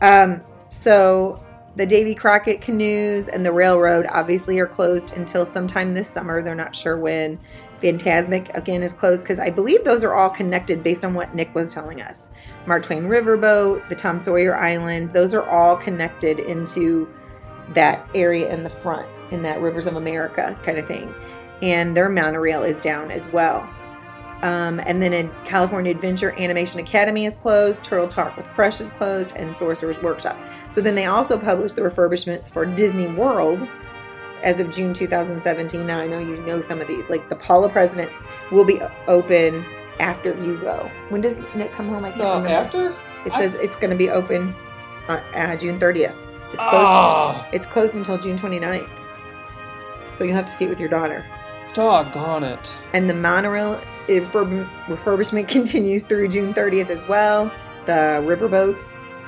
um, 0.00 0.40
so, 0.70 1.44
the 1.76 1.86
Davy 1.86 2.14
Crockett 2.14 2.60
canoes 2.60 3.28
and 3.28 3.44
the 3.44 3.52
railroad 3.52 4.06
obviously 4.10 4.58
are 4.58 4.66
closed 4.66 5.16
until 5.16 5.46
sometime 5.46 5.94
this 5.94 6.08
summer. 6.08 6.42
They're 6.42 6.54
not 6.54 6.76
sure 6.76 6.98
when. 6.98 7.38
Fantasmic 7.82 8.54
again 8.54 8.82
is 8.82 8.92
closed 8.92 9.24
because 9.24 9.40
I 9.40 9.50
believe 9.50 9.82
those 9.82 10.04
are 10.04 10.14
all 10.14 10.30
connected 10.30 10.84
based 10.84 11.04
on 11.04 11.14
what 11.14 11.34
Nick 11.34 11.52
was 11.54 11.74
telling 11.74 12.00
us. 12.00 12.30
Mark 12.66 12.84
Twain 12.84 13.04
Riverboat, 13.04 13.88
the 13.88 13.96
Tom 13.96 14.20
Sawyer 14.20 14.56
Island, 14.56 15.10
those 15.10 15.34
are 15.34 15.48
all 15.48 15.76
connected 15.76 16.38
into 16.38 17.08
that 17.70 18.06
area 18.14 18.52
in 18.52 18.62
the 18.62 18.70
front, 18.70 19.08
in 19.32 19.42
that 19.42 19.60
Rivers 19.60 19.86
of 19.86 19.96
America 19.96 20.56
kind 20.62 20.78
of 20.78 20.86
thing. 20.86 21.12
And 21.60 21.96
their 21.96 22.08
monorail 22.08 22.62
is 22.62 22.80
down 22.80 23.10
as 23.10 23.28
well. 23.30 23.68
Um, 24.42 24.80
and 24.86 25.00
then 25.00 25.12
in 25.12 25.30
California 25.44 25.90
Adventure 25.92 26.32
Animation 26.38 26.80
Academy 26.80 27.26
is 27.26 27.36
closed, 27.36 27.84
Turtle 27.84 28.08
Talk 28.08 28.36
with 28.36 28.48
Crush 28.50 28.80
is 28.80 28.90
closed, 28.90 29.36
and 29.36 29.54
Sorcerer's 29.54 30.02
Workshop. 30.02 30.36
So 30.70 30.80
then 30.80 30.94
they 30.96 31.04
also 31.04 31.38
published 31.38 31.76
the 31.76 31.82
refurbishments 31.82 32.50
for 32.52 32.66
Disney 32.66 33.06
World 33.06 33.66
as 34.42 34.58
of 34.58 34.68
June 34.70 34.92
2017. 34.92 35.86
Now 35.86 36.00
I 36.00 36.08
know 36.08 36.18
you 36.18 36.36
know 36.38 36.60
some 36.60 36.80
of 36.80 36.88
these, 36.88 37.08
like 37.08 37.28
the 37.28 37.36
Hall 37.36 37.64
of 37.64 37.70
Presidents 37.70 38.20
will 38.50 38.64
be 38.64 38.80
open 39.06 39.64
after 40.00 40.30
you 40.42 40.56
go. 40.58 40.90
When 41.10 41.20
does 41.20 41.38
Nick 41.54 41.70
come 41.72 41.88
home? 41.88 42.04
I 42.04 42.10
can't 42.10 42.22
Uh, 42.22 42.26
remember. 42.42 42.48
after? 42.48 42.92
It 43.24 43.32
says 43.34 43.54
it's 43.54 43.76
going 43.76 43.90
to 43.90 43.96
be 43.96 44.10
open 44.10 44.52
uh, 45.08 45.20
uh, 45.36 45.54
June 45.56 45.78
30th. 45.78 46.14
It's 46.52 46.56
closed. 46.56 46.74
Ah, 46.74 47.48
It's 47.52 47.66
closed 47.66 47.94
until 47.94 48.18
June 48.18 48.36
29th. 48.36 48.88
So 50.10 50.24
you'll 50.24 50.34
have 50.34 50.46
to 50.46 50.52
see 50.52 50.64
it 50.64 50.68
with 50.68 50.80
your 50.80 50.88
daughter. 50.88 51.24
Doggone 51.74 52.44
it. 52.44 52.74
And 52.92 53.08
the 53.08 53.14
monorail 53.14 53.80
refurbishment 54.08 55.48
continues 55.56 56.02
through 56.02 56.28
June 56.28 56.52
30th 56.54 56.90
as 56.90 57.06
well. 57.08 57.52
The 57.86 58.22
riverboat. 58.24 58.76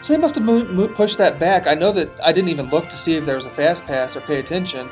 So 0.02 0.12
they 0.12 0.18
must 0.20 0.34
have 0.34 0.44
mo- 0.44 0.64
mo- 0.64 0.88
pushed 0.88 1.18
that 1.18 1.38
back. 1.38 1.66
I 1.66 1.74
know 1.74 1.90
that 1.92 2.10
I 2.22 2.32
didn't 2.32 2.50
even 2.50 2.68
look 2.70 2.88
to 2.90 2.96
see 2.96 3.16
if 3.16 3.24
there 3.24 3.36
was 3.36 3.46
a 3.46 3.50
fast 3.50 3.86
pass 3.86 4.16
or 4.16 4.20
pay 4.20 4.38
attention, 4.38 4.88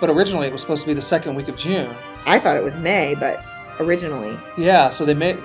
but 0.00 0.08
originally 0.08 0.46
it 0.46 0.52
was 0.52 0.60
supposed 0.60 0.82
to 0.82 0.88
be 0.88 0.94
the 0.94 1.02
second 1.02 1.34
week 1.34 1.48
of 1.48 1.56
June. 1.56 1.94
I 2.26 2.38
thought 2.38 2.56
it 2.56 2.62
was 2.62 2.74
May, 2.76 3.16
but 3.18 3.44
originally. 3.80 4.38
Yeah, 4.56 4.90
so 4.90 5.04
they 5.04 5.14
may 5.14 5.36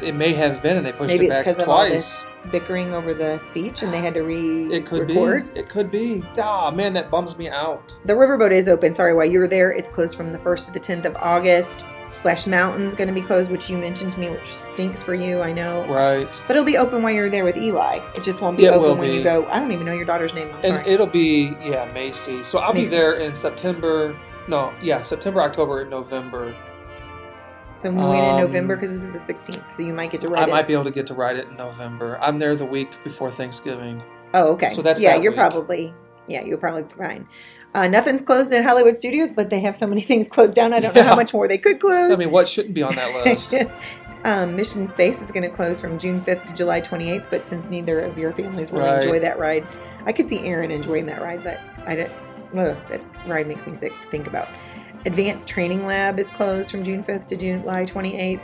it 0.00 0.14
may 0.14 0.32
have 0.32 0.62
been, 0.62 0.76
and 0.76 0.86
they 0.86 0.92
pushed 0.92 1.08
Maybe 1.08 1.26
it 1.26 1.30
it's 1.30 1.38
back 1.40 1.46
because 1.46 1.62
of 1.62 1.68
all 1.68 1.86
twice. 1.88 2.26
Bickering 2.50 2.92
over 2.94 3.12
the 3.14 3.38
speech 3.38 3.82
and 3.82 3.92
they 3.92 4.00
had 4.00 4.14
to 4.14 4.22
re 4.22 4.64
It 4.72 4.86
could 4.86 5.08
record. 5.08 5.52
be. 5.54 5.60
It 5.60 5.68
could 5.68 5.90
be. 5.90 6.22
Ah, 6.40 6.70
man, 6.70 6.92
that 6.94 7.10
bums 7.10 7.36
me 7.38 7.48
out. 7.48 7.96
The 8.04 8.14
riverboat 8.14 8.50
is 8.52 8.68
open. 8.68 8.94
Sorry, 8.94 9.14
while 9.14 9.26
you 9.26 9.38
were 9.40 9.48
there, 9.48 9.70
it's 9.72 9.88
closed 9.88 10.16
from 10.16 10.30
the 10.30 10.38
1st 10.38 10.66
to 10.66 10.72
the 10.72 10.80
10th 10.80 11.04
of 11.04 11.16
August. 11.16 11.84
Splash 12.12 12.48
Mountain's 12.48 12.96
going 12.96 13.06
to 13.06 13.14
be 13.14 13.20
closed, 13.20 13.52
which 13.52 13.70
you 13.70 13.78
mentioned 13.78 14.10
to 14.12 14.18
me, 14.18 14.28
which 14.30 14.48
stinks 14.48 15.00
for 15.00 15.14
you, 15.14 15.42
I 15.42 15.52
know. 15.52 15.84
Right. 15.86 16.42
But 16.48 16.56
it'll 16.56 16.66
be 16.66 16.76
open 16.76 17.04
while 17.04 17.12
you're 17.12 17.30
there 17.30 17.44
with 17.44 17.56
Eli. 17.56 18.00
It 18.16 18.24
just 18.24 18.40
won't 18.40 18.56
be 18.56 18.64
it 18.64 18.72
open 18.72 18.98
when 18.98 19.12
you 19.12 19.22
go. 19.22 19.46
I 19.46 19.60
don't 19.60 19.70
even 19.70 19.86
know 19.86 19.92
your 19.92 20.06
daughter's 20.06 20.34
name. 20.34 20.48
I'm 20.48 20.54
And 20.56 20.64
sorry. 20.64 20.86
it'll 20.88 21.06
be 21.06 21.54
yeah 21.62 21.88
Macy. 21.94 22.42
So 22.42 22.58
I'll 22.58 22.72
Macy. 22.74 22.86
be 22.86 22.96
there 22.96 23.12
in 23.12 23.36
September. 23.36 24.16
No, 24.48 24.72
yeah, 24.82 25.04
September, 25.04 25.40
October, 25.42 25.82
and 25.82 25.90
November. 25.90 26.52
So 27.80 27.88
in 27.88 27.98
um, 27.98 28.38
November, 28.38 28.76
because 28.76 28.92
this 28.92 29.02
is 29.02 29.26
the 29.26 29.32
16th, 29.32 29.72
so 29.72 29.82
you 29.82 29.94
might 29.94 30.10
get 30.10 30.20
to 30.20 30.26
I 30.28 30.30
ride 30.30 30.42
it. 30.42 30.52
I 30.52 30.52
might 30.52 30.66
be 30.66 30.74
able 30.74 30.84
to 30.84 30.90
get 30.90 31.06
to 31.06 31.14
ride 31.14 31.36
it 31.36 31.48
in 31.48 31.56
November. 31.56 32.18
I'm 32.20 32.38
there 32.38 32.54
the 32.54 32.66
week 32.66 32.90
before 33.04 33.30
Thanksgiving. 33.30 34.02
Oh, 34.34 34.52
okay. 34.52 34.70
So 34.72 34.82
that's 34.82 35.00
yeah. 35.00 35.14
that 35.14 35.22
You're 35.22 35.32
week. 35.32 35.40
probably 35.40 35.94
yeah. 36.26 36.42
You're 36.44 36.58
probably 36.58 36.82
be 36.82 36.90
fine. 36.90 37.26
Uh, 37.74 37.88
nothing's 37.88 38.20
closed 38.22 38.52
at 38.52 38.64
Hollywood 38.64 38.98
Studios, 38.98 39.30
but 39.30 39.48
they 39.48 39.60
have 39.60 39.76
so 39.76 39.86
many 39.86 40.00
things 40.10 40.28
closed 40.28 40.54
down. 40.54 40.72
I 40.72 40.80
don't 40.80 40.94
know 40.94 41.02
how 41.02 41.16
much 41.16 41.32
more 41.32 41.48
they 41.48 41.58
could 41.58 41.80
close. 41.80 42.12
I 42.12 42.16
mean, 42.16 42.30
what 42.30 42.48
shouldn't 42.48 42.74
be 42.74 42.82
on 42.82 42.94
that 42.96 43.24
list? 43.24 43.54
um, 44.24 44.56
Mission 44.56 44.86
Space 44.86 45.22
is 45.22 45.32
going 45.32 45.44
to 45.44 45.54
close 45.54 45.80
from 45.80 45.98
June 45.98 46.20
5th 46.20 46.44
to 46.44 46.54
July 46.54 46.80
28th, 46.80 47.26
but 47.30 47.46
since 47.46 47.70
neither 47.70 48.00
of 48.00 48.18
your 48.18 48.32
families 48.32 48.72
really 48.72 48.88
Right. 48.88 49.02
enjoy 49.02 49.18
that 49.20 49.38
ride, 49.38 49.66
I 50.04 50.12
could 50.12 50.28
see 50.28 50.40
Aaron 50.40 50.70
enjoying 50.70 51.06
that 51.06 51.20
ride, 51.22 51.44
but 51.44 51.60
I 51.86 51.94
don't. 51.96 52.10
Ugh, 52.56 52.76
that 52.88 53.00
ride 53.26 53.46
makes 53.46 53.66
me 53.66 53.74
sick 53.74 53.92
to 53.92 54.08
think 54.08 54.26
about. 54.26 54.48
Advanced 55.06 55.48
Training 55.48 55.86
Lab 55.86 56.18
is 56.18 56.28
closed 56.30 56.70
from 56.70 56.84
June 56.84 57.02
5th 57.02 57.26
to 57.28 57.36
July 57.36 57.84
28th. 57.84 58.40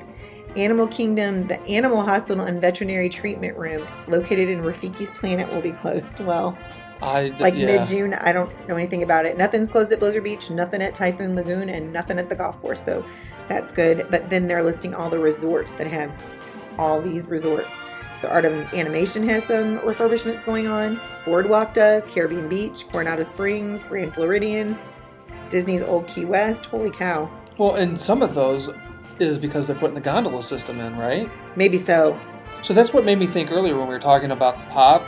Animal 0.56 0.86
Kingdom, 0.88 1.46
the 1.46 1.60
Animal 1.62 2.02
Hospital 2.02 2.44
and 2.44 2.60
Veterinary 2.60 3.10
Treatment 3.10 3.58
Room, 3.58 3.86
located 4.08 4.48
in 4.48 4.62
Rafiki's 4.62 5.10
Planet, 5.10 5.52
will 5.52 5.60
be 5.60 5.72
closed. 5.72 6.18
Well, 6.20 6.56
I 7.02 7.28
d- 7.28 7.36
like 7.38 7.54
yeah. 7.54 7.66
mid 7.66 7.86
June. 7.86 8.14
I 8.14 8.32
don't 8.32 8.50
know 8.66 8.76
anything 8.76 9.02
about 9.02 9.26
it. 9.26 9.36
Nothing's 9.36 9.68
closed 9.68 9.92
at 9.92 9.98
Blizzard 9.98 10.24
Beach, 10.24 10.50
nothing 10.50 10.80
at 10.80 10.94
Typhoon 10.94 11.36
Lagoon, 11.36 11.68
and 11.68 11.92
nothing 11.92 12.18
at 12.18 12.30
the 12.30 12.34
golf 12.34 12.58
course. 12.62 12.82
So 12.82 13.04
that's 13.48 13.72
good. 13.72 14.06
But 14.10 14.30
then 14.30 14.48
they're 14.48 14.62
listing 14.62 14.94
all 14.94 15.10
the 15.10 15.18
resorts 15.18 15.72
that 15.74 15.86
have 15.86 16.10
all 16.78 17.02
these 17.02 17.26
resorts. 17.26 17.84
So 18.18 18.28
Art 18.28 18.46
of 18.46 18.52
Animation 18.72 19.28
has 19.28 19.44
some 19.44 19.78
refurbishments 19.80 20.44
going 20.44 20.66
on. 20.66 20.98
Boardwalk 21.26 21.74
does. 21.74 22.06
Caribbean 22.06 22.48
Beach, 22.48 22.88
Coronado 22.90 23.24
Springs, 23.24 23.84
Grand 23.84 24.14
Floridian, 24.14 24.78
Disney's 25.50 25.82
Old 25.82 26.06
Key 26.06 26.24
West. 26.24 26.66
Holy 26.66 26.90
cow! 26.90 27.30
Well, 27.58 27.76
and 27.76 28.00
some 28.00 28.22
of 28.22 28.34
those 28.34 28.70
is 29.18 29.38
because 29.38 29.66
they're 29.66 29.76
putting 29.76 29.94
the 29.94 30.00
gondola 30.00 30.42
system 30.42 30.80
in, 30.80 30.96
right? 30.96 31.30
Maybe 31.56 31.78
so. 31.78 32.18
So 32.62 32.74
that's 32.74 32.92
what 32.92 33.04
made 33.04 33.18
me 33.18 33.26
think 33.26 33.50
earlier 33.50 33.76
when 33.78 33.88
we 33.88 33.94
were 33.94 34.00
talking 34.00 34.30
about 34.30 34.58
the 34.58 34.64
pop, 34.66 35.02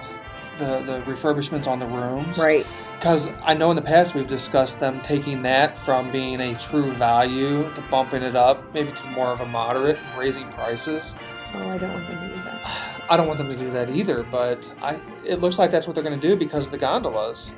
the 0.58 0.80
the 0.80 1.00
refurbishments 1.06 1.66
on 1.66 1.78
the 1.78 1.86
rooms. 1.86 2.38
Right. 2.38 2.66
Because 2.98 3.30
I 3.44 3.54
know 3.54 3.70
in 3.70 3.76
the 3.76 3.82
past 3.82 4.14
we've 4.14 4.26
discussed 4.26 4.80
them 4.80 5.00
taking 5.02 5.42
that 5.42 5.78
from 5.80 6.10
being 6.10 6.40
a 6.40 6.54
true 6.56 6.90
value 6.92 7.62
to 7.74 7.80
bumping 7.90 8.22
it 8.22 8.34
up, 8.34 8.74
maybe 8.74 8.90
to 8.90 9.06
more 9.08 9.28
of 9.28 9.40
a 9.40 9.46
moderate, 9.46 9.98
and 9.98 10.18
raising 10.18 10.48
prices. 10.52 11.14
Oh, 11.54 11.68
I 11.68 11.78
don't 11.78 11.92
want 11.92 12.08
them 12.08 12.18
to 12.18 12.28
do 12.28 12.42
that. 12.42 13.04
I 13.10 13.16
don't 13.16 13.26
want 13.26 13.38
them 13.38 13.48
to 13.48 13.56
do 13.56 13.70
that 13.70 13.88
either, 13.88 14.22
but 14.24 14.70
I 14.82 14.98
it 15.24 15.40
looks 15.40 15.58
like 15.58 15.70
that's 15.70 15.86
what 15.86 15.94
they're 15.94 16.04
going 16.04 16.18
to 16.18 16.28
do 16.28 16.36
because 16.36 16.66
of 16.66 16.72
the 16.72 16.78
gondolas. 16.78 17.52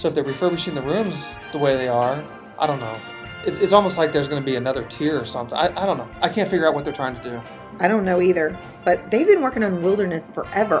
So 0.00 0.08
if 0.08 0.14
they're 0.14 0.24
refurbishing 0.24 0.74
the 0.74 0.80
rooms 0.80 1.28
the 1.52 1.58
way 1.58 1.76
they 1.76 1.86
are, 1.86 2.24
I 2.58 2.66
don't 2.66 2.80
know. 2.80 2.96
It, 3.46 3.62
it's 3.62 3.74
almost 3.74 3.98
like 3.98 4.14
there's 4.14 4.28
going 4.28 4.40
to 4.40 4.46
be 4.46 4.56
another 4.56 4.82
tier 4.84 5.20
or 5.20 5.26
something. 5.26 5.54
I, 5.54 5.66
I 5.66 5.84
don't 5.84 5.98
know. 5.98 6.08
I 6.22 6.30
can't 6.30 6.48
figure 6.48 6.66
out 6.66 6.72
what 6.72 6.86
they're 6.86 6.94
trying 6.94 7.14
to 7.16 7.22
do. 7.22 7.42
I 7.80 7.86
don't 7.86 8.06
know 8.06 8.22
either. 8.22 8.56
But 8.82 9.10
they've 9.10 9.26
been 9.26 9.42
working 9.42 9.62
on 9.62 9.82
Wilderness 9.82 10.30
forever. 10.30 10.80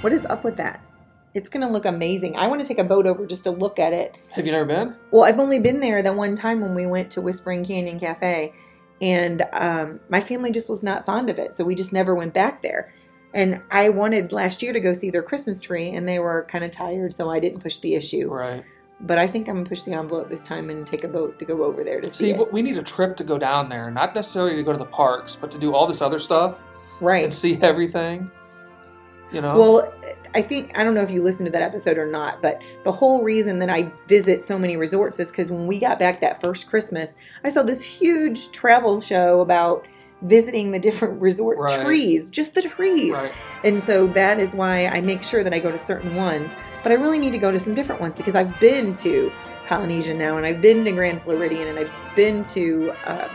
What 0.00 0.12
is 0.12 0.24
up 0.26 0.44
with 0.44 0.56
that? 0.58 0.80
It's 1.34 1.48
going 1.48 1.66
to 1.66 1.72
look 1.72 1.86
amazing. 1.86 2.36
I 2.36 2.46
want 2.46 2.60
to 2.60 2.66
take 2.68 2.78
a 2.78 2.84
boat 2.84 3.08
over 3.08 3.26
just 3.26 3.42
to 3.44 3.50
look 3.50 3.80
at 3.80 3.92
it. 3.92 4.16
Have 4.30 4.46
you 4.46 4.52
never 4.52 4.64
been? 4.64 4.94
Well, 5.10 5.24
I've 5.24 5.40
only 5.40 5.58
been 5.58 5.80
there 5.80 6.00
the 6.00 6.12
one 6.12 6.36
time 6.36 6.60
when 6.60 6.76
we 6.76 6.86
went 6.86 7.10
to 7.10 7.20
Whispering 7.20 7.64
Canyon 7.64 7.98
Cafe, 7.98 8.54
and 9.00 9.44
um, 9.54 9.98
my 10.08 10.20
family 10.20 10.52
just 10.52 10.70
was 10.70 10.84
not 10.84 11.04
fond 11.04 11.30
of 11.30 11.40
it, 11.40 11.52
so 11.52 11.64
we 11.64 11.74
just 11.74 11.92
never 11.92 12.14
went 12.14 12.32
back 12.32 12.62
there. 12.62 12.94
And 13.34 13.62
I 13.70 13.88
wanted 13.90 14.32
last 14.32 14.62
year 14.62 14.72
to 14.72 14.80
go 14.80 14.94
see 14.94 15.10
their 15.10 15.22
Christmas 15.22 15.60
tree, 15.60 15.90
and 15.90 16.08
they 16.08 16.18
were 16.18 16.46
kind 16.50 16.64
of 16.64 16.70
tired, 16.70 17.12
so 17.12 17.30
I 17.30 17.38
didn't 17.38 17.60
push 17.60 17.78
the 17.78 17.94
issue. 17.94 18.28
Right. 18.28 18.64
But 19.00 19.18
I 19.18 19.26
think 19.26 19.48
I'm 19.48 19.56
gonna 19.56 19.68
push 19.68 19.82
the 19.82 19.92
envelope 19.92 20.30
this 20.30 20.46
time 20.46 20.70
and 20.70 20.86
take 20.86 21.04
a 21.04 21.08
boat 21.08 21.38
to 21.38 21.44
go 21.44 21.64
over 21.64 21.84
there 21.84 22.00
to 22.00 22.08
see, 22.08 22.32
See, 22.32 22.40
it. 22.40 22.52
we 22.52 22.62
need 22.62 22.78
a 22.78 22.82
trip 22.82 23.16
to 23.18 23.24
go 23.24 23.36
down 23.36 23.68
there, 23.68 23.90
not 23.90 24.14
necessarily 24.14 24.56
to 24.56 24.62
go 24.62 24.72
to 24.72 24.78
the 24.78 24.86
parks, 24.86 25.36
but 25.36 25.50
to 25.50 25.58
do 25.58 25.74
all 25.74 25.86
this 25.86 26.00
other 26.00 26.18
stuff 26.18 26.58
right. 27.00 27.24
and 27.24 27.34
see 27.34 27.58
everything. 27.60 28.30
You 29.32 29.40
know? 29.40 29.58
Well, 29.58 29.92
I 30.34 30.42
think 30.42 30.78
I 30.78 30.84
don't 30.84 30.94
know 30.94 31.02
if 31.02 31.10
you 31.10 31.22
listened 31.22 31.46
to 31.46 31.52
that 31.52 31.62
episode 31.62 31.98
or 31.98 32.06
not, 32.06 32.40
but 32.40 32.62
the 32.84 32.92
whole 32.92 33.22
reason 33.22 33.58
that 33.58 33.68
I 33.68 33.92
visit 34.06 34.44
so 34.44 34.58
many 34.58 34.76
resorts 34.76 35.18
is 35.18 35.30
because 35.30 35.50
when 35.50 35.66
we 35.66 35.78
got 35.78 35.98
back 35.98 36.20
that 36.20 36.40
first 36.40 36.68
Christmas, 36.68 37.16
I 37.42 37.48
saw 37.48 37.62
this 37.62 37.82
huge 37.82 38.50
travel 38.52 39.00
show 39.00 39.40
about 39.40 39.86
visiting 40.22 40.70
the 40.70 40.78
different 40.78 41.20
resort 41.20 41.58
Right. 41.58 41.80
trees, 41.84 42.30
just 42.30 42.54
the 42.54 42.62
trees. 42.62 43.14
right. 43.14 43.32
And 43.64 43.80
so 43.80 44.06
that 44.08 44.40
is 44.40 44.54
why 44.54 44.86
I 44.86 45.00
make 45.00 45.22
sure 45.22 45.44
that 45.44 45.52
I 45.52 45.58
go 45.58 45.70
to 45.70 45.78
certain 45.78 46.14
ones, 46.16 46.52
but 46.82 46.92
I 46.92 46.94
really 46.94 47.18
need 47.18 47.32
to 47.32 47.38
go 47.38 47.50
to 47.50 47.58
some 47.60 47.74
different 47.74 48.00
ones 48.00 48.16
because 48.16 48.34
I've 48.34 48.58
been 48.60 48.92
to 48.94 49.30
Polynesia 49.66 50.14
now, 50.14 50.36
and 50.36 50.46
I've 50.46 50.62
been 50.62 50.84
to 50.84 50.92
Grand 50.92 51.20
Floridian, 51.20 51.68
and 51.68 51.78
I've 51.78 51.90
been 52.14 52.42
to 52.44 52.92
um, 53.06 53.28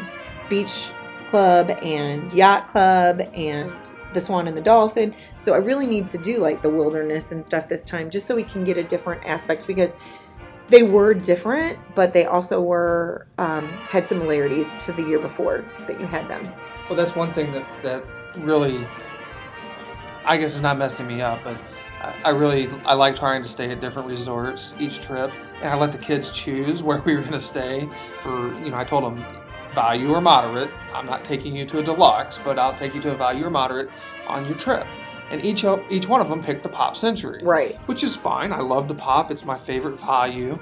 Beach 0.49 0.89
Club 1.29 1.69
and 1.83 2.31
Yacht 2.33 2.69
Club 2.69 3.21
and 3.33 3.71
the 4.13 4.21
Swan 4.21 4.47
and 4.47 4.55
the 4.57 4.61
Dolphin. 4.61 5.13
So 5.37 5.53
I 5.53 5.57
really 5.57 5.85
need 5.87 6.07
to 6.09 6.17
do 6.17 6.39
like 6.39 6.61
the 6.61 6.69
wilderness 6.69 7.31
and 7.31 7.45
stuff 7.45 7.67
this 7.67 7.85
time, 7.85 8.09
just 8.09 8.27
so 8.27 8.35
we 8.35 8.43
can 8.43 8.63
get 8.63 8.77
a 8.77 8.83
different 8.83 9.25
aspect 9.25 9.67
because 9.67 9.95
they 10.69 10.83
were 10.83 11.13
different, 11.13 11.77
but 11.95 12.13
they 12.13 12.25
also 12.25 12.61
were 12.61 13.27
um, 13.37 13.67
had 13.67 14.07
similarities 14.07 14.73
to 14.85 14.93
the 14.93 15.03
year 15.03 15.19
before 15.19 15.65
that 15.87 15.99
you 15.99 16.05
had 16.07 16.27
them. 16.29 16.47
Well, 16.89 16.97
that's 16.97 17.15
one 17.15 17.31
thing 17.33 17.51
that, 17.53 17.63
that 17.83 18.03
really, 18.37 18.85
I 20.25 20.37
guess, 20.37 20.55
is 20.55 20.61
not 20.61 20.77
messing 20.77 21.07
me 21.07 21.21
up, 21.21 21.39
but 21.43 21.57
I- 22.01 22.13
I 22.25 22.29
really 22.31 22.69
I 22.85 22.93
like 22.95 23.15
trying 23.15 23.43
to 23.43 23.49
stay 23.49 23.69
at 23.71 23.79
different 23.79 24.07
resorts 24.09 24.73
each 24.79 25.01
trip, 25.01 25.31
and 25.61 25.69
I 25.69 25.75
let 25.75 25.91
the 25.91 25.97
kids 25.97 26.31
choose 26.31 26.81
where 26.87 26.99
we 26.99 27.13
were 27.15 27.21
going 27.21 27.33
to 27.33 27.41
stay. 27.41 27.87
For 28.21 28.53
you 28.63 28.71
know, 28.71 28.77
I 28.77 28.83
told 28.83 29.03
them 29.03 29.23
value 29.73 30.11
or 30.13 30.19
moderate. 30.19 30.69
I'm 30.93 31.05
not 31.05 31.23
taking 31.23 31.55
you 31.55 31.65
to 31.67 31.79
a 31.79 31.83
deluxe, 31.83 32.39
but 32.43 32.57
I'll 32.59 32.73
take 32.73 32.93
you 32.95 33.01
to 33.01 33.11
a 33.11 33.15
value 33.15 33.45
or 33.45 33.49
moderate 33.49 33.89
on 34.27 34.45
your 34.47 34.55
trip. 34.55 34.85
And 35.29 35.45
each 35.45 35.63
each 35.89 36.07
one 36.07 36.19
of 36.21 36.27
them 36.27 36.43
picked 36.43 36.63
the 36.63 36.69
Pop 36.69 36.97
Century, 36.97 37.41
Right. 37.43 37.77
Which 37.85 38.03
is 38.03 38.15
fine. 38.15 38.51
I 38.51 38.59
love 38.59 38.87
the 38.89 38.95
Pop. 38.95 39.31
It's 39.31 39.45
my 39.45 39.57
favorite 39.57 39.97
value, 39.99 40.59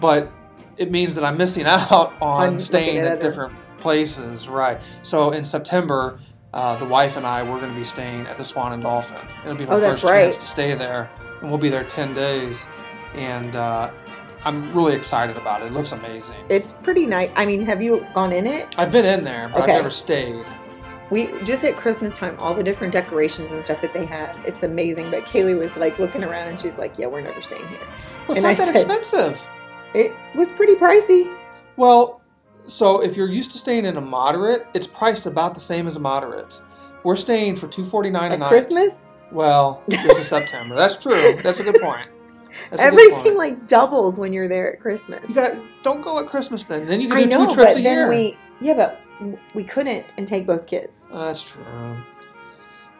but 0.00 0.32
it 0.78 0.90
means 0.90 1.14
that 1.14 1.24
I'm 1.24 1.36
missing 1.36 1.64
out 1.66 2.12
On 2.20 2.58
staying 2.58 2.98
at 2.98 3.04
at, 3.12 3.20
different 3.20 3.52
places, 3.88 4.48
right? 4.48 4.80
So 5.02 5.30
in 5.30 5.44
September, 5.44 6.18
uh, 6.54 6.76
the 6.78 6.86
wife 6.86 7.16
and 7.18 7.26
I 7.26 7.42
we're 7.42 7.60
going 7.60 7.72
to 7.72 7.78
be 7.78 7.84
staying 7.84 8.26
at 8.26 8.36
the 8.38 8.44
Swan 8.44 8.72
and 8.72 8.82
Dolphin. 8.82 9.18
It'll 9.44 9.56
be 9.56 9.64
my 9.66 9.74
Oh, 9.74 9.80
first 9.80 10.02
right. 10.02 10.22
chance 10.24 10.36
to 10.38 10.46
stay 10.48 10.74
there, 10.74 11.08
and 11.40 11.50
we'll 11.50 11.58
be 11.58 11.68
there 11.68 11.84
ten 11.84 12.14
days, 12.14 12.66
and 13.14 13.54
uh, 13.54 13.90
I'm 14.46 14.72
really 14.72 14.94
excited 14.94 15.36
about 15.36 15.60
it. 15.62 15.66
It 15.66 15.72
looks 15.72 15.92
amazing. 15.92 16.36
It's 16.48 16.72
pretty 16.82 17.04
nice. 17.06 17.30
I 17.36 17.44
mean, 17.46 17.62
have 17.66 17.82
you 17.82 18.06
gone 18.14 18.32
in 18.32 18.46
it? 18.46 18.74
I've 18.78 18.90
been 18.90 19.04
in 19.04 19.22
there, 19.22 19.48
but 19.52 19.62
Okay. 19.62 19.72
I've 19.72 19.78
never 19.82 19.90
stayed. 19.90 20.44
We 21.10 21.26
just 21.44 21.62
at 21.66 21.76
Christmas 21.76 22.16
time, 22.16 22.34
all 22.38 22.54
the 22.54 22.62
different 22.64 22.92
decorations 22.94 23.52
and 23.52 23.62
stuff 23.62 23.82
that 23.82 23.92
they 23.92 24.06
have, 24.06 24.34
it's 24.46 24.62
amazing. 24.62 25.10
But 25.10 25.24
Kaylee 25.26 25.58
was 25.58 25.76
like 25.76 25.98
looking 25.98 26.24
around 26.24 26.48
and 26.48 26.58
she's 26.58 26.78
like, 26.78 26.98
"Yeah, 26.98 27.08
we're 27.08 27.20
never 27.20 27.42
staying 27.42 27.66
here." 27.68 27.78
Well, 28.26 28.36
it's 28.38 28.44
And 28.44 28.44
not 28.44 28.50
I 28.52 28.54
that 28.54 28.66
said- 28.66 28.76
expensive. 28.76 29.40
It 29.92 30.12
was 30.34 30.50
pretty 30.50 30.74
pricey. 30.76 31.30
Well, 31.76 32.20
so 32.64 33.00
if 33.00 33.16
you're 33.16 33.28
used 33.30 33.52
to 33.52 33.58
staying 33.58 33.84
in 33.84 33.96
a 33.96 34.00
moderate, 34.00 34.66
it's 34.74 34.86
priced 34.86 35.26
about 35.26 35.54
the 35.54 35.60
same 35.60 35.86
as 35.86 35.96
a 35.96 36.00
moderate. 36.00 36.60
We're 37.02 37.16
staying 37.16 37.56
for 37.56 37.68
two 37.68 37.84
forty 37.84 38.10
nine 38.10 38.30
a 38.30 38.34
At 38.34 38.40
night. 38.40 38.48
Christmas, 38.48 38.98
Well, 39.30 39.82
this 39.88 40.04
is 40.18 40.28
September. 40.28 40.74
That's 40.74 40.96
true. 40.96 41.34
That's 41.42 41.60
a 41.60 41.62
good 41.64 41.80
point. 41.80 42.08
That's 42.48 42.66
a 42.70 42.70
good 42.76 42.80
everything 42.80 43.22
point. 43.22 43.36
like 43.36 43.66
doubles 43.66 44.18
when 44.18 44.32
you're 44.32 44.48
there 44.48 44.72
at 44.72 44.80
Christmas. 44.80 45.28
You 45.28 45.34
got 45.34 45.52
don't 45.82 46.00
go 46.02 46.18
at 46.20 46.26
Christmas 46.28 46.64
then. 46.64 46.86
Then 46.86 47.00
you 47.00 47.08
can 47.08 47.16
I 47.18 47.22
do 47.24 47.28
know, 47.30 47.46
two 47.48 47.54
trips 47.54 47.72
but 47.72 47.80
a 47.80 47.82
then 47.82 47.96
year. 47.98 48.08
we 48.08 48.38
yeah, 48.60 48.74
but 48.74 49.00
we 49.54 49.64
couldn't 49.64 50.14
and 50.16 50.26
take 50.26 50.46
both 50.46 50.66
kids. 50.66 51.00
Uh, 51.12 51.26
that's 51.26 51.42
true. 51.42 51.62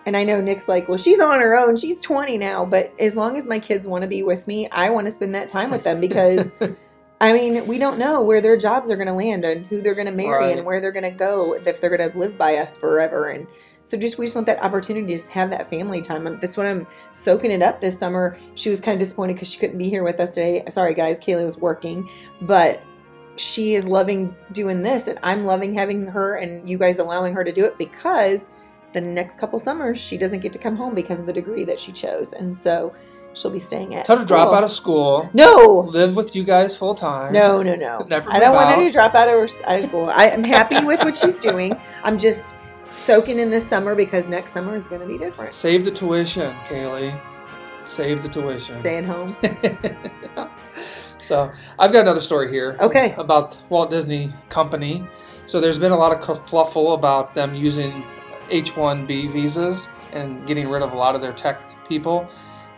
And 0.07 0.17
I 0.19 0.23
know 0.25 0.41
Nick's 0.41 0.69
like, 0.69 0.87
well, 0.87 0.99
she's 0.99 1.19
on 1.19 1.41
her 1.41 1.57
own. 1.57 1.77
She's 1.77 1.99
20 2.03 2.37
now, 2.37 2.65
but 2.67 2.93
as 3.01 3.17
long 3.17 3.39
as 3.39 3.47
my 3.47 3.59
kids 3.59 3.89
want 3.89 4.03
to 4.03 4.09
be 4.09 4.23
with 4.23 4.47
me, 4.47 4.69
I 4.69 4.91
want 4.91 5.07
to 5.07 5.11
spend 5.11 5.35
that 5.35 5.49
time 5.49 5.71
with 5.71 5.83
them 5.83 5.99
because 5.99 6.53
I 7.21 7.33
mean, 7.33 7.67
we 7.67 7.79
don't 7.79 7.99
know 7.99 8.21
where 8.23 8.41
their 8.41 8.57
jobs 8.57 8.91
are 8.91 8.97
going 8.97 9.09
to 9.09 9.15
land 9.15 9.45
and 9.45 9.67
who 9.67 9.81
they're 9.81 9.95
going 9.95 10.07
to 10.07 10.13
marry 10.13 10.47
Right. 10.47 10.57
and 10.57 10.67
where 10.67 10.81
they're 10.81 10.93
going 10.93 11.05
to 11.05 11.11
go 11.11 11.55
if 11.55 11.81
they're 11.81 11.97
going 11.97 12.11
to 12.11 12.19
live 12.19 12.37
by 12.37 12.57
us 12.57 12.77
forever. 12.77 13.29
And 13.29 13.47
so 13.83 13.97
just 13.97 14.19
we 14.19 14.27
just 14.27 14.35
want 14.35 14.47
that 14.47 14.63
opportunity 14.63 15.07
to 15.07 15.13
just 15.13 15.31
have 15.31 15.51
that 15.51 15.69
family 15.71 16.01
time. 16.01 16.27
Um, 16.27 16.39
That's 16.41 16.57
what 16.57 16.67
I'm 16.67 16.87
soaking 17.13 17.51
it 17.51 17.63
up 17.63 17.81
this 17.81 17.99
summer. 17.99 18.39
She 18.57 18.69
was 18.69 18.81
kind 18.81 18.95
of 18.95 19.01
disappointed 19.01 19.35
because 19.35 19.51
she 19.51 19.59
couldn't 19.59 19.79
be 19.79 19.89
here 19.89 20.03
with 20.03 20.21
us 20.21 20.35
today. 20.35 20.65
Sorry, 20.69 20.95
guys, 20.95 21.21
Kaylee 21.21 21.45
was 21.45 21.57
working, 21.57 22.09
but 22.43 22.83
she 23.37 23.75
is 23.75 23.87
loving 23.87 24.35
doing 24.53 24.83
this, 24.83 25.09
and 25.09 25.19
I'm 25.23 25.45
loving 25.45 25.75
having 25.75 26.07
her 26.07 26.37
and 26.37 26.69
you 26.69 26.79
guys 26.79 26.99
allowing 26.99 27.35
her 27.35 27.45
to 27.45 27.53
do 27.53 27.65
it 27.65 27.77
because 27.79 28.51
the 28.93 29.01
next 29.01 29.39
couple 29.41 29.59
summers 29.59 30.01
she 30.01 30.17
doesn't 30.17 30.41
get 30.41 30.53
to 30.53 30.59
come 30.59 30.77
home 30.77 30.95
because 30.95 31.19
of 31.19 31.27
the 31.27 31.33
degree 31.33 31.65
that 31.65 31.81
she 31.81 31.91
chose. 31.93 32.33
And 32.33 32.55
so 32.55 32.95
she'll 33.35 33.51
be 33.51 33.59
staying 33.59 33.95
at. 33.95 34.07
Tell 34.07 34.17
her 34.17 34.23
to 34.23 34.27
drop 34.29 34.53
out 34.55 34.65
of 34.65 34.71
school, 34.71 35.29
No, 35.33 35.85
live 35.87 36.17
with 36.17 36.35
you 36.35 36.45
guys 36.45 36.77
full 36.77 36.95
time. 36.95 37.33
no, 37.33 37.63
no, 37.63 37.75
no. 37.75 37.99
Never 38.09 38.33
I 38.33 38.39
don't 38.39 38.51
move 38.53 38.57
want 38.57 38.77
her 38.77 38.85
to 38.85 38.91
drop 38.91 39.15
out 39.15 39.29
of, 39.29 39.51
out 39.65 39.79
of 39.81 39.85
school. 39.87 40.11
I 40.11 40.27
am 40.27 40.45
happy 40.45 40.85
with 40.85 41.01
what 41.01 41.15
she's 41.17 41.39
doing. 41.39 41.77
I'm 42.05 42.19
just 42.19 42.57
soaking 42.97 43.39
in 43.39 43.51
this 43.51 43.69
summer 43.69 43.95
because 43.95 44.29
next 44.29 44.53
summer 44.53 44.77
is 44.77 44.87
going 44.87 45.01
to 45.01 45.07
be 45.07 45.19
different. 45.19 45.55
Save 45.55 45.85
the 45.85 45.91
tuition, 45.91 46.55
Kaylee. 46.69 47.19
Save 47.89 48.23
the 48.23 48.29
tuition. 48.29 48.77
Staying 48.77 49.05
home. 49.05 49.37
So 51.25 51.51
I've 51.79 51.91
got 51.91 52.03
another 52.03 52.21
story 52.21 52.51
here. 52.51 52.77
Okay. 52.81 53.15
About 53.17 53.57
Walt 53.71 53.91
Disney 53.91 54.31
Company. 54.51 55.03
So 55.47 55.59
there's 55.59 55.79
been 55.79 55.93
a 55.93 55.97
lot 55.97 56.13
of 56.13 56.23
kerfluffle 56.23 56.95
about 56.95 57.35
them 57.35 57.55
using 57.55 58.05
H-1B 58.51 59.33
visas 59.33 59.89
and 60.13 60.47
getting 60.47 60.69
rid 60.69 60.83
of 60.83 60.93
a 60.93 60.97
lot 60.97 61.15
of 61.15 61.23
their 61.23 61.33
tech 61.33 61.61
people. 61.89 62.29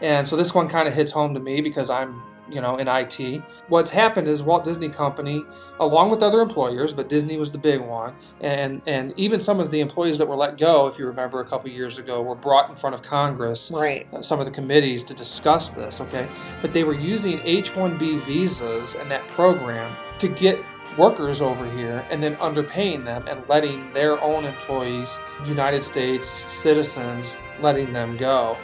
And 0.01 0.29
so 0.29 0.37
this 0.37 0.55
one 0.55 0.69
kind 0.69 0.87
of 0.89 0.95
hits 0.95 1.13
home 1.13 1.35
to 1.35 1.41
me 1.41 1.61
because 1.61 1.89
I'm, 1.91 2.23
you 2.49 2.61
know, 2.61 2.77
in 2.77 2.87
IT. 2.87 3.43
What's 3.69 3.91
happened 3.91 4.29
is 4.29 4.43
Walt 4.43 4.65
Disney 4.65 4.89
Company, 4.89 5.45
along 5.81 6.11
with 6.11 6.23
other 6.23 6.41
employers, 6.41 6.93
but 6.93 7.09
Disney 7.09 7.37
was 7.39 7.51
the 7.51 7.59
big 7.59 7.81
one, 7.81 8.15
and 8.41 8.83
and 8.87 9.13
even 9.17 9.41
some 9.41 9.59
of 9.59 9.71
the 9.73 9.81
employees 9.81 10.19
that 10.19 10.29
were 10.29 10.37
let 10.37 10.57
go, 10.57 10.87
if 10.87 10.97
you 10.99 11.07
remember 11.07 11.41
a 11.41 11.45
couple 11.45 11.71
years 11.71 11.99
ago, 11.99 12.23
were 12.23 12.37
brought 12.37 12.71
in 12.71 12.77
front 12.77 12.95
of 12.95 13.03
Congress 13.03 13.71
Right. 13.73 14.07
uh, 14.13 14.23
some 14.23 14.39
of 14.39 14.47
the 14.47 14.53
committees 14.53 15.03
to 15.05 15.15
discuss 15.15 15.71
this, 15.71 16.01
okay? 16.01 16.29
But 16.63 16.73
they 16.73 16.85
were 16.85 16.95
using 16.95 17.41
H 17.43 17.73
1B 17.73 18.21
visas 18.21 18.95
and 18.95 19.11
that 19.11 19.27
program 19.29 19.91
to 20.21 20.29
get 20.29 20.59
workers 20.97 21.43
over 21.43 21.69
here 21.73 22.05
and 22.11 22.23
then 22.23 22.37
underpaying 22.37 23.05
them 23.05 23.25
and 23.29 23.47
letting 23.49 23.93
their 23.93 24.23
own 24.23 24.45
employees, 24.45 25.19
United 25.47 25.83
States 25.83 26.27
citizens, 26.29 27.39
letting 27.61 27.93
them 27.93 28.17
go. 28.17 28.57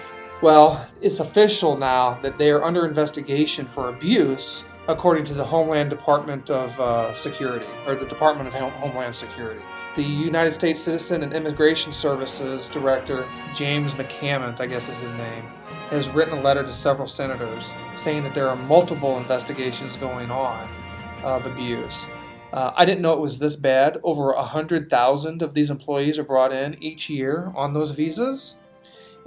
Well, 0.42 0.84
it's 1.00 1.20
official 1.20 1.76
now 1.76 2.18
that 2.20 2.36
they 2.36 2.50
are 2.50 2.64
under 2.64 2.84
investigation 2.84 3.64
for 3.64 3.90
abuse, 3.90 4.64
according 4.88 5.24
to 5.26 5.34
the 5.34 5.44
Homeland 5.44 5.88
Department 5.88 6.50
of 6.50 6.80
uh, 6.80 7.14
Security, 7.14 7.64
or 7.86 7.94
the 7.94 8.06
Department 8.06 8.48
of 8.48 8.54
Homeland 8.72 9.14
Security. 9.14 9.60
The 9.94 10.02
United 10.02 10.52
States 10.52 10.80
Citizen 10.80 11.22
and 11.22 11.32
Immigration 11.32 11.92
Services 11.92 12.68
Director, 12.68 13.24
James 13.54 13.94
McCament, 13.94 14.60
I 14.60 14.66
guess 14.66 14.88
is 14.88 14.98
his 14.98 15.12
name, 15.12 15.44
has 15.90 16.08
written 16.08 16.36
a 16.36 16.42
letter 16.42 16.64
to 16.64 16.72
several 16.72 17.06
senators 17.06 17.72
saying 17.94 18.24
that 18.24 18.34
there 18.34 18.48
are 18.48 18.56
multiple 18.66 19.18
investigations 19.18 19.96
going 19.96 20.32
on 20.32 20.68
of 21.22 21.46
abuse. 21.46 22.08
Uh, 22.52 22.72
I 22.74 22.84
didn't 22.84 23.00
know 23.00 23.12
it 23.12 23.20
was 23.20 23.38
this 23.38 23.54
bad. 23.54 24.00
Over 24.02 24.32
100,000 24.32 25.40
of 25.40 25.54
these 25.54 25.70
employees 25.70 26.18
are 26.18 26.24
brought 26.24 26.52
in 26.52 26.82
each 26.82 27.08
year 27.08 27.52
on 27.54 27.74
those 27.74 27.92
visas, 27.92 28.56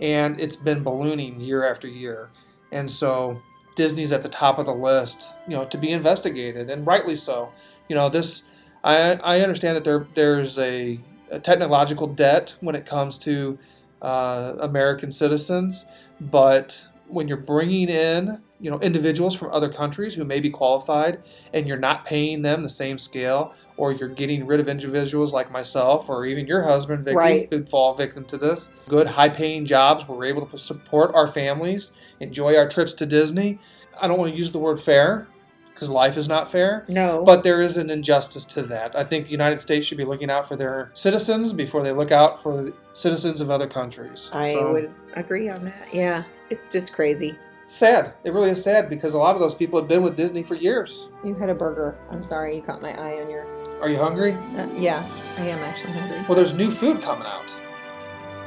and 0.01 0.39
it's 0.39 0.55
been 0.55 0.83
ballooning 0.83 1.39
year 1.39 1.69
after 1.69 1.87
year. 1.87 2.29
And 2.71 2.89
so 2.89 3.41
Disney's 3.75 4.11
at 4.11 4.23
the 4.23 4.29
top 4.29 4.59
of 4.59 4.65
the 4.65 4.73
list, 4.73 5.31
you 5.47 5.55
know, 5.55 5.65
to 5.65 5.77
be 5.77 5.91
investigated, 5.91 6.69
and 6.69 6.85
rightly 6.87 7.15
so. 7.15 7.51
You 7.87 7.95
know, 7.95 8.09
this 8.09 8.43
I, 8.83 9.13
I 9.13 9.41
understand 9.41 9.75
that 9.75 9.83
there 9.83 10.07
there's 10.15 10.57
a, 10.57 10.99
a 11.31 11.39
technological 11.39 12.07
debt 12.07 12.55
when 12.61 12.75
it 12.75 12.85
comes 12.85 13.17
to 13.19 13.57
uh, 14.01 14.55
American 14.59 15.11
citizens, 15.11 15.85
but 16.19 16.87
when 17.07 17.27
you're 17.27 17.37
bringing 17.37 17.89
in 17.89 18.41
you 18.59 18.71
know 18.71 18.79
individuals 18.79 19.35
from 19.35 19.51
other 19.51 19.69
countries 19.69 20.15
who 20.15 20.23
may 20.23 20.39
be 20.39 20.49
qualified 20.49 21.21
and 21.53 21.67
you're 21.67 21.77
not 21.77 22.05
paying 22.05 22.41
them 22.41 22.63
the 22.63 22.69
same 22.69 22.97
scale 22.97 23.53
or 23.77 23.91
you're 23.91 24.07
getting 24.09 24.45
rid 24.47 24.59
of 24.59 24.67
individuals 24.69 25.33
like 25.33 25.51
myself 25.51 26.07
or 26.09 26.25
even 26.25 26.47
your 26.47 26.63
husband 26.63 27.03
Vicky 27.05 27.15
Right. 27.17 27.47
who'd 27.51 27.67
fall 27.69 27.93
victim 27.95 28.23
to 28.25 28.37
this 28.37 28.69
good 28.87 29.07
high 29.07 29.29
paying 29.29 29.65
jobs 29.65 30.07
where 30.07 30.17
we're 30.17 30.25
able 30.25 30.45
to 30.47 30.57
support 30.57 31.13
our 31.13 31.27
families 31.27 31.91
enjoy 32.19 32.55
our 32.55 32.67
trips 32.69 32.93
to 32.95 33.05
Disney 33.05 33.59
I 33.99 34.07
don't 34.07 34.17
want 34.19 34.31
to 34.33 34.37
use 34.37 34.51
the 34.51 34.59
word 34.59 34.79
fair 34.81 35.27
because 35.73 35.89
life 35.89 36.15
is 36.15 36.29
not 36.29 36.49
fair 36.49 36.85
No. 36.87 37.23
but 37.25 37.43
there 37.43 37.61
is 37.61 37.75
an 37.75 37.89
injustice 37.89 38.45
to 38.45 38.61
that. 38.63 38.95
I 38.95 39.03
think 39.03 39.25
the 39.25 39.31
United 39.33 39.59
States 39.59 39.85
should 39.85 39.97
be 39.97 40.05
looking 40.05 40.29
out 40.29 40.47
for 40.47 40.55
their 40.55 40.89
citizens 40.93 41.51
before 41.51 41.83
they 41.83 41.91
look 41.91 42.11
out 42.13 42.41
for 42.41 42.55
the 42.63 42.73
citizens 42.93 43.41
of 43.41 43.49
other 43.49 43.67
countries. 43.67 44.29
I 44.31 44.53
So, 44.53 44.71
would 44.71 44.91
agree 45.15 45.49
on 45.49 45.65
that. 45.65 45.93
Yeah. 45.93 46.23
It's 46.49 46.69
just 46.69 46.93
crazy. 46.93 47.35
sad. 47.65 48.13
It 48.23 48.31
really 48.31 48.51
is 48.51 48.63
sad 48.63 48.87
because 48.89 49.15
a 49.15 49.17
lot 49.17 49.33
of 49.35 49.41
those 49.41 49.55
people 49.55 49.77
have 49.79 49.89
been 49.89 50.01
with 50.03 50.15
Disney 50.15 50.43
for 50.43 50.55
years. 50.55 51.09
You 51.25 51.33
had 51.35 51.49
a 51.49 51.55
burger. 51.55 51.97
I'm 52.11 52.23
sorry 52.23 52.55
you 52.55 52.61
caught 52.61 52.81
my 52.81 52.91
eye 52.93 53.19
on 53.21 53.29
your. 53.29 53.45
Are 53.81 53.89
you 53.89 53.97
hungry? 53.97 54.33
Uh, 54.57 54.67
yeah, 54.75 55.07
I 55.37 55.47
am 55.47 55.59
actually 55.59 55.93
hungry. 55.93 56.19
Well, 56.27 56.35
there's 56.35 56.53
new 56.53 56.71
food 56.71 57.01
coming 57.01 57.27
out. 57.27 57.53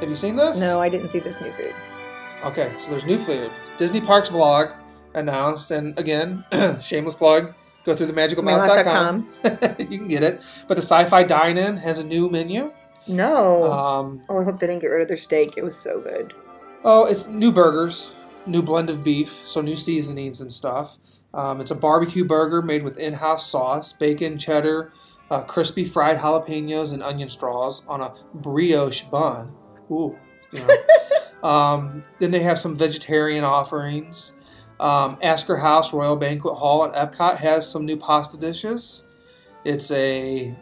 Have 0.01 0.09
you 0.09 0.17
seen 0.17 0.37
this? 0.37 0.59
No, 0.59 0.81
I 0.81 0.89
didn't 0.89 1.09
see 1.09 1.19
this 1.19 1.41
new 1.41 1.51
food. 1.53 1.75
Okay, 2.45 2.73
so 2.79 2.91
there's 2.91 3.05
new 3.07 3.19
food. 3.19 3.51
Disney 3.79 4.01
Parks 4.01 4.29
blog 4.29 4.71
announced, 5.15 5.71
and 5.71 5.99
again, 5.99 6.45
shameless 6.83 7.15
plug. 7.15 7.55
Go 7.85 7.97
through 7.97 8.07
the 8.07 8.13
magicalmouse.com. 8.13 9.29
you 9.79 9.99
can 9.99 10.09
get 10.09 10.23
it. 10.23 10.43
But 10.67 10.75
the 10.75 10.83
Sci-Fi 10.83 11.23
Dine-In 11.25 11.79
has 11.79 11.99
a 11.99 12.05
new 12.05 12.29
menu. 12.29 12.73
No. 13.07 13.73
Um, 13.73 14.23
oh, 14.29 14.41
I 14.41 14.45
hope 14.45 14.61
they 14.61 14.67
didn't 14.67 14.83
get 14.83 14.89
rid 14.89 15.03
of 15.03 15.09
their 15.09 15.17
steak. 15.17 15.57
It 15.57 15.65
was 15.65 15.77
so 15.77 16.01
good. 16.01 16.35
Oh, 16.85 17.07
it's 17.07 17.27
new 17.27 17.51
burgers, 17.51 18.13
new 18.47 18.63
blend 18.63 18.91
of 18.91 19.03
beef, 19.03 19.43
so 19.47 19.61
new 19.61 19.75
seasonings 19.75 20.41
and 20.41 20.53
stuff. 20.53 20.99
Um, 21.35 21.61
it's 21.61 21.71
a 21.71 21.75
barbecue 21.75 22.25
burger 22.25 22.63
made 22.63 22.83
with 22.83 22.99
in-house 22.99 23.47
sauce, 23.49 23.93
bacon, 23.93 24.39
cheddar, 24.39 24.93
uh, 25.31 25.43
crispy 25.43 25.85
fried 25.85 26.19
jalapenos, 26.19 26.93
and 26.93 27.03
onion 27.03 27.29
straws 27.29 27.83
on 27.89 28.01
a 28.01 28.15
brioche 28.35 29.03
bun. 29.05 29.53
Ooh. 29.91 30.17
you 30.53 30.67
know. 30.67 31.49
um, 31.49 32.05
then 32.19 32.31
they 32.31 32.43
have 32.43 32.59
some 32.59 32.77
vegetarian 32.77 33.45
offerings. 33.45 34.33
Um, 34.81 35.17
Akershus 35.17 35.93
Royal 35.93 36.17
Banquet 36.17 36.55
Hall 36.55 36.85
at 36.85 36.95
Epcot 36.95 37.39
has 37.39 37.69
some 37.69 37.85
new 37.85 37.97
pasta 37.97 38.37
dishes. 38.37 39.03
It's 39.65 39.91
a 39.91 40.57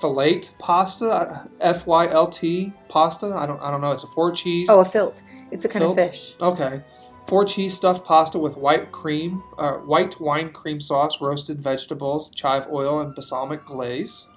filet 0.00 0.42
pasta, 0.58 1.48
F 1.60 1.86
Y 1.86 2.08
L 2.08 2.28
T 2.28 2.72
pasta. 2.88 3.34
I 3.34 3.46
don't, 3.46 3.60
I 3.60 3.70
don't 3.70 3.80
know. 3.80 3.92
It's 3.92 4.04
a 4.04 4.08
four 4.08 4.32
cheese. 4.32 4.68
Oh, 4.70 4.80
a 4.80 4.84
filt. 4.84 5.22
It's 5.50 5.64
a 5.64 5.68
kind 5.68 5.84
Filt? 5.84 5.98
of 5.98 6.04
fish. 6.04 6.34
Okay. 6.40 6.82
Four 7.28 7.44
cheese 7.44 7.74
stuffed 7.74 8.04
pasta 8.04 8.38
with 8.38 8.56
white 8.56 8.92
cream, 8.92 9.42
uh, 9.58 9.72
white 9.72 10.20
wine 10.20 10.52
cream 10.52 10.80
sauce, 10.80 11.20
roasted 11.20 11.60
vegetables, 11.60 12.30
chive 12.30 12.68
oil, 12.70 13.00
and 13.00 13.14
balsamic 13.14 13.64
glaze. 13.64 14.28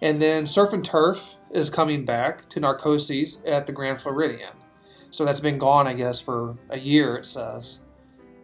And 0.00 0.20
then 0.20 0.46
Surf 0.46 0.72
and 0.72 0.82
Turf 0.82 1.36
is 1.50 1.68
coming 1.68 2.06
back 2.06 2.48
to 2.50 2.60
Narcoossee's 2.60 3.42
at 3.44 3.66
the 3.66 3.72
Grand 3.72 4.00
Floridian. 4.00 4.54
So 5.10 5.26
that's 5.26 5.40
been 5.40 5.58
gone, 5.58 5.86
I 5.86 5.92
guess, 5.92 6.20
for 6.20 6.56
a 6.70 6.78
year, 6.78 7.16
it 7.16 7.26
says. 7.26 7.80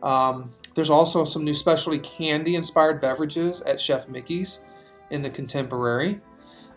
Um, 0.03 0.53
there's 0.75 0.91
also 0.91 1.25
some 1.25 1.43
new 1.43 1.55
specialty 1.55 1.99
candy 1.99 2.57
inspired 2.57 3.01
beverages 3.01 3.63
at 3.63 3.81
Chef 3.81 4.07
Mickey's 4.07 4.61
in 5.11 5.23
the 5.23 5.31
Contemporary. 5.31 6.21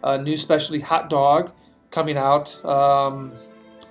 A 0.01 0.17
new 0.17 0.37
specialty 0.37 0.79
hot 0.79 1.09
dog 1.09 1.51
coming 1.91 2.15
out. 2.15 2.63
Um, 2.63 3.33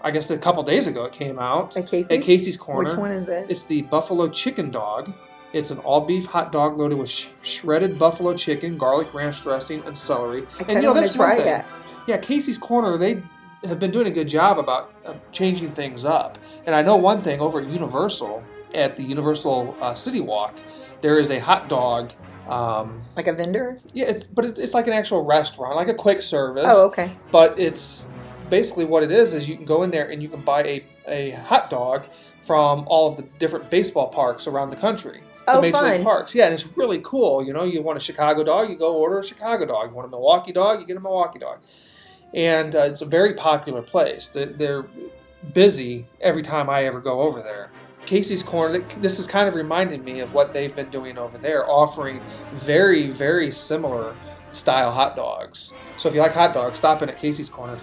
I 0.03 0.11
guess 0.11 0.31
a 0.31 0.39
couple 0.39 0.63
days 0.63 0.87
ago 0.87 1.05
it 1.05 1.13
came 1.13 1.39
out 1.39 1.77
At 1.77 1.87
Casey's? 1.89 2.11
at 2.19 2.23
Casey's 2.25 2.57
Corner. 2.57 2.89
Which 2.89 2.97
one 2.99 3.11
is 3.11 3.25
this? 3.27 3.51
It's 3.51 3.65
the 3.65 3.83
buffalo 3.83 4.29
chicken 4.29 4.71
dog. 4.71 5.13
It's 5.53 5.71
an 5.71 5.79
all 5.79 6.03
beef 6.03 6.27
hot 6.27 6.53
dog 6.53 6.77
loaded 6.79 6.99
with 6.99 7.09
sh- 7.11 7.27
shredded 7.43 7.99
buffalo 7.99 8.35
chicken, 8.35 8.77
garlic 8.79 9.13
ranch 9.15 9.43
dressing, 9.43 9.83
and 9.87 9.97
celery. 9.97 10.43
I 10.43 10.59
and 10.59 10.67
kind 10.67 10.85
of 10.85 10.95
want 10.95 11.11
to 11.11 11.19
one 11.19 11.29
try 11.29 11.37
thing. 11.37 11.47
that. 11.47 11.67
Yeah, 12.07 12.19
Casey's 12.19 12.59
Corner, 12.59 12.97
they 12.99 13.23
have 13.65 13.79
been 13.81 13.91
doing 13.91 14.07
a 14.07 14.11
good 14.11 14.29
job 14.29 14.59
about 14.59 14.93
uh, 15.07 15.15
changing 15.33 15.73
things 15.73 16.05
up. 16.05 16.39
And 16.67 16.75
I 16.75 16.83
know 16.83 16.97
one 16.97 17.21
thing 17.23 17.41
over 17.41 17.61
at 17.61 17.67
Universal, 17.67 18.43
at 18.75 18.97
the 18.97 19.03
Universal 19.03 19.75
uh, 19.81 19.95
City 19.95 20.21
Walk, 20.21 20.55
there 21.01 21.19
is 21.19 21.31
a 21.31 21.39
hot 21.41 21.69
dog. 21.69 22.13
Um, 22.49 23.03
Like 23.17 23.27
a 23.27 23.33
vendor? 23.33 23.79
yeah, 23.93 24.07
it's 24.07 24.27
but 24.27 24.45
it's, 24.45 24.59
it's 24.61 24.75
like 24.75 24.87
an 24.87 24.93
actual 24.95 25.25
restaurant, 25.25 25.77
like 25.77 25.89
a 25.89 25.95
quick 25.95 26.23
service 26.23 26.65
Oh, 26.69 26.87
okay. 26.87 27.17
but 27.31 27.59
it's 27.59 28.11
basically 28.51 28.85
what 28.85 29.03
it 29.03 29.11
is 29.11 29.35
is 29.35 29.49
you 29.49 29.57
can 29.57 29.65
go 29.65 29.83
in 29.83 29.91
there 29.91 30.09
and 30.11 30.23
you 30.23 30.29
can 30.29 30.41
buy 30.43 30.63
a, 30.63 30.85
a 31.07 31.31
hot 31.33 31.71
dog 31.71 32.05
from 32.45 32.85
all 32.87 33.11
of 33.11 33.17
the 33.17 33.23
different 33.39 33.71
baseball 33.71 34.09
parks 34.09 34.47
around 34.47 34.71
the 34.71 34.77
country. 34.77 35.23
The 35.47 35.53
Oh, 35.55 35.61
major 35.63 35.73
fun. 35.79 35.93
league 35.93 36.05
parks. 36.05 36.35
Yeah 36.35 36.45
and 36.47 36.55
it's 36.55 36.67
really 36.77 37.01
cool. 37.03 37.43
You 37.45 37.53
know 37.53 37.65
you 37.65 37.83
want 37.83 37.97
a 37.97 38.01
chicago 38.01 38.45
dog 38.45 38.69
you 38.71 38.77
go 38.77 38.95
order 38.97 39.19
a 39.19 39.25
chicago 39.25 39.67
dog. 39.67 39.91
You 39.91 39.97
want 39.97 40.07
a 40.07 40.11
milwaukee 40.11 40.53
dog 40.53 40.81
you 40.81 40.87
get 40.87 40.97
a 40.97 41.01
milwaukee 41.01 41.39
dog. 41.39 41.59
And 42.35 42.77
uh, 42.77 42.81
it's 42.81 43.01
a 43.03 43.07
very 43.07 43.35
popular 43.35 43.81
place. 43.83 44.29
They- 44.29 44.45
they're 44.47 44.85
busy 45.55 46.07
every 46.21 46.43
time 46.43 46.69
i 46.69 46.85
ever 46.85 47.01
go 47.01 47.21
over 47.23 47.41
there. 47.41 47.71
Casey's 48.07 48.43
corner 48.43 48.81
this 49.01 49.19
is 49.19 49.27
kind 49.27 49.49
of 49.49 49.55
reminding 49.55 50.03
me 50.05 50.21
of 50.21 50.35
what 50.35 50.53
they've 50.53 50.75
been 50.75 50.91
doing 50.91 51.17
over 51.19 51.39
there 51.39 51.69
offering 51.71 52.21
very 52.55 53.11
very 53.11 53.51
similar 53.51 54.15
style 54.53 54.91
hot 54.91 55.15
dogs. 55.17 55.73
So 55.99 56.09
if 56.09 56.15
you 56.15 56.21
like 56.21 56.33
hot 56.33 56.55
dogs 56.55 56.79
stop 56.79 57.03
in 57.03 57.09
at 57.09 57.19
casey's 57.19 57.49
corner 57.49 57.79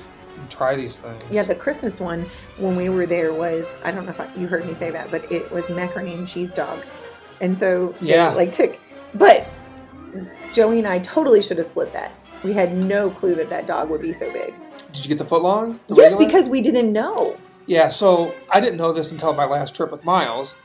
try 0.50 0.76
these 0.76 0.98
things 0.98 1.24
Yeah, 1.32 1.44
the 1.44 1.56
Christmas 1.56 2.00
one 2.00 2.26
when 2.58 2.76
we 2.76 2.90
were 2.90 3.06
there 3.06 3.34
was 3.34 3.76
I 3.84 3.92
don't 3.92 4.06
know 4.06 4.12
if 4.12 4.20
I, 4.20 4.28
you 4.36 4.48
heard 4.48 4.66
me 4.66 4.74
say 4.74 4.92
that, 4.92 5.12
but 5.12 5.32
it 5.32 5.52
was 5.52 5.70
macaroni 5.70 6.14
and 6.14 6.28
cheese 6.28 6.54
dog, 6.54 6.80
and 7.42 7.56
so 7.56 7.94
Yeah. 8.02 8.30
like 8.34 8.52
took. 8.52 8.78
But 9.14 9.48
Joey 10.54 10.80
and 10.80 10.88
I 10.88 11.00
totally 11.00 11.42
should 11.42 11.58
have 11.58 11.66
split 11.68 11.92
that. 11.94 12.12
We 12.44 12.54
had 12.54 12.76
no 12.76 13.10
clue 13.10 13.36
that 13.36 13.50
that 13.50 13.68
dog 13.68 13.90
would 13.90 14.02
be 14.02 14.14
so 14.14 14.32
big. 14.32 14.54
did 14.94 15.04
you 15.04 15.10
get 15.10 15.18
the 15.18 15.26
foot 15.26 15.42
long 15.42 15.80
The 15.88 15.96
Yes, 15.96 16.12
regular? 16.12 16.26
because 16.28 16.50
we 16.50 16.62
didn't 16.62 16.94
know. 16.94 17.38
Yeah, 17.66 17.90
so 17.90 18.34
I 18.50 18.60
didn't 18.60 18.78
know 18.78 18.94
this 18.94 19.12
until 19.12 19.34
my 19.34 19.46
last 19.46 19.76
trip 19.76 19.92
with 19.92 20.04
Miles. 20.06 20.56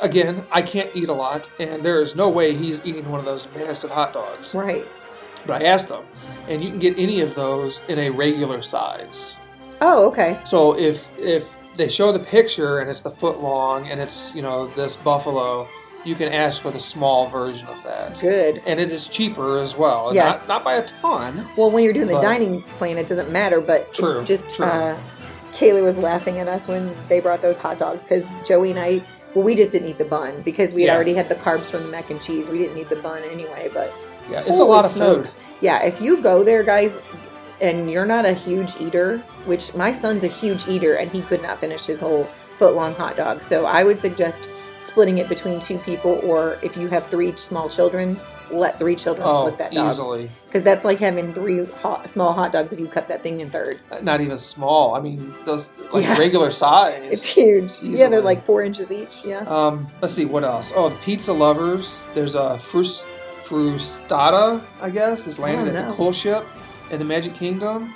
Again, 0.00 0.44
I 0.50 0.62
can't 0.62 0.90
eat 0.96 1.08
a 1.08 1.12
lot, 1.12 1.48
and 1.60 1.82
there 1.84 2.00
is 2.00 2.16
no 2.16 2.28
way 2.28 2.54
he's 2.54 2.80
eating 2.84 3.08
one 3.10 3.20
of 3.20 3.26
those 3.26 3.46
massive 3.54 3.90
hot 3.90 4.12
dogs. 4.14 4.52
Right. 4.54 4.84
But 5.46 5.62
I 5.62 5.66
asked 5.66 5.88
them, 5.88 6.04
and 6.48 6.62
you 6.62 6.70
can 6.70 6.78
get 6.78 6.98
any 6.98 7.20
of 7.20 7.34
those 7.34 7.82
in 7.88 7.98
a 7.98 8.10
regular 8.10 8.62
size. 8.62 9.36
Oh, 9.80 10.06
okay. 10.08 10.38
So 10.44 10.78
if 10.78 11.12
if 11.18 11.48
they 11.76 11.88
show 11.88 12.12
the 12.12 12.18
picture 12.20 12.80
and 12.80 12.90
it's 12.90 13.02
the 13.02 13.10
foot 13.10 13.40
long 13.40 13.88
and 13.88 14.00
it's 14.00 14.34
you 14.34 14.42
know 14.42 14.68
this 14.68 14.96
buffalo, 14.96 15.66
you 16.04 16.14
can 16.14 16.32
ask 16.32 16.62
for 16.62 16.70
the 16.70 16.78
small 16.80 17.28
version 17.28 17.66
of 17.68 17.82
that. 17.84 18.20
Good. 18.20 18.62
And 18.66 18.78
it 18.78 18.90
is 18.90 19.08
cheaper 19.08 19.58
as 19.58 19.76
well. 19.76 20.14
Yes. 20.14 20.46
Not, 20.46 20.56
not 20.56 20.64
by 20.64 20.74
a 20.74 20.86
ton. 20.86 21.46
Well, 21.56 21.70
when 21.70 21.82
you're 21.84 21.92
doing 21.92 22.08
the 22.08 22.20
dining 22.20 22.62
plan, 22.62 22.98
it 22.98 23.08
doesn't 23.08 23.30
matter. 23.32 23.60
But 23.60 23.92
True, 23.94 24.22
just 24.24 24.54
true. 24.54 24.66
Uh, 24.66 24.98
Kaylee 25.52 25.82
was 25.82 25.96
laughing 25.98 26.38
at 26.38 26.48
us 26.48 26.66
when 26.68 26.94
they 27.08 27.20
brought 27.20 27.42
those 27.42 27.58
hot 27.58 27.78
dogs 27.78 28.04
because 28.04 28.26
Joey 28.46 28.70
and 28.70 28.78
I. 28.78 29.02
Well, 29.34 29.44
we 29.44 29.54
just 29.54 29.72
didn't 29.72 29.88
eat 29.88 29.96
the 29.98 30.04
bun 30.04 30.42
because 30.42 30.74
we 30.74 30.82
had 30.82 30.88
Yeah. 30.88 30.94
already 30.94 31.14
had 31.14 31.28
the 31.30 31.34
carbs 31.36 31.62
from 31.64 31.82
the 31.84 31.88
mac 31.88 32.10
and 32.10 32.20
cheese. 32.20 32.50
We 32.50 32.58
didn't 32.58 32.74
need 32.74 32.90
the 32.90 32.96
bun 32.96 33.22
anyway. 33.24 33.70
But 33.72 33.92
Yeah, 34.30 34.40
it's 34.40 34.48
a 34.50 34.52
holy 34.54 34.68
lot 34.68 34.84
of 34.84 34.92
smokes. 34.92 35.30
food. 35.36 35.42
Yeah, 35.60 35.82
if 35.84 36.00
you 36.00 36.22
go 36.22 36.42
there, 36.42 36.62
guys, 36.62 36.98
and 37.60 37.90
you're 37.90 38.06
not 38.06 38.24
a 38.26 38.32
huge 38.32 38.72
eater, 38.80 39.18
which 39.44 39.74
my 39.74 39.92
son's 39.92 40.24
a 40.24 40.28
huge 40.28 40.66
eater, 40.68 40.94
and 40.94 41.10
he 41.10 41.22
could 41.22 41.42
not 41.42 41.60
finish 41.60 41.86
his 41.86 42.00
whole 42.00 42.24
foot 42.56 42.74
long 42.74 42.94
hot 42.94 43.16
dog. 43.16 43.42
So 43.42 43.64
I 43.66 43.84
would 43.84 44.00
suggest 44.00 44.50
splitting 44.78 45.18
it 45.18 45.28
between 45.28 45.60
two 45.60 45.78
people, 45.78 46.20
or 46.24 46.58
if 46.62 46.76
you 46.76 46.88
have 46.88 47.06
three 47.06 47.34
small 47.36 47.68
children, 47.68 48.18
let 48.50 48.78
three 48.78 48.96
children 48.96 49.26
Oh, 49.30 49.46
split 49.46 49.58
that 49.58 49.72
dog. 49.72 49.88
easily. 49.90 50.30
Because 50.46 50.62
that's 50.64 50.84
like 50.84 50.98
having 50.98 51.32
three 51.32 51.64
hot, 51.66 52.10
small 52.10 52.32
hot 52.32 52.52
dogs 52.52 52.72
if 52.72 52.80
you 52.80 52.86
cut 52.88 53.08
that 53.08 53.22
thing 53.22 53.40
in 53.40 53.48
thirds. 53.48 53.88
Not 54.02 54.20
even 54.20 54.38
small. 54.40 54.94
I 54.94 55.00
mean, 55.00 55.32
those 55.46 55.72
like 55.92 56.04
Yeah. 56.04 56.18
regular 56.18 56.50
size. 56.64 56.98
It's 57.10 57.24
huge. 57.24 57.80
Yeah, 57.80 58.08
they're 58.08 58.20
like 58.20 58.42
four 58.42 58.62
inches 58.62 58.90
each. 58.90 59.24
Yeah. 59.24 59.40
Um, 59.46 59.86
let's 60.02 60.12
see 60.14 60.24
what 60.24 60.42
else. 60.42 60.72
Oh, 60.76 60.88
the 60.90 60.96
pizza 60.96 61.32
lovers. 61.32 62.04
There's 62.14 62.34
a 62.34 62.58
frus, 62.60 63.04
frustata, 63.44 64.62
I 64.80 64.90
guess, 64.90 65.26
is 65.26 65.38
landed 65.38 65.74
Oh, 65.74 65.78
at 65.78 65.88
the 65.88 65.92
cool 65.94 66.12
ship 66.12 66.44
in 66.90 66.98
the 66.98 67.04
Magic 67.04 67.34
Kingdom. 67.34 67.94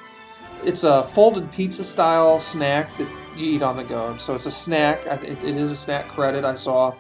It's 0.64 0.84
a 0.84 1.04
folded 1.14 1.50
pizza 1.52 1.84
style 1.84 2.40
snack 2.40 2.96
that 2.98 3.08
you 3.36 3.46
eat 3.56 3.62
on 3.62 3.76
the 3.76 3.84
go. 3.84 4.16
So 4.16 4.34
it's 4.34 4.46
a 4.46 4.50
snack. 4.50 5.06
It, 5.06 5.42
it 5.44 5.56
is 5.56 5.70
a 5.72 5.76
snack 5.76 6.08
credit. 6.08 6.44
I 6.44 6.54
saw 6.54 6.94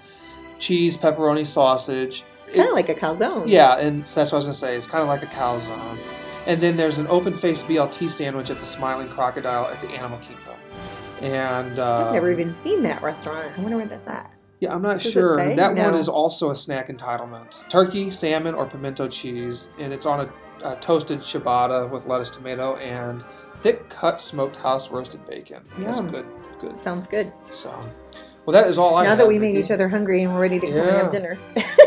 cheese, 0.58 0.96
pepperoni, 0.98 1.46
sausage. 1.46 2.24
Kind 2.54 2.68
of 2.68 2.74
like 2.74 2.88
a 2.88 2.94
calzone. 2.94 3.44
yeah, 3.48 3.76
and 3.78 4.06
so 4.06 4.20
that's 4.20 4.30
what 4.32 4.36
I 4.36 4.38
was 4.38 4.44
gonna 4.46 4.54
say. 4.54 4.76
It's 4.76 4.86
kind 4.86 5.02
of 5.02 5.08
like 5.08 5.22
a 5.22 5.26
calzone. 5.26 5.98
And 6.46 6.60
then 6.60 6.76
there's 6.76 6.98
an 6.98 7.08
open-faced 7.08 7.66
BLT 7.66 8.08
sandwich 8.08 8.50
at 8.50 8.60
the 8.60 8.66
Smiling 8.66 9.08
Crocodile 9.08 9.64
at 9.66 9.80
the 9.82 9.88
Animal 9.90 10.18
Kingdom. 10.18 10.54
And 11.22 11.78
uh, 11.80 12.06
I've 12.06 12.12
never 12.12 12.30
even 12.30 12.52
seen 12.52 12.82
that 12.84 13.02
restaurant. 13.02 13.50
I 13.58 13.60
wonder 13.60 13.76
where 13.78 13.86
that's 13.86 14.06
at. 14.06 14.30
Yeah, 14.60 14.74
I'm 14.74 14.82
not 14.82 15.00
Does 15.00 15.12
sure. 15.12 15.36
That 15.36 15.76
one 15.76 15.94
is 15.94 16.08
also 16.08 16.50
a 16.50 16.56
snack 16.56 16.88
entitlement. 16.88 17.68
Turkey, 17.68 18.10
salmon, 18.10 18.54
or 18.54 18.66
pimento 18.66 19.08
cheese, 19.08 19.70
and 19.78 19.92
it's 19.92 20.06
on 20.06 20.20
a, 20.20 20.66
a 20.66 20.76
toasted 20.76 21.20
ciabatta 21.20 21.90
with 21.90 22.06
lettuce, 22.06 22.30
tomato, 22.30 22.76
and 22.76 23.22
thick 23.60 23.88
cut 23.90 24.20
smoked 24.20 24.56
house 24.56 24.90
roasted 24.90 25.24
bacon. 25.26 25.62
That's 25.78 26.00
good. 26.00 26.26
Good. 26.60 26.82
Sounds 26.82 27.06
good. 27.06 27.32
So, 27.52 27.70
well, 28.46 28.52
that 28.52 28.68
is 28.68 28.78
all 28.78 28.94
I. 28.94 29.04
now 29.04 29.14
that 29.14 29.28
we 29.28 29.38
made 29.38 29.56
each 29.56 29.70
other 29.70 29.88
hungry 29.88 30.22
and 30.22 30.32
we're 30.32 30.40
ready 30.40 30.58
to 30.58 30.70
go 30.70 30.82
and 30.82 30.96
have 30.96 31.10
dinner. 31.10 31.38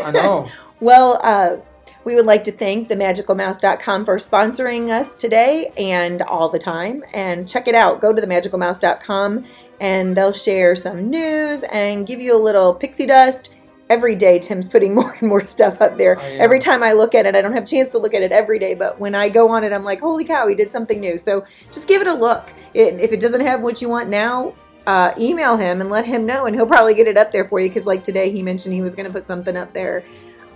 I 0.04 0.10
know. 0.12 0.48
Well, 0.82 1.20
uh, 1.22 1.58
we 2.04 2.14
would 2.14 2.26
like 2.26 2.44
to 2.44 2.52
thank 2.52 2.88
themagicalmouse.com 2.88 4.04
for 4.04 4.16
sponsoring 4.16 4.88
us 4.88 5.18
today 5.20 5.72
and 5.76 6.22
all 6.22 6.48
the 6.48 6.58
time. 6.58 7.04
And 7.12 7.48
check 7.48 7.68
it 7.68 7.74
out. 7.74 8.00
Go 8.00 8.12
to 8.12 8.22
themagicalmouse.com 8.22 9.44
and 9.80 10.16
they'll 10.16 10.32
share 10.32 10.76
some 10.76 11.10
news 11.10 11.64
and 11.70 12.06
give 12.06 12.20
you 12.20 12.36
a 12.36 12.42
little 12.42 12.74
pixie 12.74 13.06
dust. 13.06 13.54
Every 13.88 14.14
day, 14.14 14.38
Tim's 14.38 14.68
putting 14.68 14.94
more 14.96 15.14
and 15.14 15.28
more 15.28 15.46
stuff 15.46 15.82
up 15.82 15.98
there. 15.98 16.18
I 16.18 16.24
am. 16.24 16.40
Every 16.40 16.58
time 16.58 16.82
I 16.82 16.92
look 16.92 17.14
at 17.14 17.26
it, 17.26 17.34
I 17.34 17.42
don't 17.42 17.52
have 17.52 17.64
a 17.64 17.66
chance 17.66 17.92
to 17.92 17.98
look 17.98 18.14
at 18.14 18.22
it 18.22 18.32
every 18.32 18.58
day, 18.58 18.74
but 18.74 18.98
when 19.00 19.14
I 19.14 19.28
go 19.28 19.48
on 19.48 19.64
it, 19.64 19.72
I'm 19.72 19.84
like, 19.84 20.00
holy 20.00 20.24
cow, 20.24 20.46
he 20.46 20.54
did 20.54 20.72
something 20.72 21.00
new. 21.00 21.18
So 21.18 21.44
just 21.72 21.88
give 21.88 22.00
it 22.00 22.06
a 22.06 22.14
look. 22.14 22.52
It, 22.72 23.00
if 23.00 23.12
it 23.12 23.20
doesn't 23.20 23.40
have 23.40 23.62
what 23.62 23.82
you 23.82 23.88
want 23.88 24.08
now, 24.08 24.54
uh, 24.86 25.12
email 25.18 25.56
him 25.56 25.80
and 25.80 25.90
let 25.90 26.06
him 26.06 26.24
know, 26.24 26.46
and 26.46 26.54
he'll 26.56 26.66
probably 26.66 26.94
get 26.94 27.06
it 27.06 27.18
up 27.18 27.32
there 27.32 27.44
for 27.44 27.60
you. 27.60 27.68
Because, 27.68 27.84
like 27.84 28.02
today, 28.02 28.30
he 28.30 28.42
mentioned 28.42 28.74
he 28.74 28.80
was 28.82 28.94
going 28.94 29.06
to 29.06 29.12
put 29.12 29.28
something 29.28 29.56
up 29.56 29.74
there 29.74 30.04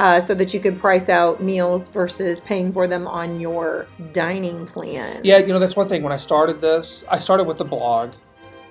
uh, 0.00 0.20
so 0.20 0.34
that 0.34 0.52
you 0.52 0.60
could 0.60 0.78
price 0.78 1.08
out 1.08 1.42
meals 1.42 1.88
versus 1.88 2.40
paying 2.40 2.72
for 2.72 2.86
them 2.86 3.06
on 3.06 3.40
your 3.40 3.86
dining 4.12 4.66
plan. 4.66 5.20
Yeah, 5.24 5.38
you 5.38 5.48
know, 5.48 5.58
that's 5.58 5.76
one 5.76 5.88
thing. 5.88 6.02
When 6.02 6.12
I 6.12 6.16
started 6.16 6.60
this, 6.60 7.04
I 7.10 7.18
started 7.18 7.44
with 7.44 7.58
the 7.58 7.64
blog 7.64 8.12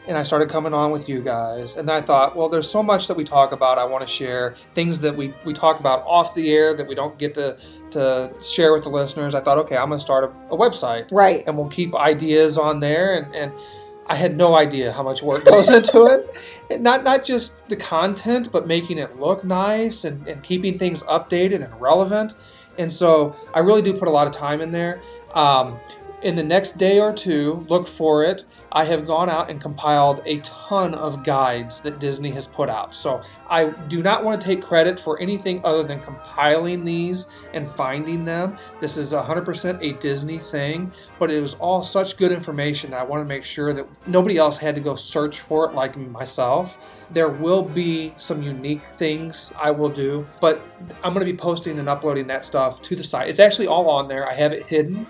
and 0.05 0.17
I 0.17 0.23
started 0.23 0.49
coming 0.49 0.73
on 0.73 0.91
with 0.91 1.07
you 1.07 1.21
guys. 1.21 1.77
And 1.77 1.87
then 1.87 1.95
I 1.95 2.01
thought, 2.01 2.35
well, 2.35 2.49
there's 2.49 2.69
so 2.69 2.83
much 2.83 3.07
that 3.07 3.15
we 3.15 3.23
talk 3.23 3.53
about. 3.53 3.77
I 3.77 3.85
want 3.85 4.05
to 4.05 4.13
share 4.13 4.53
things 4.73 4.99
that 4.99 5.15
we, 5.15 5.33
we 5.45 5.53
talk 5.53 5.79
about 5.79 6.03
off 6.05 6.35
the 6.35 6.51
air 6.51 6.73
that 6.75 6.85
we 6.85 6.93
don't 6.93 7.17
get 7.17 7.33
to, 7.35 7.57
to 7.91 8.33
share 8.41 8.73
with 8.73 8.83
the 8.83 8.89
listeners. 8.89 9.33
I 9.33 9.39
thought, 9.39 9.57
okay, 9.59 9.77
I'm 9.77 9.87
going 9.87 9.99
to 9.99 10.03
start 10.03 10.25
a, 10.25 10.53
a 10.53 10.57
website 10.57 11.07
Right. 11.09 11.45
and 11.47 11.57
we'll 11.57 11.69
keep 11.69 11.95
ideas 11.95 12.57
on 12.57 12.81
there. 12.81 13.15
And, 13.15 13.33
and 13.33 13.53
I 14.07 14.15
had 14.15 14.35
no 14.35 14.55
idea 14.55 14.91
how 14.91 15.03
much 15.03 15.21
work 15.21 15.45
goes 15.45 15.69
into 15.79 16.05
it. 16.05 16.59
And 16.69 16.83
not, 16.83 17.03
not 17.03 17.23
just 17.23 17.67
the 17.67 17.75
content, 17.75 18.51
but 18.51 18.67
making 18.67 18.97
it 18.97 19.19
look 19.19 19.43
nice 19.43 20.03
and, 20.03 20.27
and 20.27 20.43
keeping 20.43 20.77
things 20.77 21.03
updated 21.03 21.63
and 21.63 21.79
relevant. 21.79 22.33
And 22.77 22.91
so 22.91 23.35
I 23.53 23.59
really 23.59 23.81
do 23.81 23.93
put 23.93 24.07
a 24.07 24.11
lot 24.11 24.27
of 24.27 24.33
time 24.33 24.61
in 24.61 24.71
there. 24.71 25.01
Um, 25.33 25.79
in 26.23 26.35
the 26.35 26.43
next 26.43 26.77
day 26.77 26.99
or 26.99 27.11
two, 27.13 27.65
look 27.69 27.87
for 27.87 28.23
it. 28.23 28.45
I 28.71 28.85
have 28.85 29.05
gone 29.05 29.29
out 29.29 29.49
and 29.49 29.61
compiled 29.61 30.21
a 30.25 30.39
ton 30.39 30.95
of 30.95 31.23
guides 31.23 31.81
that 31.81 31.99
Disney 31.99 32.31
has 32.31 32.47
put 32.47 32.69
out. 32.69 32.95
So 32.95 33.21
I 33.49 33.65
do 33.65 34.01
not 34.01 34.23
want 34.23 34.39
to 34.39 34.47
take 34.47 34.63
credit 34.63 34.99
for 34.99 35.19
anything 35.21 35.61
other 35.63 35.83
than 35.83 35.99
compiling 35.99 36.85
these 36.85 37.27
and 37.53 37.69
finding 37.69 38.25
them. 38.25 38.57
This 38.79 38.97
is 38.97 39.13
100% 39.13 39.81
a 39.83 39.99
Disney 39.99 40.39
thing, 40.39 40.91
but 41.19 41.29
it 41.29 41.41
was 41.41 41.55
all 41.55 41.83
such 41.83 42.17
good 42.17 42.31
information 42.31 42.91
that 42.91 43.01
I 43.01 43.03
want 43.03 43.21
to 43.21 43.27
make 43.27 43.43
sure 43.43 43.73
that 43.73 43.85
nobody 44.07 44.37
else 44.37 44.57
had 44.57 44.75
to 44.75 44.81
go 44.81 44.95
search 44.95 45.39
for 45.39 45.69
it 45.69 45.75
like 45.75 45.97
myself. 45.97 46.77
There 47.11 47.29
will 47.29 47.61
be 47.61 48.13
some 48.17 48.41
unique 48.41 48.85
things 48.95 49.53
I 49.61 49.71
will 49.71 49.89
do, 49.89 50.27
but 50.41 50.65
I'm 51.03 51.13
going 51.13 51.25
to 51.25 51.31
be 51.31 51.37
posting 51.37 51.77
and 51.77 51.89
uploading 51.89 52.27
that 52.27 52.43
stuff 52.43 52.81
to 52.83 52.95
the 52.95 53.03
site. 53.03 53.29
It's 53.29 53.39
actually 53.39 53.67
all 53.67 53.89
on 53.89 54.07
there. 54.07 54.27
I 54.27 54.33
have 54.33 54.53
it 54.53 54.65
hidden 54.65 55.05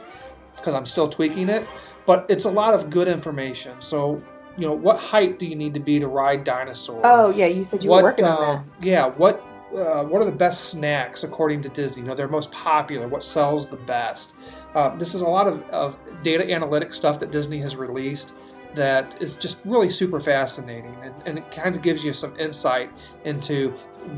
because 0.64 0.74
I'm 0.74 0.86
still 0.86 1.09
tweaking 1.09 1.49
it, 1.49 1.68
but 2.05 2.26
it's 2.30 2.45
a 2.45 2.49
lot 2.49 2.74
of 2.74 2.89
good 2.89 3.09
information. 3.09 3.82
So, 3.82 4.24
you 4.57 4.66
know, 4.66 4.74
what 4.74 4.97
height 4.97 5.39
do 5.39 5.45
you 5.45 5.55
need 5.55 5.74
to 5.74 5.82
be 5.82 5.99
to 5.99 6.07
ride 6.07 6.45
dinosaurs? 6.45 7.01
Oh, 7.03 7.32
yeah, 7.32 7.47
you 7.47 7.64
said 7.64 7.84
you 7.84 7.91
were 7.91 8.01
working 8.01 8.26
on 8.26 8.39
that. 8.39 8.47
um, 8.47 8.72
Yeah, 8.82 9.07
what 9.07 9.43
uh, 9.76 10.03
what 10.03 10.22
are 10.22 10.26
the 10.26 10.32
best 10.32 10.70
snacks 10.70 11.24
according 11.24 11.61
to 11.64 11.70
Disney? 11.70 12.03
You 12.03 12.07
know, 12.07 12.16
they're 12.16 12.28
most 12.28 12.51
popular. 12.51 13.07
What 13.07 13.24
sells 13.24 13.70
the 13.70 13.76
best? 13.78 14.34
Uh, 14.76 14.95
this 14.95 15.14
is 15.16 15.22
a 15.22 15.28
lot 15.28 15.47
of, 15.47 15.68
of 15.70 15.97
data 16.24 16.49
analytic 16.49 16.93
stuff 16.93 17.20
that 17.20 17.32
Disney 17.32 17.59
has 17.59 17.76
released 17.76 18.36
that 18.76 19.22
is 19.22 19.36
just 19.36 19.59
really 19.66 19.89
super 19.89 20.20
fascinating, 20.20 20.95
and, 21.03 21.14
and 21.26 21.38
it 21.39 21.51
kind 21.51 21.76
of 21.76 21.82
gives 21.82 22.03
you 22.03 22.14
some 22.14 22.36
insight 22.39 22.89
into 23.26 23.72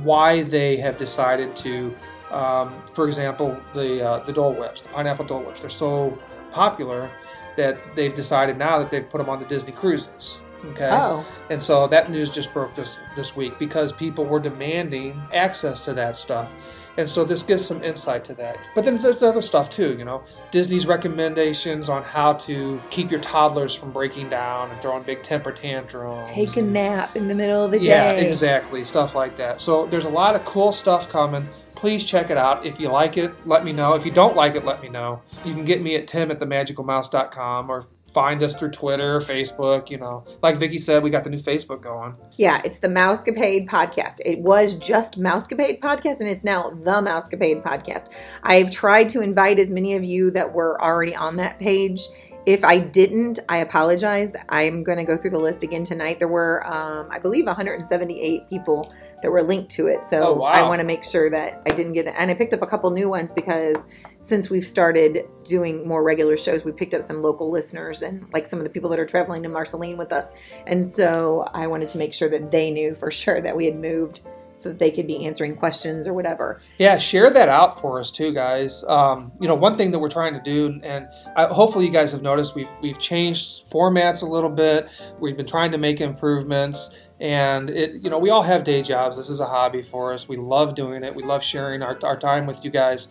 why 0.04 0.44
they 0.44 0.78
have 0.78 0.98
decided 0.98 1.56
to. 1.58 1.96
Um, 2.32 2.82
for 2.94 3.08
example, 3.08 3.58
the 3.74 4.06
uh, 4.06 4.20
the 4.26 4.34
Dole 4.34 4.54
Whips, 4.54 4.82
the 4.82 4.90
pineapple 4.90 5.26
Dole 5.26 5.44
Whips, 5.44 5.62
they're 5.62 5.70
so 5.70 6.18
popular 6.56 7.10
that 7.58 7.78
they've 7.96 8.16
decided 8.16 8.58
now 8.58 8.80
that 8.80 8.90
they've 8.90 9.10
put 9.10 9.18
them 9.20 9.30
on 9.30 9.40
the 9.40 9.46
Disney 9.46 9.72
cruises. 9.74 10.40
Okay. 10.72 10.90
Oh, 10.92 11.24
And 11.52 11.62
so 11.62 11.86
that 11.88 12.10
news 12.10 12.30
just 12.32 12.52
broke 12.54 12.74
this 12.76 12.98
this 13.16 13.36
week 13.36 13.60
because 13.60 13.92
people 13.92 14.26
were 14.26 14.40
demanding 14.40 15.22
access 15.34 15.82
to 15.86 15.94
that 15.94 16.18
stuff. 16.18 16.50
And 16.98 17.10
so 17.10 17.26
this 17.26 17.44
gives 17.44 17.64
some 17.64 17.84
insight 17.84 18.24
to 18.26 18.34
that. 18.36 18.58
But 18.74 18.86
then 18.86 18.96
there's 18.96 19.22
other 19.22 19.42
stuff 19.42 19.70
too, 19.70 19.96
you 20.00 20.06
know. 20.06 20.24
Disney's 20.52 20.88
recommendations 20.88 21.90
on 21.90 22.04
how 22.04 22.34
to 22.48 22.82
keep 22.90 23.12
your 23.12 23.20
toddlers 23.20 23.76
from 23.76 23.92
breaking 23.92 24.30
down 24.30 24.72
and 24.72 24.82
throwing 24.82 25.04
big 25.04 25.22
temper 25.22 25.52
tantrums. 25.52 26.32
take 26.32 26.56
a 26.56 26.62
nap 26.62 27.18
in 27.18 27.28
the 27.28 27.36
middle 27.36 27.64
of 27.66 27.72
the 27.72 27.82
Yeah, 27.84 28.14
day. 28.14 28.22
Yeah, 28.22 28.28
exactly. 28.30 28.86
Stuff 28.86 29.14
like 29.14 29.36
that. 29.38 29.60
So 29.62 29.86
there's 29.88 30.06
a 30.06 30.10
lot 30.10 30.36
of 30.36 30.46
cool 30.46 30.72
stuff 30.72 31.10
coming. 31.10 31.48
Please 31.76 32.06
check 32.06 32.30
it 32.30 32.38
out. 32.38 32.66
If 32.66 32.80
you 32.80 32.90
like 32.90 33.18
it, 33.18 33.32
let 33.46 33.64
me 33.66 33.72
know. 33.74 33.94
If 33.94 34.06
you 34.06 34.12
don't 34.12 34.36
like 34.36 34.56
it, 34.56 34.64
let 34.66 34.82
me 34.82 34.90
know. 34.90 35.22
You 35.44 35.54
can 35.54 35.66
get 35.66 35.82
me 35.82 35.96
at 35.96 36.08
tim 36.08 36.32
at 36.32 36.40
themagicalmouse.com 36.40 37.70
or 37.70 37.86
find 38.14 38.42
us 38.44 38.56
through 38.56 38.72
Twitter, 38.72 39.20
Facebook, 39.20 39.90
you 39.90 39.98
know. 39.98 40.24
Like 40.42 40.56
Vicky 40.56 40.80
said, 40.80 41.04
we 41.04 41.10
got 41.10 41.26
the 41.26 41.30
new 41.30 41.38
Facebook 41.38 41.82
going. 41.82 42.16
Yeah, 42.38 42.62
it's 42.64 42.80
the 42.80 42.88
Mousecapade 42.88 43.68
podcast. 43.68 44.22
It 44.26 44.40
was 44.40 44.76
just 44.76 45.20
Mousecapade 45.20 45.82
podcast, 45.82 46.22
and 46.22 46.30
it's 46.30 46.46
now 46.46 46.70
the 46.70 47.02
Mousecapade 47.02 47.62
podcast. 47.62 48.08
I've 48.44 48.72
tried 48.72 49.10
to 49.10 49.20
invite 49.22 49.60
as 49.60 49.70
many 49.70 49.96
of 49.96 50.06
you 50.06 50.32
that 50.32 50.54
were 50.54 50.82
already 50.82 51.14
on 51.14 51.36
that 51.38 51.60
page 51.60 52.00
If 52.46 52.64
I 52.64 52.78
didn't, 52.78 53.40
I 53.50 53.58
apologize. 53.58 54.32
I'm 54.50 54.84
going 54.84 55.00
to 55.00 55.04
go 55.04 55.18
through 55.18 55.32
the 55.32 55.40
list 55.40 55.64
again 55.64 55.84
tonight. 55.84 56.20
There 56.20 56.28
were, 56.28 56.66
um, 56.68 57.08
I 57.10 57.18
believe, 57.18 57.48
178 57.48 58.48
people 58.48 58.94
that 59.26 59.32
were 59.32 59.42
linked 59.42 59.72
to 59.72 59.88
it. 59.88 60.06
So 60.06 60.22
Oh, 60.22 60.34
wow. 60.34 60.50
I 60.50 60.62
want 60.62 60.82
to 60.82 60.86
make 60.86 61.04
sure 61.04 61.32
that 61.32 61.64
I 61.66 61.72
didn't 61.72 61.94
get 61.94 62.06
that. 62.06 62.14
And 62.20 62.30
I 62.30 62.36
picked 62.36 62.54
up 62.54 62.62
a 62.62 62.68
couple 62.68 62.92
new 62.92 63.10
ones 63.10 63.32
because 63.32 63.88
since 64.22 64.52
we've 64.52 64.64
started 64.64 65.26
doing 65.44 65.88
more 65.88 66.04
regular 66.04 66.38
shows, 66.38 66.64
we 66.64 66.72
picked 66.72 66.94
up 66.94 67.02
some 67.02 67.24
local 67.24 67.50
listeners 67.50 68.04
and 68.04 68.32
like 68.34 68.46
some 68.46 68.60
of 68.60 68.66
the 68.66 68.70
people 68.70 68.88
that 68.92 69.00
are 69.00 69.06
traveling 69.06 69.42
to 69.42 69.50
Marceline 69.50 69.98
with 69.98 70.14
us. 70.14 70.32
And 70.68 70.86
so 70.86 71.50
I 71.56 71.66
wanted 71.66 71.88
to 71.88 71.98
make 71.98 72.14
sure 72.14 72.30
that 72.30 72.52
they 72.52 72.70
knew 72.70 72.94
for 72.94 73.10
sure 73.22 73.42
that 73.42 73.58
we 73.58 73.66
had 73.66 73.78
moved 73.78 74.22
so 74.58 74.70
that 74.70 74.80
they 74.80 74.90
could 74.90 75.06
be 75.06 75.26
answering 75.26 75.56
questions 75.56 76.08
or 76.08 76.14
whatever. 76.14 76.62
Yeah, 76.78 76.98
share 76.98 77.30
that 77.30 77.50
out 77.50 77.82
for 77.82 78.00
us 78.00 78.10
too, 78.10 78.34
guys. 78.34 78.86
Um, 78.88 79.34
you 79.40 79.48
know, 79.48 79.56
one 79.56 79.76
thing 79.76 79.92
that 79.92 80.00
we're 80.00 80.08
trying 80.10 80.34
to 80.34 80.42
do, 80.42 80.80
and 80.82 81.08
I, 81.36 81.46
hopefully 81.48 81.86
you 81.86 81.92
guys 81.92 82.14
have 82.14 82.22
noticed, 82.22 82.56
we've 82.56 82.70
we've 82.82 82.98
changed 82.98 83.70
formats 83.70 84.22
a 84.22 84.26
little 84.26 84.50
bit. 84.50 84.88
We've 85.20 85.36
been 85.36 85.46
trying 85.46 85.72
to 85.72 85.78
make 85.78 86.00
improvements, 86.00 86.90
and 87.20 87.70
it, 87.70 88.02
you 88.04 88.10
know, 88.10 88.20
we 88.20 88.30
all 88.30 88.44
have 88.44 88.64
day 88.64 88.82
jobs. 88.82 89.18
This 89.18 89.30
is 89.30 89.40
a 89.40 89.46
hobby 89.46 89.82
for 89.82 90.14
us. 90.14 90.28
We 90.28 90.38
love 90.38 90.76
doing 90.76 91.04
it. 91.04 91.16
We 91.16 91.24
love 91.24 91.44
sharing 91.44 91.82
our, 91.82 91.98
our 92.04 92.18
time 92.18 92.46
with 92.46 92.64
you 92.64 92.72
guys. 92.72 93.08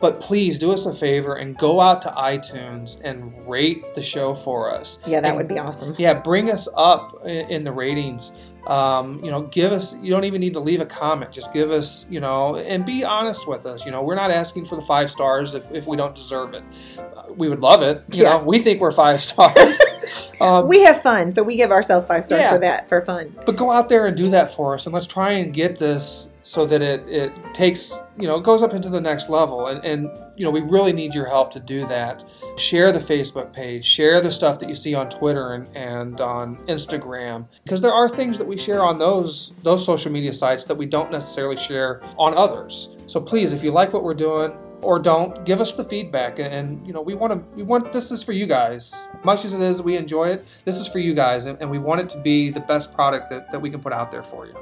But 0.00 0.18
please 0.20 0.58
do 0.58 0.72
us 0.72 0.84
a 0.86 0.94
favor 0.94 1.34
and 1.36 1.56
go 1.58 1.80
out 1.80 2.02
to 2.02 2.08
iTunes 2.10 2.98
and 3.04 3.32
rate 3.48 3.94
the 3.94 4.02
show 4.02 4.34
for 4.34 4.68
us. 4.74 4.98
Yeah, 5.06 5.20
that 5.20 5.28
And 5.28 5.36
would 5.36 5.46
be 5.46 5.58
awesome. 5.60 5.94
yeah, 5.96 6.14
bring 6.14 6.50
us 6.50 6.66
up 6.76 7.20
i- 7.24 7.28
in 7.28 7.62
the 7.62 7.70
ratings. 7.70 8.32
Um, 8.66 9.22
you 9.24 9.30
know, 9.30 9.42
give 9.42 9.72
us. 9.72 9.96
You 10.00 10.10
don't 10.10 10.24
even 10.24 10.40
need 10.40 10.54
to 10.54 10.60
leave 10.60 10.80
a 10.80 10.86
comment. 10.86 11.32
Just 11.32 11.52
give 11.52 11.70
us. 11.70 12.06
You 12.08 12.20
know, 12.20 12.56
and 12.56 12.84
be 12.86 13.04
honest 13.04 13.46
with 13.48 13.66
us. 13.66 13.84
You 13.84 13.90
know, 13.92 14.02
we're 14.02 14.14
not 14.14 14.30
asking 14.30 14.66
for 14.66 14.76
the 14.76 14.82
five 14.82 15.10
stars 15.10 15.54
if, 15.54 15.64
if 15.72 15.86
we 15.86 15.96
don't 15.96 16.14
deserve 16.14 16.54
it. 16.54 16.62
Uh, 16.98 17.22
We 17.36 17.48
would 17.48 17.60
love 17.60 17.82
it. 17.82 18.02
You 18.12 18.22
Yeah. 18.24 18.38
know, 18.38 18.44
we 18.44 18.58
think 18.60 18.80
we're 18.80 18.92
five 18.92 19.20
stars. 19.28 20.32
um, 20.40 20.68
We 20.68 20.82
have 20.82 21.00
fun, 21.02 21.32
so 21.32 21.42
we 21.42 21.56
give 21.56 21.70
ourselves 21.70 22.06
five 22.06 22.24
stars 22.24 22.42
Yeah. 22.44 22.52
for 22.52 22.58
that, 22.58 22.88
for 22.88 23.00
fun. 23.02 23.34
but 23.46 23.56
go 23.56 23.70
out 23.70 23.88
there 23.88 24.06
and 24.06 24.16
do 24.16 24.28
that 24.30 24.52
for 24.54 24.74
us, 24.74 24.86
and 24.86 24.94
let's 24.94 25.06
try 25.06 25.32
and 25.32 25.52
get 25.54 25.78
this 25.78 26.31
so 26.42 26.66
that 26.66 26.82
it 26.82 27.08
it 27.08 27.32
takes 27.54 28.00
you 28.18 28.26
know 28.26 28.36
it 28.36 28.44
goes 28.44 28.62
up 28.62 28.74
into 28.74 28.88
the 28.88 29.00
next 29.00 29.28
level. 29.28 29.68
And 29.68 29.84
and 29.84 30.10
you 30.36 30.44
know, 30.44 30.50
we 30.50 30.60
really 30.60 30.92
need 30.92 31.14
your 31.14 31.26
help 31.26 31.50
to 31.52 31.60
do 31.60 31.86
that. 31.86 32.24
Share 32.56 32.90
the 32.92 32.98
Facebook 32.98 33.52
page, 33.52 33.84
share 33.84 34.20
the 34.20 34.32
stuff 34.32 34.58
that 34.58 34.68
you 34.68 34.74
see 34.74 34.94
on 34.94 35.08
Twitter 35.08 35.54
and, 35.54 35.68
and 35.76 36.20
on 36.20 36.56
Instagram, 36.66 37.46
because 37.64 37.80
there 37.80 37.92
are 37.92 38.08
things 38.08 38.38
that 38.38 38.46
we 38.46 38.58
share 38.58 38.82
on 38.82 38.98
those 38.98 39.52
those 39.62 39.84
social 39.84 40.10
media 40.10 40.32
sites 40.32 40.64
that 40.64 40.74
we 40.74 40.86
don't 40.86 41.10
necessarily 41.10 41.56
share 41.56 42.02
on 42.18 42.34
others. 42.36 42.96
So 43.06 43.20
please, 43.20 43.52
if 43.52 43.62
you 43.62 43.70
like 43.70 43.92
what 43.92 44.02
we're 44.02 44.14
doing 44.14 44.52
or 44.80 44.98
don't, 44.98 45.44
give 45.44 45.60
us 45.60 45.74
the 45.74 45.84
feedback. 45.84 46.40
And, 46.40 46.52
and 46.52 46.86
you 46.86 46.92
know, 46.92 47.02
we 47.02 47.14
want 47.14 47.32
to 47.32 47.56
we 47.56 47.62
want 47.62 47.92
this 47.92 48.10
is 48.10 48.22
for 48.22 48.32
you 48.32 48.46
guys. 48.46 49.06
Much 49.22 49.44
as 49.44 49.54
it 49.54 49.60
is, 49.60 49.82
we 49.82 49.96
enjoy 49.96 50.28
it. 50.30 50.46
This 50.64 50.80
is 50.80 50.88
for 50.88 50.98
you 50.98 51.14
guys, 51.14 51.46
and, 51.46 51.60
and 51.60 51.70
we 51.70 51.78
want 51.78 52.00
it 52.00 52.08
to 52.10 52.20
be 52.20 52.50
the 52.50 52.60
best 52.60 52.94
product 52.94 53.30
that, 53.30 53.50
that 53.52 53.60
we 53.60 53.70
can 53.70 53.80
put 53.80 53.92
out 53.92 54.10
there 54.10 54.22
for 54.22 54.46
you. 54.46 54.56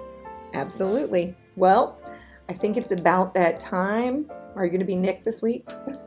Absolutely. 0.52 1.36
Well, 1.60 2.00
I 2.48 2.54
think 2.54 2.78
it's 2.78 2.90
about 2.98 3.34
that 3.34 3.60
time. 3.60 4.30
Are 4.56 4.64
you 4.64 4.70
going 4.70 4.80
to 4.80 4.86
be 4.86 4.96
Nick 4.96 5.24
this 5.24 5.42
week? 5.42 5.68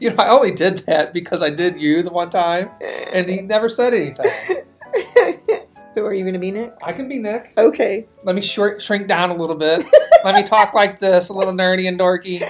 you 0.00 0.10
know, 0.10 0.16
I 0.22 0.28
only 0.30 0.52
did 0.52 0.78
that 0.86 1.12
because 1.12 1.42
I 1.42 1.50
did 1.50 1.80
you 1.80 2.02
the 2.04 2.10
one 2.12 2.30
time, 2.30 2.70
and 3.12 3.28
he 3.28 3.40
never 3.40 3.68
said 3.68 3.92
anything. 3.92 4.30
so 5.92 6.06
are 6.06 6.14
you 6.14 6.22
going 6.22 6.34
to 6.34 6.38
be 6.38 6.52
Nick? 6.52 6.74
I 6.80 6.92
can 6.92 7.08
be 7.08 7.18
Nick. 7.18 7.54
Okay. 7.58 8.06
Let 8.22 8.36
me 8.36 8.40
short, 8.40 8.80
shrink 8.80 9.08
down 9.08 9.30
a 9.30 9.34
little 9.34 9.56
bit. 9.56 9.82
Let 10.24 10.36
me 10.36 10.44
talk 10.44 10.74
like 10.74 11.00
this, 11.00 11.28
a 11.28 11.32
little 11.32 11.52
nerdy 11.52 11.88
and 11.88 11.98
dorky. 11.98 12.48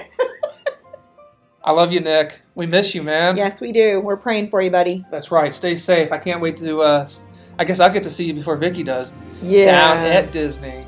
I 1.63 1.71
love 1.71 1.91
you, 1.91 1.99
Nick. 1.99 2.41
We 2.53 2.67
miss 2.67 2.93
you, 2.93 3.01
man. 3.01 3.37
Yes, 3.37 3.59
we 3.59 3.71
do. 3.71 4.01
We're 4.01 4.17
praying 4.17 4.49
for 4.51 4.61
you, 4.61 4.69
buddy. 4.69 5.03
That's 5.09 5.31
right. 5.31 5.51
Stay 5.53 5.75
safe. 5.75 6.11
I 6.11 6.19
can't 6.19 6.41
wait 6.41 6.57
to. 6.57 6.81
Uh, 6.81 7.07
I 7.57 7.65
guess 7.65 7.79
I'll 7.79 7.91
get 7.91 8.03
to 8.03 8.11
see 8.11 8.25
you 8.25 8.35
before 8.35 8.55
Vicky 8.55 8.83
does 8.83 9.13
Yeah. 9.41 9.65
down 9.95 9.97
at 10.05 10.31
Disney. 10.31 10.85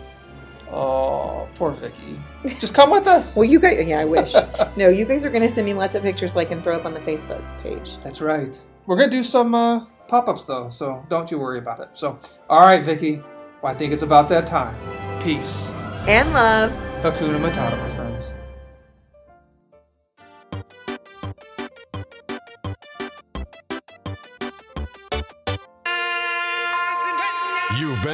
Oh, 0.72 1.49
poor 1.55 1.72
Vicky. 1.72 2.19
Just 2.59 2.74
come 2.74 2.91
with 2.91 3.05
us. 3.07 3.36
well, 3.36 3.43
you 3.43 3.59
guys, 3.59 3.86
yeah, 3.86 3.99
I 3.99 4.05
wish. 4.05 4.34
no, 4.78 4.89
you 4.89 5.05
guys 5.05 5.26
are 5.26 5.30
going 5.30 5.47
to 5.47 5.53
send 5.53 5.65
me 5.65 5.74
lots 5.74 5.95
of 5.95 6.03
pictures 6.03 6.34
so 6.34 6.39
I 6.39 6.45
can 6.45 6.61
throw 6.61 6.76
up 6.76 6.86
on 6.86 6.93
the 6.93 6.99
Facebook 7.01 7.43
page. 7.61 7.97
That's 7.97 8.22
right. 8.22 8.59
We're 8.88 8.95
gonna 8.95 9.11
do 9.11 9.24
some 9.24 9.53
uh, 9.53 9.86
pop-ups 10.07 10.45
though, 10.45 10.69
so 10.69 11.05
don't 11.07 11.30
you 11.30 11.38
worry 11.38 11.59
about 11.59 11.80
it. 11.80 11.89
So, 11.93 12.19
all 12.49 12.61
right, 12.61 12.84
Vicky. 12.84 13.22
Well, 13.61 13.72
I 13.72 13.76
think 13.76 13.93
it's 13.93 14.01
about 14.01 14.28
that 14.30 14.47
time. 14.47 14.76
Peace. 15.22 15.69
And 16.07 16.34
love. 16.34 16.72
Hakuna 17.03 17.39
Matata, 17.39 17.78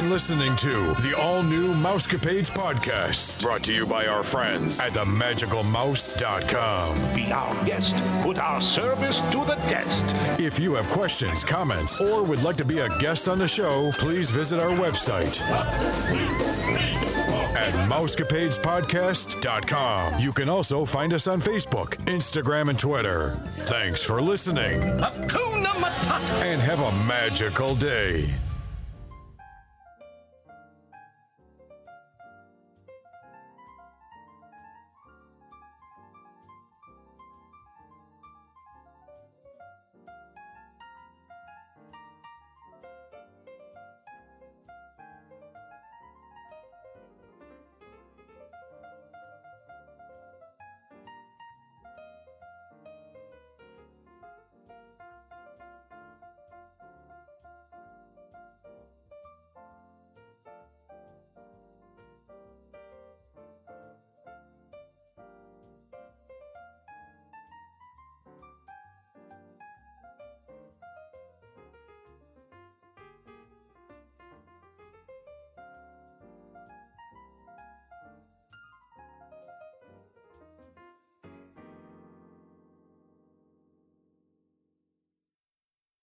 been 0.00 0.10
listening 0.10 0.54
to 0.54 0.94
the 1.02 1.12
all 1.20 1.42
new 1.42 1.74
Mousecapades 1.74 2.52
podcast, 2.52 3.42
brought 3.42 3.64
to 3.64 3.72
you 3.72 3.84
by 3.84 4.06
our 4.06 4.22
friends 4.22 4.78
at 4.78 4.92
themagicalmouse.com. 4.92 7.14
Be 7.16 7.32
our 7.32 7.64
guest. 7.64 7.96
Put 8.22 8.38
our 8.38 8.60
service 8.60 9.22
to 9.22 9.44
the 9.44 9.56
test. 9.66 10.04
If 10.40 10.60
you 10.60 10.74
have 10.74 10.88
questions, 10.90 11.42
comments, 11.42 12.00
or 12.00 12.22
would 12.22 12.44
like 12.44 12.54
to 12.58 12.64
be 12.64 12.78
a 12.78 12.88
guest 13.00 13.28
on 13.28 13.38
the 13.38 13.48
show, 13.48 13.90
please 13.98 14.30
visit 14.30 14.60
our 14.60 14.70
website 14.70 15.40
at 17.56 17.74
mousecapadespodcast.com. 17.88 20.20
You 20.20 20.32
can 20.32 20.48
also 20.48 20.84
find 20.84 21.12
us 21.12 21.26
on 21.26 21.40
Facebook, 21.40 21.96
Instagram, 22.06 22.68
and 22.68 22.78
Twitter. 22.78 23.34
Thanks 23.48 24.04
for 24.04 24.22
listening 24.22 24.80
and 24.80 26.60
have 26.60 26.78
a 26.78 26.92
magical 27.04 27.74
day. 27.74 28.36